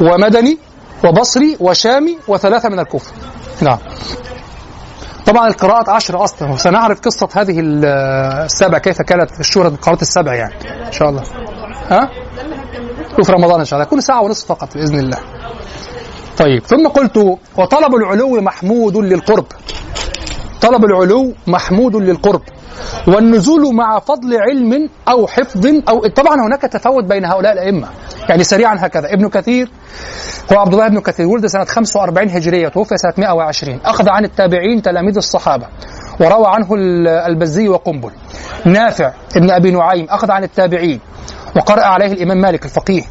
ومدني 0.00 0.58
وبصري 1.04 1.56
وشامي 1.60 2.18
وثلاثة 2.28 2.68
من 2.68 2.78
الكوفة. 2.78 3.12
نعم. 3.62 3.78
طبعا 5.26 5.48
القراءات 5.48 5.88
عشر 5.88 6.24
أصلا 6.24 6.52
وسنعرف 6.52 7.00
قصة 7.00 7.28
هذه 7.36 7.60
ال- 7.60 7.84
السبع 8.44 8.78
كيف 8.78 9.02
كانت 9.02 9.40
الشهرة 9.40 9.68
القراءات 9.68 10.02
السبع 10.02 10.34
يعني 10.34 10.54
إن 10.86 10.92
شاء 10.92 11.08
الله. 11.08 11.22
ها؟ 11.90 12.10
وفي 13.20 13.32
رمضان 13.32 13.58
إن 13.58 13.64
شاء 13.64 13.78
الله. 13.80 13.90
كل 13.90 14.02
ساعة 14.02 14.22
ونصف 14.22 14.48
فقط 14.48 14.74
بإذن 14.74 14.98
الله. 14.98 15.18
طيب 16.38 16.62
ثم 16.66 16.88
قلت 16.88 17.16
وطلب 17.56 17.94
العلو 17.94 18.40
محمود 18.40 18.96
للقرب. 18.96 19.46
طلب 20.60 20.84
العلو 20.84 21.34
محمود 21.46 21.96
للقرب. 21.96 22.42
والنزول 23.08 23.74
مع 23.74 23.98
فضل 23.98 24.36
علم 24.36 24.88
أو 25.08 25.26
حفظ 25.26 25.66
أو 25.88 26.06
طبعا 26.06 26.34
هناك 26.46 26.62
تفاوت 26.62 27.04
بين 27.04 27.24
هؤلاء 27.24 27.52
الأئمة. 27.52 27.88
يعني 28.28 28.44
سريعا 28.44 28.76
هكذا. 28.78 29.12
ابن 29.12 29.28
كثير 29.28 29.70
هو 30.52 30.58
عبد 30.58 30.72
الله 30.72 30.88
بن 30.88 31.00
كثير 31.00 31.26
ولد 31.26 31.46
سنة 31.46 31.64
45 31.64 32.28
هجرية 32.30 32.68
توفي 32.68 32.96
سنة 32.96 33.12
120 33.18 33.80
أخذ 33.84 34.08
عن 34.08 34.24
التابعين 34.24 34.82
تلاميذ 34.82 35.16
الصحابة 35.16 35.66
وروى 36.20 36.46
عنه 36.46 36.74
ال- 36.74 37.08
البزي 37.08 37.68
وقنبل. 37.68 38.10
نافع 38.64 39.12
ابن 39.36 39.50
أبي 39.50 39.70
نعيم 39.70 40.06
أخذ 40.10 40.30
عن 40.30 40.44
التابعين. 40.44 41.00
وقرأ 41.58 41.84
عليه 41.84 42.12
الإمام 42.12 42.40
مالك 42.40 42.64
الفقيه 42.64 43.02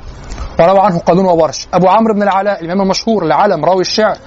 وروى 0.60 0.80
عنه 0.80 1.00
قانون 1.00 1.26
وورش. 1.26 1.68
أبو 1.74 1.88
عمرو 1.88 2.14
بن 2.14 2.24
العلاء 2.24 2.62
الإمام 2.62 2.82
المشهور 2.82 3.26
العلم 3.26 3.66
راوي 3.66 3.82
الشعر. 3.82 4.18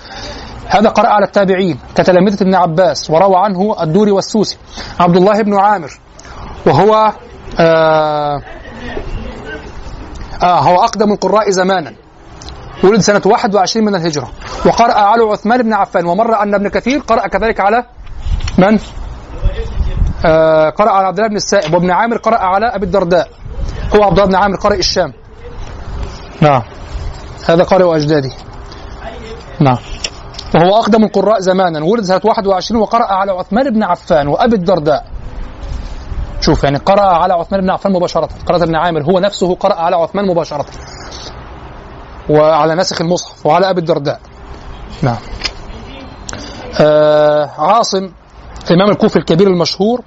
هذا 0.69 0.89
قرأ 0.89 1.09
على 1.09 1.25
التابعين 1.25 1.79
كتلامذة 1.95 2.43
ابن 2.43 2.55
عباس 2.55 3.11
وروى 3.11 3.37
عنه 3.37 3.77
الدوري 3.83 4.11
والسوسي. 4.11 4.59
عبد 5.01 5.17
الله 5.17 5.43
بن 5.43 5.59
عامر. 5.59 5.99
وهو 6.67 7.13
آه 7.61 8.43
آه 10.43 10.61
هو 10.61 10.85
أقدم 10.85 11.13
القراء 11.13 11.51
زمانا. 11.51 11.93
ولد 12.85 13.01
سنة 13.01 13.23
21 13.27 13.85
من 13.85 13.95
الهجرة. 13.95 14.31
وقرأ 14.67 14.93
على 14.93 15.23
عثمان 15.23 15.63
بن 15.63 15.73
عفان. 15.73 16.07
ومر 16.07 16.43
أن 16.43 16.55
ابن 16.55 16.69
كثير 16.69 16.99
قرأ 16.99 17.27
كذلك 17.27 17.61
على 17.61 17.85
من؟ 18.59 18.79
آه 20.27 20.71
قرأ 20.71 20.91
على 20.91 21.07
عبد 21.07 21.19
الله 21.19 21.29
بن 21.29 21.37
السائب. 21.37 21.75
وابن 21.75 21.91
عامر 21.91 22.17
قرأ 22.17 22.39
على 22.39 22.67
أبي 22.67 22.87
الدرداء. 22.87 23.29
هو 23.97 24.03
عبد 24.03 24.19
الله 24.19 24.29
بن 24.31 24.35
عامر 24.35 24.57
قارئ 24.57 24.79
الشام. 24.79 25.13
نعم. 26.41 26.63
هذا 27.49 27.65
قارئ 27.65 27.97
أجدادي. 27.97 28.33
نعم. 29.61 29.79
وهو 30.55 30.77
أقدم 30.79 31.05
القراء 31.05 31.41
زمانا. 31.41 31.85
ولد 31.85 32.05
سنة 32.05 32.21
21 32.25 32.81
وقرأ 32.81 33.13
على 33.13 33.33
عثمان 33.33 33.71
بن 33.71 33.83
عفان 33.83 34.29
وأبي 34.29 34.57
الدرداء. 34.57 35.07
شوف 36.41 36.65
يعني 36.65 36.79
قرأ 36.79 37.03
على 37.03 37.35
عثمان 37.35 37.61
بن 37.61 37.71
عفان 37.71 37.93
مباشرة. 37.93 38.29
قرأ 38.47 38.57
ابن 38.57 38.77
عامر 38.77 39.03
هو 39.03 39.19
نفسه 39.19 39.55
قرأ 39.55 39.75
على 39.75 39.97
عثمان 39.97 40.27
مباشرة. 40.27 40.67
وعلى 42.31 42.75
ناسخ 42.75 43.01
المصحف 43.01 43.47
وعلى 43.47 43.71
أبي 43.71 43.81
الدرداء. 43.81 44.21
نعم. 45.03 45.17
آه 46.81 47.51
عاصم 47.59 48.11
الإمام 48.71 48.91
الكوفي 48.91 49.17
الكبير 49.17 49.47
المشهور. 49.47 50.01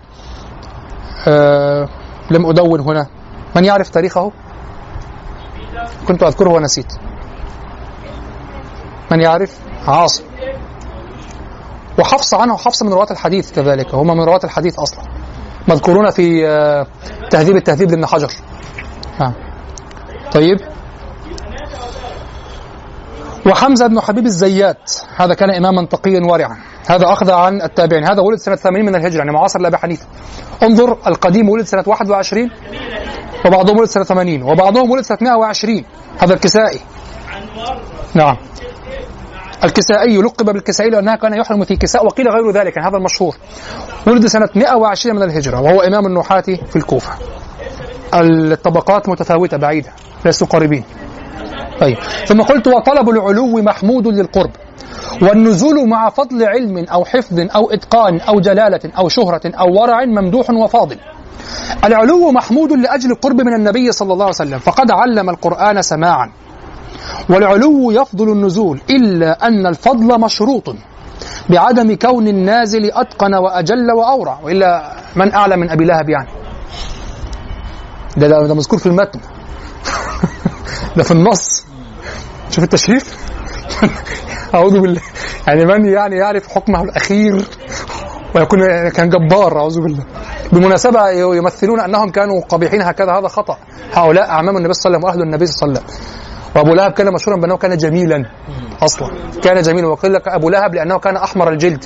آه 1.27 1.90
لم 2.31 2.45
أدون 2.45 2.80
هنا. 2.80 3.07
من 3.56 3.66
يعرف 3.66 3.90
تاريخه؟ 3.90 4.32
كنت 6.08 6.24
أذكره 6.24 6.50
ونسيت. 6.50 6.94
من 9.12 9.22
يعرف؟ 9.22 9.60
عاصم. 9.88 10.24
وحفص 12.00 12.34
عنه 12.34 12.58
حفص 12.58 12.84
من 12.84 12.94
رواة 12.94 13.12
الحديث 13.12 13.52
كذلك. 13.52 13.96
هم 13.96 14.08
من 14.08 14.24
رواة 14.24 14.40
الحديث 14.44 14.80
أصلا. 14.80 15.04
مذكورون 15.68 16.10
في 16.10 16.48
آه، 16.48 16.88
تهذيب 17.30 17.56
التهذيب 17.56 17.90
لابن 17.90 18.06
حجر. 18.06 18.32
نعم 19.20 19.34
طيب. 20.32 20.73
وحمزة 23.45 23.88
بن 23.88 23.99
حبيب 23.99 24.26
الزيات 24.26 24.91
هذا 25.15 25.34
كان 25.34 25.49
إماما 25.49 25.86
تقيا 25.86 26.22
ورعا 26.26 26.57
هذا 26.88 27.14
أخذ 27.14 27.32
عن 27.32 27.61
التابعين. 27.61 28.03
هذا 28.03 28.22
ولد 28.22 28.40
سنة 28.40 28.56
80 28.56 28.86
من 28.86 28.95
الهجرة 28.95 29.18
يعني 29.18 29.32
معاصر 29.32 29.60
لأبي 29.60 29.78
حنيفة 29.78 30.06
انظر 30.64 30.98
القديم 31.07 31.49
ولد 31.49 31.65
سنة 31.65 31.84
21 31.88 32.49
وبعضهم 33.45 33.78
ولد 33.78 33.90
سنة 33.90 34.03
80 34.03 34.44
وبعضهم 34.44 34.91
ولد 34.91 35.03
سنة 35.03 35.18
120 35.22 35.84
هذا 36.20 36.34
الكسائي. 36.34 36.80
نعم. 38.14 38.38
الكسائي 39.64 40.18
لقب 40.18 40.45
بالكسائي 40.45 40.90
لأنها 40.90 41.15
كان 41.15 41.34
يحرم 41.34 41.64
في 41.64 41.76
كساء 41.76 42.06
وقيل 42.06 42.28
غير 42.28 42.52
ذلك 42.52 42.78
يعني 42.78 42.90
هذا 42.90 42.98
المشهور. 42.98 43.36
ولد 44.07 44.28
سنة 44.28 44.49
120 44.56 45.15
من 45.15 45.24
الهجرة 45.24 45.61
وهو 45.61 45.82
إمام 45.82 46.06
النحاة 46.06 46.41
في 46.41 46.76
الكوفة. 46.76 47.11
الطبقات 48.14 49.10
متفاوتة 49.10 49.57
بعيدة 49.57 49.90
ليسوا 50.26 50.48
قريبين. 50.48 50.84
طيب. 51.80 51.98
ثم 52.26 52.41
قلت 52.41 52.68
وطلب 52.68 53.10
العلو 53.10 53.62
محمود 53.62 54.08
للقرب. 54.08 54.52
والنزول 55.22 55.90
مع 55.90 56.10
فضل 56.10 56.44
علم 56.44 56.86
أو 56.86 57.06
حفظ 57.06 57.40
أو 57.40 57.72
إتقان 57.72 58.20
أو 58.22 58.40
جلالة 58.40 58.80
أو 58.98 59.10
شهرة 59.10 59.41
أو 59.45 59.82
ورع 59.82 60.06
ممدوح 60.06 60.50
وفاضل. 60.50 60.98
العلو 61.84 62.32
محمود 62.32 62.72
لأجل 62.72 63.12
القرب 63.12 63.41
من 63.41 63.54
النبي 63.54 63.91
صلى 63.91 64.14
الله 64.14 64.26
عليه 64.26 64.36
وسلم 64.36 64.60
فقد 64.60 64.91
علم 64.91 65.30
القرآن 65.30 65.82
سماعا. 65.82 66.32
والعلو 67.30 67.91
يفضل 67.91 68.32
النزول 68.32 68.82
إلا 68.90 69.48
أن 69.48 69.68
الفضل 69.68 70.20
مشروط 70.20 70.76
بعدم 71.50 71.95
كون 71.95 72.28
النازل 72.28 72.91
أتقن 72.94 73.34
وأجل 73.34 73.91
وأورع. 73.91 74.40
وإلا 74.44 74.91
من 75.16 75.34
أعلى 75.34 75.58
من 75.58 75.70
أبي 75.70 75.86
لهب 75.86 76.10
يعني؟ 76.10 76.28
ده, 78.18 78.28
ده, 78.28 78.48
ده 78.48 78.56
مذكور 78.56 78.80
في 78.80 78.86
المتن. 78.86 79.20
ده 80.98 81.04
في 81.04 81.12
النص. 81.12 81.62
شوف 82.54 82.64
التشريف. 82.64 83.18
أعوذ 84.56 84.80
بالله. 84.80 85.02
يعني 85.48 85.66
من 85.66 85.86
يعني 85.86 86.16
يعرف 86.16 86.48
حكمه 86.48 86.84
الأخير 86.84 87.46
ويكون 88.36 88.90
كان 88.90 89.10
جبار 89.10 89.58
أعوذ 89.58 89.82
بالله. 89.82 90.04
بالمناسبة 90.52 91.10
يمثلون 91.10 91.80
أنهم 91.80 92.10
كانوا 92.10 92.42
قبيحين 92.50 92.82
هكذا 92.82 93.12
هذا 93.12 93.28
خطأ. 93.28 93.58
هؤلاء 93.94 94.30
أعمام 94.30 94.58
النبي 94.58 94.74
صلى 94.74 94.86
الله 94.86 94.98
عليه 94.98 95.08
وسلم 95.08 95.22
وأهل 95.22 95.28
النبي 95.28 95.46
صلى 95.46 95.70
الله 95.70 95.80
عليه 95.80 95.90
وسلم. 95.90 96.04
وأبو 96.56 96.74
لهب 96.74 96.92
كان 96.92 97.14
مشهورا 97.14 97.40
بأنه 97.40 97.58
كان 97.58 97.78
جميلا 97.78 98.26
أصلا. 98.82 99.08
كان 99.44 99.62
جميلا. 99.62 99.88
وقيل 99.88 100.14
لك 100.14 100.28
أبو 100.28 100.50
لهب 100.50 100.76
لأنه 100.76 101.00
كان 101.00 101.18
أحمر 101.18 101.50
الجلد. 101.50 101.86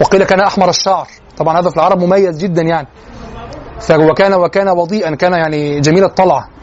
وقيل 0.00 0.24
كان 0.24 0.40
أحمر 0.40 0.68
الشعر. 0.68 1.08
طبعا 1.36 1.60
هذا 1.60 1.70
في 1.70 1.76
العرب 1.76 2.02
مميز 2.02 2.38
جدا 2.38 2.62
يعني. 2.62 2.88
وكان 3.90 4.34
وكان 4.34 4.68
وضيئا 4.68 5.14
كان 5.14 5.32
يعني 5.32 5.80
جميل 5.80 6.04
الطلعه 6.04 6.53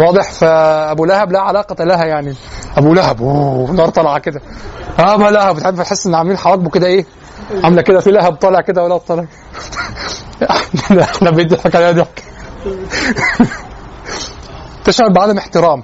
واضح. 0.00 0.30
فأبو 0.30 1.04
لهب 1.04 1.32
لا 1.32 1.40
علاقة 1.40 1.84
لها 1.84 2.04
يعني. 2.04 2.34
أبو 2.76 2.94
لهب 2.94 3.22
أوه 3.22 3.70
نار 3.70 3.88
طالعه 3.88 4.18
كده. 4.18 4.40
ابو 4.98 5.28
لهب 5.28 5.56
بتحب 5.56 5.76
تحس 5.76 6.06
إن 6.06 6.14
عاملين 6.14 6.38
حواجبه 6.38 6.70
كده 6.70 6.86
إيه؟ 6.86 7.06
عاملة 7.64 7.82
كده 7.82 8.00
في 8.00 8.10
لهب 8.10 8.34
طالع 8.34 8.60
كده 8.60 8.84
ولا 8.84 8.98
طالع؟ 8.98 9.24
إحنا 11.02 11.30
بيضحك 11.30 11.76
عليها 11.76 11.92
ضحك. 11.92 12.22
تشعر 14.84 15.08
بعدم 15.08 15.38
احترام. 15.38 15.82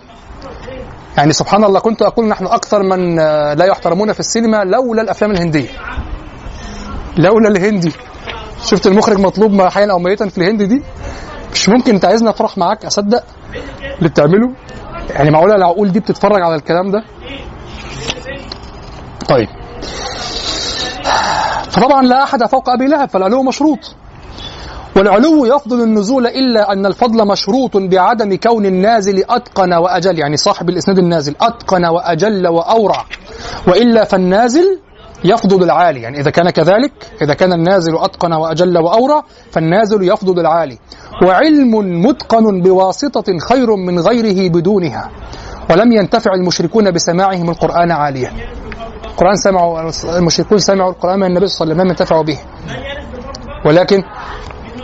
يعني 1.16 1.32
سبحان 1.32 1.64
الله 1.64 1.80
كنت 1.80 2.02
أقول 2.02 2.28
نحن 2.28 2.46
أكثر 2.46 2.82
من 2.82 3.18
آه، 3.18 3.54
لا 3.54 3.64
يحترمون 3.64 4.12
في 4.12 4.20
السينما 4.20 4.64
لولا 4.64 5.02
الأفلام 5.02 5.30
الهندية. 5.30 5.68
لولا 7.18 7.48
الهندي. 7.48 7.92
شفت 8.64 8.86
المخرج 8.86 9.18
مطلوب 9.20 9.52
ما 9.52 9.70
حيا 9.70 9.90
أو 9.92 9.98
ميتا 9.98 10.28
في 10.28 10.38
الهند 10.38 10.62
دي؟ 10.62 10.82
مش 11.52 11.68
ممكن 11.68 11.94
انت 11.94 12.04
عايزني 12.04 12.30
افرح 12.30 12.58
معاك 12.58 12.84
اصدق 12.84 13.24
اللي 13.98 14.08
بتعمله؟ 14.08 14.52
يعني 15.10 15.30
معقولة 15.30 15.54
العقول 15.56 15.92
دي 15.92 16.00
بتتفرج 16.00 16.42
على 16.42 16.54
الكلام 16.54 16.90
ده؟ 16.90 17.04
طيب. 19.28 19.48
فطبعا 21.70 22.02
لا 22.02 22.22
أحد 22.22 22.44
فوق 22.46 22.70
أبي 22.70 22.86
لهب 22.86 23.08
فالعلو 23.08 23.42
مشروط. 23.42 23.94
والعلو 24.96 25.44
يفضل 25.44 25.80
النزول 25.82 26.26
إلا 26.26 26.72
أن 26.72 26.86
الفضل 26.86 27.26
مشروط 27.26 27.76
بعدم 27.76 28.34
كون 28.36 28.66
النازل 28.66 29.24
أتقن 29.30 29.72
وأجل 29.74 30.18
يعني 30.18 30.36
صاحب 30.36 30.68
الإسناد 30.68 30.98
النازل 30.98 31.34
أتقن 31.40 31.84
وأجل 31.84 32.48
وأورع. 32.48 33.04
وإلا 33.68 34.04
فالنازل 34.04 34.78
يفضل 35.24 35.62
العالي 35.62 36.02
يعني 36.02 36.20
إذا 36.20 36.30
كان 36.30 36.50
كذلك 36.50 36.92
إذا 37.22 37.34
كان 37.34 37.52
النازل 37.52 37.96
أتقن 37.98 38.32
وأجل 38.32 38.78
واورع 38.78 39.22
فالنازل 39.50 40.08
يفضل 40.08 40.40
العالي 40.40 40.78
وعلم 41.26 42.02
متقن 42.06 42.60
بواسطة 42.62 43.38
خير 43.48 43.76
من 43.76 43.98
غيره 43.98 44.48
بدونها. 44.50 45.10
ولم 45.70 45.92
ينتفع 45.92 46.34
المشركون 46.34 46.90
بسماعهم 46.90 47.50
القرآن 47.50 47.90
عاليا. 47.90 48.32
القرآن 49.04 49.36
سمعوا 49.36 49.90
المشركون 50.18 50.58
سمعوا 50.58 50.90
القرآن 50.90 51.18
من 51.20 51.26
النبي 51.26 51.46
صلى 51.46 51.64
الله 51.64 51.74
عليه 51.74 51.74
وسلم 51.74 51.82
لم 51.82 51.88
ينتفعوا 51.90 52.22
به. 52.22 52.38
ولكن 53.66 54.02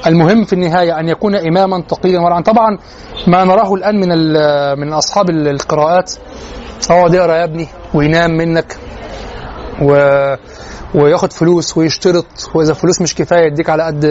المهم 0.07 0.45
في 0.45 0.53
النهاية 0.53 1.01
أن 1.01 1.09
يكون 1.09 1.35
إماما 1.35 1.81
تقيا 1.89 2.21
ورعا. 2.21 2.41
طبعا 2.41 2.79
ما 3.27 3.45
نراه 3.45 3.75
الآن 3.75 4.01
من 4.01 4.09
من 4.81 4.93
أصحاب 4.93 5.31
ال- 5.31 5.49
القراءات. 5.49 6.13
اقعد 6.91 7.15
يقرا 7.15 7.35
يا 7.37 7.45
ابني 7.45 7.69
وينام 7.95 8.31
منك. 8.31 8.77
و 9.83 9.93
وياخد 10.95 11.33
فلوس 11.33 11.79
ويشترط 11.79 12.27
وإذا 12.55 12.71
الفلوس 12.71 13.03
مش 13.03 13.15
كفاية 13.15 13.47
يديك 13.47 13.71
على 13.71 13.83
قد 13.83 14.05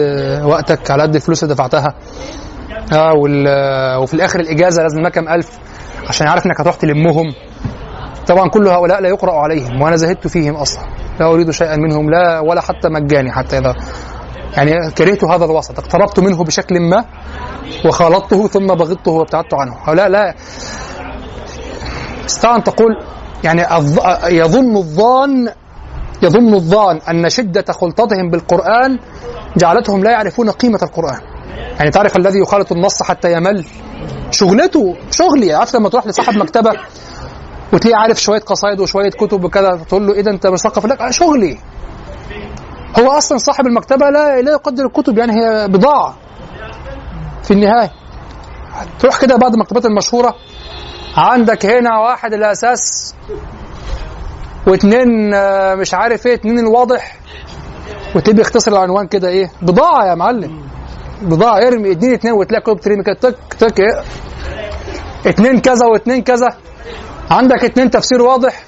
وقتك 0.44 0.90
على 0.90 1.02
قد 1.02 1.14
الفلوس 1.14 1.42
اللي 1.42 1.54
دفعتها. 1.54 1.94
آه 2.92 3.12
وال... 3.12 3.46
وفي 4.02 4.14
الآخر 4.14 4.40
الإجازة 4.40 4.82
لازم 4.82 5.08
كام 5.08 5.28
ألف؟ 5.28 5.58
عشان 6.08 6.26
يعرف 6.26 6.46
إنك 6.46 6.60
هتروح 6.60 6.76
تلمهم. 6.76 7.34
طبعا 8.26 8.48
كل 8.48 8.68
هؤلاء 8.68 9.00
لا 9.00 9.08
يقرا 9.08 9.32
عليهم 9.32 9.82
وأنا 9.82 9.96
زهدت 9.96 10.26
فيهم 10.26 10.54
أصلا. 10.54 10.82
لا 11.20 11.26
أريد 11.26 11.50
شيئا 11.50 11.76
منهم 11.76 12.10
لا 12.10 12.40
ولا 12.40 12.60
حتى 12.60 12.88
مجاني 12.88 13.32
حتى 13.32 13.58
اذا 13.58 13.74
يعني 14.56 14.90
كرهت 14.90 15.24
هذا 15.24 15.44
الوسط 15.44 15.78
اقتربت 15.78 16.20
منه 16.20 16.44
بشكل 16.44 16.80
ما 16.80 17.04
وخالطته 17.86 18.48
ثم 18.48 18.66
بغضته 18.66 19.10
وابتعدت 19.10 19.54
عنه. 19.54 19.76
هؤلاء 19.84 20.08
لا. 20.08 20.34
استطاع 22.26 22.56
ان 22.56 22.62
تقول 22.64 22.96
يعني 23.44 23.62
يظن 24.36 24.76
الظان 24.76 25.52
يظن 26.22 26.54
الظان 26.54 27.00
أن 27.10 27.30
شدة 27.30 27.72
خلطتهم 27.72 28.30
بالقرآن 28.30 28.98
جعلتهم 29.56 30.04
لا 30.04 30.10
يعرفون 30.10 30.50
قيمة 30.50 30.78
القرآن. 30.82 31.20
يعني 31.78 31.90
تعرف 31.90 32.16
الذي 32.16 32.38
يخالط 32.38 32.72
النص 32.72 33.02
حتى 33.02 33.32
يمل. 33.32 33.64
شغلته 34.30 34.96
شغلي 35.10 35.54
عارف 35.54 35.74
لما 35.76 35.88
تروح 35.88 36.06
لصاحب 36.06 36.36
مكتبة 36.36 36.72
وتلاقيه 37.72 37.96
عارف 37.96 38.22
شوية 38.22 38.40
قصايد 38.40 38.80
وشوية 38.80 39.10
كتب 39.10 39.44
وكذا 39.44 39.80
تقول 39.88 40.06
له 40.06 40.14
إيه 40.14 40.22
ده 40.22 40.30
انت 40.30 40.46
مثقف 40.46 40.86
لك 40.86 41.00
آه 41.00 41.10
شغلي. 41.10 41.58
هو 42.98 43.10
أصلا 43.10 43.38
صاحب 43.38 43.66
المكتبة 43.66 44.10
لا 44.10 44.40
لا 44.42 44.52
يقدر 44.52 44.86
الكتب 44.86 45.18
يعني 45.18 45.32
هي 45.32 45.68
بضاعة 45.68 46.16
في 47.42 47.50
النهاية. 47.50 47.90
تروح 48.98 49.20
كده 49.20 49.36
بعض 49.36 49.52
المكتبات 49.52 49.86
المشهورة 49.86 50.34
عندك 51.18 51.66
هنا 51.66 51.98
واحد 51.98 52.32
الأساس 52.34 53.14
واثنين 54.66 55.34
آه، 55.34 55.74
مش 55.74 55.94
عارف 55.94 56.26
إيه 56.26 56.34
اثنين 56.34 56.58
الواضح. 56.58 57.16
وتبي 58.16 58.40
يختصر 58.40 58.72
العنوان 58.72 59.06
كده 59.06 59.28
إيه؟ 59.28 59.50
بضاعة 59.62 60.06
يا 60.06 60.14
معلم. 60.14 60.62
بضاعة 61.22 61.58
ارمي 61.66 61.90
اديني 61.90 62.14
اثنين 62.14 62.34
وتلاقي 62.34 62.62
كتب 62.62 62.80
ترمي 62.80 63.02
كده 63.02 63.14
تك 63.14 63.36
تك 63.58 63.80
إيه. 63.80 64.02
اثنين 65.26 65.60
كذا 65.60 65.86
واثنين 65.86 66.22
كذا. 66.22 66.48
عندك 67.30 67.64
اثنين 67.64 67.90
تفسير 67.90 68.22
واضح. 68.22 68.62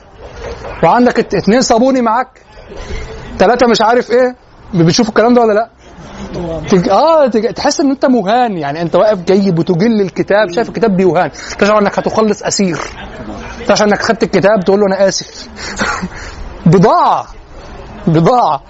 وعندك 0.85 1.35
اثنين 1.35 1.61
صابوني 1.61 2.01
معاك. 2.03 2.29
ثلاثة 3.39 3.67
مش 3.67 3.83
عارف 3.83 4.11
إيه. 4.11 4.37
بتشوفوا 4.75 5.11
الكلام 5.11 5.35
ده 5.35 5.41
ولا 5.43 5.53
لأ؟ 5.53 5.69
تج... 6.71 6.89
آه 6.89 7.27
تج... 7.27 7.53
تحس 7.53 7.81
إن 7.81 7.91
أنت 7.91 8.07
مهان. 8.07 8.59
يعني 8.59 8.83
أنت 8.83 8.97
واقف 8.97 9.19
جايب 9.19 9.59
وتجل 9.59 10.01
الكتاب 10.01 10.51
شايف 10.55 10.69
الكتاب 10.69 10.97
بيهان. 10.97 11.31
تشعر 11.59 11.79
إنك 11.79 11.99
هتخلص 11.99 12.43
أسير. 12.43 12.79
تشعر 13.67 13.89
إنك 13.89 14.03
خدت 14.03 14.23
الكتاب 14.23 14.65
تقول 14.65 14.81
له 14.81 14.87
أنا 14.87 15.09
آسف. 15.09 15.49
بضاعة. 16.73 17.27
بضاعة. 18.07 18.63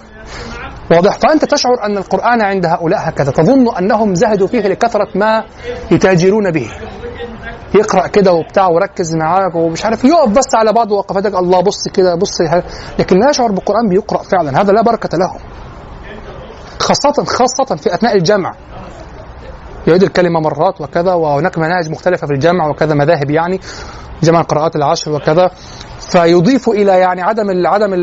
واضح. 0.91 1.19
فأنت 1.19 1.45
تشعر 1.45 1.85
أن 1.85 1.97
القرآن 1.99 2.41
عند 2.43 2.67
هؤلاء 2.67 3.09
هكذا. 3.09 3.31
تظن 3.31 3.77
أنهم 3.77 4.15
زهدوا 4.15 4.47
فيه 4.47 4.61
لكثرة 4.61 5.09
ما 5.15 5.45
يتاجرون 5.91 6.51
به. 6.51 6.71
يقرأ 7.75 8.07
كده 8.07 8.33
وبتاع 8.33 8.69
وركز 8.69 9.15
معاك 9.15 9.55
ومش 9.55 9.85
عارف. 9.85 10.05
يقف 10.05 10.29
بس 10.29 10.55
على 10.55 10.73
بعض 10.73 10.93
وقفاتك 10.93 11.35
الله 11.35 11.61
بص 11.61 11.89
كده 11.95 12.15
بص. 12.15 12.41
لكن 12.99 13.19
لا 13.19 13.31
يشعر 13.31 13.53
بالقرآن 13.53 13.89
بيقرأ 13.89 14.23
فعلا. 14.23 14.61
هذا 14.61 14.73
لا 14.73 14.83
بركة 14.83 15.19
له. 15.19 15.37
خاصة 16.81 17.25
خاصة 17.25 17.77
في 17.77 17.95
أثناء 17.95 18.17
الجمع. 18.17 18.55
يعيد 19.87 20.03
الكلمة 20.03 20.41
مرات 20.41 20.81
وكذا 20.81 21.13
وهناك 21.13 21.59
مناهج 21.59 21.91
مختلفة 21.91 22.27
في 22.27 22.33
الجمع 22.33 22.69
وكذا 22.69 22.95
مذاهب 22.95 23.31
يعني 23.31 23.61
جمع 24.23 24.41
القراءات 24.41 24.77
العشر 24.77 25.13
وكذا. 25.13 25.51
فيضيف 26.01 26.69
إلى 26.69 26.99
يعني 26.99 27.23
عدم 27.23 27.67
عدم 27.67 27.95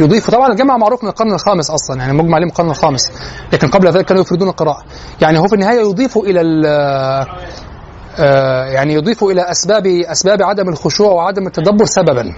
يضيف. 0.00 0.30
طبعا 0.30 0.52
الجمع 0.52 0.76
معروف 0.76 1.04
من 1.04 1.10
القرن 1.10 1.34
الخامس 1.34 1.70
أصلا 1.70 1.96
يعني 1.96 2.12
مجمع 2.12 2.34
عليه 2.34 2.44
من 2.44 2.50
القرن 2.50 2.70
الخامس. 2.70 3.12
لكن 3.52 3.68
قبل 3.68 3.88
ذلك 3.88 4.04
كانوا 4.04 4.22
يفردون 4.22 4.48
القراءة. 4.48 4.82
يعني 5.20 5.38
هو 5.38 5.48
في 5.48 5.54
النهاية 5.54 5.80
يضيف 5.80 6.18
إلى 6.18 6.40
آه، 8.18 8.64
يعني 8.64 8.94
يضيف 8.94 9.24
إلى 9.24 9.50
أسباب 9.50 9.86
أسباب 9.86 10.42
عدم 10.42 10.68
الخشوع 10.68 11.12
وعدم 11.12 11.46
التدبر 11.46 11.84
سببا. 11.84 12.34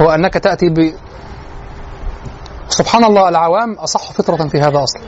هو 0.00 0.10
أنك 0.10 0.34
تأتي 0.34 0.94
سبحان 2.68 3.04
الله 3.04 3.28
العوام 3.28 3.72
أصح 3.72 4.12
فطرة 4.12 4.48
في 4.48 4.60
هذا 4.60 4.82
أصلا 4.82 5.02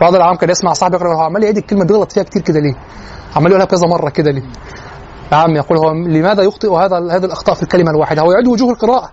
بعض 0.00 0.14
العوام 0.14 0.36
كان 0.36 0.50
يسمع 0.50 0.72
صاحبي 0.72 0.96
يقرأ 0.96 1.14
هو 1.14 1.20
عمال 1.20 1.42
يعيد 1.42 1.56
الكلمة 1.56 1.84
بيغلط 1.84 2.12
فيها 2.12 2.22
كتير 2.22 2.42
كده 2.42 2.60
ليه؟ 2.60 2.74
عمال 3.36 3.50
يقولها 3.50 3.66
كذا 3.66 3.86
مرة 3.88 4.10
كده 4.10 4.30
ليه؟ 4.30 4.42
نعم 5.32 5.56
يقول 5.56 5.78
هو 5.78 5.90
لماذا 5.92 6.42
يخطئ 6.42 6.72
هذا 6.72 6.96
هذه 6.96 7.24
الأخطاء 7.24 7.54
في 7.54 7.62
الكلمة 7.62 7.90
الواحدة؟ 7.90 8.22
هو 8.22 8.32
يعيد 8.32 8.46
وجوه 8.46 8.70
القراءة 8.70 9.10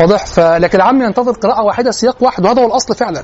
واضح 0.00 0.26
فلكن 0.26 0.78
العام 0.78 1.02
ينتظر 1.02 1.32
قراءة 1.32 1.62
واحدة 1.62 1.90
سياق 1.90 2.16
واحد 2.20 2.44
وهذا 2.44 2.62
هو 2.62 2.66
الأصل 2.66 2.94
فعلا 2.94 3.22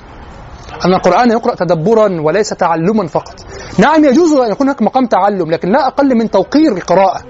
أن 0.85 0.95
القرآن 0.95 1.31
يقرأ 1.31 1.55
تدبرا 1.55 2.21
وليس 2.21 2.49
تعلما 2.49 3.07
فقط 3.07 3.35
نعم 3.79 4.05
يجوز 4.05 4.33
أن 4.33 4.51
يكون 4.51 4.67
هناك 4.69 4.83
مقام 4.83 5.07
تعلم 5.07 5.51
لكن 5.51 5.69
لا 5.69 5.87
أقل 5.87 6.15
من 6.15 6.31
توقير 6.31 6.73
القراءة 6.73 7.23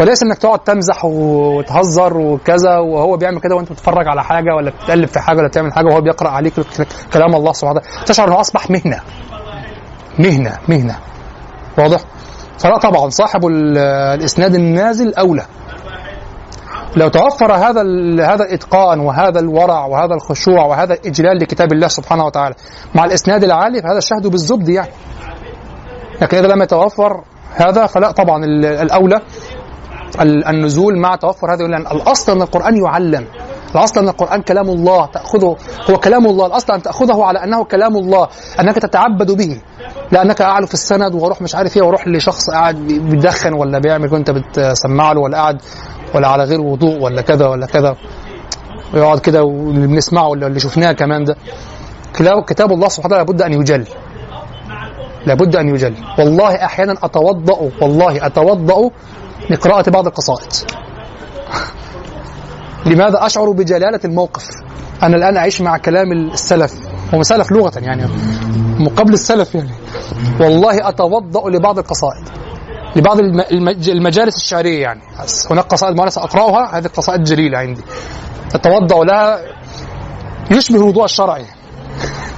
وليس 0.00 0.22
إنك 0.22 0.38
تقعد 0.38 0.58
تمزح 0.58 1.04
وتهزر 1.04 2.16
وكذا 2.16 2.78
وهو 2.78 3.16
بيعمل 3.16 3.40
كده 3.40 3.54
وأنت 3.54 3.72
بتتفرج 3.72 4.08
على 4.08 4.24
حاجة 4.24 4.54
ولا 4.56 4.70
بتقلب 4.70 5.08
في 5.08 5.20
حاجة 5.20 5.38
ولا 5.38 5.48
بتعمل 5.48 5.72
حاجة 5.72 5.86
وهو 5.86 6.00
بيقرأ 6.00 6.28
عليك 6.28 6.52
كلام 7.12 7.34
الله 7.34 7.52
سبحانه 7.52 7.80
وتعالى. 7.80 8.04
تشعر 8.06 8.28
إنه 8.28 8.40
أصبح 8.40 8.70
مهنة. 8.70 9.00
مهنة 10.18 10.58
مهنة. 10.68 10.96
واضح؟ 11.78 12.00
فلا 12.58 12.78
طبعا 12.78 13.08
صاحب 13.10 13.46
ال- 13.46 13.78
الإسناد 14.18 14.54
النازل 14.54 15.14
أولى. 15.14 15.42
لو 16.96 17.08
توفر 17.08 17.52
هذا 17.52 17.80
هذا 18.34 18.44
الإتقان 18.44 19.00
وهذا 19.00 19.38
الورع 19.40 19.86
وهذا 19.86 20.14
الخشوع 20.14 20.64
وهذا 20.66 20.94
الإجلال 20.94 21.38
لكتاب 21.38 21.72
الله 21.72 21.88
سبحانه 21.88 22.24
وتعالى 22.24 22.54
مع 22.94 23.04
الإسناد 23.04 23.44
العالي 23.44 23.82
فهذا 23.82 23.98
الشهد 23.98 24.26
بالزبد 24.26 24.68
يعني. 24.68 24.90
لكن 26.22 26.36
إذا 26.36 26.46
لم 26.46 26.62
يتوفر 26.62 27.22
هذا 27.54 27.86
فلا 27.86 28.10
طبعا 28.10 28.44
ال- 28.44 28.64
الأولى. 28.64 29.16
ال- 29.16 29.22
النزول 30.20 30.98
مع 30.98 31.16
توفر 31.16 31.54
هذه 31.54 31.62
لأن 31.62 31.86
الأصل 31.86 32.32
أن 32.32 32.42
القرآن 32.42 32.76
يعلم. 32.84 33.26
الأصل 33.74 34.00
أن 34.00 34.08
القرآن 34.08 34.42
كلام 34.42 34.70
الله 34.70 35.06
تأخذه 35.06 35.56
هو 35.90 35.96
كلام 35.96 36.26
الله. 36.26 36.46
الأصل 36.46 36.72
أن 36.72 36.82
تأخذه 36.82 37.24
على 37.24 37.44
أنه 37.44 37.64
كلام 37.64 37.96
الله 37.96 38.28
أنك 38.60 38.74
تتعبد 38.74 39.30
به. 39.30 39.60
لأنك 40.12 40.40
اعلو 40.40 40.66
في 40.66 40.74
السند 40.74 41.14
وأروح 41.14 41.42
مش 41.42 41.54
عارف 41.54 41.76
إيه 41.76 41.82
وأروح 41.82 42.08
لشخص 42.08 42.50
قاعد 42.50 42.76
بيدخن 42.76 43.52
ولا 43.52 43.78
بيعمل 43.78 44.12
وانت 44.12 44.30
بتسمع 44.30 45.12
له 45.12 45.20
ولا 45.20 45.38
قاعد 45.38 45.62
ولا 46.14 46.28
على 46.28 46.44
غير 46.44 46.60
وضوء 46.60 47.02
ولا 47.02 47.22
كذا 47.22 47.46
ولا 47.46 47.66
كذا. 47.66 47.96
ويقعد 48.94 49.18
كده 49.18 49.44
واللي 49.44 49.86
بنسمعه 49.86 50.28
ولا 50.28 50.46
اللي 50.46 50.60
شفناه 50.60 50.92
كمان 50.92 51.24
ده. 51.24 51.36
كتاب 52.46 52.72
الله 52.72 52.88
سبحانه 52.88 53.14
وتعالى 53.14 53.26
لابد 53.26 53.42
أن 53.42 53.52
يجل. 53.52 53.84
لابد 55.26 55.56
أن 55.56 55.68
يجل. 55.68 55.94
والله 56.18 56.64
أحيانا 56.64 56.94
أتوضأ 57.02 57.70
والله 57.82 58.26
أتوضأ 58.26 58.90
لقراءة 59.50 59.90
بعض 59.90 60.06
القصائد. 60.06 60.52
لماذا 62.86 63.26
أشعر 63.26 63.50
بجلالة 63.50 64.00
الموقف؟ 64.04 64.44
أنا 65.02 65.16
الآن 65.16 65.36
أعيش 65.36 65.60
مع 65.60 65.78
كلام 65.78 66.12
السلف. 66.12 66.74
هم 67.12 67.22
سلف 67.22 67.52
لغة 67.52 67.72
يعني 67.78 68.06
من 68.78 68.88
قبل 68.88 69.12
السلف 69.12 69.54
يعني. 69.54 69.70
والله 70.40 70.88
أتوضأ 70.88 71.50
لبعض 71.50 71.78
القصائد 71.78 72.28
لبعض 72.96 73.18
الم- 73.18 73.40
المج- 73.40 73.88
المجالس 73.88 74.36
الشعرية 74.36 74.82
يعني. 74.82 75.00
هناك 75.50 75.64
قصائد 75.64 75.96
معينه 75.96 76.10
سأقرأها 76.10 76.78
هذه 76.78 76.86
القصائد 76.86 77.24
جليلة 77.24 77.58
عندي. 77.58 77.82
أتوضأ 78.54 79.04
لها. 79.04 79.40
يشبه 80.50 80.76
الوضوء 80.76 81.04
الشرعي 81.04 81.44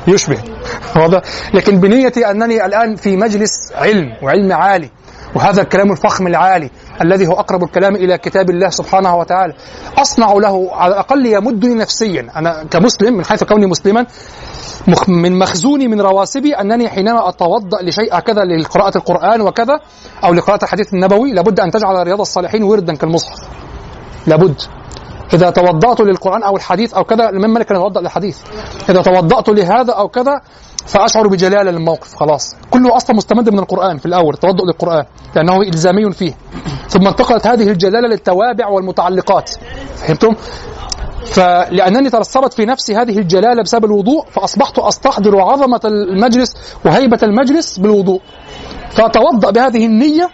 يشبه. 0.08 0.38
واضح؟ 0.96 1.20
لكن 1.54 1.80
بنيتي 1.80 2.30
أنني 2.30 2.66
الآن 2.66 2.96
في 2.96 3.16
مجلس 3.16 3.72
علم 3.74 4.16
وعلم 4.22 4.52
عالي 4.52 4.90
وهذا 5.34 5.62
الكلام 5.62 5.92
الفخم 5.92 6.26
العالي. 6.26 6.70
الذي 7.02 7.26
هو 7.26 7.32
أقرب 7.32 7.62
الكلام 7.62 7.96
إلى 7.96 8.18
كتاب 8.18 8.50
الله 8.50 8.68
سبحانه 8.68 9.16
وتعالى. 9.16 9.54
أصنع 9.98 10.32
له 10.32 10.68
على 10.72 10.92
الأقل 10.92 11.26
يمدني 11.26 11.74
نفسيا. 11.74 12.26
أنا 12.36 12.64
كمسلم 12.70 13.14
من 13.14 13.24
حيث 13.24 13.44
كوني 13.44 13.66
مسلما 13.66 14.06
من 15.08 15.38
مخزوني 15.38 15.88
من 15.88 16.00
رواسبي 16.00 16.54
أنني 16.54 16.88
حينما 16.88 17.28
أتوضأ 17.28 17.82
لشيء 17.82 18.18
هكذا 18.18 18.44
لقراءة 18.44 18.98
القرآن 18.98 19.40
وكذا 19.40 19.80
أو 20.24 20.34
لقراءة 20.34 20.64
الحديث 20.64 20.94
النبوي 20.94 21.32
لابد 21.32 21.60
أن 21.60 21.70
تجعل 21.70 22.06
رياض 22.06 22.20
الصالحين 22.20 22.62
وردا 22.62 22.94
كالمصحف. 22.94 23.38
لابد. 24.26 24.77
إذا 25.34 25.50
توضأت 25.50 26.00
للقرآن 26.00 26.42
أو 26.42 26.56
الحديث 26.56 26.94
أو 26.94 27.04
كذا 27.04 27.30
من 27.30 27.50
ملك 27.50 27.70
أن 27.70 27.76
أتوضأ 27.76 28.00
للحديث؟ 28.00 28.38
إذا 28.90 29.02
توضأت 29.02 29.48
لهذا 29.48 29.92
أو 29.92 30.08
كذا 30.08 30.40
فأشعر 30.86 31.28
بجلالة 31.28 31.70
للموقف 31.70 32.14
خلاص. 32.14 32.56
كله 32.70 32.96
أصلا 32.96 33.16
مستمد 33.16 33.50
من 33.50 33.58
القرآن 33.58 33.98
في 33.98 34.06
الأول 34.06 34.34
التوضؤ 34.34 34.64
للقرآن 34.64 35.04
لأنه 35.36 35.62
إلزامي 35.62 36.12
فيه. 36.12 36.32
ثم 36.88 37.06
انتقلت 37.06 37.46
هذه 37.46 37.68
الجلالة 37.70 38.08
للتوابع 38.08 38.68
والمتعلقات. 38.68 39.50
فهمتم؟ 39.96 40.34
فلأنني 41.26 42.10
ترسبت 42.10 42.54
في 42.54 42.64
نفسي 42.64 42.96
هذه 42.96 43.18
الجلالة 43.18 43.62
بسبب 43.62 43.84
الوضوء 43.84 44.26
فأصبحت 44.30 44.78
أستحضر 44.78 45.40
عظمة 45.40 45.80
المجلس 45.84 46.56
وهيبة 46.84 47.18
المجلس 47.22 47.78
بالوضوء. 47.78 48.20
فأتوضأ 48.90 49.50
بهذه 49.50 49.86
النية 49.86 50.30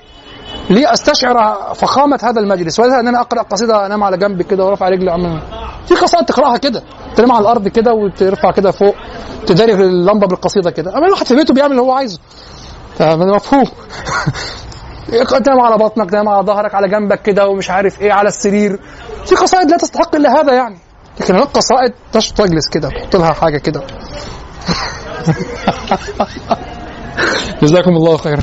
لأستشعر 0.71 1.57
فخامة 1.75 2.19
هذا 2.23 2.41
المجلس. 2.41 2.81
ولذا 2.81 3.01
ان 3.01 3.09
أنا 3.09 3.21
أقرأ 3.21 3.43
قصيدة 3.43 3.87
أنام 3.87 4.03
على 4.03 4.17
جنب 4.17 4.43
كده 4.43 4.65
ورافع 4.65 4.89
رجلي 4.89 5.11
عمال 5.11 5.41
في 5.87 5.95
قصائد 5.95 6.25
تقرأها 6.25 6.57
كده. 6.57 6.83
تنام 7.17 7.33
على 7.33 7.43
الأرض 7.43 7.69
كده 7.69 7.93
وترفع 7.93 8.51
كده 8.51 8.71
فوق 8.71 8.95
تداري 9.47 9.73
اللمبة 9.75 10.27
بالقصيدة 10.27 10.71
كده. 10.71 10.99
أما 10.99 11.07
الواحد 11.07 11.27
في 11.27 11.35
بيته 11.35 11.55
بيعمل 11.55 11.71
اللي 11.71 11.83
هو 11.83 11.93
عايزه. 11.93 12.19
مفهوم. 13.01 13.65
تنام 15.45 15.61
على 15.61 15.79
بطنك 15.79 16.11
تنام 16.11 16.29
على 16.29 16.47
ظهرك 16.47 16.75
على 16.75 16.89
جنبك 16.89 17.23
كده 17.23 17.49
ومش 17.49 17.71
عارف 17.71 18.01
إيه 18.01 18.13
على 18.13 18.29
السرير. 18.29 18.81
في 19.27 19.35
قصائد 19.35 19.71
لا 19.71 19.77
تستحق 19.77 20.17
إلا 20.17 20.41
هذا 20.41 20.53
يعني. 20.53 20.79
لكن 21.21 21.35
هناك 21.35 21.49
قصائد 21.49 21.93
تجلس 22.37 22.69
كده 22.69 22.89
تحط 22.89 23.17
لها 23.17 23.33
حاجة 23.33 23.59
كده. 23.59 23.83
جزاكم 27.63 27.91
الله 27.91 28.17
خيرا. 28.17 28.43